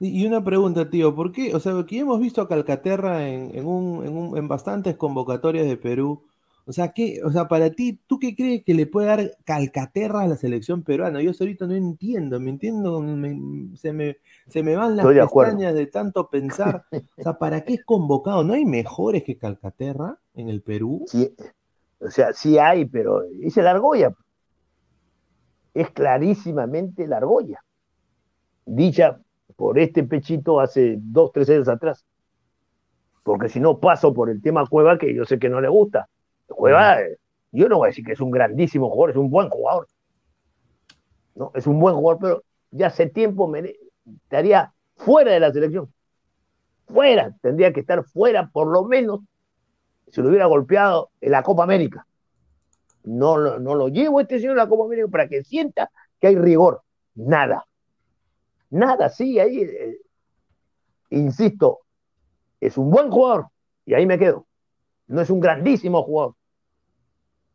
y 0.00 0.26
una 0.26 0.44
pregunta, 0.44 0.90
tío, 0.90 1.14
¿por 1.14 1.32
qué? 1.32 1.54
O 1.54 1.60
sea, 1.60 1.78
aquí 1.78 2.00
hemos 2.00 2.20
visto 2.20 2.42
a 2.42 2.48
Calcaterra 2.48 3.26
en, 3.26 3.56
en, 3.56 3.66
un, 3.66 4.04
en, 4.04 4.14
un- 4.16 4.36
en 4.36 4.48
bastantes 4.48 4.96
convocatorias 4.96 5.64
de 5.66 5.78
Perú. 5.78 6.24
O 6.66 6.72
sea, 6.72 6.92
¿qué, 6.92 7.20
o 7.24 7.30
sea, 7.30 7.46
para 7.48 7.70
ti, 7.70 8.00
¿tú 8.06 8.18
qué 8.18 8.34
crees 8.34 8.64
que 8.64 8.72
le 8.74 8.86
puede 8.86 9.06
dar 9.08 9.30
Calcaterra 9.44 10.22
a 10.22 10.28
la 10.28 10.36
selección 10.36 10.82
peruana? 10.82 11.20
Yo 11.22 11.32
ahorita 11.38 11.66
no 11.66 11.74
entiendo, 11.74 12.40
¿me 12.40 12.50
entiendo? 12.50 13.00
Me- 13.02 13.76
se, 13.76 13.92
me, 13.92 14.16
se 14.48 14.62
me 14.62 14.74
van 14.76 14.96
las 14.96 15.10
Estoy 15.10 15.14
pestañas 15.14 15.74
de 15.74 15.86
tanto 15.86 16.30
pensar. 16.30 16.86
O 17.18 17.22
sea, 17.22 17.38
¿para 17.38 17.64
qué 17.64 17.74
es 17.74 17.84
convocado? 17.84 18.44
¿No 18.44 18.54
hay 18.54 18.64
mejores 18.64 19.24
que 19.24 19.36
Calcaterra 19.38 20.18
en 20.34 20.48
el 20.48 20.62
Perú? 20.62 21.06
sí, 21.06 21.34
o 22.00 22.10
sea, 22.10 22.32
sí 22.32 22.58
hay, 22.58 22.86
pero 22.86 23.22
es 23.42 23.56
la 23.56 23.70
argolla. 23.72 24.14
Es 25.74 25.90
clarísimamente 25.90 27.06
la 27.06 27.18
argolla. 27.18 27.62
Dicha 28.66 29.18
por 29.56 29.78
este 29.78 30.04
pechito 30.04 30.60
hace 30.60 30.96
dos, 31.00 31.32
tres 31.32 31.48
años 31.48 31.68
atrás. 31.68 32.04
Porque 33.22 33.48
si 33.48 33.58
no 33.60 33.80
paso 33.80 34.14
por 34.14 34.30
el 34.30 34.40
tema 34.40 34.66
Cueva, 34.66 34.96
que 34.98 35.14
yo 35.14 35.24
sé 35.24 35.38
que 35.38 35.48
no 35.48 35.60
le 35.60 35.68
gusta. 35.68 36.08
Cueva, 36.48 37.00
eh, 37.00 37.18
yo 37.52 37.68
no 37.68 37.78
voy 37.78 37.86
a 37.86 37.90
decir 37.90 38.04
que 38.04 38.12
es 38.12 38.20
un 38.20 38.30
grandísimo 38.30 38.90
jugador, 38.90 39.10
es 39.10 39.16
un 39.16 39.30
buen 39.30 39.48
jugador. 39.48 39.88
¿no? 41.34 41.50
Es 41.54 41.66
un 41.66 41.78
buen 41.80 41.94
jugador, 41.94 42.20
pero 42.20 42.44
ya 42.70 42.88
hace 42.88 43.08
tiempo 43.08 43.46
mere- 43.48 43.76
estaría 44.24 44.72
fuera 44.96 45.32
de 45.32 45.40
la 45.40 45.52
selección. 45.52 45.92
Fuera, 46.86 47.34
tendría 47.40 47.72
que 47.72 47.80
estar 47.80 48.04
fuera 48.04 48.48
por 48.50 48.68
lo 48.68 48.84
menos 48.84 49.20
si 50.08 50.20
lo 50.22 50.28
hubiera 50.28 50.46
golpeado 50.46 51.10
en 51.20 51.32
la 51.32 51.42
Copa 51.42 51.64
América. 51.64 52.06
No, 53.04 53.36
lo- 53.36 53.58
no 53.58 53.74
lo 53.74 53.88
llevo 53.88 54.20
este 54.20 54.38
señor 54.38 54.58
a 54.58 54.64
la 54.64 54.68
Copa 54.68 54.84
América 54.84 55.08
para 55.08 55.28
que 55.28 55.42
sienta 55.44 55.90
que 56.20 56.28
hay 56.28 56.36
rigor. 56.36 56.82
Nada. 57.14 57.66
Nada, 58.70 59.08
sí, 59.08 59.38
ahí, 59.38 59.60
eh, 59.62 59.98
insisto, 61.10 61.80
es 62.60 62.76
un 62.76 62.90
buen 62.90 63.10
jugador 63.10 63.46
y 63.86 63.94
ahí 63.94 64.06
me 64.06 64.18
quedo. 64.18 64.46
No 65.06 65.20
es 65.20 65.30
un 65.30 65.40
grandísimo 65.40 66.02
jugador. 66.02 66.34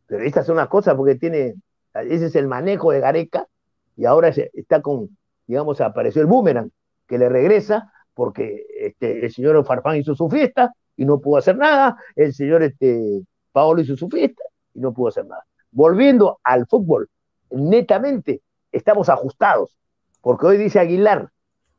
Pero 0.07 0.23
estas 0.23 0.45
son 0.45 0.57
las 0.57 0.67
cosas 0.67 0.95
porque 0.95 1.15
tiene, 1.15 1.55
ese 1.93 2.25
es 2.25 2.35
el 2.35 2.47
manejo 2.47 2.91
de 2.91 2.99
Gareca 2.99 3.47
y 3.95 4.05
ahora 4.05 4.29
está 4.29 4.81
con, 4.81 5.17
digamos, 5.45 5.81
apareció 5.81 6.21
el 6.21 6.27
boomerang 6.27 6.71
que 7.07 7.17
le 7.17 7.29
regresa 7.29 7.91
porque 8.13 8.65
este, 8.79 9.25
el 9.25 9.31
señor 9.31 9.63
Farfán 9.65 9.97
hizo 9.97 10.15
su 10.15 10.29
fiesta 10.29 10.73
y 10.97 11.05
no 11.05 11.19
pudo 11.19 11.37
hacer 11.37 11.57
nada, 11.57 11.97
el 12.15 12.33
señor 12.33 12.63
este, 12.63 13.21
Paolo 13.51 13.81
hizo 13.81 13.95
su 13.95 14.09
fiesta 14.09 14.43
y 14.73 14.79
no 14.79 14.93
pudo 14.93 15.07
hacer 15.07 15.25
nada. 15.25 15.45
Volviendo 15.71 16.39
al 16.43 16.67
fútbol, 16.67 17.09
netamente 17.49 18.41
estamos 18.71 19.09
ajustados, 19.09 19.77
porque 20.21 20.47
hoy 20.47 20.57
dice 20.57 20.79
Aguilar, 20.79 21.29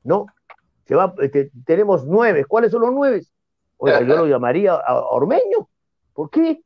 ¿no? 0.02 0.26
Se 0.86 0.94
va, 0.94 1.14
este, 1.18 1.50
tenemos 1.64 2.06
nueve, 2.06 2.44
¿cuáles 2.46 2.70
son 2.72 2.82
los 2.82 2.92
nueve? 2.92 3.22
Oiga, 3.82 4.00
yo 4.00 4.16
lo 4.16 4.26
llamaría 4.28 4.74
a 4.74 5.00
Ormeño, 5.10 5.68
¿por 6.12 6.30
qué? 6.30 6.62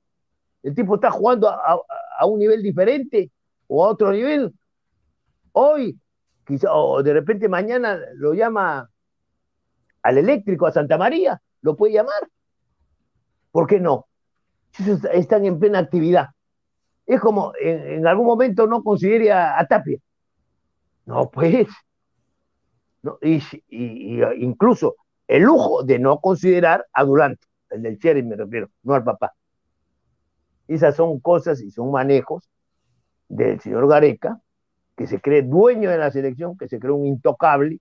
El 0.62 0.74
tipo 0.74 0.96
está 0.96 1.10
jugando 1.10 1.48
a, 1.48 1.54
a- 1.54 1.80
a 2.18 2.26
un 2.26 2.38
nivel 2.38 2.62
diferente 2.62 3.30
o 3.66 3.84
a 3.84 3.88
otro 3.88 4.12
nivel. 4.12 4.52
Hoy, 5.52 5.98
quizá, 6.46 6.72
o 6.72 7.02
de 7.02 7.12
repente 7.12 7.48
mañana 7.48 7.98
lo 8.14 8.34
llama 8.34 8.88
al 10.02 10.18
eléctrico, 10.18 10.66
a 10.66 10.72
Santa 10.72 10.98
María, 10.98 11.40
lo 11.62 11.76
puede 11.76 11.94
llamar. 11.94 12.28
¿Por 13.50 13.66
qué 13.66 13.80
no? 13.80 14.06
Están 15.12 15.44
en 15.44 15.58
plena 15.58 15.78
actividad. 15.78 16.28
Es 17.06 17.20
como 17.20 17.52
en, 17.60 17.98
en 17.98 18.06
algún 18.06 18.26
momento 18.26 18.66
no 18.66 18.82
considere 18.82 19.30
a, 19.32 19.58
a 19.58 19.66
Tapia. 19.66 19.98
No, 21.06 21.30
pues. 21.30 21.68
No, 23.02 23.18
y, 23.22 23.36
y- 23.68 24.20
y 24.20 24.22
incluso 24.40 24.96
el 25.28 25.42
lujo 25.42 25.82
de 25.82 25.98
no 25.98 26.20
considerar 26.20 26.86
a 26.92 27.04
Durante, 27.04 27.46
el 27.70 27.82
del 27.82 27.98
Cherry 27.98 28.22
me 28.22 28.36
refiero, 28.36 28.68
no 28.82 28.94
al 28.94 29.04
papá. 29.04 29.34
Esas 30.68 30.96
son 30.96 31.20
cosas 31.20 31.60
y 31.60 31.70
son 31.70 31.90
manejos 31.90 32.48
del 33.28 33.60
señor 33.60 33.88
Gareca, 33.88 34.40
que 34.96 35.06
se 35.06 35.20
cree 35.20 35.42
dueño 35.42 35.90
de 35.90 35.98
la 35.98 36.10
selección, 36.10 36.56
que 36.56 36.68
se 36.68 36.78
cree 36.78 36.92
un 36.92 37.06
intocable, 37.06 37.80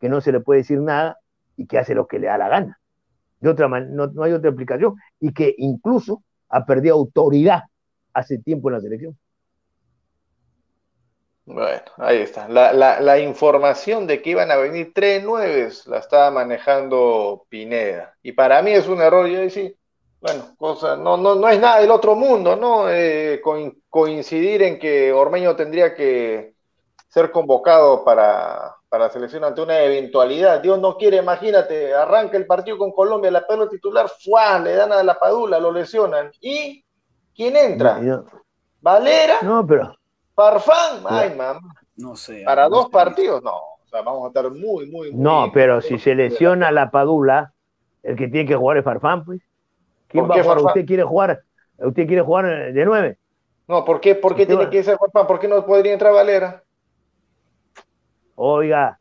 que 0.00 0.08
no 0.08 0.20
se 0.20 0.32
le 0.32 0.40
puede 0.40 0.60
decir 0.60 0.80
nada 0.80 1.18
y 1.56 1.66
que 1.66 1.78
hace 1.78 1.94
lo 1.94 2.06
que 2.06 2.18
le 2.18 2.28
da 2.28 2.38
la 2.38 2.48
gana. 2.48 2.78
De 3.40 3.48
otra 3.50 3.68
man- 3.68 3.94
no, 3.94 4.06
no 4.08 4.22
hay 4.22 4.32
otra 4.32 4.50
explicación. 4.50 4.94
Y 5.20 5.32
que 5.32 5.54
incluso 5.58 6.22
ha 6.48 6.64
perdido 6.64 6.94
autoridad 6.94 7.62
hace 8.12 8.38
tiempo 8.38 8.68
en 8.68 8.74
la 8.74 8.80
selección. 8.80 9.18
Bueno, 11.44 11.82
ahí 11.98 12.18
está. 12.18 12.48
La, 12.48 12.72
la, 12.72 13.00
la 13.00 13.18
información 13.18 14.06
de 14.06 14.22
que 14.22 14.30
iban 14.30 14.50
a 14.50 14.56
venir 14.56 14.92
tres 14.94 15.24
nueves 15.24 15.86
la 15.88 15.98
estaba 15.98 16.30
manejando 16.30 17.46
Pineda. 17.48 18.14
Y 18.22 18.32
para 18.32 18.62
mí 18.62 18.70
es 18.72 18.86
un 18.86 19.00
error. 19.02 19.26
Yo 19.26 19.40
decía, 19.40 19.70
bueno, 20.20 20.54
cosa, 20.56 20.96
no, 20.96 21.16
no, 21.16 21.34
no 21.34 21.48
es 21.48 21.58
nada 21.60 21.80
del 21.80 21.90
otro 21.90 22.14
mundo, 22.14 22.54
¿no? 22.54 22.88
Eh, 22.88 23.40
coin- 23.42 23.82
coincidir 23.88 24.62
en 24.62 24.78
que 24.78 25.12
Ormeño 25.12 25.56
tendría 25.56 25.94
que 25.94 26.54
ser 27.08 27.32
convocado 27.32 28.04
para, 28.04 28.76
para 28.88 29.04
la 29.06 29.10
selección 29.10 29.42
ante 29.44 29.62
una 29.62 29.80
eventualidad. 29.80 30.60
Dios 30.60 30.78
no 30.80 30.96
quiere, 30.96 31.16
imagínate, 31.18 31.92
arranca 31.92 32.36
el 32.36 32.46
partido 32.46 32.78
con 32.78 32.92
Colombia, 32.92 33.30
la 33.32 33.46
pelota 33.46 33.70
titular, 33.70 34.08
¡fua! 34.08 34.60
le 34.60 34.74
dan 34.74 34.92
a 34.92 35.02
la 35.02 35.18
padula, 35.18 35.58
lo 35.58 35.72
lesionan. 35.72 36.30
¿Y 36.40 36.84
quién 37.34 37.56
entra? 37.56 37.98
¿Valera? 38.80 39.38
no, 39.42 39.66
pero 39.66 39.94
¿Farfán? 40.34 41.04
Ay, 41.08 41.30
mamá. 41.34 41.60
No 41.96 42.16
sé. 42.16 42.42
Para 42.44 42.68
dos 42.68 42.88
sé. 42.90 42.90
partidos, 42.90 43.42
no. 43.42 43.52
O 43.56 43.86
sea, 43.86 44.02
vamos 44.02 44.24
a 44.24 44.28
estar 44.28 44.50
muy, 44.50 44.86
muy, 44.90 45.12
muy. 45.12 45.28
no, 45.28 45.50
pero 45.52 45.80
si 45.82 45.98
se 45.98 46.14
lesiona 46.14 46.70
la 46.72 46.90
Padula, 46.90 47.54
el 48.02 48.16
que 48.16 48.28
tiene 48.28 48.48
que 48.48 48.56
jugar 48.56 48.78
es 48.78 48.84
Farfán, 48.84 49.24
pues. 49.24 49.42
¿Quién 50.08 50.24
¿Por 50.24 50.30
va 50.30 50.36
a 50.36 50.40
jugar? 50.40 50.58
¿Usted 50.60 50.86
quiere 50.86 51.04
jugar? 51.04 51.44
¿Usted 51.78 52.06
quiere 52.06 52.22
jugar 52.22 52.72
de 52.74 52.84
nueve? 52.84 53.18
No, 53.68 53.84
¿por 53.84 54.00
qué, 54.00 54.14
por 54.14 54.34
qué 54.36 54.46
tiene 54.46 54.68
va- 54.68 54.70
que 54.70 54.82
ser 54.84 54.98
Farfán? 54.98 55.26
¿Por 55.26 55.40
qué 55.40 55.48
no 55.48 55.64
podría 55.66 55.92
entrar 55.94 56.12
Valera? 56.12 56.62
Oiga, 58.34 59.00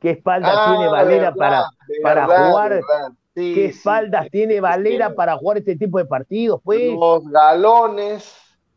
¿qué 0.00 0.10
espaldas 0.10 0.62
Ah, 0.62 0.62
tiene 0.62 0.88
Valera 0.88 1.34
verdad, 1.34 1.36
para, 1.36 1.72
para 2.00 2.28
verdad, 2.28 2.54
jugar? 2.68 2.86
Sí, 3.34 3.50
qué 3.52 3.66
sí. 3.72 3.90
espaldas 3.90 4.30
tiene 4.30 4.60
Valera 4.60 5.14
para 5.14 5.36
jugar 5.38 5.58
este 5.58 5.76
tipo 5.76 5.98
de 5.98 6.06
partidos, 6.06 6.60
pues? 6.64 7.00
Los 7.00 7.24
galones, 7.30 8.34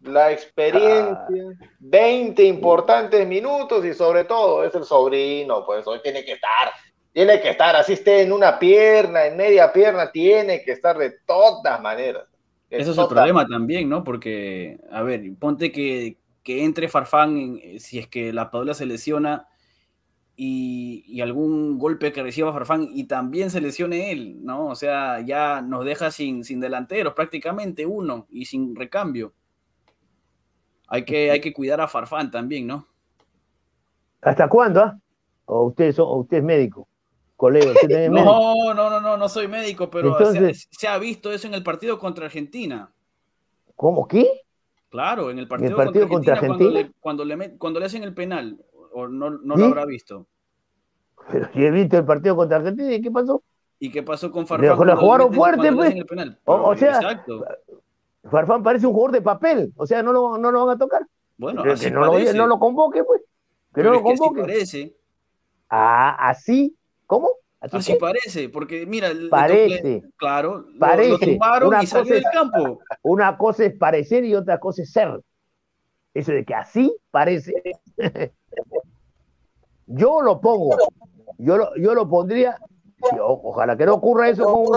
la 0.07 0.31
experiencia, 0.31 1.43
20 1.79 2.43
importantes 2.43 3.27
minutos 3.27 3.85
y 3.85 3.93
sobre 3.93 4.23
todo 4.23 4.63
es 4.63 4.73
el 4.75 4.83
sobrino, 4.83 5.65
pues 5.65 5.85
hoy 5.87 5.99
tiene 6.01 6.23
que 6.23 6.33
estar, 6.33 6.71
tiene 7.13 7.41
que 7.41 7.49
estar, 7.49 7.75
así 7.75 7.93
esté 7.93 8.21
en 8.21 8.31
una 8.31 8.57
pierna, 8.59 9.25
en 9.25 9.37
media 9.37 9.71
pierna, 9.71 10.11
tiene 10.11 10.63
que 10.63 10.71
estar 10.71 10.97
de 10.97 11.11
todas 11.25 11.81
maneras. 11.81 12.23
De 12.69 12.77
Eso 12.77 12.91
es 12.91 12.97
el 12.97 13.07
problema 13.07 13.45
también, 13.47 13.87
¿no? 13.89 14.03
Porque, 14.03 14.79
a 14.91 15.03
ver, 15.03 15.21
ponte 15.39 15.71
que, 15.71 16.17
que 16.43 16.63
entre 16.63 16.87
Farfán, 16.89 17.37
en- 17.37 17.79
si 17.79 17.99
es 17.99 18.07
que 18.07 18.33
la 18.33 18.51
Padula 18.51 18.73
se 18.73 18.85
lesiona, 18.85 19.47
y, 20.37 21.05
y 21.07 21.21
algún 21.21 21.77
golpe 21.79 22.11
que 22.11 22.21
reciba 22.21 22.51
Farfán 22.51 22.89
y 22.91 23.05
también 23.05 23.49
se 23.49 23.61
lesione 23.61 24.11
él, 24.11 24.43
¿no? 24.43 24.67
O 24.67 24.75
sea, 24.75 25.21
ya 25.21 25.61
nos 25.61 25.85
deja 25.85 26.11
sin, 26.11 26.43
sin 26.43 26.59
delanteros, 26.59 27.13
prácticamente 27.13 27.85
uno, 27.85 28.27
y 28.29 28.45
sin 28.45 28.75
recambio. 28.75 29.33
Hay 30.87 31.03
que, 31.05 31.31
hay 31.31 31.41
que 31.41 31.53
cuidar 31.53 31.81
a 31.81 31.87
Farfán 31.87 32.29
también, 32.31 32.67
¿no? 32.67 32.85
¿Hasta 34.21 34.47
cuándo? 34.47 34.81
ah? 34.81 34.97
¿O 35.45 35.65
usted, 35.65 35.85
es- 35.85 35.99
o 35.99 36.13
usted 36.15 36.37
es 36.37 36.43
médico? 36.43 36.87
Colega, 37.35 37.71
usted 37.71 37.89
es 37.91 38.09
médico. 38.11 38.25
No, 38.25 38.73
no, 38.73 38.89
no, 38.89 39.01
no, 39.01 39.17
no 39.17 39.29
soy 39.29 39.47
médico, 39.47 39.89
pero 39.89 40.17
se 40.17 40.23
ha- 40.23 40.27
Entonces- 40.27 40.67
se, 40.71 40.87
ha 40.87 40.97
visto 40.97 41.31
eso 41.31 41.47
en 41.47 41.53
el 41.53 41.63
partido 41.63 41.97
contra 41.99 42.25
Argentina. 42.25 42.89
¿Cómo? 43.75 44.07
¿Qué? 44.07 44.27
Claro, 44.89 45.29
en 45.29 45.39
el 45.39 45.47
partido, 45.47 45.75
partido 45.75 46.07
contra 46.07 46.33
contra 46.33 46.33
Argentina, 46.35 46.69
Argentina? 46.79 46.93
Cuando, 47.01 47.25
le, 47.25 47.35
cuando, 47.35 47.51
le 47.53 47.57
cuando 47.57 47.79
le 47.81 47.85
hacen 47.87 48.03
el 48.03 48.13
penal, 48.13 48.63
o 48.93 49.07
no, 49.07 49.29
no 49.31 49.55
¿Sí? 49.55 49.59
lo 49.61 49.67
habrá 49.67 49.85
visto. 49.85 50.25
Pero 51.29 51.49
si 51.53 51.65
he 51.65 51.71
visto 51.71 51.97
el 51.97 52.05
partido 52.05 52.35
contra 52.35 52.57
Argentina, 52.57 52.93
¿y 52.93 53.01
qué 53.01 53.11
pasó? 53.11 53.43
¿Y 53.79 53.91
qué 53.91 54.03
pasó 54.03 54.31
con 54.31 54.45
Pero 54.45 54.47
Farfán? 54.47 54.69
la 54.69 54.75
cuando 54.77 54.93
le 54.95 54.99
jugaron 55.01 55.33
fuerte, 55.33 55.71
pues. 55.73 55.93
el 55.95 56.37
o 56.45 56.75
sea, 56.77 56.95
Exacto. 56.95 57.43
Farfán 58.29 58.63
parece 58.63 58.87
un 58.87 58.93
jugador 58.93 59.11
de 59.13 59.21
papel, 59.21 59.71
o 59.75 59.85
sea, 59.85 60.01
no 60.03 60.11
lo, 60.11 60.37
no 60.37 60.51
lo 60.51 60.65
van 60.65 60.75
a 60.75 60.79
tocar. 60.79 61.05
Bueno, 61.37 61.63
que 61.63 61.71
así 61.71 61.91
no, 61.91 61.99
lo, 62.05 62.33
no 62.33 62.47
lo 62.47 62.59
convoque, 62.59 63.03
pues. 63.03 63.21
Que 63.21 63.27
Pero 63.81 63.89
no 63.91 63.95
es 63.97 64.01
lo 64.01 64.07
que 64.07 64.13
así 64.13 64.19
convoque. 64.19 64.41
parece. 64.41 64.95
Ah, 65.69 66.29
así. 66.29 66.75
¿Cómo? 67.05 67.29
¿Así 67.59 67.77
Así 67.77 67.95
parece, 67.95 68.49
porque 68.49 68.85
mira, 68.85 69.09
Parece. 69.29 70.03
claro, 70.17 70.59
lo- 70.59 70.69
lo, 70.71 70.79
Parece. 70.79 71.25
tumbaron 71.25 71.67
Una 71.69 71.83
y 71.83 71.87
salió 71.87 72.03
cosa 72.03 72.13
del 72.15 72.23
es- 72.23 72.29
campo. 72.31 72.79
Una 73.01 73.37
cosa 73.37 73.65
es 73.65 73.73
parecer 73.77 74.23
y 74.23 74.35
otra 74.35 74.59
cosa 74.59 74.83
es 74.83 74.91
ser. 74.91 75.19
Eso 76.13 76.31
de 76.31 76.45
que 76.45 76.53
así 76.53 76.95
parece. 77.11 77.53
yo 79.87 80.21
lo 80.21 80.39
pongo. 80.41 80.77
Yo 81.37 81.57
lo, 81.57 81.75
yo 81.75 81.93
lo 81.93 82.07
pondría. 82.07 82.57
Ojalá 83.21 83.77
que 83.77 83.85
no 83.85 83.95
ocurra 83.95 84.29
eso 84.29 84.71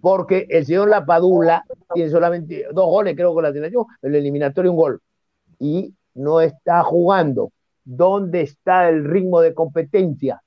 porque 0.00 0.46
el 0.48 0.64
señor 0.64 0.88
Lapadula 0.88 1.64
tiene 1.92 2.10
solamente 2.10 2.66
dos 2.72 2.86
goles, 2.86 3.16
creo, 3.16 3.34
con 3.34 3.42
la 3.42 3.52
selección, 3.52 3.84
el 4.02 4.14
eliminatorio 4.14 4.70
un 4.70 4.76
gol. 4.76 5.02
Y 5.58 5.94
no 6.14 6.40
está 6.40 6.82
jugando. 6.82 7.52
¿Dónde 7.84 8.42
está 8.42 8.88
el 8.88 9.04
ritmo 9.04 9.40
de 9.40 9.54
competencia? 9.54 10.42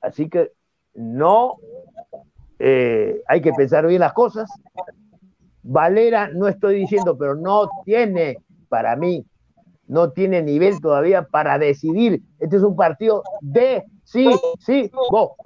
Así 0.00 0.28
que 0.28 0.52
no 0.94 1.56
eh, 2.58 3.22
hay 3.26 3.40
que 3.40 3.52
pensar 3.52 3.86
bien 3.86 4.00
las 4.00 4.12
cosas. 4.12 4.48
Valera, 5.62 6.28
no 6.28 6.46
estoy 6.46 6.76
diciendo, 6.76 7.18
pero 7.18 7.34
no 7.34 7.68
tiene, 7.84 8.38
para 8.68 8.94
mí, 8.94 9.26
no 9.88 10.12
tiene 10.12 10.42
nivel 10.42 10.80
todavía 10.80 11.22
para 11.22 11.58
decidir. 11.58 12.22
Este 12.38 12.56
es 12.56 12.62
un 12.62 12.76
partido 12.76 13.24
de 13.40 13.84
sí, 14.06 14.26
sí, 14.60 14.90
go. 15.10 15.36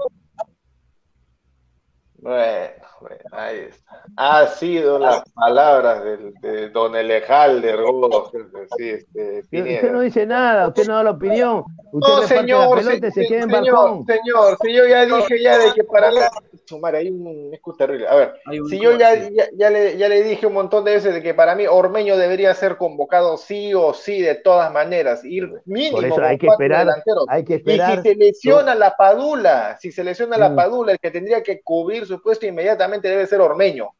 Bueno, 2.22 2.74
bueno, 3.00 3.16
ahí 3.32 3.58
está. 3.70 4.02
Ha 4.16 4.46
sido 4.48 4.98
las 4.98 5.22
palabras 5.32 6.04
del, 6.04 6.34
de 6.34 6.68
Don 6.68 6.94
Elejal 6.94 7.62
de 7.62 7.74
Rodos, 7.76 8.30
sí, 8.76 8.90
este. 8.90 9.38
Usted 9.40 9.90
no 9.92 10.00
dice 10.00 10.26
nada, 10.26 10.68
usted 10.68 10.86
no 10.86 10.96
da 10.96 11.04
la 11.04 11.10
opinión. 11.12 11.64
Usted 11.92 12.12
No, 12.12 12.22
señor, 12.22 12.76
la 12.76 12.90
pelota 12.90 13.06
y 13.08 13.10
se 13.12 13.22
se- 13.22 13.26
queda 13.28 13.42
en 13.44 13.50
señor, 13.50 13.74
balcón. 13.74 14.06
señor, 14.06 14.58
si 14.60 14.72
yo 14.74 14.86
ya 14.86 15.06
dije 15.06 15.42
ya 15.42 15.58
de 15.58 15.72
que 15.74 15.84
para 15.84 16.10
mí, 16.10 16.18
sumar 16.66 16.94
hay 16.94 17.08
un 17.08 17.52
escudo 17.54 17.76
terrible. 17.78 18.06
A 18.06 18.14
ver, 18.14 18.34
si 18.68 18.78
yo 18.78 18.96
ya, 18.98 19.14
ya, 19.30 19.46
ya 19.56 19.70
le, 19.70 19.96
ya 19.96 20.08
le 20.08 20.22
dije 20.22 20.46
un 20.46 20.52
montón 20.52 20.84
de 20.84 20.92
veces 20.92 21.14
de 21.14 21.22
que 21.22 21.32
para 21.32 21.54
mí 21.54 21.66
Ormeño 21.66 22.16
debería 22.18 22.54
ser 22.54 22.76
convocado 22.76 23.38
sí 23.38 23.72
o 23.74 23.94
sí 23.94 24.20
de 24.20 24.34
todas 24.34 24.70
maneras, 24.72 25.24
ir 25.24 25.48
mínimo 25.64 25.96
Por 25.96 26.04
eso 26.04 26.22
hay 26.22 26.36
que 26.38 26.46
esperar, 26.48 26.80
delanteros. 26.86 27.24
hay 27.28 27.44
que 27.44 27.54
Y 27.54 27.56
esperar. 27.56 27.96
si 28.02 28.08
se 28.10 28.14
lesiona 28.14 28.74
la 28.74 28.94
Padula, 28.94 29.78
si 29.80 29.90
se 29.90 30.04
lesiona 30.04 30.36
la 30.36 30.50
Mm. 30.50 30.56
Padula, 30.56 30.92
el 30.92 30.98
que 31.00 31.10
tendría 31.10 31.42
que 31.42 31.60
cubrir 31.62 32.06
su 32.16 32.22
puesto 32.22 32.46
inmediatamente 32.46 33.08
debe 33.08 33.26
ser 33.26 33.40
Ormeño. 33.40 33.90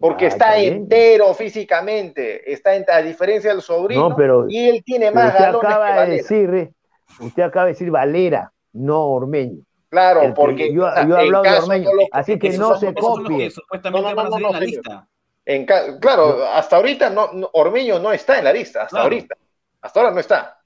Porque 0.00 0.26
Ah, 0.26 0.28
está 0.28 0.58
entero 0.58 1.34
físicamente, 1.34 2.50
está 2.52 2.74
en- 2.74 2.84
a 2.88 2.98
diferencia 3.02 3.50
del 3.50 3.62
sobrino, 3.62 4.10
No, 4.10 4.16
pero- 4.16 4.46
y 4.48 4.68
él 4.68 4.82
tiene 4.84 5.10
más 5.10 5.32
usted 5.32 5.40
galones 5.44 5.60
que 5.60 5.66
acaba 5.74 6.04
de 6.06 6.10
decir, 6.16 6.54
eh, 6.54 6.72
usted 7.20 7.42
acaba 7.42 7.66
de 7.66 7.72
decir 7.72 7.90
Valera, 7.90 8.52
no 8.74 9.06
Ormeño. 9.06 9.60
Claro, 9.90 10.22
El 10.22 10.34
porque 10.34 10.72
yo- 10.72 10.86
ah, 10.86 11.04
yo 11.08 11.16
he 11.16 11.20
hablado 11.22 11.42
de 11.44 11.58
Ormeño, 11.58 11.92
lo- 11.94 12.06
así 12.12 12.38
que 12.38 12.50
no 12.50 12.68
son- 12.68 12.80
se 12.80 12.94
copie. 12.94 13.50
supuestamente 13.50 14.02
No, 14.02 14.10
no, 14.10 14.16
van 14.16 14.26
a 14.26 14.28
no, 14.28 14.30
salir 14.36 14.42
no, 14.42 14.48
en 14.48 14.52
la 14.54 14.58
señor. 14.66 14.84
lista. 14.84 15.08
en 15.50 15.64
ca- 15.64 15.98
claro, 15.98 16.44
hasta 16.44 16.76
ahorita 16.76 17.08
no, 17.08 17.32
no- 17.32 17.48
Ormeño 17.54 17.98
no 17.98 18.12
está 18.12 18.36
en 18.38 18.44
la 18.44 18.52
lista, 18.52 18.80
hasta 18.82 18.90
Claro. 18.90 19.04
ahorita. 19.04 19.34
Hasta 19.80 20.00
ahora 20.00 20.12
no 20.12 20.20
está. 20.20 20.58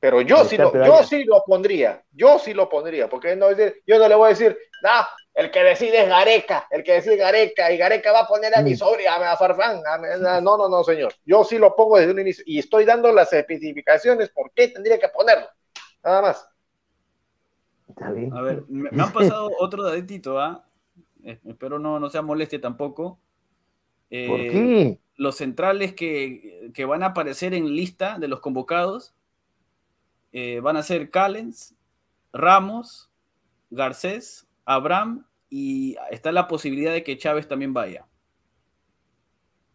Pero 0.00 0.20
yo 0.22 0.38
No 0.38 0.44
sí 0.44 0.56
está, 0.56 0.64
lo, 0.64 0.72
pero 0.72 0.86
yo 0.86 1.02
sí 1.04 1.22
lo 1.24 1.42
pondría, 1.46 2.02
yo 2.12 2.38
sí 2.40 2.52
lo 2.52 2.68
pondría, 2.68 3.08
porque 3.08 3.36
no 3.36 3.46
yo 3.52 3.98
no 3.98 4.08
le 4.08 4.14
voy 4.16 4.26
a 4.26 4.30
decir, 4.30 4.58
no, 4.82 4.90
el 5.36 5.50
que 5.50 5.62
decide 5.62 6.02
es 6.02 6.08
Gareca, 6.08 6.66
el 6.70 6.82
que 6.82 6.94
decide 6.94 7.14
es 7.14 7.20
Gareca, 7.20 7.70
y 7.70 7.76
Gareca 7.76 8.10
va 8.10 8.20
a 8.20 8.26
poner 8.26 8.56
a 8.56 8.62
mi 8.62 8.72
Mm. 8.72 8.76
sobrino, 8.76 9.10
a, 9.10 9.32
a 9.32 9.36
Farfán, 9.36 9.82
a 9.86 10.40
no, 10.40 10.56
no, 10.56 10.68
no, 10.68 10.82
señor, 10.82 11.14
yo 11.26 11.44
sí 11.44 11.58
lo 11.58 11.76
pongo 11.76 11.98
desde 11.98 12.12
un 12.12 12.20
inicio, 12.20 12.42
y 12.46 12.58
estoy 12.58 12.86
dando 12.86 13.12
las 13.12 13.32
especificaciones 13.32 14.30
por 14.30 14.50
qué 14.52 14.68
tendría 14.68 14.98
que 14.98 15.08
ponerlo, 15.08 15.46
nada 16.02 16.22
más. 16.22 16.48
Está 17.90 18.10
bien. 18.12 18.32
A 18.32 18.40
ver, 18.40 18.64
me, 18.68 18.90
me 18.90 19.02
han 19.02 19.12
pasado 19.12 19.50
otro 19.60 19.82
datito, 19.82 20.40
¿ah? 20.40 20.64
Eh, 21.22 21.38
Espero 21.46 21.78
no, 21.78 22.00
no 22.00 22.08
sea 22.08 22.22
molestia 22.22 22.60
tampoco. 22.60 23.18
Eh, 24.10 24.26
¿Por 24.28 24.38
qué? 24.38 24.98
Los 25.16 25.36
centrales 25.36 25.94
que, 25.94 26.70
que 26.72 26.84
van 26.86 27.02
a 27.02 27.06
aparecer 27.06 27.52
en 27.52 27.74
lista 27.74 28.18
de 28.18 28.28
los 28.28 28.40
convocados 28.40 29.14
eh, 30.32 30.60
van 30.60 30.76
a 30.76 30.82
ser 30.82 31.10
Callens, 31.10 31.74
Ramos, 32.32 33.10
Garcés, 33.70 34.46
Abraham 34.64 35.25
y 35.50 35.96
está 36.10 36.32
la 36.32 36.48
posibilidad 36.48 36.92
de 36.92 37.02
que 37.04 37.18
Chávez 37.18 37.48
también 37.48 37.72
vaya. 37.74 38.06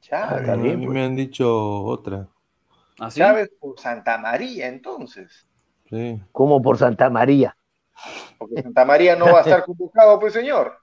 Chávez, 0.01 0.41
está 0.41 0.53
A 0.53 0.55
bien, 0.55 0.79
mí 0.79 0.85
pues. 0.85 0.93
me 0.93 1.03
han 1.03 1.15
dicho 1.15 1.47
otra. 1.83 2.27
¿Así? 2.99 3.19
Chávez 3.19 3.49
por 3.59 3.79
Santa 3.79 4.17
María, 4.17 4.67
entonces, 4.67 5.47
Sí. 5.89 6.19
Como 6.31 6.61
por 6.61 6.77
Santa 6.77 7.09
María. 7.11 7.55
porque 8.37 8.61
Santa 8.61 8.85
María 8.85 9.15
no 9.15 9.31
va 9.31 9.39
a 9.39 9.41
estar 9.41 9.63
convocado, 9.63 10.19
pues 10.19 10.33
señor. 10.33 10.77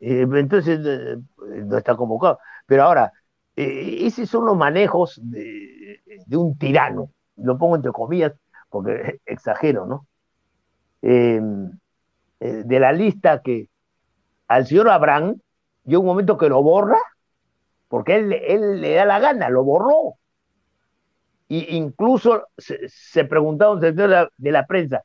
Eh, 0.00 0.22
entonces 0.34 0.80
eh, 0.84 1.16
no 1.64 1.76
está 1.78 1.96
convocado. 1.96 2.38
Pero 2.66 2.84
ahora, 2.84 3.12
eh, 3.56 3.98
esos 4.06 4.28
son 4.28 4.46
los 4.46 4.56
manejos 4.56 5.20
de, 5.22 6.00
de 6.26 6.36
un 6.36 6.56
tirano. 6.58 7.10
Lo 7.36 7.58
pongo 7.58 7.76
entre 7.76 7.92
comillas 7.92 8.32
porque 8.68 9.20
exagero, 9.26 9.86
¿no? 9.86 10.06
Eh, 11.02 11.40
eh, 12.40 12.62
de 12.64 12.80
la 12.80 12.92
lista 12.92 13.42
que 13.42 13.68
al 14.50 14.66
señor 14.66 14.88
Abraham, 14.90 15.40
llega 15.84 16.00
un 16.00 16.06
momento 16.06 16.36
que 16.38 16.48
lo 16.48 16.62
borra, 16.62 16.98
porque 17.88 18.16
él, 18.16 18.32
él 18.34 18.80
le 18.82 18.94
da 18.94 19.04
la 19.06 19.20
gana, 19.20 19.50
lo 19.50 19.64
borró. 19.64 20.16
Y 21.48 21.76
incluso 21.76 22.46
se, 22.56 22.78
se 22.88 23.24
preguntaba 23.24 23.72
un 23.72 23.80
sector 23.80 24.08
de 24.08 24.14
la, 24.14 24.30
de 24.36 24.52
la 24.52 24.66
prensa, 24.66 25.02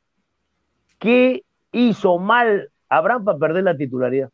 ¿qué 0.98 1.42
hizo 1.72 2.18
mal 2.18 2.70
Abraham 2.88 3.24
para 3.24 3.38
perder 3.38 3.64
la 3.64 3.76
titularidad? 3.76 4.30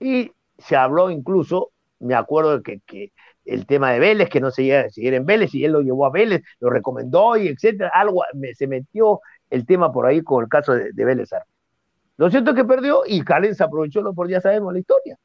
Y 0.00 0.32
se 0.58 0.76
habló 0.76 1.10
incluso, 1.10 1.72
me 2.00 2.14
acuerdo 2.14 2.62
que, 2.62 2.80
que 2.86 3.12
el 3.44 3.66
tema 3.66 3.92
de 3.92 4.00
Vélez, 4.00 4.28
que 4.30 4.40
no 4.40 4.50
se 4.50 4.64
llega- 4.64 4.90
siguiera 4.90 5.16
en 5.18 5.26
Vélez, 5.26 5.54
y 5.54 5.64
él 5.64 5.72
lo 5.72 5.82
llevó 5.82 6.06
a 6.06 6.10
Vélez, 6.10 6.42
lo 6.60 6.70
recomendó 6.70 7.36
y 7.36 7.48
etcétera, 7.48 7.90
algo, 7.94 8.22
me- 8.34 8.54
se 8.54 8.66
metió 8.66 9.20
el 9.50 9.66
tema 9.66 9.92
por 9.92 10.06
ahí 10.06 10.22
con 10.22 10.44
el 10.44 10.48
caso 10.50 10.74
de, 10.74 10.92
de 10.92 11.04
Vélez. 11.04 11.30
Lo 12.20 12.28
cierto 12.28 12.50
es 12.50 12.56
que 12.56 12.66
perdió 12.66 13.04
y 13.06 13.22
Calen 13.22 13.54
aprovechó, 13.58 14.02
lo 14.02 14.12
por 14.12 14.28
ya 14.28 14.42
sabemos 14.42 14.74
la 14.74 14.78
historia. 14.78 15.18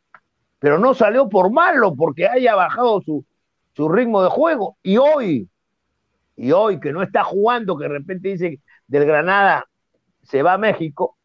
Pero 0.60 0.80
no 0.80 0.94
salió 0.94 1.28
por 1.28 1.52
malo, 1.52 1.94
porque 1.94 2.26
haya 2.26 2.56
bajado 2.56 3.02
su, 3.02 3.26
su 3.74 3.90
ritmo 3.90 4.24
de 4.24 4.30
juego. 4.30 4.78
Y 4.82 4.96
hoy, 4.96 5.50
y 6.38 6.54
hoy 6.54 6.80
que 6.80 6.94
no 6.94 7.04
está 7.04 7.26
jugando, 7.26 7.78
que 7.78 7.84
de 7.84 7.90
repente 7.90 8.30
dice 8.30 8.62
del 8.88 9.04
Granada 9.04 9.66
se 10.24 10.42
va 10.42 10.54
a 10.54 10.58
México, 10.58 11.18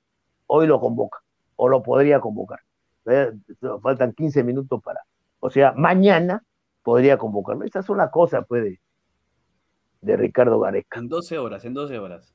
hoy 0.48 0.66
lo 0.66 0.80
convoca, 0.80 1.20
o 1.54 1.68
lo 1.68 1.84
podría 1.84 2.18
convocar. 2.18 2.58
Eh, 3.06 3.30
Faltan 3.80 4.12
15 4.12 4.42
minutos 4.42 4.82
para. 4.82 4.98
O 5.38 5.50
sea, 5.50 5.72
mañana 5.76 6.42
podría 6.82 7.16
convocarlo. 7.16 7.64
Esas 7.64 7.86
son 7.86 7.98
las 7.98 8.10
cosas, 8.10 8.44
pues, 8.48 8.76
de 10.00 10.16
Ricardo 10.16 10.58
Gareca. 10.58 10.98
En 10.98 11.06
12 11.06 11.38
horas, 11.38 11.64
en 11.64 11.74
12 11.74 11.96
horas. 11.96 12.34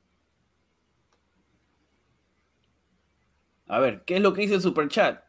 A 3.66 3.78
ver, 3.80 4.02
¿qué 4.04 4.16
es 4.16 4.22
lo 4.22 4.32
que 4.32 4.42
dice 4.42 4.54
el 4.54 4.60
superchat? 4.60 5.22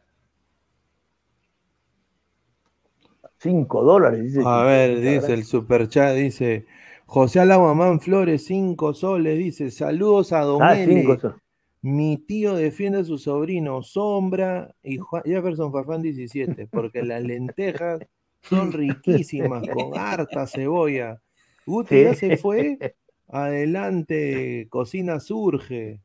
5 3.38 3.84
dólares, 3.84 4.22
dice. 4.24 4.42
A 4.44 4.62
ver, 4.64 5.00
dice 5.00 5.32
el 5.34 5.44
superchat, 5.44 6.14
dice 6.16 6.66
José 7.06 7.40
Alamamán 7.40 8.00
Flores, 8.00 8.44
5 8.46 8.94
soles, 8.94 9.38
dice, 9.38 9.70
saludos 9.70 10.32
a 10.32 10.40
Don 10.40 10.62
Ah, 10.62 10.76
L. 10.80 11.00
5 11.00 11.18
son. 11.18 11.40
Mi 11.80 12.16
tío 12.16 12.54
defiende 12.54 13.00
a 13.00 13.04
su 13.04 13.18
sobrino 13.18 13.82
Sombra 13.82 14.74
y 14.82 14.98
Juan- 14.98 15.22
Jefferson 15.24 15.72
Farfán 15.72 16.02
17, 16.02 16.66
porque 16.66 17.02
las 17.02 17.22
lentejas 17.22 18.00
son 18.42 18.72
riquísimas, 18.72 19.68
con 19.68 19.96
harta 19.96 20.46
cebolla. 20.46 21.20
Guti 21.66 22.02
ya 22.02 22.14
se 22.14 22.36
fue. 22.36 22.78
Adelante, 23.28 24.66
cocina 24.70 25.20
surge. 25.20 26.00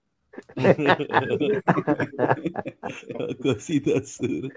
Cocina 3.41 4.01
surge. 4.05 4.51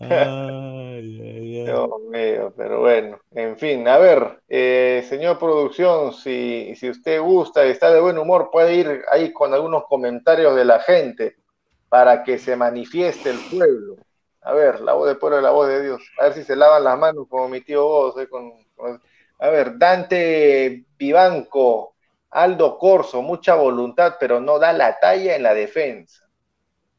Ay, 0.00 1.20
ay. 1.22 1.62
Dios 1.64 1.88
mío, 2.10 2.52
pero 2.56 2.80
bueno, 2.80 3.20
en 3.30 3.56
fin, 3.56 3.86
a 3.86 3.96
ver, 3.98 4.40
eh, 4.48 5.04
señor 5.08 5.38
producción, 5.38 6.12
si, 6.12 6.74
si 6.74 6.90
usted 6.90 7.20
gusta 7.20 7.64
y 7.64 7.70
está 7.70 7.92
de 7.92 8.00
buen 8.00 8.18
humor, 8.18 8.48
puede 8.50 8.74
ir 8.74 9.02
ahí 9.10 9.32
con 9.32 9.54
algunos 9.54 9.84
comentarios 9.84 10.56
de 10.56 10.64
la 10.64 10.80
gente 10.80 11.36
para 11.88 12.24
que 12.24 12.38
se 12.38 12.56
manifieste 12.56 13.30
el 13.30 13.38
pueblo. 13.50 13.96
A 14.40 14.52
ver, 14.54 14.80
la 14.80 14.94
voz 14.94 15.06
del 15.06 15.18
pueblo 15.18 15.36
es 15.38 15.44
la 15.44 15.50
voz 15.52 15.68
de 15.68 15.82
Dios. 15.84 16.02
A 16.18 16.24
ver 16.24 16.34
si 16.34 16.42
se 16.42 16.56
lavan 16.56 16.82
las 16.82 16.98
manos 16.98 17.26
como 17.28 17.48
mi 17.48 17.60
tío 17.60 17.84
vos. 17.86 18.16
eh, 18.18 18.28
con- 18.28 18.52
A 19.38 19.48
ver, 19.50 19.78
Dante 19.78 20.84
Vivanco, 20.98 21.91
Aldo 22.32 22.78
Corso, 22.78 23.22
mucha 23.22 23.54
voluntad, 23.54 24.14
pero 24.18 24.40
no 24.40 24.58
da 24.58 24.72
la 24.72 24.98
talla 24.98 25.36
en 25.36 25.42
la 25.42 25.54
defensa. 25.54 26.24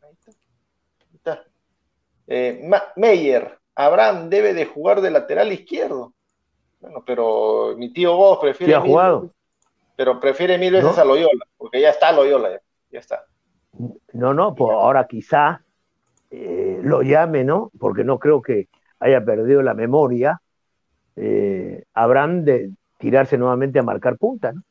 Ahí 0.02 0.12
está. 0.14 0.32
Ahí 0.32 1.16
está. 1.16 1.44
Eh, 2.28 2.70
Meyer, 2.96 3.58
Abraham 3.76 4.30
debe 4.30 4.54
de 4.54 4.66
jugar 4.66 5.02
de 5.02 5.10
lateral 5.12 5.52
izquierdo. 5.52 6.14
Bueno, 6.80 7.04
pero 7.06 7.74
mi 7.78 7.92
tío 7.92 8.16
vos 8.16 8.38
prefiere. 8.40 8.76
Ha 8.76 8.82
jugado. 8.82 9.22
veces- 9.22 9.36
pero 9.96 10.20
prefiere 10.20 10.58
mil 10.58 10.74
veces 10.74 10.96
¿No? 10.98 11.02
a 11.02 11.06
Loyola, 11.06 11.46
porque 11.58 11.80
ya 11.80 11.90
está 11.92 12.12
Loyola, 12.12 12.50
ya, 12.52 12.62
ya 12.92 13.00
está. 13.00 13.26
No, 14.12 14.34
no, 14.34 14.54
pues 14.56 14.72
ahora 14.72 15.06
quizá 15.08 15.62
eh, 16.32 16.80
lo 16.84 17.02
llame, 17.04 17.44
¿no? 17.44 17.72
Porque 17.80 18.04
no 18.04 18.18
creo 18.18 18.42
que 18.42 18.68
haya 19.00 19.24
perdido 19.24 19.62
la 19.62 19.74
memoria. 19.76 20.42
Eh, 21.16 21.84
Abraham 21.94 22.44
de 22.44 22.72
tirarse 22.98 23.38
nuevamente 23.38 23.78
a 23.80 23.84
marcar 23.84 24.18
punta, 24.18 24.52
¿no? 24.52 24.64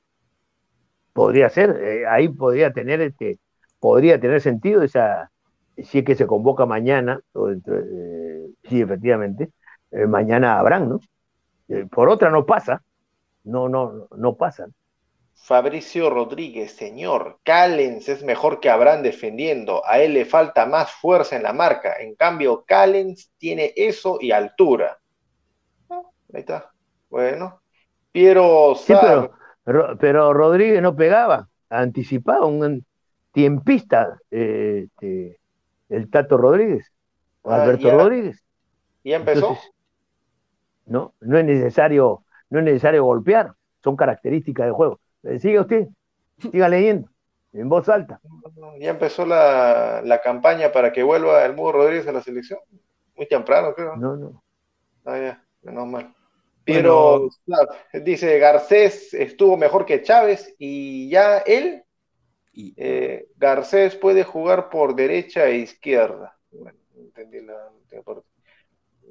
Podría 1.13 1.49
ser, 1.51 1.71
eh, 1.83 2.07
ahí 2.09 2.29
podría 2.29 2.73
tener 2.73 3.01
este, 3.03 3.39
podría 3.81 4.21
tener 4.21 4.41
sentido 4.41 4.83
esa, 4.83 5.31
si 5.77 5.99
es 5.99 6.05
que 6.05 6.15
se 6.15 6.27
convoca 6.27 6.67
mañana, 6.67 7.21
o 7.33 7.49
dentro, 7.49 7.79
eh, 7.79 8.49
sí, 8.65 8.81
efectivamente, 8.81 9.51
eh, 9.91 10.07
mañana 10.07 10.59
Abraham, 10.59 10.89
¿no? 10.91 11.01
Por 11.91 12.09
otra 12.11 12.31
no 12.31 12.47
pasa, 12.47 12.83
no, 13.45 13.69
no, 13.69 14.09
no 14.17 14.37
pasa. 14.37 14.67
Fabricio 15.35 16.09
Rodríguez, 16.09 16.73
señor, 16.75 17.39
Callens 17.45 18.09
es 18.09 18.23
mejor 18.23 18.61
que 18.61 18.71
Abraham 18.71 19.03
defendiendo. 19.03 19.83
A 19.87 19.99
él 19.99 20.15
le 20.15 20.25
falta 20.25 20.65
más 20.65 20.91
fuerza 20.91 21.37
en 21.37 21.43
la 21.43 21.53
marca. 21.53 21.97
En 22.01 22.15
cambio, 22.15 22.65
Callens 22.65 23.31
tiene 23.37 23.75
eso 23.77 24.17
y 24.23 24.31
altura. 24.33 24.99
Ah, 25.91 26.03
Ahí 26.35 26.41
está. 26.41 26.73
Bueno. 27.11 27.63
Piero 28.13 28.75
Sí, 28.87 28.97
Sar, 28.97 28.97
pero, 28.97 29.31
Ro- 29.31 29.39
pero 29.65 30.33
Rodríguez 30.33 30.83
no 30.83 30.95
pegaba, 30.97 31.49
anticipaba 31.71 32.47
un 32.47 32.85
tiempista, 33.33 34.19
eh, 34.31 34.87
este, 34.89 35.39
el 35.89 36.11
Tato 36.11 36.37
Rodríguez, 36.37 36.93
o 37.43 37.51
Ah, 37.51 37.63
Alberto. 37.63 37.91
Rodríguez. 37.91 38.43
¿ya 39.05 39.17
empezó? 39.17 39.49
Entonces, 39.49 39.71
no, 40.87 41.15
no 41.21 41.39
es 41.39 41.45
necesario, 41.45 42.25
no 42.51 42.59
es 42.59 42.65
necesario 42.65 43.05
golpear, 43.05 43.53
son 43.83 43.97
características 43.97 44.67
del 44.67 44.75
juego. 44.75 45.01
Eh, 45.23 45.39
Siga 45.39 45.61
usted, 45.63 45.89
siga 46.39 46.69
leyendo, 46.69 47.09
en 47.53 47.69
voz 47.69 47.89
alta. 47.89 48.21
¿Ya 48.81 48.91
empezó 48.91 49.25
la, 49.25 50.03
la 50.05 50.21
campaña 50.21 50.73
para 50.73 50.93
que 50.93 51.03
vuelva 51.03 51.45
el 51.45 51.55
Mudo 51.55 51.73
Rodríguez 51.73 52.07
a 52.09 52.13
la 52.13 52.21
selección? 52.21 52.59
Muy 53.17 53.27
temprano, 53.27 53.75
creo. 53.75 53.97
No, 53.97 54.17
no. 54.17 54.43
Ah, 55.05 55.19
ya, 55.19 55.45
menos 55.63 55.87
mal. 55.87 56.15
Piero 56.65 57.29
Sar, 57.47 58.03
dice, 58.05 58.39
Garcés 58.39 59.13
estuvo 59.15 59.57
mejor 59.57 59.85
que 59.85 60.03
Chávez 60.03 60.55
y 60.59 61.09
ya 61.11 61.39
él 61.39 61.85
Y- 62.55 62.75
Eh, 62.77 63.29
Garcés 63.37 63.97
puede 63.97 64.25
jugar 64.25 64.69
por 64.69 64.95
derecha 64.95 65.47
e 65.47 65.57
izquierda. 65.57 66.37
Bueno, 66.51 66.79
no 66.95 67.01
entendí 67.03 67.41
la. 67.41 67.71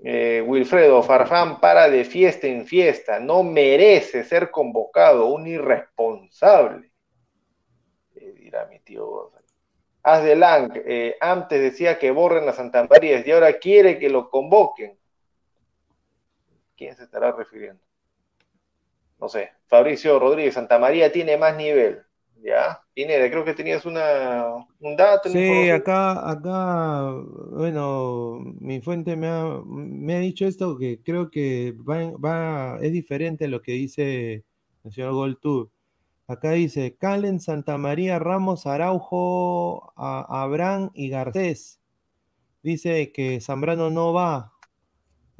Eh, 0.03 0.43
Wilfredo 0.45 1.01
Farfán 1.03 1.59
para 1.59 1.89
de 1.89 2.03
fiesta 2.05 2.47
en 2.47 2.65
fiesta. 2.65 3.19
No 3.19 3.43
merece 3.43 4.23
ser 4.23 4.51
convocado, 4.51 5.27
un 5.27 5.47
irresponsable. 5.47 6.91
Eh, 8.15 8.33
dirá 8.33 8.65
mi 8.67 8.79
tío. 8.79 9.31
Haz 10.03 10.23
de 10.23 10.35
Lang, 10.35 10.71
eh, 10.85 11.15
antes 11.19 11.61
decía 11.61 11.99
que 11.99 12.09
borren 12.11 12.49
a 12.49 12.53
Santa 12.53 12.87
María 12.89 13.23
y 13.25 13.31
ahora 13.31 13.59
quiere 13.59 13.99
que 13.99 14.09
lo 14.09 14.29
convoquen. 14.29 14.97
¿Quién 16.81 16.95
se 16.97 17.03
estará 17.05 17.31
refiriendo? 17.31 17.81
No 19.19 19.29
sé. 19.29 19.51
Fabricio 19.67 20.19
Rodríguez, 20.19 20.53
Santa 20.55 20.77
María 20.79 21.11
tiene 21.11 21.37
más 21.37 21.55
nivel. 21.55 22.03
Ya, 22.35 22.83
Pineda, 22.93 23.29
creo 23.29 23.45
que 23.45 23.53
tenías 23.53 23.85
una, 23.85 24.45
un 24.79 24.95
dato. 24.95 25.29
Sí, 25.29 25.69
acá, 25.69 26.29
acá, 26.29 27.11
bueno, 27.51 28.39
mi 28.59 28.81
fuente 28.81 29.15
me 29.15 29.27
ha, 29.27 29.61
me 29.65 30.15
ha 30.15 30.19
dicho 30.19 30.45
esto 30.45 30.77
que 30.77 31.01
creo 31.03 31.29
que 31.29 31.73
va, 31.87 32.11
va, 32.17 32.79
es 32.81 32.91
diferente 32.91 33.45
a 33.45 33.47
lo 33.47 33.61
que 33.61 33.73
dice 33.73 34.43
el 34.83 34.91
señor 34.91 35.13
Goltub. 35.13 35.71
Acá 36.27 36.51
dice 36.53 36.95
Calen, 36.97 37.39
Santa 37.41 37.77
María, 37.77 38.19
Ramos, 38.19 38.67
Araujo, 38.67 39.93
a- 39.97 40.43
Abraham 40.43 40.91
y 40.95 41.09
Garcés. 41.09 41.79
Dice 42.63 43.11
que 43.13 43.41
Zambrano 43.41 43.89
no 43.91 44.13
va. 44.13 44.53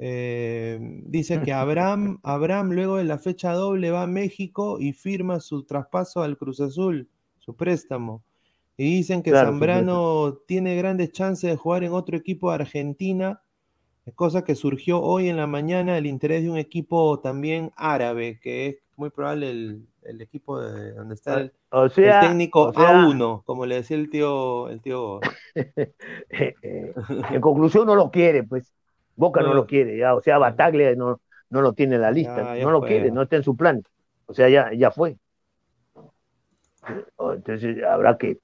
Eh, 0.04 0.80
dice 1.06 1.42
que 1.44 1.54
Abraham, 1.54 2.20
Abraham 2.24 2.72
luego 2.72 2.98
de 2.98 3.04
la 3.04 3.20
fecha 3.20 3.54
doble 3.54 3.92
va 3.92 4.04
a 4.04 4.08
México 4.08 4.78
y 4.80 4.94
firma 4.94 5.40
su 5.40 5.64
traspaso 5.64 6.24
al 6.24 6.38
Cruz 6.38 6.60
Azul, 6.60 7.08
su 7.40 7.56
préstamo. 7.56 8.24
Y 8.78 8.96
dicen 8.96 9.22
que 9.22 9.30
Claro, 9.30 9.52
Zambrano 9.52 10.40
tiene 10.48 10.76
grandes 10.76 11.12
chances 11.12 11.52
de 11.52 11.56
jugar 11.56 11.84
en 11.84 11.94
otro 11.94 12.18
equipo 12.18 12.50
de 12.50 12.56
Argentina, 12.56 13.42
cosa 14.16 14.44
que 14.44 14.56
surgió 14.56 15.02
hoy 15.02 15.30
en 15.30 15.38
la 15.38 15.46
mañana 15.46 15.98
el 15.98 16.08
interés 16.08 16.42
de 16.42 16.50
un 16.50 16.58
equipo 16.58 17.20
también 17.20 17.72
árabe, 17.76 18.40
que 18.42 18.68
es 18.68 18.78
muy 18.96 19.12
probable 19.12 19.52
el, 19.52 19.88
el 20.04 20.22
equipo 20.22 20.60
de 20.60 20.94
donde 20.94 21.14
está 21.14 21.42
el, 21.42 21.54
O 21.70 21.84
el 21.84 21.92
técnico 21.94 22.64
o 22.64 22.74
sea, 22.74 23.06
A1, 23.06 23.44
como 23.46 23.68
le 23.68 23.76
decía 23.76 23.98
el 23.98 24.10
tío, 24.10 24.68
el 24.70 24.82
tío. 24.82 25.20
eh, 25.56 25.94
eh, 26.64 26.94
en 27.30 27.42
conclusión 27.42 27.86
no 27.86 27.96
lo 27.96 28.10
quiere, 28.10 28.44
pues. 28.44 28.74
Boca 29.16 29.42
no 29.42 29.50
No. 29.50 29.54
lo 29.56 29.66
quiere, 29.68 29.98
ya, 29.98 30.16
o 30.16 30.22
sea, 30.22 30.38
Bataglia 30.38 30.96
no, 30.96 31.20
no 31.50 31.62
lo 31.62 31.74
tiene 31.74 31.96
en 31.96 32.02
la 32.02 32.12
lista, 32.12 32.38
Ya, 32.38 32.58
ya 32.58 32.64
no 32.64 32.72
lo 32.72 32.80
fue. 32.80 32.88
quiere, 32.90 33.12
no 33.12 33.22
está 33.24 33.36
en 33.36 33.44
su 33.44 33.56
plan. 33.56 33.84
O 34.26 34.34
sea, 34.34 34.48
ya, 34.50 34.72
ya 34.74 34.92
fue. 34.92 35.18
Entonces 37.20 37.84
habrá 37.84 38.18
que 38.18 38.40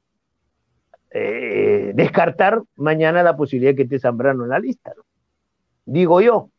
eh, 1.11 1.91
descartar 1.95 2.61
mañana 2.75 3.23
la 3.23 3.35
posibilidad 3.35 3.71
de 3.71 3.75
que 3.77 3.83
esté 3.83 3.99
Zambrano 3.99 4.43
en 4.43 4.49
la 4.49 4.59
lista. 4.59 4.93
¿no? 4.95 5.03
Digo 5.85 6.21
yo. 6.21 6.49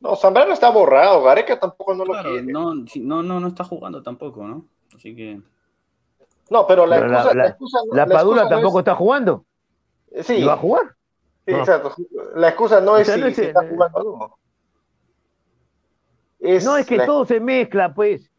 No, 0.00 0.16
Zambrano 0.16 0.52
está 0.52 0.70
borrado, 0.70 1.22
Gareca 1.22 1.58
tampoco 1.58 1.94
no 1.94 2.04
lo 2.04 2.12
Claro, 2.12 2.30
quiere. 2.30 2.52
No, 2.52 2.74
no, 2.74 2.84
no, 2.96 3.22
no, 3.22 3.40
no 3.40 3.48
está 3.48 3.64
jugando 3.64 4.02
tampoco, 4.02 4.46
¿no? 4.46 4.66
Así 4.94 5.14
que. 5.16 5.40
pero 6.68 6.86
la 6.86 6.96
Pero 6.96 7.08
la- 7.08 7.18
excusa, 7.18 7.34
la- 7.34 7.42
la 7.42 7.48
excusa 7.48 7.78
no- 7.86 7.96
La 7.96 8.06
la 8.06 8.14
Padula 8.14 8.36
excusa 8.42 8.44
no 8.44 8.48
tampoco 8.50 8.78
es- 8.78 8.82
está 8.82 8.94
jugando. 8.94 9.44
Sí, 10.22 10.34
¿Y 10.36 10.44
va 10.44 10.52
a 10.54 10.58
jugar? 10.58 10.94
Sí, 11.46 11.52
No. 11.52 11.58
exacto. 11.58 11.94
La 12.36 12.48
excusa 12.48 12.80
no 12.80 12.92
O 12.92 12.96
es 12.98 13.08
si, 13.08 13.20
no 13.20 13.26
es- 13.26 13.38
está 13.38 13.68
jugando 13.68 13.98
o 14.00 14.18
no. 14.18 14.38
No, 16.64 16.76
es 16.76 16.86
que 16.86 16.96
la- 16.98 17.06
todo 17.06 17.24
se 17.24 17.40
mezcla, 17.40 17.94
pues. 17.94 18.30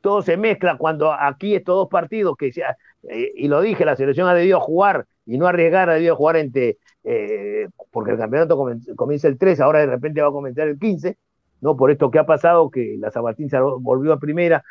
Todo 0.00 0.22
se 0.22 0.36
mezcla 0.36 0.78
cuando 0.78 1.12
aquí 1.12 1.54
estos 1.54 1.74
dos 1.74 1.88
partidos 1.88 2.36
que 2.36 2.52
sea, 2.52 2.76
eh, 3.08 3.32
y 3.34 3.48
lo 3.48 3.60
dije, 3.60 3.84
la 3.84 3.96
selección 3.96 4.28
ha 4.28 4.34
debido 4.34 4.60
jugar 4.60 5.04
y 5.26 5.36
no 5.36 5.46
arriesgar, 5.46 5.90
ha 5.90 5.94
debido 5.94 6.14
jugar 6.16 6.36
entre, 6.36 6.78
eh, 7.02 7.68
porque 7.90 8.12
el 8.12 8.18
campeonato 8.18 8.56
comienza 8.94 9.26
el 9.28 9.36
3, 9.36 9.60
ahora 9.60 9.80
de 9.80 9.86
repente 9.86 10.22
va 10.22 10.28
a 10.28 10.32
comenzar 10.32 10.68
el 10.68 10.78
15, 10.78 11.18
¿no? 11.60 11.76
Por 11.76 11.90
esto 11.90 12.10
que 12.10 12.18
ha 12.20 12.26
pasado, 12.26 12.70
que 12.70 12.96
la 13.00 13.10
Sabatín 13.10 13.50
se 13.50 13.58
volvió 13.58 14.12
a 14.12 14.18
primera, 14.20 14.62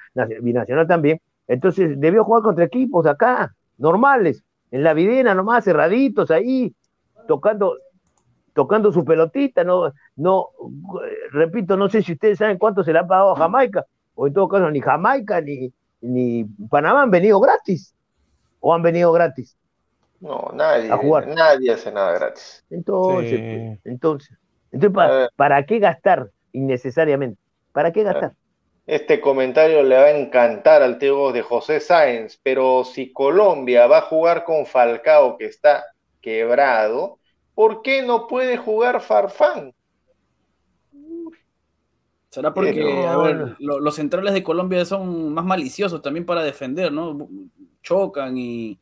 Binacional 0.41 0.87
también. 0.87 1.19
Entonces, 1.47 1.99
debió 1.99 2.23
jugar 2.23 2.41
contra 2.43 2.63
equipos 2.63 3.05
acá, 3.05 3.53
normales, 3.77 4.43
en 4.71 4.83
la 4.83 4.93
videna 4.93 5.35
nomás, 5.35 5.65
cerraditos 5.65 6.31
ahí, 6.31 6.73
tocando, 7.27 7.77
tocando 8.53 8.91
su 8.91 9.03
pelotita, 9.03 9.63
no, 9.63 9.91
no, 10.15 10.49
repito, 11.31 11.75
no 11.77 11.89
sé 11.89 12.01
si 12.01 12.13
ustedes 12.13 12.37
saben 12.37 12.57
cuánto 12.57 12.83
se 12.83 12.93
le 12.93 12.99
ha 12.99 13.07
pagado 13.07 13.33
a 13.33 13.37
Jamaica, 13.37 13.85
o 14.15 14.27
en 14.27 14.33
todo 14.33 14.47
caso 14.47 14.69
ni 14.71 14.81
Jamaica 14.81 15.41
ni, 15.41 15.71
ni 16.01 16.45
Panamá 16.69 17.03
han 17.03 17.11
venido 17.11 17.39
gratis, 17.39 17.93
o 18.59 18.73
han 18.73 18.81
venido 18.81 19.11
gratis. 19.11 19.57
No, 20.21 20.49
nadie, 20.53 20.91
a 20.91 20.97
jugar. 20.97 21.27
nadie 21.27 21.71
hace 21.71 21.91
nada 21.91 22.13
gratis. 22.13 22.63
Entonces, 22.69 23.29
Sí. 23.29 23.79
entonces, 23.83 24.37
entonces 24.71 24.95
¿para. 24.95 25.29
¿para 25.35 25.65
qué 25.65 25.79
gastar 25.79 26.29
innecesariamente? 26.53 27.37
¿Para 27.73 27.91
qué 27.91 28.03
gastar? 28.03 28.33
Este 28.87 29.19
comentario 29.19 29.83
le 29.83 29.95
va 29.95 30.03
a 30.03 30.11
encantar 30.11 30.81
al 30.83 30.99
tío 30.99 31.31
de 31.31 31.41
José 31.41 31.79
Sáenz, 31.79 32.39
pero 32.43 32.83
si 32.85 33.11
Colombia 33.11 33.87
va 33.87 33.97
a 33.97 34.01
jugar 34.03 34.45
con 34.45 34.65
Falcao, 34.65 35.37
que 35.37 35.45
está 35.45 35.83
quebrado, 36.25 37.19
¿por 37.53 37.83
qué 37.83 38.01
no 38.01 38.27
puede 38.27 38.57
jugar 38.57 39.01
Farfán? 39.01 39.73
Será 42.29 42.53
porque 42.53 42.73
no, 42.73 43.09
a 43.09 43.17
ver, 43.17 43.37
no. 43.37 43.55
lo- 43.59 43.79
los 43.79 43.95
centrales 43.95 44.33
de 44.33 44.43
Colombia 44.43 44.83
son 44.85 45.33
más 45.33 45.45
maliciosos 45.45 46.01
también 46.01 46.25
para 46.25 46.43
defender, 46.43 46.91
¿no? 46.91 47.29
Chocan 47.81 48.37
y, 48.37 48.79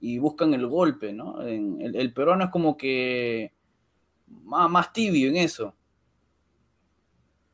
y 0.00 0.18
buscan 0.18 0.54
el 0.54 0.66
golpe, 0.68 1.12
¿no? 1.12 1.42
En- 1.46 1.80
el, 1.80 1.96
el 1.96 2.12
peruano 2.14 2.44
es 2.44 2.50
como 2.50 2.76
que 2.76 3.52
más, 4.28 4.70
más 4.70 4.92
tibio 4.92 5.28
en 5.30 5.36
eso. 5.36 5.74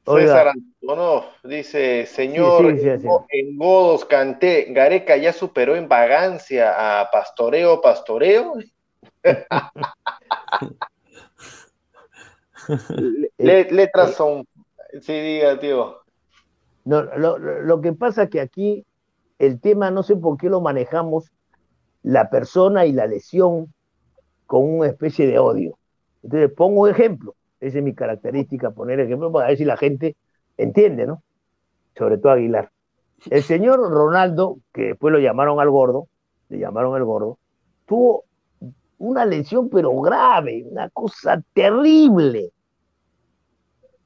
Oiga. 0.05 0.35
César 0.35 0.49
Antonov 0.49 1.25
dice, 1.45 2.05
señor, 2.07 2.67
sí, 2.67 2.79
sí, 2.81 2.99
sí. 3.01 3.09
en 3.31 3.57
Godos 3.57 4.05
Canté, 4.05 4.67
Gareca 4.71 5.17
ya 5.17 5.33
superó 5.33 5.77
en 5.77 5.89
vagancia 5.89 7.01
a 7.01 7.11
Pastoreo 7.11 7.81
Pastoreo. 7.81 8.55
Le- 13.39 13.71
letras 13.71 14.15
son, 14.15 14.45
sí, 15.01 15.13
diga, 15.13 15.59
tío. 15.59 15.97
No, 16.85 17.03
lo, 17.03 17.39
lo- 17.39 17.63
lo 17.63 17.81
que 17.81 17.93
pasa 17.93 18.25
es 18.25 18.31
que 18.31 18.41
aquí 18.41 18.85
el 19.39 19.61
tema, 19.61 19.91
no 19.91 20.03
sé 20.03 20.17
por 20.17 20.37
qué 20.39 20.49
lo 20.49 20.61
manejamos, 20.61 21.31
la 22.03 22.31
persona 22.31 22.87
y 22.87 22.93
la 22.93 23.07
lesión 23.07 23.73
con 24.47 24.65
una 24.79 24.89
especie 24.89 25.27
de 25.27 25.39
odio. 25.39 25.79
Entonces, 26.23 26.53
pongo 26.57 26.83
un 26.83 26.91
ejemplo. 26.91 27.35
Esa 27.61 27.79
es 27.79 27.85
mi 27.85 27.95
característica, 27.95 28.71
poner 28.71 29.01
ejemplo 29.01 29.33
para 29.33 29.49
ver 29.49 29.59
si 29.59 29.65
la 29.65 29.77
gente 29.77 30.17
entiende, 30.57 31.07
¿no? 31.07 31.23
Sobre 31.97 32.19
todo 32.19 32.33
Aguilar. 32.33 32.71
El 33.31 33.43
señor 33.43 33.79
Ronaldo, 33.81 34.59
que 34.73 34.83
después 34.89 35.13
lo 35.13 35.19
llamaron 35.21 35.61
al 35.61 35.71
gordo, 35.71 36.09
le 36.49 36.59
llamaron 36.59 36.97
el 36.97 37.05
gordo, 37.05 37.39
tuvo 37.87 38.25
una 39.01 39.25
lesión 39.25 39.71
pero 39.71 39.99
grave, 40.01 40.63
una 40.71 40.91
cosa 40.91 41.43
terrible. 41.55 42.53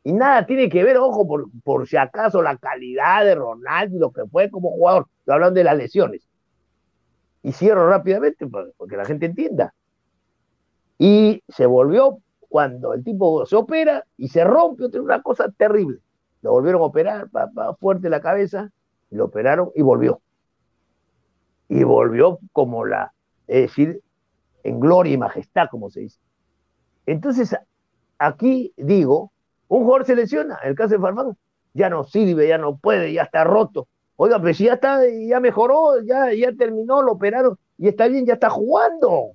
Y 0.04 0.12
nada 0.12 0.46
tiene 0.46 0.68
que 0.68 0.84
ver, 0.84 0.96
ojo, 0.98 1.26
por, 1.26 1.46
por 1.64 1.88
si 1.88 1.96
acaso 1.96 2.42
la 2.42 2.56
calidad 2.56 3.24
de 3.24 3.34
Ronaldo 3.34 3.98
lo 3.98 4.12
que 4.12 4.24
fue 4.26 4.50
como 4.50 4.70
jugador. 4.70 5.06
Estoy 5.18 5.34
hablando 5.34 5.58
de 5.58 5.64
las 5.64 5.76
lesiones. 5.76 6.22
Y 7.42 7.52
cierro 7.52 7.88
rápidamente 7.88 8.46
para 8.46 8.66
que 8.88 8.96
la 8.96 9.04
gente 9.04 9.26
entienda. 9.26 9.74
Y 10.98 11.42
se 11.48 11.66
volvió 11.66 12.20
cuando 12.48 12.94
el 12.94 13.02
tipo 13.02 13.44
se 13.46 13.56
opera 13.56 14.04
y 14.16 14.28
se 14.28 14.44
rompe, 14.44 14.84
una 14.98 15.22
cosa 15.22 15.50
terrible. 15.50 15.98
Lo 16.40 16.52
volvieron 16.52 16.82
a 16.82 16.84
operar, 16.84 17.28
pa, 17.30 17.50
fuerte 17.80 18.08
la 18.08 18.20
cabeza, 18.20 18.70
lo 19.10 19.24
operaron 19.24 19.70
y 19.74 19.82
volvió. 19.82 20.20
Y 21.68 21.82
volvió 21.82 22.38
como 22.52 22.84
la, 22.84 23.12
es 23.48 23.62
decir, 23.62 24.02
en 24.64 24.80
gloria 24.80 25.12
y 25.12 25.18
majestad, 25.18 25.68
como 25.70 25.90
se 25.90 26.00
dice. 26.00 26.18
Entonces, 27.06 27.56
aquí 28.18 28.72
digo, 28.76 29.30
un 29.68 29.84
jugador 29.84 30.06
se 30.06 30.16
lesiona, 30.16 30.58
el 30.64 30.74
caso 30.74 30.94
de 30.94 31.00
Farfán, 31.00 31.36
ya 31.74 31.88
no 31.90 32.04
sirve, 32.04 32.48
ya 32.48 32.58
no 32.58 32.76
puede, 32.76 33.12
ya 33.12 33.22
está 33.22 33.44
roto. 33.44 33.86
Oiga, 34.16 34.40
si 34.54 34.64
ya 34.64 34.74
está, 34.74 35.00
ya 35.06 35.40
mejoró, 35.40 36.00
ya, 36.02 36.32
ya 36.32 36.52
terminó, 36.52 37.02
lo 37.02 37.12
operaron 37.12 37.58
y 37.78 37.88
está 37.88 38.08
bien, 38.08 38.24
ya 38.26 38.34
está 38.34 38.48
jugando. 38.48 39.32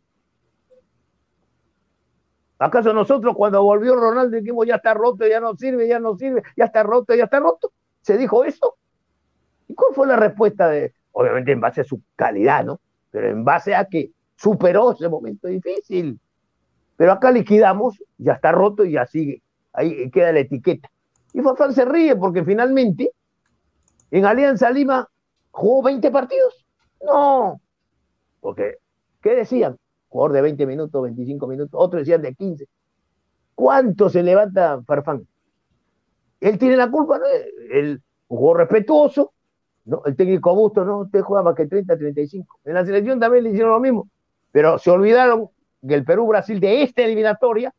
¿Acaso 2.57 2.93
nosotros 2.93 3.35
cuando 3.37 3.63
volvió 3.63 3.95
Ronaldo 3.95 4.35
dijimos 4.35 4.67
ya 4.67 4.75
está 4.75 4.93
roto, 4.93 5.25
ya 5.25 5.39
no 5.39 5.55
sirve, 5.55 5.87
ya 5.87 5.99
no 5.99 6.17
sirve, 6.17 6.43
ya 6.57 6.65
está 6.65 6.83
roto, 6.83 7.15
ya 7.15 7.25
está 7.25 7.39
roto? 7.39 7.71
¿Se 8.01 8.17
dijo 8.17 8.43
eso? 8.43 8.75
¿Y 9.67 9.75
cuál 9.75 9.93
fue 9.93 10.07
la 10.07 10.17
respuesta 10.17 10.67
de, 10.67 10.93
obviamente 11.11 11.51
en 11.51 11.61
base 11.61 11.81
a 11.81 11.85
su 11.85 12.01
calidad, 12.15 12.65
¿no? 12.65 12.79
Pero 13.11 13.29
en 13.29 13.45
base 13.45 13.75
a 13.75 13.85
que 13.85 14.11
superó 14.39 14.93
ese 14.93 15.09
momento 15.09 15.47
difícil. 15.47 16.19
Pero 16.95 17.11
acá 17.11 17.31
liquidamos, 17.31 18.01
ya 18.17 18.33
está 18.33 18.51
roto 18.51 18.85
y 18.85 18.93
ya 18.93 19.05
sigue. 19.05 19.41
Ahí 19.73 20.09
queda 20.11 20.31
la 20.31 20.39
etiqueta. 20.39 20.89
Y 21.33 21.41
Farfán 21.41 21.73
se 21.73 21.85
ríe 21.85 22.15
porque 22.15 22.43
finalmente 22.43 23.11
en 24.11 24.25
Alianza 24.25 24.69
Lima 24.71 25.07
jugó 25.51 25.83
20 25.83 26.09
partidos. 26.11 26.65
No. 27.05 27.59
Porque, 28.39 28.77
¿qué 29.21 29.35
decían? 29.35 29.77
Jugador 30.07 30.33
de 30.33 30.41
20 30.41 30.65
minutos, 30.65 31.03
25 31.03 31.47
minutos, 31.47 31.71
otros 31.73 32.01
decían 32.01 32.21
de 32.21 32.33
15. 32.33 32.67
¿Cuánto 33.55 34.09
se 34.09 34.23
levanta 34.23 34.81
Farfán? 34.83 35.27
Él 36.39 36.57
tiene 36.57 36.77
la 36.77 36.89
culpa, 36.89 37.19
¿no? 37.19 37.25
Él 37.71 38.01
jugó 38.27 38.53
respetuoso. 38.53 39.33
El 40.05 40.15
técnico 40.15 40.55
Busto, 40.55 40.85
¿no? 40.85 40.99
Usted 40.99 41.21
juega 41.21 41.43
más 41.43 41.55
que 41.55 41.67
30, 41.67 41.97
35. 41.97 42.59
En 42.63 42.73
la 42.73 42.85
selección 42.85 43.19
también 43.19 43.43
le 43.43 43.49
hicieron 43.49 43.71
lo 43.71 43.79
mismo, 43.79 44.07
pero 44.51 44.77
se 44.79 44.89
olvidaron 44.91 45.49
que 45.87 45.93
el 45.95 46.03
Perú-Brasil 46.03 46.59
de 46.59 46.83
esta 46.83 47.03
eliminatoria, 47.03 47.73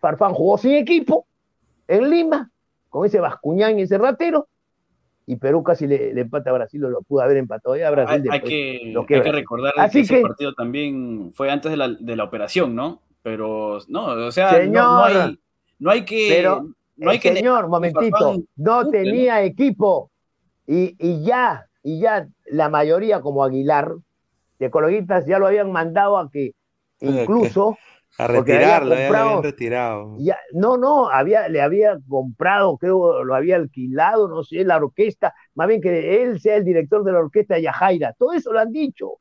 Farfán 0.00 0.32
jugó 0.32 0.58
sin 0.58 0.72
equipo 0.74 1.26
en 1.88 2.10
Lima, 2.10 2.50
con 2.88 3.04
ese 3.06 3.20
Bascuñán 3.20 3.78
y 3.78 3.82
ese 3.82 3.98
ratero, 3.98 4.48
y 5.26 5.36
Perú 5.36 5.62
casi 5.64 5.86
le, 5.88 6.14
le 6.14 6.20
empata 6.20 6.50
a 6.50 6.52
Brasil, 6.52 6.84
o 6.84 6.88
lo 6.90 7.02
pudo 7.02 7.22
haber 7.22 7.36
empatado 7.36 7.76
ya 7.76 7.90
Brasil. 7.90 8.28
Hay, 8.30 8.40
que, 8.40 8.94
hay 9.08 9.20
recordar 9.32 9.72
Así 9.76 9.98
que 9.98 10.00
ese 10.02 10.14
que- 10.16 10.22
partido 10.22 10.54
también 10.54 11.32
fue 11.34 11.50
antes 11.50 11.70
de 11.70 11.76
la, 11.76 11.88
de 11.88 12.16
la 12.16 12.24
operación, 12.24 12.74
¿no? 12.76 13.02
Pero, 13.22 13.78
no, 13.88 14.06
o 14.06 14.30
sea, 14.30 14.64
no- 14.66 14.72
no, 14.72 15.04
hay, 15.04 15.38
no 15.80 15.90
hay 15.90 16.04
que... 16.04 16.28
pero 16.30 16.68
no 16.96 17.10
hay 17.10 17.18
que 17.18 17.34
señor, 17.34 17.68
momentito, 17.68 18.36
no 18.56 18.88
tenía 18.88 19.42
equipo 19.42 20.10
y, 20.66 20.96
y 20.98 21.24
ya, 21.24 21.66
y 21.82 22.00
ya 22.00 22.26
la 22.46 22.68
mayoría 22.70 23.20
como 23.20 23.44
Aguilar, 23.44 23.94
de 24.58 24.66
ecologistas 24.66 25.26
ya 25.26 25.38
lo 25.38 25.46
habían 25.46 25.70
mandado 25.72 26.18
a 26.18 26.30
que 26.30 26.52
incluso, 27.00 27.76
A 28.18 28.24
había 28.24 28.40
retirarlo, 28.40 28.94
ya 28.94 29.00
lo 29.00 29.02
comprado- 29.06 29.28
habían 29.28 29.42
retirado. 29.42 30.14
ya, 30.18 30.38
no, 30.52 30.76
no, 30.78 31.10
había, 31.10 31.48
le 31.48 31.60
había 31.60 31.98
comprado, 32.08 32.78
creo, 32.78 33.22
lo 33.24 33.34
había 33.34 33.56
alquilado, 33.56 34.28
no 34.28 34.42
sé, 34.42 34.64
la 34.64 34.76
orquesta, 34.78 35.34
más 35.54 35.68
bien 35.68 35.80
que 35.82 36.22
él 36.22 36.40
sea 36.40 36.56
el 36.56 36.64
director 36.64 37.04
de 37.04 37.12
la 37.12 37.18
orquesta 37.18 37.56
de 37.56 37.62
Yajaira, 37.62 38.14
todo 38.14 38.32
eso 38.32 38.52
lo 38.52 38.60
han 38.60 38.72
dicho, 38.72 39.12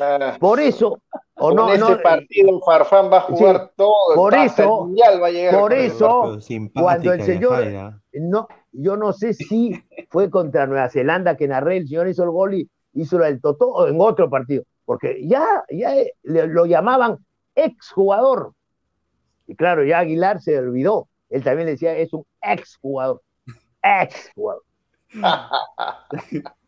Ah, 0.00 0.36
por 0.40 0.58
eso, 0.60 1.02
o 1.36 1.48
con 1.48 1.54
no, 1.56 1.68
este 1.72 1.80
no, 1.90 2.00
partido 2.00 2.60
Farfán 2.64 3.12
va 3.12 3.18
a 3.18 3.20
jugar 3.22 3.72
todo, 3.76 3.92
por 4.14 4.34
hasta 4.34 4.62
el 4.62 4.68
eso- 4.70 4.80
mundial 4.86 5.22
va 5.22 5.26
a 5.26 5.30
llegar. 5.30 5.60
por 5.60 5.72
eso- 5.74 6.38
cuando 6.74 7.12
el 7.12 7.22
señor- 7.22 7.58
Yajaira. 7.58 8.00
no, 8.14 8.48
yo 8.72 8.96
no 8.96 9.12
sé 9.12 9.34
si 9.34 9.72
fue 10.08 10.30
contra 10.30 10.66
Nueva 10.66 10.88
Zelanda 10.88 11.36
que 11.36 11.46
narré, 11.46 11.76
el 11.76 11.88
señor 11.88 12.08
hizo 12.08 12.24
el 12.24 12.30
gol 12.30 12.54
y 12.54 12.70
hizo 12.94 13.18
la 13.18 13.26
del 13.26 13.40
Totó 13.40 13.68
o 13.68 13.86
en 13.88 13.96
otro 14.00 14.28
partido, 14.30 14.64
porque 14.84 15.26
ya, 15.26 15.64
ya 15.70 15.96
eh, 15.96 16.12
le- 16.22 16.46
lo 16.46 16.66
llamaban 16.66 17.18
exjugador. 17.54 18.52
Y 19.46 19.54
claro, 19.56 19.84
ya 19.84 19.98
Aguilar 20.00 20.40
se 20.40 20.58
olvidó. 20.58 21.08
Él 21.30 21.42
también 21.42 21.66
decía, 21.68 21.96
es 21.96 22.12
un 22.12 22.24
exjugador. 22.40 23.20
Exjugador. 23.82 24.62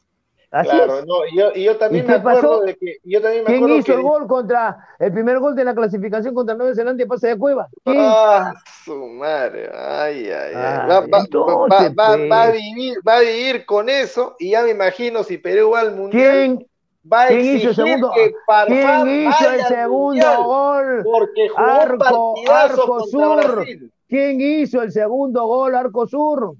Así 0.56 0.70
Claro, 0.70 0.98
es. 1.00 1.06
no, 1.06 1.14
y 1.30 1.36
yo, 1.38 1.48
y 1.54 1.64
yo 1.64 1.76
también 1.76 2.04
¿Y 2.04 2.08
me 2.08 2.14
qué 2.14 2.20
pasó? 2.20 2.38
acuerdo 2.38 2.60
de 2.62 2.76
que 2.76 2.96
yo 3.04 3.20
también 3.20 3.42
me 3.44 3.46
¿Quién 3.48 3.58
acuerdo 3.58 3.76
hizo 3.76 3.86
que 3.86 3.92
el 3.92 4.02
gol 4.02 4.26
contra 4.26 4.88
el 4.98 5.12
primer 5.12 5.38
gol 5.38 5.54
de 5.54 5.64
la 5.64 5.74
clasificación 5.74 6.34
contra 6.34 6.54
Nueva 6.54 6.74
Zelanda 6.74 7.02
y 7.02 7.06
pase 7.06 7.28
de 7.28 7.36
cueva? 7.38 7.68
¿Quién? 7.84 7.98
Ah, 8.00 8.54
su 8.84 8.94
madre, 9.08 9.70
ay, 9.74 10.26
ay, 10.30 10.32
ay. 10.32 10.52
Ah, 10.54 10.86
Va, 10.88 11.00
va- 11.00 11.18
entonces, 11.20 11.92
va- 11.96 12.08
va- 12.08 12.16
pues. 12.16 12.30
va 12.32 12.42
a 12.44 12.50
vivir, 12.52 12.98
va 13.06 13.16
a 13.16 13.20
vivir 13.20 13.66
con 13.66 13.88
eso 13.88 14.34
y 14.38 14.50
ya 14.50 14.62
me 14.62 14.70
imagino 14.70 15.22
si 15.24 15.36
Perú 15.38 15.70
va 15.72 15.80
al 15.80 15.94
mundial, 15.94 16.32
¿Quién, 16.32 16.66
va 17.12 17.24
a 17.24 17.28
quién 17.28 17.40
hizo 17.56 17.68
el 17.70 17.74
segundo- 17.74 18.12
que 18.14 18.32
quién 18.66 19.08
hizo 19.28 19.50
el 19.50 19.64
segundo 19.66 20.44
gol? 20.44 21.02
porque 21.04 21.48
jugó 21.48 21.62
Arco- 21.68 22.34
Arco 22.50 23.00
Sur. 23.06 23.54
Brasil. 23.56 23.92
¿Quién 24.08 24.40
hizo 24.40 24.80
el 24.82 24.92
segundo 24.92 25.44
gol, 25.46 25.74
Arco 25.74 26.06
Sur? 26.06 26.54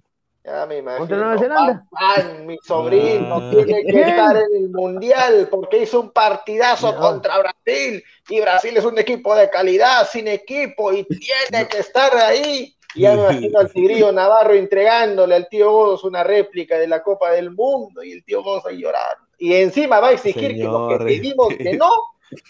Ya 0.47 0.64
me 0.64 0.78
imagino. 0.78 0.98
¿Contra 1.01 1.16
Nueva 1.16 1.39
Zelanda? 1.39 1.85
Farfán, 1.90 2.47
mi 2.47 2.56
sobrino, 2.62 3.35
Ah. 3.35 3.51
tiene 3.51 3.82
que 3.85 3.90
¿Quién? 3.93 4.09
estar 4.09 4.36
en 4.36 4.56
el 4.62 4.68
mundial 4.70 5.48
porque 5.51 5.78
hizo 5.78 6.01
un 6.01 6.10
partidazo 6.12 6.93
No. 6.93 7.01
contra 7.01 7.36
Brasil 7.39 8.02
y 8.28 8.40
Brasil 8.40 8.77
es 8.77 8.85
un 8.85 8.97
equipo 8.97 9.35
de 9.35 9.51
calidad, 9.51 10.06
sin 10.09 10.28
equipo 10.28 10.93
y 10.93 11.02
tiene 11.05 11.66
que 11.68 11.78
estar 11.78 12.16
ahí. 12.16 12.73
Y 12.94 13.01
ya 13.02 13.14
me 13.16 13.23
imagino 13.23 13.59
al 13.59 13.73
Tigrillo 13.73 14.12
Navarro 14.12 14.55
entregándole 14.55 15.35
al 15.35 15.48
tío 15.48 15.73
Godos 15.73 16.05
una 16.05 16.23
réplica 16.23 16.78
de 16.78 16.86
la 16.86 17.02
Copa 17.02 17.32
del 17.32 17.51
Mundo 17.51 18.05
y 18.05 18.12
el 18.12 18.24
tío 18.24 18.44
Godos 18.44 18.66
ahí 18.66 18.78
llorando. 18.81 19.27
Y 19.39 19.52
encima 19.55 19.98
va 19.98 20.09
a 20.09 20.12
exigir 20.12 20.55
que 20.56 20.62
lo 20.64 20.89
que 20.89 20.98
pedimos 21.05 21.48
que 21.55 21.73
no, 21.77 21.90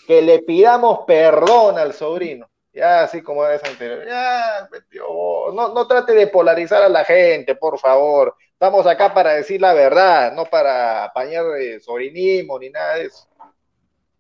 que 0.07 0.21
le 0.21 0.41
pidamos 0.41 1.01
perdón 1.07 1.79
al 1.79 1.95
sobrino. 1.95 2.47
Ya, 2.77 3.05
así 3.05 3.23
como 3.23 3.47
es 3.47 3.65
anterior. 3.65 4.05
Ya, 4.07 4.67
pues, 4.69 4.83
Godos, 4.93 5.55
no, 5.55 5.73
no 5.73 5.87
trate 5.89 6.13
de 6.13 6.27
polarizar 6.27 6.83
a 6.83 6.91
la 6.91 7.07
gente, 7.07 7.55
por 7.57 7.79
favor. 7.79 8.37
Estamos 8.53 8.87
acá 8.87 9.15
para 9.15 9.33
decir 9.33 9.63
la 9.63 9.73
verdad, 9.73 10.33
no 10.35 10.45
para 10.45 11.05
apañar 11.05 11.47
eh, 11.59 11.81
sobrinismo 11.81 12.59
ni 12.59 12.69
nada 12.69 12.97
de 12.97 13.07
eso. 13.07 13.27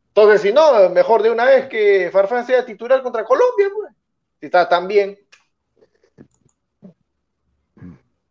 Entonces, 0.08 0.40
si 0.40 0.54
no, 0.54 0.88
mejor 0.88 1.22
de 1.22 1.30
una 1.30 1.44
vez 1.44 1.66
que 1.68 2.08
Farfán 2.10 2.46
sea 2.46 2.64
titular 2.64 3.02
contra 3.02 3.24
Colombia, 3.24 3.68
pues. 3.74 3.92
Si 4.40 4.46
está 4.46 4.66
tan 4.66 4.88
bien. 4.88 5.18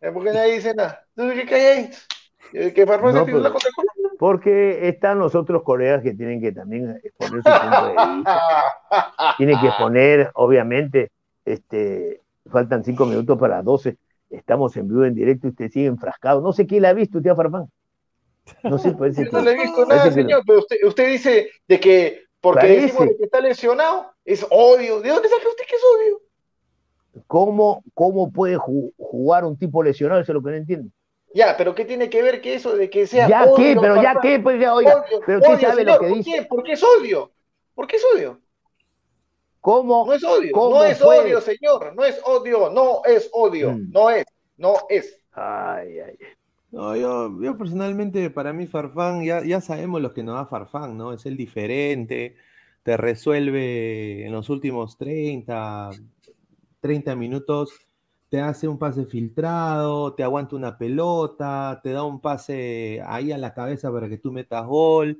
Eh, 0.02 0.12
¿Por 0.12 0.24
qué 0.24 0.32
nadie 0.32 0.54
dice 0.54 0.74
nada? 0.74 1.06
¿qué 1.16 1.56
hay 1.56 1.66
ahí? 1.66 2.72
Que 2.74 2.86
Farfán 2.88 3.12
sea 3.12 3.20
No, 3.22 3.26
titular 3.28 3.44
pero- 3.44 3.54
contra 3.54 3.70
Colombia. 3.76 3.95
Porque 4.26 4.88
están 4.88 5.20
los 5.20 5.36
otros 5.36 5.62
colegas 5.62 6.02
que 6.02 6.16
tienen 6.16 6.42
que 6.42 6.52
también 6.52 7.00
exponer 7.04 7.44
su 7.44 7.50
punto 7.62 7.86
de 7.86 8.16
vista. 8.16 8.42
Tienen 9.38 9.60
que 9.60 9.68
exponer, 9.68 10.32
obviamente, 10.34 11.12
este, 11.46 12.22
faltan 12.50 12.84
cinco 12.84 13.06
minutos 13.06 13.38
para 13.38 13.58
las 13.58 13.66
12. 13.66 13.98
estamos 14.32 14.76
en 14.78 14.88
vivo, 14.88 15.06
en 15.06 15.14
directo, 15.14 15.46
y 15.46 15.52
usted 15.52 15.70
sigue 15.70 15.86
enfrascado. 15.86 16.42
No 16.42 16.54
sé 16.54 16.66
quién 16.66 16.82
la 16.82 16.90
ha 16.90 16.94
visto, 16.94 17.22
tía 17.22 17.36
Farfán. 17.36 17.70
No 18.64 18.80
sé, 18.80 18.94
parece 18.94 19.26
Yo 19.26 19.30
que... 19.30 19.36
no 19.36 19.44
le 19.44 19.52
he 19.52 19.56
visto 19.62 19.86
nada, 19.86 20.04
que- 20.06 20.12
señor, 20.14 20.42
pero 20.48 20.58
usted, 20.58 20.78
usted 20.88 21.08
dice 21.08 21.50
de 21.68 21.80
que 21.80 22.24
porque 22.42 22.62
Parece. 22.62 22.82
decimos 22.82 23.08
de 23.10 23.18
que 23.18 23.24
está 23.26 23.42
lesionado, 23.42 24.08
es 24.26 24.44
odio. 24.50 25.02
¿De 25.02 25.10
dónde 25.10 25.30
saca 25.30 25.48
usted 25.48 25.66
que 25.70 25.76
es 25.76 25.82
odio? 26.00 26.22
¿Cómo, 27.28 27.84
cómo 27.94 28.32
puede 28.32 28.58
ju- 28.58 28.92
jugar 28.98 29.46
un 29.46 29.56
tipo 29.56 29.84
lesionado? 29.84 30.20
Eso 30.22 30.32
es 30.32 30.34
lo 30.34 30.42
que 30.42 30.50
no 30.50 30.56
entiendo. 30.56 30.90
Ya, 31.36 31.56
pero 31.57 31.76
¿qué 31.76 31.84
tiene 31.84 32.10
que 32.10 32.24
ver 32.24 32.41
que 32.41 32.53
eso 32.56 32.76
de 32.78 32.90
que 32.90 33.06
sea 33.07 33.28
Ya 33.28 33.44
odio? 33.44 33.56
qué, 33.57 33.78
pero 33.80 34.02
ya 34.02 34.16
qué, 34.22 34.40
pues 34.40 34.60
ya, 34.60 34.74
oiga, 34.74 34.95
Odio, 34.95 35.20
pero 35.26 35.40
usted 35.40 35.60
sabe 35.60 35.76
señor, 35.82 35.86
lo 35.86 35.99
que 35.99 36.07
¿por 36.07 36.18
dice. 36.18 36.32
qué? 36.32 36.45
Porque 36.49 36.72
es 36.74 36.84
odio. 36.84 37.32
¿Por 37.74 37.88
qué 37.88 37.98
es 37.98 38.06
odio? 38.16 38.40
¿Cómo? 39.60 40.06
No 40.06 40.14
es 40.14 40.24
odio, 40.24 40.52
¿Cómo 40.53 40.76
no 40.78 40.84
es 40.86 40.98
fue? 40.99 41.20
odio, 41.20 41.41
señor, 41.41 41.94
no 41.95 42.03
es 42.06 42.22
odio, 42.24 42.70
no 42.70 43.02
es 43.06 43.30
odio, 43.34 43.72
Mm. 43.72 43.91
no 43.91 44.10
es, 44.12 44.26
no 44.57 44.76
es. 44.90 45.20
Ay, 45.34 45.99
ay, 45.99 46.18
No, 46.72 46.95
yo, 46.95 47.41
yo 47.41 47.57
personalmente, 47.57 48.30
para 48.30 48.53
mí 48.53 48.68
Farfán, 48.68 49.24
ya, 49.26 49.44
ya 49.44 49.60
sabemos 49.62 50.02
lo 50.02 50.14
que 50.14 50.24
nos 50.24 50.36
da 50.36 50.45
Farfán, 50.45 50.98
¿no? 50.98 51.14
Es 51.14 51.26
el 51.26 51.36
diferente, 51.36 52.36
te 52.84 52.95
resuelve 52.98 54.26
en 54.26 54.32
los 54.32 54.49
últimos 54.49 54.98
30, 54.98 55.90
30 56.82 57.16
minutos, 57.16 57.72
te 58.36 58.41
hace 58.41 58.68
un 58.68 58.78
pase 58.78 59.06
filtrado, 59.06 60.14
te 60.14 60.22
aguanta 60.22 60.57
una 60.57 60.78
pelota, 60.78 61.80
te 61.82 61.91
da 61.91 62.03
un 62.03 62.20
pase 62.20 63.02
ahí 63.07 63.32
a 63.32 63.38
la 63.38 63.53
cabeza 63.53 63.90
para 63.94 64.10
que 64.10 64.18
tú 64.18 64.30
metas 64.34 64.66
gol. 64.68 65.20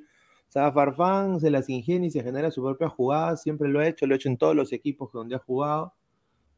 O 0.50 0.52
sea, 0.52 0.70
Farfán 0.74 1.40
se 1.40 1.50
las 1.50 1.70
ingenia 1.70 2.08
y 2.08 2.12
se 2.12 2.22
genera 2.22 2.52
su 2.52 2.62
propia 2.62 2.90
jugada, 2.90 3.38
siempre 3.38 3.70
lo 3.70 3.80
ha 3.80 3.88
hecho, 3.88 4.06
lo 4.06 4.16
ha 4.16 4.18
hecho 4.18 4.28
en 4.28 4.36
todos 4.36 4.54
los 4.54 4.74
equipos 4.74 5.14
donde 5.14 5.34
ha 5.38 5.40
jugado, 5.40 5.94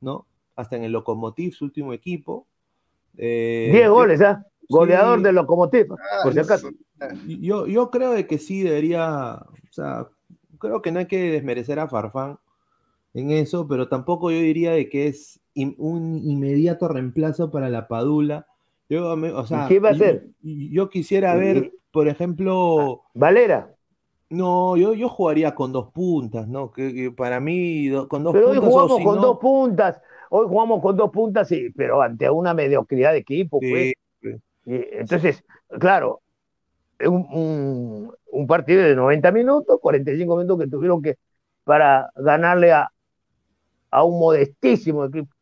¿no? 0.01 0.25
Hasta 0.55 0.77
en 0.77 0.83
el 0.85 0.93
Lokomotiv, 0.93 1.53
su 1.53 1.63
último 1.65 1.93
equipo. 1.93 2.47
Eh, 3.17 3.69
10 3.71 3.85
yo- 3.85 3.93
goles, 3.93 4.21
¿ah? 4.23 4.43
Goleador 4.67 5.19
Sí. 5.19 5.25
de 5.25 5.33
Locomotiva, 5.33 5.95
Ah, 5.99 6.23
por 6.23 6.33
si 6.33 6.39
acaso. 6.39 6.71
yo, 7.27 7.67
yo 7.67 7.91
creo 7.91 8.13
de 8.13 8.25
que 8.25 8.39
sí 8.39 8.63
debería, 8.63 9.43
o 9.45 9.73
sea, 9.73 10.07
creo 10.57 10.81
que 10.81 10.91
no 10.91 10.97
hay 10.97 11.05
que 11.05 11.29
desmerecer 11.33 11.77
a 11.77 11.87
Farfán 11.87 12.39
en 13.13 13.29
eso, 13.29 13.67
pero 13.67 13.87
tampoco 13.87 14.31
yo 14.31 14.39
diría 14.39 14.71
de 14.71 14.89
que 14.89 15.05
es 15.05 15.39
in- 15.57 15.75
un 15.77 16.17
inmediato 16.23 16.87
reemplazo 16.87 17.51
para 17.51 17.69
la 17.69 17.87
Padula. 17.87 18.45
Yo, 18.89 19.15
me- 19.17 19.31
o 19.31 19.45
sea, 19.45 19.67
qué 19.67 19.79
va 19.79 19.89
a 19.89 19.91
yo- 19.93 20.03
hacer? 20.05 20.27
Yo, 20.41 20.89
quisiera 20.89 21.35
Y- 21.35 21.39
ver, 21.39 21.71
por 21.91 22.07
ejemplo, 22.07 23.01
Valera. 23.13 23.73
no, 24.29 24.77
yo, 24.77 24.93
yo 24.93 25.09
jugaría 25.09 25.55
con 25.55 25.71
dos 25.73 25.91
puntas, 25.91 26.47
¿no? 26.47 26.71
Que, 26.71 26.93
que 26.93 27.11
para 27.11 27.39
mí 27.39 27.87
do- 27.89 28.07
con 28.07 28.23
dos 28.23 28.33
Pero 28.33 28.49
hoy 28.49 28.55
puntas 28.57 28.69
o 28.69 28.71
jugamos 28.73 28.97
si 28.97 29.03
con 29.03 29.15
no- 29.15 29.21
dos 29.21 29.39
puntas. 29.39 30.01
Hoy 30.29 30.45
jugamos 30.47 30.81
con 30.81 30.95
dos 30.97 31.09
puntas, 31.11 31.47
sí, 31.47 31.69
pero 31.75 32.01
ante 32.01 32.29
una 32.29 32.53
mediocridad 32.53 33.11
de 33.13 33.19
equipo, 33.19 33.59
Sí, 33.61 33.69
pues. 33.71 33.93
Y 34.65 34.97
entonces, 34.97 35.43
claro, 35.79 36.21
un, 37.05 37.25
un- 37.31 38.13
un 38.31 38.47
partido 38.47 38.83
de 38.83 38.95
90 38.95 39.31
minutos, 39.31 39.79
45 39.81 40.35
minutos 40.35 40.59
que 40.59 40.69
tuvieron 40.69 41.01
que 41.01 41.15
para 41.63 42.11
ganarle 42.15 42.71
a, 42.73 42.91
a 43.91 44.03
un 44.03 44.19
modestísimo 44.19 45.05
equipo. 45.05 45.33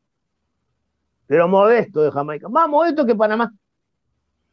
Pero 1.27 1.47
modesto 1.47 2.01
de 2.01 2.11
Jamaica. 2.11 2.49
Más 2.49 2.69
modesto 2.69 3.05
que 3.05 3.15
Panamá. 3.15 3.51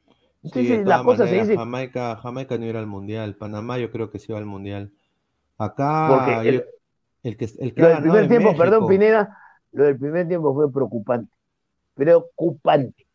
Sí, 0.09 0.11
Entonces 0.45 0.79
de 0.79 0.85
las 0.85 1.03
todas 1.03 1.19
cosas 1.19 1.31
se 1.31 1.35
dicen. 1.37 1.57
Jamaica, 1.57 2.17
Jamaica 2.17 2.59
no 2.59 2.67
irá 2.67 2.81
al 2.81 2.87
mundial. 2.87 3.37
Panamá 3.37 3.79
yo 3.79 3.91
creo 3.91 4.11
que 4.11 4.19
sí 4.19 4.33
va 4.33 4.39
al 4.39 4.47
mundial. 4.47 4.91
Acá 5.59 6.09
Porque 6.09 6.49
el- 6.49 6.55
yo- 6.57 6.65
el, 7.23 7.37
que, 7.37 7.45
el 7.61 7.75
que 7.75 7.81
Lo 7.83 7.89
del 7.89 8.01
primer 8.01 8.29
tiempo, 8.29 8.57
perdón. 8.57 8.89
Pineda, 8.89 9.39
lo 9.73 9.85
del 9.85 9.99
primer 9.99 10.27
tiempo 10.27 10.53
fue 10.55 10.73
preocupante. 10.73 11.33
Preocupante. 11.95 13.07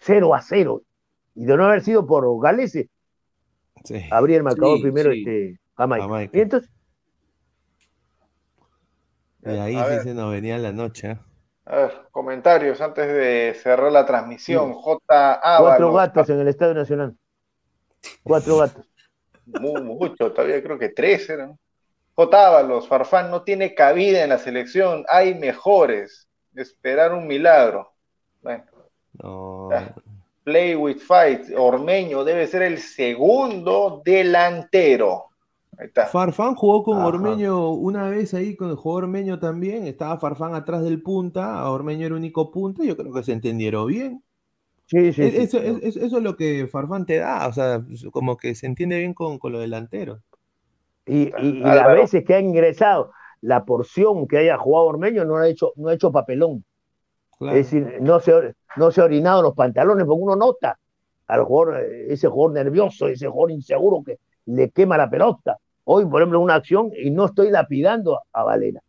0 0.00 0.34
a 0.34 0.42
0. 0.42 0.82
Y 1.34 1.44
de 1.44 1.56
no 1.56 1.64
haber 1.64 1.82
sido 1.82 2.06
por 2.06 2.24
Galese, 2.42 2.90
Sí, 3.84 3.94
habría 4.10 4.36
el 4.36 4.42
marcador 4.42 4.76
Sí, 4.76 4.82
primero 4.82 5.10
sí. 5.12 5.18
este, 5.20 5.60
Jamaica. 5.76 6.04
Jamaica. 6.06 6.36
Y 6.36 6.40
entonces, 6.42 6.70
y 9.42 9.48
ahí 9.48 9.74
sí 9.98 10.04
se 10.04 10.14
nos 10.14 10.30
venía 10.30 10.58
la 10.58 10.72
noche. 10.72 11.12
¿eh? 11.12 11.18
A 11.72 11.76
ver, 11.76 11.92
comentarios 12.10 12.80
antes 12.80 13.06
de 13.06 13.54
cerrar 13.62 13.92
la 13.92 14.04
transmisión. 14.04 14.72
J. 14.72 14.98
cuatro 15.06 15.40
Ábalos, 15.88 15.94
gatos 15.94 16.30
en 16.30 16.40
el 16.40 16.48
Estadio 16.48 16.74
Nacional. 16.74 17.16
Cuatro 18.24 18.56
gatos. 18.58 18.84
mu- 19.46 19.80
mucho, 19.82 20.32
todavía 20.32 20.62
creo 20.62 20.78
que 20.78 20.88
tres 20.88 21.28
eran. 21.30 21.56
J. 22.16 22.46
Ábalos, 22.46 22.88
Farfán 22.88 23.30
no 23.30 23.42
tiene 23.42 23.74
cabida 23.74 24.22
en 24.24 24.30
la 24.30 24.38
selección, 24.38 25.04
hay 25.08 25.34
mejores. 25.34 26.26
Esperar 26.56 27.12
un 27.14 27.26
milagro. 27.28 27.92
Bueno, 28.42 28.64
No, 29.22 29.68
Ah. 29.72 29.94
play 30.44 30.74
with 30.74 30.98
fight. 30.98 31.50
Ormeño 31.56 32.24
debe 32.24 32.46
ser 32.46 32.62
el 32.62 32.78
segundo 32.78 34.02
delantero. 34.04 35.29
Ahí 35.80 35.86
está. 35.86 36.06
Farfán 36.06 36.54
jugó 36.56 36.82
con 36.82 36.98
Ajá. 36.98 37.06
Ormeño 37.06 37.70
una 37.70 38.08
vez 38.10 38.34
ahí, 38.34 38.54
con 38.54 38.68
el 38.68 38.76
jugador 38.76 39.04
Ormeño 39.04 39.38
también. 39.38 39.86
Estaba 39.86 40.18
Farfán 40.18 40.54
atrás 40.54 40.82
del 40.82 41.02
punta, 41.02 41.58
a 41.58 41.70
Ormeño 41.70 42.04
era 42.06 42.14
único 42.14 42.50
punta. 42.50 42.84
Yo 42.84 42.96
creo 42.96 43.12
que 43.12 43.22
se 43.22 43.32
entendieron 43.32 43.86
bien. 43.86 44.22
Sí, 44.86 45.12
sí, 45.12 45.22
Es- 45.22 45.32
sí. 45.32 45.40
eso, 45.40 45.58
es- 45.58 45.82
es- 45.82 45.96
eso 45.96 46.16
es 46.18 46.22
lo 46.22 46.36
que 46.36 46.68
Farfán 46.70 47.06
te 47.06 47.16
da, 47.18 47.46
o 47.48 47.52
sea, 47.52 47.82
como 48.12 48.36
que 48.36 48.54
se 48.54 48.66
entiende 48.66 48.98
bien 48.98 49.14
con, 49.14 49.38
con 49.38 49.52
los 49.52 49.60
delanteros. 49.62 50.20
Y, 51.06 51.32
y- 51.42 51.58
y 51.58 51.60
las 51.60 51.86
veces 51.94 52.24
que 52.24 52.34
ha 52.34 52.40
ingresado, 52.40 53.12
la 53.40 53.64
porción 53.64 54.28
que 54.28 54.38
haya 54.38 54.58
jugado 54.58 54.86
Ormeño 54.86 55.24
no 55.24 55.36
ha 55.38 55.48
hecho, 55.48 55.72
no 55.76 55.88
ha 55.88 55.94
hecho 55.94 56.12
papelón. 56.12 56.64
Claro. 57.38 57.56
Es 57.56 57.70
decir, 57.70 58.02
no 58.02 58.20
se, 58.20 58.32
ha- 58.32 58.52
no 58.76 58.90
se 58.90 59.00
ha 59.00 59.04
orinado 59.04 59.38
en 59.40 59.44
los 59.44 59.54
pantalones, 59.54 60.04
porque 60.04 60.22
uno 60.22 60.36
nota 60.36 60.78
al 61.26 61.44
jugador, 61.44 61.80
eh, 61.80 62.12
ese 62.12 62.28
jugador 62.28 62.52
nervioso, 62.64 63.08
ese 63.08 63.28
jugador 63.28 63.52
inseguro 63.52 64.02
que 64.04 64.18
le 64.46 64.70
quema 64.70 64.98
la 64.98 65.08
pelota. 65.08 65.56
Hoy, 65.84 66.06
por 66.06 66.20
ejemplo, 66.20 66.40
una 66.40 66.54
acción, 66.54 66.90
y 66.96 67.10
no 67.10 67.26
estoy 67.26 67.50
lapidando 67.50 68.20
a, 68.32 68.44
Valera. 68.44 68.80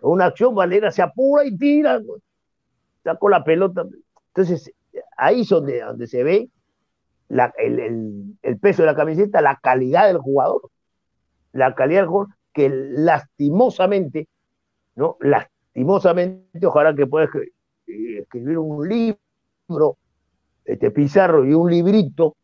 Una 0.00 0.26
acción, 0.26 0.54
Valera 0.54 0.90
se 0.90 1.02
apura 1.02 1.44
y 1.44 1.56
tira, 1.56 2.00
sacó 3.04 3.28
la 3.28 3.44
pelota. 3.44 3.84
Entonces, 4.28 4.72
ahí 5.16 5.42
es 5.42 5.48
donde, 5.48 5.80
donde 5.80 6.06
se 6.06 6.22
ve 6.22 6.48
el, 7.58 8.36
el- 8.42 8.58
peso 8.58 8.82
de 8.82 8.86
la 8.86 8.96
camiseta, 8.96 9.40
la 9.40 9.58
calidad 9.62 10.06
del 10.06 10.18
jugador. 10.18 10.62
La 11.52 11.74
calidad 11.74 12.00
del 12.00 12.08
jugador 12.08 12.34
que 12.52 12.68
lastimosamente, 12.70 14.26
¿no? 14.96 15.16
Lastimosamente, 15.20 16.66
ojalá 16.66 16.94
que 16.94 17.06
pueda 17.06 17.26
escri- 17.26 17.52
eh, 17.86 18.20
escribir 18.22 18.58
un 18.58 18.88
libro, 18.88 19.96
este 20.64 20.90
Pizarro 20.90 21.44
y 21.44 21.54
un 21.54 21.70
librito, 21.70 22.36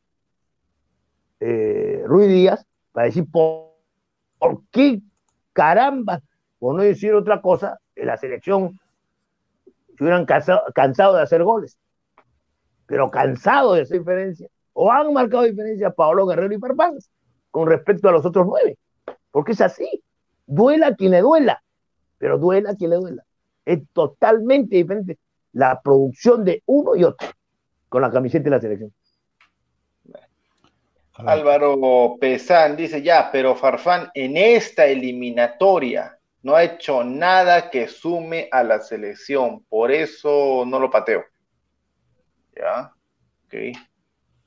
eh, 1.41 2.03
Ruiz 2.07 2.29
Díaz, 2.29 2.67
para 2.93 3.07
decir 3.07 3.25
por, 3.31 3.64
por 4.45 4.63
qué 4.71 5.01
caramba, 5.55 6.21
por 6.59 6.75
no 6.75 6.83
decir 6.83 7.15
otra 7.15 7.41
cosa, 7.41 7.79
en 7.97 8.07
la 8.09 8.19
selección 8.19 8.79
se 9.97 10.05
hubieran 10.05 10.27
cansado, 10.27 11.17
de 11.17 11.23
hacer 11.23 11.43
goles, 11.43 11.79
pero 12.87 13.11
cansado 13.11 13.73
de 13.73 13.83
hacer 13.83 14.01
diferencia, 14.01 14.47
o 14.75 14.93
han 14.93 15.15
marcado 15.15 15.45
diferencia 15.45 15.91
Paolo 15.93 16.27
Guerrero 16.27 16.55
y 16.55 16.59
Farfán 16.59 16.99
con 17.51 17.69
respecto 17.69 18.09
a 18.09 18.13
los 18.13 18.27
otros 18.27 18.47
nueve, 18.47 18.77
porque 19.31 19.53
es 19.53 19.63
así, 19.63 20.03
duela 20.47 20.95
quien 20.95 21.13
le 21.13 21.23
duela, 21.23 21.63
pero 22.19 22.37
duela 22.37 22.75
quien 22.75 22.91
le 22.91 22.97
duela. 22.97 23.25
Es 23.65 23.81
totalmente 23.95 24.77
diferente 24.77 25.19
la 25.53 25.81
producción 25.81 26.45
de 26.45 26.63
uno 26.67 26.97
y 26.97 27.05
otro 27.05 27.29
con 27.89 28.03
la 28.03 28.11
camiseta 28.11 28.45
de 28.45 28.51
la 28.51 28.61
selección. 28.61 28.93
Álvaro 31.17 32.17
Pesán 32.21 32.77
dice 32.77 33.03
ya, 33.03 33.31
pero 33.33 33.55
Farfán 33.57 34.11
en 34.15 34.37
esta 34.37 34.87
eliminatoria 34.87 36.19
no 36.43 36.55
ha 36.55 36.65
hecho 36.65 37.03
nada 37.05 37.71
que 37.71 37.89
sume 37.89 38.49
a 38.53 38.63
la 38.63 38.81
selección, 38.81 39.65
por 39.69 39.91
eso 39.93 40.65
no 40.67 40.79
lo 40.79 40.91
pateo. 40.91 41.25
Ya, 42.57 42.93
ok. 43.47 43.55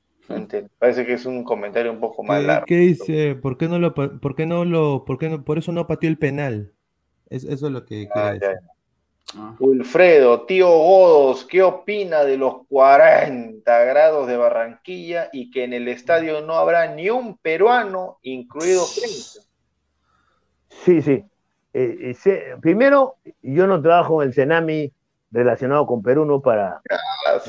Entiendo. 0.30 0.70
Parece 0.78 1.06
que 1.06 1.14
es 1.14 1.26
un 1.26 1.44
comentario 1.44 1.92
un 1.92 2.00
poco 2.00 2.22
más 2.22 2.42
¿Qué, 2.42 2.46
largo. 2.46 2.66
qué 2.66 2.76
dice? 2.76 3.34
¿Por 3.36 3.56
qué 3.58 3.68
no 3.68 3.78
lo, 3.78 3.94
por 3.94 4.34
qué 4.36 4.46
no 4.46 4.64
lo, 4.64 5.04
por 5.04 5.18
qué 5.18 5.28
no, 5.30 5.44
por 5.44 5.58
eso 5.58 5.72
no 5.72 5.86
pateó 5.86 6.10
el 6.10 6.18
penal? 6.18 6.74
Es- 7.30 7.44
eso 7.44 7.66
es 7.68 7.72
lo 7.72 7.86
que 7.86 8.10
quiere 8.10 8.30
Ah, 8.30 8.34
ya, 8.40 8.48
decir. 8.50 8.60
Ah. 9.36 9.54
Wilfredo, 9.58 10.46
tío 10.46 10.68
Godos, 10.68 11.44
¿qué 11.44 11.62
opina 11.62 12.24
de 12.24 12.38
los 12.38 12.66
40 12.68 13.84
grados 13.84 14.26
de 14.26 14.36
Barranquilla 14.38 15.28
y 15.32 15.50
que 15.50 15.64
en 15.64 15.74
el 15.74 15.86
estadio 15.88 16.40
no 16.40 16.54
habrá 16.54 16.94
ni 16.94 17.10
un 17.10 17.36
peruano, 17.36 18.18
incluido 18.22 18.84
prensa? 18.98 19.42
Sí, 20.70 21.02
sí. 21.02 21.24
Eh, 21.74 21.98
eh, 22.00 22.14
se- 22.14 22.56
primero, 22.62 23.16
yo 23.42 23.66
no 23.66 23.82
trabajo 23.82 24.22
en 24.22 24.28
el 24.28 24.34
Senami 24.34 24.90
relacionado 25.30 25.86
con 25.86 26.02
Perú, 26.02 26.24
no 26.24 26.40
para, 26.40 26.80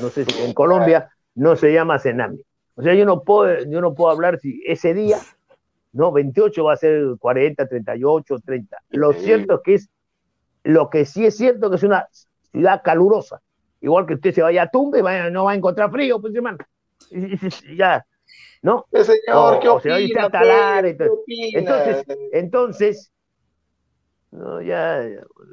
no 0.00 0.08
sé 0.10 0.26
si 0.26 0.42
en 0.42 0.52
Colombia 0.52 1.10
no 1.34 1.56
se 1.56 1.72
llama 1.72 1.98
Senami. 1.98 2.40
O 2.74 2.82
sea, 2.82 2.94
yo 2.94 3.06
no 3.06 3.22
puedo, 3.22 3.64
yo 3.64 3.80
no 3.80 3.94
puedo 3.94 4.10
hablar 4.10 4.38
si 4.38 4.62
ese 4.66 4.92
día, 4.92 5.18
no, 5.92 6.12
28 6.12 6.64
va 6.64 6.74
a 6.74 6.76
ser 6.76 7.02
40, 7.18 7.66
38, 7.66 8.38
30. 8.44 8.76
Lo 8.90 9.12
Sí. 9.14 9.20
cierto 9.24 9.54
es 9.54 9.60
que 9.64 9.74
es, 9.74 9.88
lo 10.64 10.90
que 10.90 11.04
sí 11.04 11.24
es 11.26 11.36
cierto 11.36 11.70
que 11.70 11.76
es 11.76 11.82
una 11.82 12.06
ciudad 12.52 12.82
calurosa. 12.82 13.40
igual 13.82 14.04
que 14.04 14.12
usted 14.14 14.34
se 14.34 14.42
vaya 14.42 14.64
a 14.64 14.70
Tumbe, 14.70 15.00
vaya- 15.00 15.30
no 15.30 15.44
va 15.44 15.52
a 15.52 15.54
encontrar 15.54 15.90
frío, 15.90 16.20
pues 16.20 16.34
hermano. 16.34 16.58
Y- 17.10 17.34
y- 17.34 17.38
y- 17.70 17.76
Ya, 17.76 18.04
¿no? 18.60 18.84
Eh, 18.92 19.04
señor, 19.04 19.54
O- 19.56 19.60
¿qué 19.60 19.68
o 19.70 19.80
se 19.80 19.88
va 19.88 19.94
a 19.96 19.98
opina? 19.98 20.28
talar? 20.30 20.84
¿Qué 20.84 20.90
entonces- 20.90 21.18
opina? 21.22 21.58
Entonces, 21.58 22.04
entonces, 22.32 23.12
no, 24.32 24.60
ya, 24.62 25.02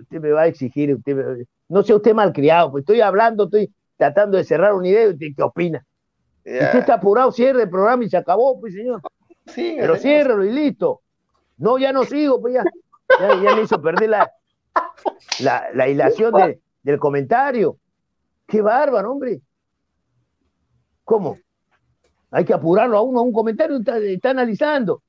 usted 0.02 0.20
me 0.20 0.32
va 0.32 0.42
a 0.42 0.48
exigir, 0.48 0.94
usted 0.94 1.16
me- 1.16 1.46
no 1.70 1.84
sea 1.84 1.96
usted 1.96 2.14
malcriado, 2.14 2.72
pues 2.72 2.82
estoy 2.82 3.00
hablando, 3.02 3.46
estoy 3.46 3.72
tratando 3.96 4.38
de 4.38 4.44
cerrar 4.44 4.74
una 4.74 4.88
idea, 4.88 5.06
y 5.06 5.14
¿usted 5.14 5.28
qué 5.36 5.44
opina? 5.44 5.86
Si 6.44 6.52
usted 6.54 6.80
está 6.80 6.96
apurado, 6.96 7.32
cierre 7.32 7.64
el 7.64 7.70
programa 7.70 8.04
y 8.04 8.10
se 8.10 8.18
acabó, 8.18 8.60
pues 8.60 8.74
señor. 8.74 9.02
Siga, 9.48 9.82
Pero 9.82 9.96
señor. 9.96 10.00
ciérralo 10.18 10.44
y 10.46 10.52
listo. 10.52 11.02
No, 11.58 11.78
ya 11.78 11.92
no 11.94 12.04
sigo, 12.04 12.40
pues 12.42 12.54
ya. 12.56 12.64
Ya, 13.20 13.42
ya 13.42 13.56
le 13.56 13.62
hizo 13.64 13.82
perder 13.82 14.10
la, 14.10 14.32
la, 15.40 15.68
la 15.74 15.88
hilación 15.88 16.34
de- 16.34 16.60
del 16.84 17.00
comentario. 17.00 17.78
Qué 18.46 18.62
bárbaro, 18.62 19.12
hombre. 19.12 19.42
¿Cómo? 21.04 21.38
Hay 22.32 22.44
que 22.46 22.54
apurarlo 22.54 22.98
a 22.98 23.02
uno 23.02 23.20
a 23.20 23.24
un 23.24 23.32
comentario, 23.34 23.78
está, 23.78 23.98
está 23.98 24.30
analizando. 24.32 25.02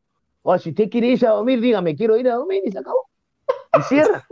O 0.42 0.56
si 0.58 0.70
usted 0.70 0.88
quiere 0.88 1.08
irse 1.08 1.26
a 1.26 1.30
dormir, 1.30 1.60
dígame, 1.60 1.94
quiero 1.96 2.16
ir 2.16 2.28
a 2.28 2.34
dormir 2.36 2.62
y 2.64 2.72
se 2.72 2.78
acabó. 2.78 3.08
Y 3.78 3.82
cierra. 3.82 4.26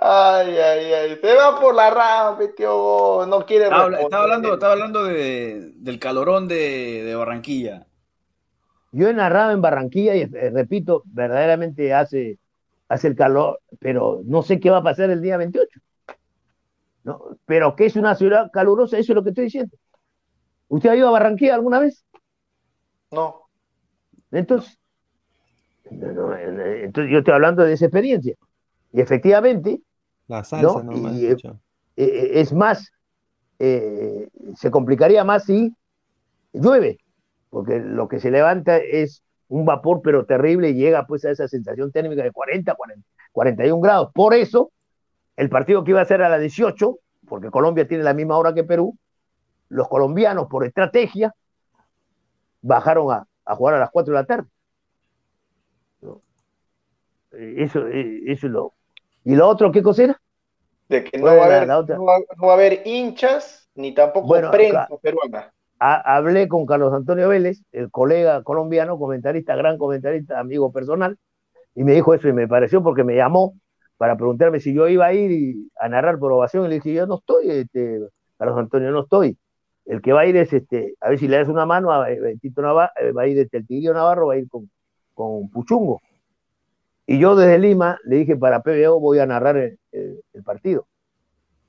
Ay, 0.00 0.56
ay, 0.56 0.92
ay. 0.92 1.18
Se 1.20 1.34
va 1.34 1.58
por 1.60 1.74
la 1.74 1.90
rama, 1.90 2.38
tío. 2.56 3.26
No 3.26 3.44
quiere 3.44 3.64
Estaba, 3.64 3.98
estaba 4.00 4.22
hablando, 4.22 4.54
estaba 4.54 4.72
hablando 4.74 5.04
de, 5.04 5.72
del 5.74 5.98
calorón 5.98 6.46
de, 6.46 7.02
de 7.04 7.14
Barranquilla. 7.16 7.86
Yo 8.92 9.08
he 9.08 9.12
narrado 9.12 9.50
en 9.50 9.60
Barranquilla 9.60 10.14
y 10.14 10.22
eh, 10.22 10.50
repito, 10.50 11.02
verdaderamente 11.06 11.92
hace, 11.92 12.38
hace 12.88 13.08
el 13.08 13.16
calor, 13.16 13.60
pero 13.78 14.22
no 14.24 14.42
sé 14.42 14.60
qué 14.60 14.70
va 14.70 14.78
a 14.78 14.82
pasar 14.82 15.10
el 15.10 15.22
día 15.22 15.36
28. 15.36 15.80
¿no? 17.04 17.20
Pero 17.46 17.76
que 17.76 17.86
es 17.86 17.96
una 17.96 18.14
ciudad 18.14 18.50
calurosa, 18.52 18.98
eso 18.98 19.12
es 19.12 19.16
lo 19.16 19.22
que 19.22 19.30
estoy 19.30 19.44
diciendo. 19.44 19.76
¿Usted 20.68 20.90
ha 20.90 20.96
ido 20.96 21.08
a 21.08 21.12
Barranquilla 21.12 21.54
alguna 21.54 21.80
vez? 21.80 22.04
No. 23.10 23.48
Entonces, 24.30 24.78
no, 25.90 26.12
no, 26.12 26.36
entonces 26.36 27.10
yo 27.10 27.18
estoy 27.18 27.34
hablando 27.34 27.64
de 27.64 27.72
esa 27.72 27.86
experiencia. 27.86 28.34
Y 28.92 29.00
efectivamente, 29.00 29.80
La 30.26 30.44
salsa, 30.44 30.82
No, 30.82 30.92
no, 30.92 31.12
y, 31.14 31.26
eh, 31.26 31.36
eh, 31.42 31.56
eh, 31.96 32.30
es 32.34 32.52
más, 32.52 32.92
eh, 33.58 34.28
se 34.54 34.70
complicaría 34.70 35.24
más 35.24 35.44
si 35.44 35.74
llueve, 36.52 36.98
porque 37.50 37.78
lo 37.80 38.08
que 38.08 38.20
se 38.20 38.30
levanta 38.30 38.76
es 38.76 39.22
un 39.48 39.64
vapor 39.64 40.00
pero 40.02 40.26
terrible 40.26 40.70
y 40.70 40.74
llega 40.74 41.06
pues 41.06 41.24
a 41.24 41.30
esa 41.30 41.48
sensación 41.48 41.90
térmica 41.90 42.22
de 42.22 42.32
40, 42.32 42.74
40 42.74 43.06
41 43.32 43.80
grados. 43.80 44.10
Por 44.12 44.34
eso, 44.34 44.72
el 45.36 45.48
partido 45.48 45.84
que 45.84 45.92
iba 45.92 46.00
a 46.00 46.04
ser 46.04 46.22
a 46.22 46.28
las 46.28 46.40
18, 46.40 46.98
porque 47.28 47.50
Colombia 47.50 47.86
tiene 47.86 48.04
la 48.04 48.14
misma 48.14 48.36
hora 48.36 48.54
que 48.54 48.64
Perú, 48.64 48.96
los 49.68 49.88
colombianos 49.88 50.48
por 50.48 50.64
estrategia 50.64 51.34
bajaron 52.62 53.12
a, 53.12 53.26
a 53.44 53.54
jugar 53.54 53.74
a 53.74 53.78
las 53.78 53.90
4 53.90 54.12
de 54.12 54.20
la 54.20 54.26
tarde. 54.26 54.48
¿No? 56.00 56.20
Eh, 57.32 57.54
Eso, 57.58 57.86
eh, 57.86 58.22
eso 58.26 58.46
es 58.46 58.52
lo... 58.52 58.72
¿Y 59.24 59.36
lo 59.36 59.46
otro 59.46 59.70
qué 59.70 59.82
cosa 59.82 60.04
era? 60.04 60.20
De 60.88 61.04
que 61.04 61.18
no, 61.18 61.26
va 61.26 61.32
a 61.32 61.44
haber, 61.44 61.68
la 61.68 61.78
otra. 61.78 61.96
no, 61.96 62.04
va, 62.04 62.18
no 62.36 62.46
va 62.46 62.52
a 62.52 62.56
haber 62.56 62.82
hinchas 62.86 63.68
ni 63.74 63.92
tampoco 63.94 64.26
Bueno, 64.26 64.50
prensa 64.50 64.88
peruana. 65.02 65.52
Ha- 65.80 66.16
hablé 66.16 66.48
con 66.48 66.66
Carlos 66.66 66.92
Antonio 66.92 67.28
Vélez, 67.28 67.62
el 67.72 67.90
colega 67.90 68.42
colombiano, 68.42 68.98
comentarista, 68.98 69.54
gran 69.56 69.78
comentarista, 69.78 70.40
amigo 70.40 70.72
personal, 70.72 71.16
y 71.74 71.84
me 71.84 71.94
dijo 71.94 72.14
eso 72.14 72.28
y 72.28 72.32
me 72.32 72.48
pareció 72.48 72.82
porque 72.82 73.04
me 73.04 73.14
llamó 73.16 73.54
para 73.96 74.16
preguntarme 74.16 74.60
si 74.60 74.74
yo 74.74 74.88
iba 74.88 75.06
a 75.06 75.12
ir 75.14 75.56
a 75.80 75.88
narrar 75.88 76.18
por 76.18 76.32
ovación 76.32 76.66
y 76.66 76.68
le 76.68 76.74
dije, 76.76 76.94
yo 76.94 77.06
no 77.06 77.16
estoy, 77.18 77.50
este, 77.50 78.00
Carlos 78.36 78.58
Antonio, 78.58 78.90
no 78.90 79.00
estoy. 79.02 79.38
El 79.84 80.02
que 80.02 80.12
va 80.12 80.20
a 80.22 80.26
ir 80.26 80.36
es, 80.36 80.52
este, 80.52 80.94
a 81.00 81.10
ver 81.10 81.18
si 81.18 81.28
le 81.28 81.38
das 81.38 81.48
una 81.48 81.64
mano 81.66 81.92
a 81.92 82.10
eh, 82.10 82.36
Tito 82.40 82.60
Navarro, 82.62 82.92
va 83.16 83.22
a 83.22 83.26
ir 83.26 83.38
este, 83.38 83.58
el 83.58 83.66
Tigrillo 83.66 83.94
Navarro, 83.94 84.28
va 84.28 84.34
a 84.34 84.38
ir 84.38 84.48
con, 84.48 84.70
con 85.14 85.48
Puchungo. 85.50 86.00
Y 87.06 87.18
yo 87.18 87.34
desde 87.36 87.58
Lima 87.58 87.98
le 88.04 88.16
dije, 88.16 88.36
para 88.36 88.60
PBO 88.62 89.00
voy 89.00 89.18
a 89.18 89.26
narrar 89.26 89.56
el 89.56 90.18
partido. 90.44 90.86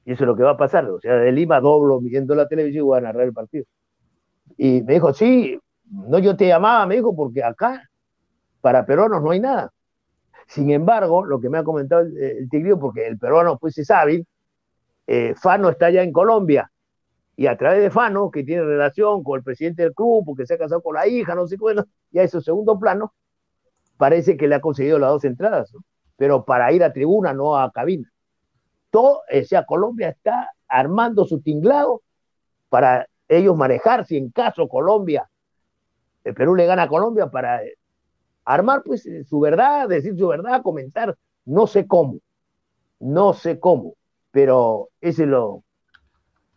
Y 0.05 0.13
eso 0.13 0.23
es 0.23 0.27
lo 0.27 0.35
que 0.35 0.43
va 0.43 0.51
a 0.51 0.57
pasar. 0.57 0.85
O 0.89 0.99
sea, 0.99 1.15
de 1.15 1.31
Lima 1.31 1.61
doblo 1.61 1.99
viendo 2.01 2.35
la 2.35 2.47
televisión 2.47 2.83
y 2.83 2.87
voy 2.87 2.97
a 2.97 3.01
narrar 3.01 3.23
el 3.23 3.33
partido. 3.33 3.65
Y 4.61 4.81
me 4.81 4.95
dijo, 4.95 5.13
sí, 5.13 5.57
no 5.89 6.19
yo 6.19 6.35
te 6.35 6.45
llamaba, 6.45 6.85
me 6.85 6.95
dijo, 6.95 7.15
porque 7.15 7.41
acá 7.41 7.89
para 8.59 8.85
peruanos 8.85 9.23
no 9.23 9.31
hay 9.31 9.39
nada. 9.39 9.71
Sin 10.47 10.69
embargo, 10.69 11.23
lo 11.23 11.39
que 11.39 11.49
me 11.49 11.59
ha 11.59 11.63
comentado 11.63 12.01
el, 12.01 12.17
el 12.17 12.49
tigrillo, 12.49 12.77
porque 12.77 13.07
el 13.07 13.17
peruano 13.17 13.57
pues 13.57 13.77
es 13.77 13.89
hábil, 13.89 14.27
eh, 15.07 15.33
Fano 15.35 15.69
está 15.69 15.85
allá 15.85 16.03
en 16.03 16.11
Colombia, 16.11 16.69
y 17.37 17.47
a 17.47 17.55
través 17.55 17.81
de 17.81 17.89
Fano, 17.89 18.29
que 18.29 18.43
tiene 18.43 18.63
relación 18.63 19.23
con 19.23 19.37
el 19.37 19.43
presidente 19.45 19.83
del 19.83 19.93
club, 19.93 20.25
porque 20.25 20.45
se 20.45 20.55
ha 20.55 20.57
casado 20.57 20.81
con 20.81 20.95
la 20.95 21.07
hija, 21.07 21.35
no 21.35 21.47
sé 21.47 21.55
qué, 21.55 21.61
bueno, 21.61 21.85
ya 22.11 22.21
eso 22.21 22.41
segundo 22.41 22.77
plano, 22.77 23.13
parece 23.95 24.35
que 24.35 24.45
le 24.45 24.55
ha 24.55 24.59
conseguido 24.59 24.99
las 24.99 25.11
dos 25.11 25.23
entradas, 25.23 25.73
¿no? 25.73 25.79
pero 26.17 26.43
para 26.43 26.69
ir 26.73 26.83
a 26.83 26.91
tribuna, 26.91 27.31
no 27.31 27.55
a 27.55 27.71
cabina. 27.71 28.11
Todo, 28.89 29.19
o 29.21 29.43
sea, 29.45 29.65
Colombia 29.65 30.09
está 30.09 30.51
armando 30.67 31.23
su 31.23 31.39
tinglado 31.39 32.01
para 32.67 33.07
ellos 33.29 33.55
manejar 33.55 34.05
si 34.05 34.17
en 34.17 34.31
caso 34.31 34.67
Colombia, 34.67 35.29
el 36.23 36.33
Perú 36.33 36.55
le 36.55 36.65
gana 36.65 36.83
a 36.83 36.87
Colombia 36.89 37.27
para 37.27 37.63
eh, 37.63 37.75
armar 38.43 38.81
pues 38.83 39.05
eh, 39.05 39.23
su 39.23 39.39
verdad, 39.39 39.87
decir 39.87 40.17
su 40.17 40.27
verdad, 40.27 40.61
comentar, 40.63 41.15
no 41.45 41.67
sé 41.67 41.87
cómo, 41.87 42.19
no 42.99 43.33
sé 43.33 43.59
cómo, 43.59 43.93
pero 44.31 44.89
ese, 44.99 45.23
es 45.23 45.29
lo, 45.29 45.63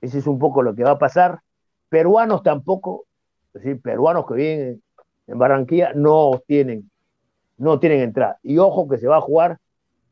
ese 0.01 0.19
es 0.19 0.27
un 0.27 0.39
poco 0.39 0.63
lo 0.63 0.75
que 0.75 0.83
va 0.83 0.93
a 0.93 0.99
pasar. 0.99 1.41
Peruanos 1.89 2.43
tampoco, 2.43 3.05
es 3.55 3.63
decir, 3.63 3.81
peruanos 3.81 4.27
que 4.27 4.35
viven 4.35 4.83
en, 5.27 5.39
Barranquilla 5.39 5.93
no 5.95 6.43
tienen, 6.47 6.91
no 7.59 7.79
tienen 7.79 8.01
entrada. 8.01 8.39
Y 8.43 8.59
ojo 8.59 8.89
que 8.89 8.99
se 8.99 9.07
va 9.07 9.19
a 9.19 9.21
jugar 9.21 9.59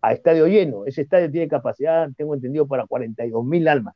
a 0.02 0.12
estadio 0.12 0.46
lleno. 0.46 0.84
Ese 0.86 1.02
estadio 1.02 1.30
tiene 1.30 1.48
capacidad, 1.48 2.08
tengo 2.16 2.34
entendido, 2.34 2.66
para 2.66 2.86
42 2.86 3.44
mil 3.44 3.66
almas. 3.66 3.94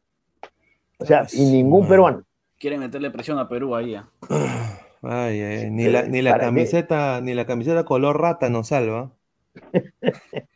O 0.98 1.04
sea, 1.04 1.26
y 1.32 1.50
ningún 1.50 1.86
peruano. 1.86 2.24
Quieren 2.64 2.80
meterle 2.80 3.10
presión 3.10 3.38
a 3.38 3.46
Perú 3.46 3.76
ahí. 3.76 3.94
ah. 3.94 4.08
Ay, 5.02 5.38
ay, 5.42 5.70
ni 5.70 5.84
la, 5.84 6.04
ni 6.04 6.22
la 6.22 6.30
¿Para 6.30 6.44
qué? 6.44 6.46
camiseta, 6.46 7.20
ni 7.20 7.34
la 7.34 7.44
camiseta 7.44 7.84
color 7.84 8.18
rata 8.18 8.48
nos 8.48 8.68
salva. 8.68 9.12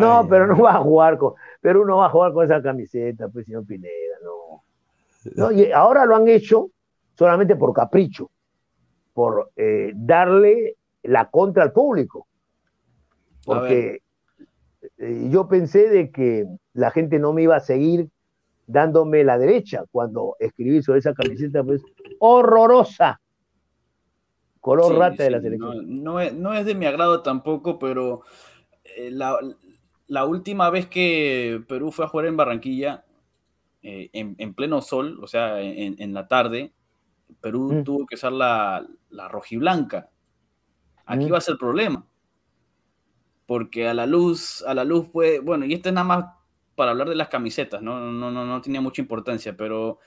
No, 0.00 0.28
pero 0.30 0.46
no 0.46 0.62
va 0.62 0.76
a 0.76 0.80
jugar 0.80 1.18
con, 1.18 1.34
Perú 1.60 1.84
no 1.84 1.96
va 1.96 2.06
a 2.06 2.10
jugar 2.10 2.32
con 2.32 2.44
esa 2.44 2.62
camiseta, 2.62 3.28
pues 3.28 3.46
señor 3.46 3.66
Pineda, 3.66 4.16
no. 4.22 4.62
No, 5.34 5.50
y 5.50 5.72
ahora 5.72 6.06
lo 6.06 6.14
han 6.14 6.28
hecho 6.28 6.70
solamente 7.18 7.56
por 7.56 7.72
capricho, 7.72 8.30
por 9.12 9.50
eh, 9.56 9.90
darle 9.96 10.76
la 11.02 11.28
contra 11.28 11.64
al 11.64 11.72
público. 11.72 12.28
Porque 13.44 14.02
eh, 14.98 15.28
yo 15.30 15.48
pensé 15.48 15.88
de 15.88 16.12
que 16.12 16.46
la 16.74 16.92
gente 16.92 17.18
no 17.18 17.32
me 17.32 17.42
iba 17.42 17.56
a 17.56 17.60
seguir 17.60 18.08
dándome 18.66 19.22
la 19.24 19.38
derecha 19.38 19.84
cuando 19.90 20.36
escribí 20.40 20.82
sobre 20.82 20.98
esa 21.00 21.14
camiseta, 21.14 21.62
pues 21.62 21.82
horrorosa. 22.18 23.20
Color 24.60 24.92
Sí, 24.92 24.98
rata 24.98 25.22
de 25.22 25.30
la 25.30 25.40
selección. 25.40 26.02
No, 26.02 26.12
no 26.12 26.20
es, 26.20 26.34
no 26.34 26.52
es 26.54 26.66
de 26.66 26.74
mi 26.74 26.86
agrado 26.86 27.22
tampoco, 27.22 27.78
pero 27.78 28.22
eh, 28.96 29.10
la, 29.12 29.38
la 30.08 30.24
última 30.24 30.70
vez 30.70 30.86
que 30.88 31.62
Perú 31.68 31.92
fue 31.92 32.04
a 32.04 32.08
jugar 32.08 32.26
en 32.26 32.36
Barranquilla, 32.36 33.04
eh, 33.82 34.10
en, 34.12 34.34
en 34.38 34.54
pleno 34.54 34.80
sol, 34.82 35.20
o 35.22 35.28
sea, 35.28 35.60
en, 35.60 35.94
en 36.00 36.12
la 36.12 36.26
tarde, 36.26 36.72
Perú 37.40 37.72
Mm. 37.72 37.84
tuvo 37.84 38.06
que 38.06 38.16
usar 38.16 38.32
la, 38.32 38.84
la 39.10 39.28
rojiblanca. 39.28 40.10
Aquí 41.04 41.26
Mm. 41.26 41.32
va 41.32 41.38
a 41.38 41.40
ser 41.40 41.52
el 41.52 41.58
problema. 41.58 42.04
Porque 43.46 43.86
a 43.88 43.94
la 43.94 44.06
luz, 44.06 44.62
a 44.66 44.74
la 44.74 44.82
luz 44.84 45.08
puede, 45.08 45.38
bueno, 45.38 45.64
y 45.64 45.74
esto 45.74 45.88
es 45.90 45.94
nada 45.94 46.06
más 46.06 46.24
para 46.76 46.92
hablar 46.92 47.08
de 47.08 47.16
las 47.16 47.28
camisetas, 47.28 47.82
no, 47.82 47.98
no, 48.12 48.30
no, 48.30 48.44
no 48.44 48.60
tenía 48.60 48.80
mucha 48.80 49.02
importancia, 49.02 49.56
pero 49.56 49.98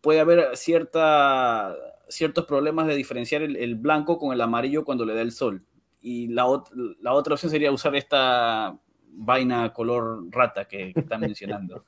puede 0.00 0.20
haber 0.20 0.56
cierta, 0.56 1.74
ciertos 2.08 2.46
problemas 2.46 2.86
de 2.86 2.94
diferenciar 2.96 3.42
el, 3.42 3.56
el 3.56 3.74
blanco 3.76 4.18
con 4.18 4.32
el 4.32 4.40
amarillo 4.40 4.84
cuando 4.84 5.04
le 5.04 5.14
da 5.14 5.22
el 5.22 5.32
sol. 5.32 5.64
Y 6.02 6.28
la, 6.28 6.46
ot- 6.46 6.70
la 7.00 7.12
otra 7.12 7.34
opción 7.34 7.50
sería 7.50 7.70
usar 7.72 7.94
esta 7.94 8.78
vaina 9.12 9.72
color 9.72 10.24
rata 10.30 10.66
que, 10.66 10.92
que 10.94 11.00
están 11.00 11.20
mencionando. 11.20 11.84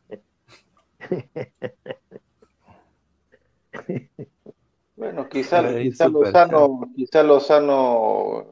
Bueno, 4.94 5.28
quizá, 5.28 5.62
quizá 5.80 6.08
Lozano, 6.08 6.80
quizá 6.94 7.22
Lozano 7.22 8.44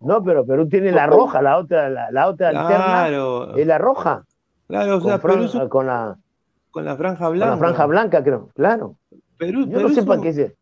No, 0.00 0.22
pero 0.22 0.46
Perú 0.46 0.68
tiene 0.68 0.92
la 0.92 1.06
roja, 1.06 1.42
la 1.42 1.58
otra, 1.58 1.88
la, 1.88 2.10
la 2.12 2.28
otra 2.28 2.50
alterna 2.50 3.06
Claro, 3.08 3.56
es 3.56 3.66
la 3.66 3.78
roja. 3.78 4.26
Claro, 4.70 4.96
o 4.96 5.00
sea, 5.00 5.18
con, 5.18 5.30
fran- 5.30 5.34
Perú 5.36 5.44
es 5.44 5.54
un- 5.54 5.68
con 5.68 5.86
la, 5.86 6.18
con 6.70 6.84
la 6.84 6.96
franja 6.96 7.24
con 7.26 7.32
blanca. 7.34 7.50
la 7.52 7.56
franja 7.58 7.86
blanca, 7.86 8.24
creo. 8.24 8.48
Claro. 8.54 8.96
Perú, 9.36 9.66
Yo 9.66 9.72
Perú 9.72 9.88
no 9.88 9.94
sé 9.94 10.02
para 10.04 10.20
qué 10.22 10.32
se. 10.32 10.56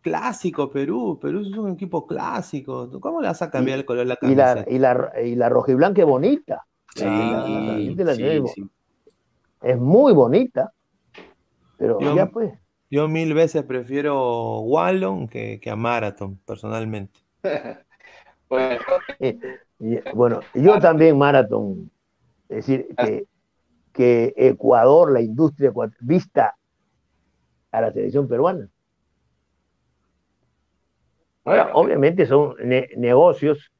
clásico, 0.00 0.70
Perú. 0.70 1.18
Perú 1.20 1.40
es 1.40 1.56
un 1.56 1.72
equipo 1.72 2.06
clásico. 2.06 2.88
¿Cómo 3.00 3.20
le 3.20 3.28
vas 3.28 3.42
a 3.42 3.50
cambiar 3.50 3.78
Y- 3.78 3.80
el 3.80 3.86
color 3.86 4.06
de 4.06 4.16
la 4.20 4.30
Y 4.30 4.34
la, 4.34 4.64
y 4.68 4.78
la, 4.78 5.12
y 5.24 5.34
la 5.36 5.48
rojiblanca 5.48 6.02
es 6.02 6.08
bonita. 6.08 6.64
Sí, 6.94 7.04
La- 7.04 7.10
la- 7.10 7.18
la- 7.18 7.38
la- 7.38 8.04
la- 8.04 8.14
sí, 8.14 8.22
la- 8.22 8.34
la- 8.40 8.46
sí. 8.48 8.70
es 9.62 9.78
muy 9.78 10.12
bonita, 10.12 10.72
pero 11.78 11.98
Yo- 12.00 12.14
ya 12.14 12.26
pues. 12.26 12.52
Yo 12.90 13.08
mil 13.08 13.34
veces 13.34 13.64
prefiero 13.64 14.60
Wallon 14.60 15.26
que, 15.26 15.58
que 15.58 15.70
a 15.70 15.74
Marathon, 15.76 16.38
personalmente. 16.46 17.18
Bueno, 18.48 18.78
Eh, 19.18 19.38
y- 19.80 19.98
bueno, 20.14 20.40
yo 20.54 20.78
también 20.78 21.16
maratón, 21.18 21.90
es 22.48 22.56
decir, 22.66 22.86
que, 22.96 23.26
que 23.94 24.34
Ecuador, 24.36 25.12
la 25.12 25.22
industria 25.22 25.72
vista 26.00 26.56
a 27.72 27.80
la 27.82 27.92
selección 27.92 28.26
peruana. 28.28 28.68
Ahora, 31.44 31.70
obviamente 31.74 32.26
son 32.26 32.54
ne- 32.58 32.88
negocios, 32.96 33.72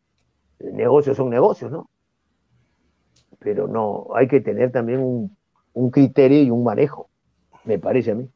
negocios 0.61 1.17
son 1.17 1.31
negocios, 1.31 1.71
¿no? 1.73 1.91
Pero 3.39 3.69
no, 3.69 4.09
hay 4.15 4.27
que 4.29 4.41
tener 4.41 4.73
también 4.73 5.01
un, 5.01 5.37
un 5.75 5.91
criterio 5.91 6.43
y 6.43 6.51
un 6.51 6.65
manejo, 6.65 7.11
me 7.65 7.79
parece 7.79 8.13
a 8.13 8.15
mí. 8.17 8.31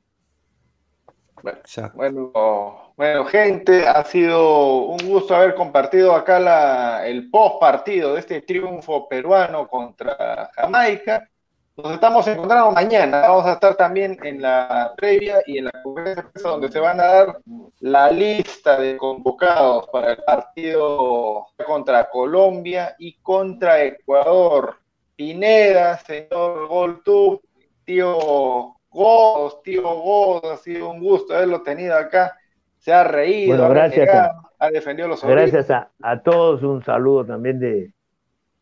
Bueno, 1.93 2.93
bueno, 2.97 3.25
gente, 3.27 3.87
ha 3.89 4.05
sido 4.05 4.85
un 4.87 4.99
gusto 5.09 5.35
haber 5.35 5.55
compartido 5.55 6.15
acá 6.15 6.39
la, 6.39 7.07
el 7.09 7.31
post 7.31 7.59
partido 7.61 8.15
de 8.15 8.21
este 8.21 8.43
triunfo 8.43 9.09
peruano 9.09 9.67
contra 9.69 10.51
Jamaica. 10.55 11.29
Nos 11.81 11.93
estamos 11.93 12.27
encontrando 12.27 12.73
mañana. 12.73 13.21
Vamos 13.21 13.47
a 13.47 13.53
estar 13.53 13.77
también 13.77 14.19
en 14.25 14.43
la 14.43 14.93
previa 14.97 15.37
y 15.47 15.59
en 15.59 15.67
la 15.67 15.71
conferencia 15.85 16.23
de 16.25 16.29
prensa 16.31 16.49
donde 16.49 16.73
se 16.73 16.81
van 16.81 16.99
a 17.01 17.05
dar 17.07 17.39
la 17.79 18.11
lista 18.11 18.81
de 18.81 18.97
convocados 18.97 19.87
para 19.93 20.11
el 20.13 20.17
partido 20.25 21.47
contra 21.65 22.11
Colombia 22.11 22.97
y 22.99 23.15
contra 23.21 23.81
Ecuador. 23.85 24.75
Pineda, 25.15 25.99
señor 25.99 26.67
Goltub, 26.67 27.43
tío 27.85 28.75
Godos, 28.91 29.63
tío 29.63 29.83
Godos, 29.83 30.45
ha 30.53 30.57
sido 30.57 30.91
un 30.91 30.99
gusto 31.01 31.33
haberlo 31.33 31.63
tenido 31.63 31.97
acá. 31.97 32.37
Se 32.79 32.93
ha 32.93 33.05
reído, 33.05 33.57
Bueno, 33.57 33.81
ha 33.81 34.33
a- 34.59 34.71
defendido 34.71 35.07
los. 35.07 35.23
Gracias 35.23 35.71
a, 35.71 35.91
a 36.03 36.21
todos, 36.23 36.61
un 36.65 36.85
saludo 36.85 37.25
también 37.25 37.61
de 37.61 37.93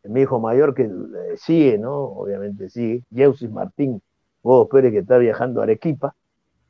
mi 0.09 0.21
hijo 0.21 0.39
mayor 0.39 0.73
que 0.73 0.83
eh, 0.83 1.37
sigue, 1.37 1.77
¿no? 1.77 1.95
Obviamente 1.95 2.69
sigue, 2.69 3.03
Jeusis 3.13 3.49
Martín 3.49 4.01
Godos 4.43 4.69
Pérez 4.69 4.91
que 4.91 4.99
está 4.99 5.17
viajando 5.17 5.61
a 5.61 5.63
Arequipa. 5.63 6.15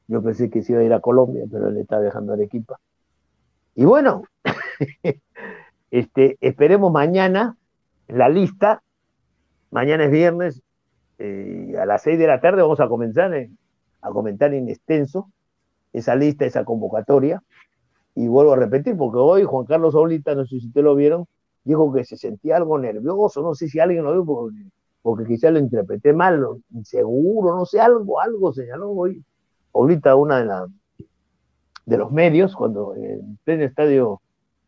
Yo 0.07 0.21
pensé 0.21 0.49
que 0.49 0.61
se 0.61 0.73
iba 0.73 0.81
a 0.81 0.85
ir 0.85 0.93
a 0.93 0.99
Colombia, 0.99 1.43
pero 1.51 1.67
él 1.67 1.77
está 1.77 1.99
viajando 1.99 2.31
a 2.31 2.35
Arequipa. 2.35 2.79
Y 3.75 3.85
bueno, 3.85 4.23
este, 5.91 6.37
esperemos 6.41 6.91
mañana 6.91 7.57
la 8.07 8.29
lista. 8.29 8.81
Mañana 9.69 10.05
es 10.05 10.11
viernes, 10.11 10.63
eh, 11.19 11.75
a 11.79 11.85
las 11.85 12.03
seis 12.03 12.17
de 12.17 12.27
la 12.27 12.39
tarde 12.39 12.61
vamos 12.61 12.79
a 12.79 12.87
comenzar 12.87 13.33
eh, 13.33 13.49
a 14.01 14.09
comentar 14.11 14.53
en 14.53 14.69
extenso 14.69 15.29
esa 15.93 16.15
lista, 16.15 16.45
esa 16.45 16.63
convocatoria. 16.63 17.43
Y 18.15 18.27
vuelvo 18.27 18.53
a 18.53 18.55
repetir, 18.55 18.95
porque 18.97 19.17
hoy 19.17 19.43
Juan 19.43 19.65
Carlos 19.65 19.93
Oblita, 19.93 20.33
no 20.33 20.45
sé 20.45 20.59
si 20.59 20.67
ustedes 20.67 20.83
lo 20.83 20.95
vieron, 20.95 21.27
dijo 21.67 21.91
que 21.93 22.05
se 22.05 22.15
sentía 22.15 22.55
algo 22.55 22.79
nervioso, 22.79 23.41
no 23.41 23.53
sé 23.53 23.67
si 23.67 23.79
alguien 23.79 24.03
lo 24.05 24.13
vio, 24.13 24.25
porque, 24.25 24.57
porque 25.01 25.25
quizás 25.25 25.51
lo 25.51 25.59
interpreté 25.59 26.13
mal, 26.13 26.41
inseguro, 26.73 27.55
no 27.55 27.65
sé, 27.65 27.81
algo, 27.81 28.21
algo 28.21 28.53
señaló 28.53 28.91
hoy. 28.91 29.21
Oblita, 29.73 30.15
una 30.15 30.69
de, 31.85 31.97
los 31.97 32.11
medios, 32.11 32.55
cuando 32.55 32.95
en 32.95 33.37
pleno 33.43 33.65
estadio 33.65 34.21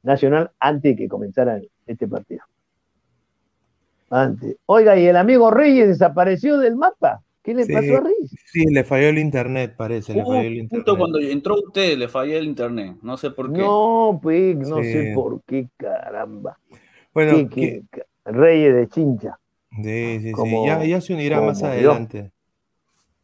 nacional, 0.04 0.52
antes 0.60 0.92
de 0.92 0.96
que 0.98 1.08
comenzara 1.08 1.60
este 1.88 2.08
partido. 2.08 2.42
Antes. 4.10 4.58
Oiga, 4.66 5.00
y 5.00 5.06
el 5.06 5.16
amigo 5.16 5.50
Reyes 5.52 5.88
desapareció 5.88 6.58
del 6.58 6.76
mapa. 6.76 7.22
¿Qué 7.42 7.54
le 7.54 7.64
Sí. 7.64 7.74
pasó 7.74 7.98
a 7.98 8.02
Reyes? 8.02 8.36
Sí, 8.52 8.66
le 8.66 8.84
falló 8.84 9.08
el 9.08 9.18
internet, 9.18 9.74
parece, 9.78 10.14
le 10.14 10.22
Justo 10.22 10.36
falló 10.36 10.48
el 10.48 10.58
internet. 10.58 10.98
cuando 10.98 11.20
entró 11.20 11.56
usted 11.56 11.98
le 11.98 12.08
falló 12.08 12.38
el 12.38 12.46
internet. 12.46 12.98
No 13.02 13.18
sé 13.18 13.32
por 13.32 13.52
qué. 13.52 13.62
No, 13.62 14.20
pues, 14.22 14.58
no 14.58 14.84
Sí. 14.84 14.92
sé 14.92 15.12
por 15.16 15.42
qué, 15.44 15.68
caramba. 15.78 16.60
Bueno, 17.14 17.50
Qué- 17.50 17.84
que- 17.92 18.04
Reyes 18.26 18.76
de 18.76 18.88
Chincha. 18.90 19.40
sí, 19.76 19.84
sí, 19.84 20.20
sí, 20.28 20.32
como- 20.32 20.66
ya, 20.66 20.84
ya 20.86 21.02
se 21.02 21.14
unirá 21.14 21.42
más 21.42 21.60
como 21.60 21.74
yo. 21.74 21.92
adelante. 21.92 22.32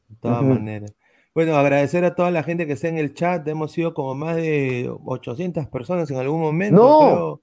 De 0.10 0.16
todas 0.20 0.42
Ujú. 0.42 0.50
maneras. 0.54 0.94
Bueno, 1.34 1.56
agradecer 1.58 2.06
a 2.06 2.16
toda 2.16 2.32
la 2.32 2.44
gente 2.44 2.66
que 2.66 2.74
está 2.74 2.88
en 2.88 2.98
el 2.98 3.14
chat. 3.14 3.46
Hemos 3.48 3.72
sido 3.74 3.94
como 3.94 4.16
más 4.16 4.38
de 4.38 4.90
800 5.06 5.68
personas 5.68 6.10
en 6.10 6.18
algún 6.18 6.40
momento. 6.42 6.76
No. 6.82 7.00
creo. 7.00 7.42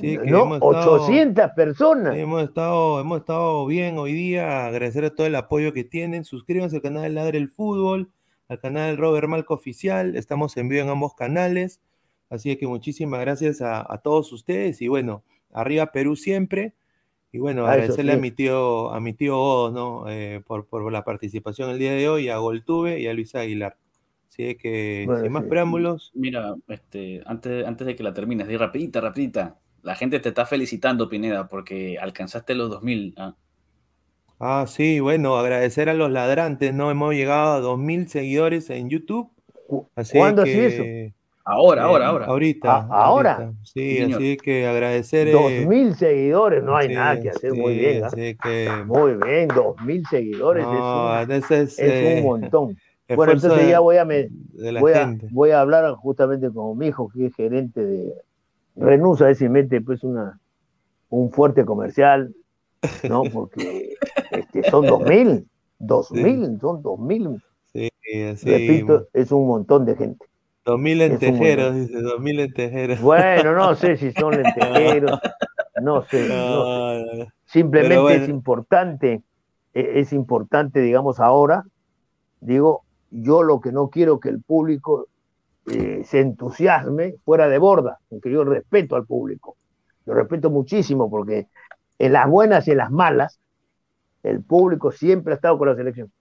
Sí, 0.00 0.16
que 0.16 0.30
no, 0.30 0.42
hemos 0.44 0.54
estado- 0.62 0.92
800 1.02 1.50
personas. 1.50 2.14
Sí, 2.14 2.20
hemos 2.20 2.42
estado, 2.42 3.00
hemos 3.00 3.18
estado 3.20 3.66
bien 3.66 3.98
hoy 3.98 4.14
día. 4.14 4.66
Agradecer 4.66 5.04
a 5.04 5.14
todo 5.14 5.26
el 5.26 5.34
apoyo 5.34 5.74
que 5.74 5.84
tienen. 5.84 6.24
Suscríbanse 6.24 6.76
al 6.76 6.82
canal 6.82 7.14
Ladre 7.14 7.36
el 7.36 7.50
Fútbol, 7.50 8.10
al 8.48 8.58
canal 8.58 8.96
Robert 8.96 9.28
Malco 9.28 9.52
Oficial. 9.52 10.16
Estamos 10.16 10.56
en 10.56 10.68
vivo 10.68 10.82
en 10.84 10.88
ambos 10.88 11.14
canales. 11.14 11.80
Así 12.30 12.56
que 12.56 12.66
muchísimas 12.66 13.20
gracias 13.20 13.60
a, 13.60 13.80
a 13.86 13.98
todos 13.98 14.32
ustedes. 14.32 14.80
Y 14.80 14.88
bueno, 14.88 15.24
arriba 15.52 15.92
Perú 15.92 16.16
siempre. 16.16 16.74
Y 17.32 17.38
bueno, 17.38 17.62
Ah, 17.66 17.72
eso 17.72 17.82
agradecerle 17.82 18.12
a 18.12 18.16
mi 18.18 18.30
tío, 18.30 18.92
a 18.92 19.00
mi 19.00 19.14
tío 19.14 19.36
Godos, 19.36 19.72
¿no? 19.72 20.08
Eh, 20.10 20.42
por, 20.46 20.66
por 20.66 20.90
la 20.92 21.04
participación 21.04 21.70
el 21.70 21.78
día 21.78 21.92
de 21.92 22.08
hoy, 22.08 22.28
a 22.28 22.36
Goltube 22.38 23.00
y 23.00 23.06
a 23.06 23.14
Luis 23.14 23.34
Aguilar. 23.34 23.76
Así 24.28 24.54
que, 24.56 25.04
Bueno, 25.06 25.22
sin 25.22 25.32
más 25.32 25.44
sí. 25.44 25.48
preámbulos, 25.48 26.10
Mira, 26.14 26.54
este, 26.68 27.22
antes, 27.26 27.66
antes 27.66 27.86
de 27.86 27.96
que 27.96 28.02
la 28.02 28.12
termines, 28.14 28.48
di 28.48 28.56
rapidita, 28.56 29.00
rapidita. 29.00 29.58
La 29.82 29.94
gente 29.94 30.20
te 30.20 30.28
está 30.30 30.46
felicitando, 30.46 31.08
Pineda, 31.08 31.48
porque 31.48 31.98
alcanzaste 31.98 32.54
los 32.54 32.70
2000. 32.70 33.14
¿ah? 33.16 33.34
Ah, 34.38 34.64
sí, 34.68 35.00
bueno, 35.00 35.36
agradecer 35.36 35.88
a 35.88 35.94
los 35.94 36.10
ladrantes, 36.10 36.74
¿no? 36.74 36.90
Hemos 36.90 37.14
llegado 37.14 37.52
a 37.54 37.60
2.000 37.60 38.08
seguidores 38.08 38.70
en 38.70 38.90
YouTube. 38.90 39.30
Así 39.94 40.18
¿Cuándo 40.18 40.42
así 40.42 40.52
que, 40.52 40.66
eso? 40.66 41.14
Ahora, 41.44 41.82
eh, 41.82 41.84
ahora, 41.84 42.06
ahora. 42.06 42.26
Ahorita. 42.26 42.76
Ah, 42.76 42.88
¿ahora? 42.90 43.34
ahorita. 43.34 43.52
Sí, 43.64 43.96
Señor. 43.96 44.12
así 44.14 44.36
que 44.36 44.66
agradecer. 44.66 45.28
eh, 45.28 45.32
Dos 45.32 45.68
mil 45.68 45.94
seguidores, 45.94 46.62
no 46.62 46.76
hay 46.76 46.88
sí, 46.88 46.94
nada 46.94 47.20
que 47.20 47.30
hacer. 47.30 47.52
Muy 47.54 47.74
sí, 47.74 47.78
bien. 47.80 48.04
¿ah? 48.04 48.06
Así 48.06 48.36
que. 48.42 48.84
Muy 48.86 49.14
bien, 49.14 49.48
dos 49.48 49.80
mil 49.84 50.06
seguidores 50.06 50.64
no, 50.64 51.18
es, 51.20 51.28
ese 51.28 51.62
es, 51.62 51.78
un, 51.78 51.84
es 51.84 52.02
eh, 52.02 52.14
un 52.18 52.22
montón. 52.24 52.76
Bueno, 53.14 53.32
entonces 53.32 53.66
de- 53.66 53.70
ya 53.72 53.80
voy 53.80 53.98
a, 53.98 54.06
me- 54.06 54.30
voy, 54.80 54.92
a, 54.92 55.14
voy 55.32 55.50
a 55.50 55.60
hablar 55.60 55.92
justamente 55.96 56.50
con 56.50 56.78
mi 56.78 56.86
hijo, 56.86 57.10
que 57.12 57.26
es 57.26 57.34
gerente 57.34 57.84
de 57.84 58.14
Renusa, 58.74 59.28
ese 59.28 59.50
mete 59.50 59.82
pues 59.82 60.02
una, 60.02 60.40
un 61.10 61.30
fuerte 61.30 61.66
comercial, 61.66 62.34
¿no? 63.10 63.22
Porque 63.32 63.96
este, 64.30 64.70
son 64.70 64.86
dos 64.86 65.02
mil, 65.02 65.46
dos 65.78 66.10
mil, 66.12 66.58
son 66.58 66.80
dos 66.82 66.98
mil, 67.00 67.42
Sí, 67.70 67.90
así. 68.30 68.48
repito, 68.48 69.08
es 69.12 69.30
un 69.30 69.46
montón 69.46 69.84
de 69.84 69.94
gente. 69.94 70.24
2000 70.64 71.00
es 71.06 71.22
un 71.26 71.38
lentejeros, 71.38 71.74
dice, 71.74 72.00
2000 72.00 72.36
lentejeros. 72.36 73.00
Bueno, 73.00 73.52
no 73.54 73.74
sé 73.74 73.96
si 73.96 74.12
son 74.12 74.32
lentejeros, 74.36 75.20
no 75.76 76.02
sé, 76.02 76.28
no 76.28 76.64
sé. 76.66 77.28
Simplemente 77.46 77.98
bueno. 77.98 78.24
es 78.24 78.28
importante, 78.28 79.22
e- 79.74 80.00
es 80.00 80.12
importante, 80.12 80.80
digamos, 80.80 81.20
ahora, 81.20 81.64
digo, 82.40 82.84
yo 83.10 83.42
lo 83.42 83.60
que 83.60 83.72
no 83.72 83.88
quiero 83.90 84.20
que 84.20 84.28
el 84.30 84.42
público 84.42 85.08
eh, 85.66 86.02
se 86.04 86.20
entusiasme 86.20 87.16
fuera 87.24 87.48
de 87.48 87.58
borda, 87.58 87.98
porque 88.08 88.30
yo 88.30 88.44
respeto 88.44 88.96
al 88.96 89.06
público, 89.06 89.56
lo 90.06 90.14
respeto 90.14 90.50
muchísimo, 90.50 91.10
porque 91.10 91.48
en 91.98 92.12
las 92.12 92.28
buenas 92.28 92.66
y 92.68 92.72
en 92.72 92.78
las 92.78 92.90
malas, 92.90 93.38
el 94.22 94.42
público 94.42 94.92
siempre 94.92 95.34
ha 95.34 95.36
estado 95.36 95.58
con 95.58 95.68
la 95.68 95.76
selección, 95.76 96.12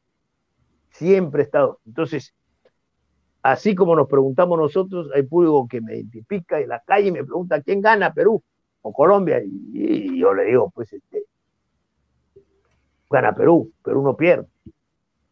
siempre 0.89 1.41
ha 1.41 1.45
estado. 1.45 1.79
Entonces, 1.85 2.33
así 3.43 3.75
como 3.75 3.95
nos 3.95 4.07
preguntamos 4.07 4.57
nosotros, 4.57 5.09
hay 5.15 5.23
público 5.23 5.67
que 5.67 5.81
me 5.81 5.95
identifica 5.95 6.59
en 6.59 6.69
la 6.69 6.79
calle 6.81 7.07
y 7.07 7.11
me 7.11 7.23
pregunta 7.23 7.61
quién 7.61 7.81
gana, 7.81 8.13
Perú 8.13 8.41
o 8.81 8.93
Colombia, 8.93 9.41
y, 9.43 10.19
yo 10.19 10.33
le 10.33 10.45
digo, 10.45 10.71
pues 10.73 10.91
este, 10.93 11.23
gana 13.09 13.33
Perú, 13.33 13.71
Perú 13.83 14.01
no 14.01 14.15
pierde. 14.15 14.47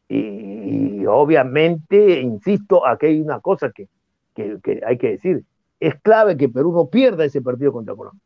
Y, 0.07 1.05
obviamente, 1.05 2.19
insisto, 2.19 2.85
aquí 2.85 3.07
hay 3.07 3.21
una 3.21 3.39
cosa 3.39 3.71
que, 3.71 3.87
que- 4.35 4.81
hay 4.85 4.97
que 4.97 5.11
decir, 5.11 5.43
es 5.79 5.95
clave 6.01 6.35
que 6.37 6.49
Perú 6.49 6.73
no 6.73 6.87
pierda 6.89 7.25
ese 7.25 7.41
partido 7.41 7.71
contra 7.71 7.95
Colombia. 7.95 8.21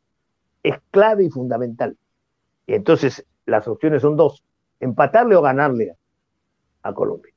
Es 0.64 0.76
clave 0.92 1.26
y 1.26 1.30
fundamental. 1.30 1.98
Y 2.66 2.74
entonces, 2.74 3.26
las 3.46 3.68
opciones 3.68 4.02
son 4.02 4.16
dos, 4.16 4.44
empatarle 4.80 5.36
o 5.36 5.42
ganarle 5.42 5.92
a, 5.92 6.90
a 6.90 6.94
Colombia. 6.94 7.34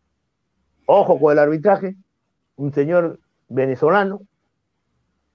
Ojo 0.87 1.19
con 1.19 1.33
el 1.33 1.39
arbitraje, 1.41 1.97
un 2.57 2.73
señor 2.73 3.21
venezolano, 3.49 4.23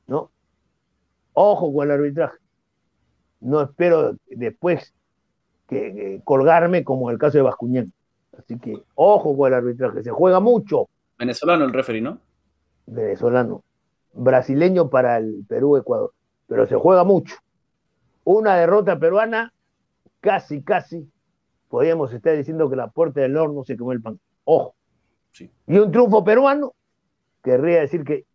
¿no? 0.07 0.31
Ojo 1.33 1.73
con 1.73 1.87
el 1.87 1.91
arbitraje. 1.91 2.37
No 3.39 3.61
espero 3.61 4.15
después 4.27 4.93
que, 5.67 5.93
que 5.93 6.21
colgarme 6.23 6.83
como 6.83 7.09
en 7.09 7.13
el 7.13 7.19
caso 7.19 7.37
de 7.37 7.43
Bascuñán. 7.43 7.91
Así 8.37 8.57
que 8.59 8.83
ojo 8.95 9.35
con 9.35 9.47
el 9.47 9.53
arbitraje. 9.53 10.03
Se 10.03 10.11
juega 10.11 10.39
mucho 10.39 10.87
Venezolano 11.17 11.65
el 11.65 11.73
referee, 11.73 12.01
¿no? 12.01 12.19
venezolano, 12.87 13.63
brasileño 14.13 14.89
para 14.89 15.17
el 15.17 15.45
Perú-Ecuador, 15.47 16.13
pero 16.47 16.67
se 16.67 16.75
juega 16.75 17.03
mucho. 17.03 17.35
Una 18.23 18.55
derrota 18.57 18.97
peruana, 18.99 19.53
casi, 20.19 20.61
casi, 20.61 21.07
podríamos 21.69 22.11
estar 22.13 22.35
diciendo 22.35 22.69
que 22.69 22.75
la 22.75 22.87
puerta 22.87 23.21
del 23.21 23.37
horno 23.37 23.63
se 23.63 23.77
quemó 23.77 23.91
el 23.91 24.01
pan. 24.01 24.19
Ojo. 24.45 24.75
Sí. 25.31 25.49
Y 25.67 25.77
un 25.77 25.91
triunfo 25.91 26.23
peruano 26.23 26.73
querría 27.43 27.81
decir 27.81 28.03
que 28.03 28.25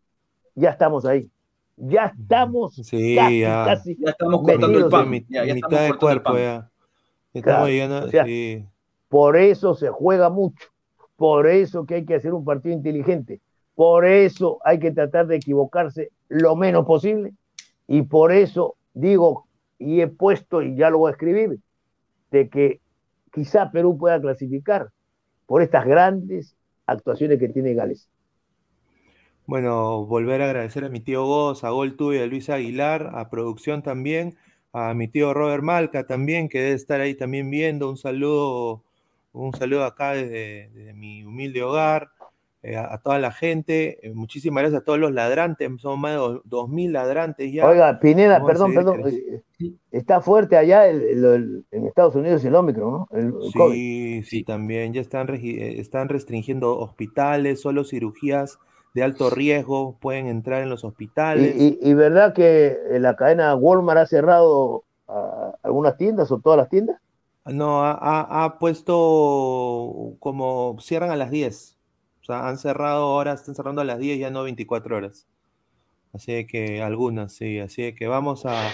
ya 0.54 0.70
estamos 0.70 1.04
ahí. 1.04 1.30
Ya 1.76 2.06
estamos 2.06 2.74
Sí, 2.74 3.16
casi, 3.16 3.40
ya. 3.40 3.64
casi. 3.66 3.96
Ya 4.00 4.10
estamos 4.10 4.42
cortando 4.42 4.78
el 4.78 4.84
en 4.84 4.90
pan. 4.90 5.12
Ya, 5.28 5.44
ya 5.44 5.54
mitad 5.54 5.72
estamos 5.72 5.80
de 5.80 5.88
cortando 5.88 6.12
el 6.12 6.22
cuerpo 6.22 6.38
ya. 6.38 6.70
Estamos 7.34 7.42
Claro, 7.42 7.68
llegando, 7.68 8.06
o 8.06 8.08
sea, 8.08 8.24
sí. 8.24 8.64
Por 9.08 9.36
eso 9.36 9.74
se 9.74 9.88
juega 9.88 10.30
mucho. 10.30 10.66
Por 11.16 11.46
eso 11.46 11.84
que 11.86 11.96
hay 11.96 12.04
que 12.06 12.14
hacer 12.14 12.32
un 12.32 12.44
partido 12.44 12.74
inteligente. 12.74 13.40
Por 13.74 14.06
eso 14.06 14.58
hay 14.64 14.78
que 14.78 14.90
tratar 14.90 15.26
de 15.26 15.36
equivocarse 15.36 16.10
lo 16.28 16.56
menos 16.56 16.86
posible. 16.86 17.34
Y 17.86 18.02
por 18.02 18.32
eso 18.32 18.76
digo, 18.94 19.46
y 19.78 20.00
he 20.00 20.06
puesto, 20.08 20.62
y 20.62 20.76
ya 20.76 20.88
lo 20.90 20.98
voy 20.98 21.10
a 21.10 21.12
escribir, 21.12 21.58
de 22.30 22.48
que 22.48 22.80
quizá 23.32 23.70
Perú 23.70 23.98
pueda 23.98 24.20
clasificar 24.20 24.90
por 25.44 25.60
estas 25.62 25.84
grandes 25.84 26.56
actuaciones 26.86 27.38
que 27.38 27.48
tiene 27.50 27.74
Gales. 27.74 28.08
Bueno, 29.46 30.04
volver 30.06 30.42
a 30.42 30.46
agradecer 30.46 30.84
a 30.84 30.88
mi 30.88 31.00
tío 31.00 31.24
Goz, 31.24 31.62
a 31.64 31.70
Gol 31.70 31.96
Tuyo, 31.96 32.22
a 32.22 32.26
Luis 32.26 32.50
Aguilar, 32.50 33.10
a 33.14 33.30
producción 33.30 33.82
también, 33.82 34.36
a 34.72 34.92
mi 34.94 35.08
tío 35.08 35.32
Robert 35.34 35.62
Malca 35.62 36.06
también, 36.06 36.48
que 36.48 36.60
debe 36.60 36.74
estar 36.74 37.00
ahí 37.00 37.14
también 37.14 37.48
viendo. 37.50 37.88
Un 37.88 37.96
saludo, 37.96 38.82
un 39.32 39.52
saludo 39.54 39.84
acá 39.84 40.12
desde, 40.12 40.68
desde 40.74 40.92
mi 40.94 41.22
humilde 41.24 41.62
hogar, 41.62 42.08
eh, 42.62 42.76
a, 42.76 42.92
a 42.94 42.98
toda 42.98 43.20
la 43.20 43.30
gente. 43.30 44.04
Eh, 44.04 44.12
muchísimas 44.12 44.62
gracias 44.62 44.82
a 44.82 44.84
todos 44.84 44.98
los 44.98 45.12
ladrantes, 45.12 45.70
somos 45.80 45.98
más 45.98 46.10
de 46.12 46.16
do- 46.18 46.42
2.000 46.44 46.92
ladrantes 46.92 47.52
ya. 47.52 47.68
Oiga, 47.68 48.00
Pineda, 48.00 48.44
perdón, 48.44 48.74
perdón. 48.74 49.00
eh, 49.06 49.42
Está 49.92 50.20
fuerte 50.20 50.56
allá 50.56 50.88
el- 50.88 51.02
el- 51.02 51.24
el- 51.24 51.64
en 51.70 51.86
Estados 51.86 52.16
Unidos 52.16 52.44
el 52.44 52.54
Omicron, 52.54 52.90
¿no? 52.92 53.08
El, 53.12 53.26
el 53.26 53.32
COVID. 53.32 53.72
Sí, 53.72 54.22
sí, 54.24 54.42
también 54.44 54.92
ya 54.92 55.00
están, 55.00 55.28
están 55.32 56.08
restringiendo 56.08 56.76
hospitales, 56.78 57.60
solo 57.60 57.84
cirugías 57.84 58.58
de 58.96 59.02
alto 59.02 59.28
riesgo 59.28 59.98
pueden 60.00 60.26
entrar 60.26 60.62
en 60.62 60.70
los 60.70 60.82
hospitales. 60.82 61.54
y- 61.54 61.78
y 61.82 61.92
verdad 61.92 62.32
que 62.32 62.68
eh, 62.90 62.98
la 62.98 63.14
cadena 63.14 63.54
Walmart 63.54 63.98
ha 64.00 64.06
cerrado 64.06 64.84
algunas 65.62 65.98
tiendas 65.98 66.32
o 66.32 66.40
todas 66.40 66.56
las 66.56 66.70
tiendas. 66.70 66.98
No, 67.44 67.84
ha, 67.84 67.92
ha- 67.92 68.44
ha 68.44 68.58
puesto 68.58 70.14
como 70.18 70.76
cierran 70.80 71.10
a 71.10 71.16
las 71.16 71.30
10. 71.30 71.76
O 72.22 72.24
sea, 72.24 72.48
han 72.48 72.56
cerrado 72.56 73.04
ahora, 73.04 73.34
están 73.34 73.54
cerrando 73.54 73.82
a 73.82 73.84
las 73.84 73.98
10, 73.98 74.18
ya 74.18 74.30
no 74.30 74.42
24 74.44 74.96
horas. 74.96 75.26
Así 76.14 76.46
que 76.46 76.82
algunas, 76.82 77.34
sí. 77.34 77.60
Así 77.60 77.94
que 77.94 78.06
vamos 78.08 78.46
a, 78.46 78.70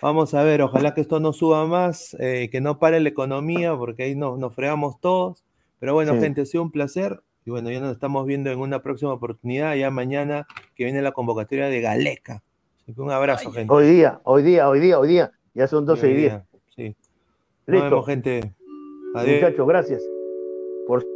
vamos 0.00 0.34
a 0.34 0.42
ver, 0.44 0.62
ojalá 0.62 0.94
que 0.94 1.00
esto 1.00 1.18
no 1.18 1.32
suba 1.32 1.66
más, 1.66 2.16
eh, 2.20 2.48
que 2.50 2.60
no 2.60 2.78
pare 2.78 3.00
la 3.00 3.08
economía, 3.08 3.76
porque 3.76 4.04
ahí 4.04 4.14
nos, 4.14 4.38
nos 4.38 4.54
fregamos 4.54 5.00
todos. 5.00 5.44
Pero 5.80 5.94
bueno, 5.94 6.14
Sí. 6.14 6.20
gente, 6.20 6.42
ha 6.42 6.46
sido 6.46 6.62
un 6.62 6.70
placer. 6.70 7.20
Y 7.48 7.50
bueno, 7.50 7.70
ya 7.70 7.80
nos 7.80 7.92
estamos 7.92 8.26
viendo 8.26 8.50
en 8.50 8.58
una 8.58 8.82
próxima 8.82 9.10
oportunidad, 9.14 9.74
ya 9.74 9.90
mañana 9.90 10.46
que 10.74 10.84
viene 10.84 11.00
la 11.00 11.12
convocatoria 11.12 11.68
de 11.70 11.80
Galeca. 11.80 12.42
Así 12.82 12.92
que 12.92 13.00
un 13.00 13.10
abrazo, 13.10 13.48
Ay, 13.48 13.54
gente. 13.54 13.72
Hoy 13.72 13.86
día, 13.88 14.20
hoy 14.24 14.42
día, 14.42 14.68
hoy 14.68 14.80
día, 14.80 14.98
hoy 14.98 15.08
día. 15.08 15.32
Ya 15.54 15.66
son 15.66 15.86
12 15.86 16.06
y 16.08 16.10
Hoy 16.10 16.16
10. 16.18 16.32
día, 16.32 16.44
Sí. 16.76 16.96
Nos 17.66 17.74
Listo. 17.74 17.84
vemos, 17.90 18.04
gente. 18.04 18.52
Adiós. 19.14 19.40
Muchachos, 19.40 19.66
gracias. 19.66 20.02
Por 20.86 21.06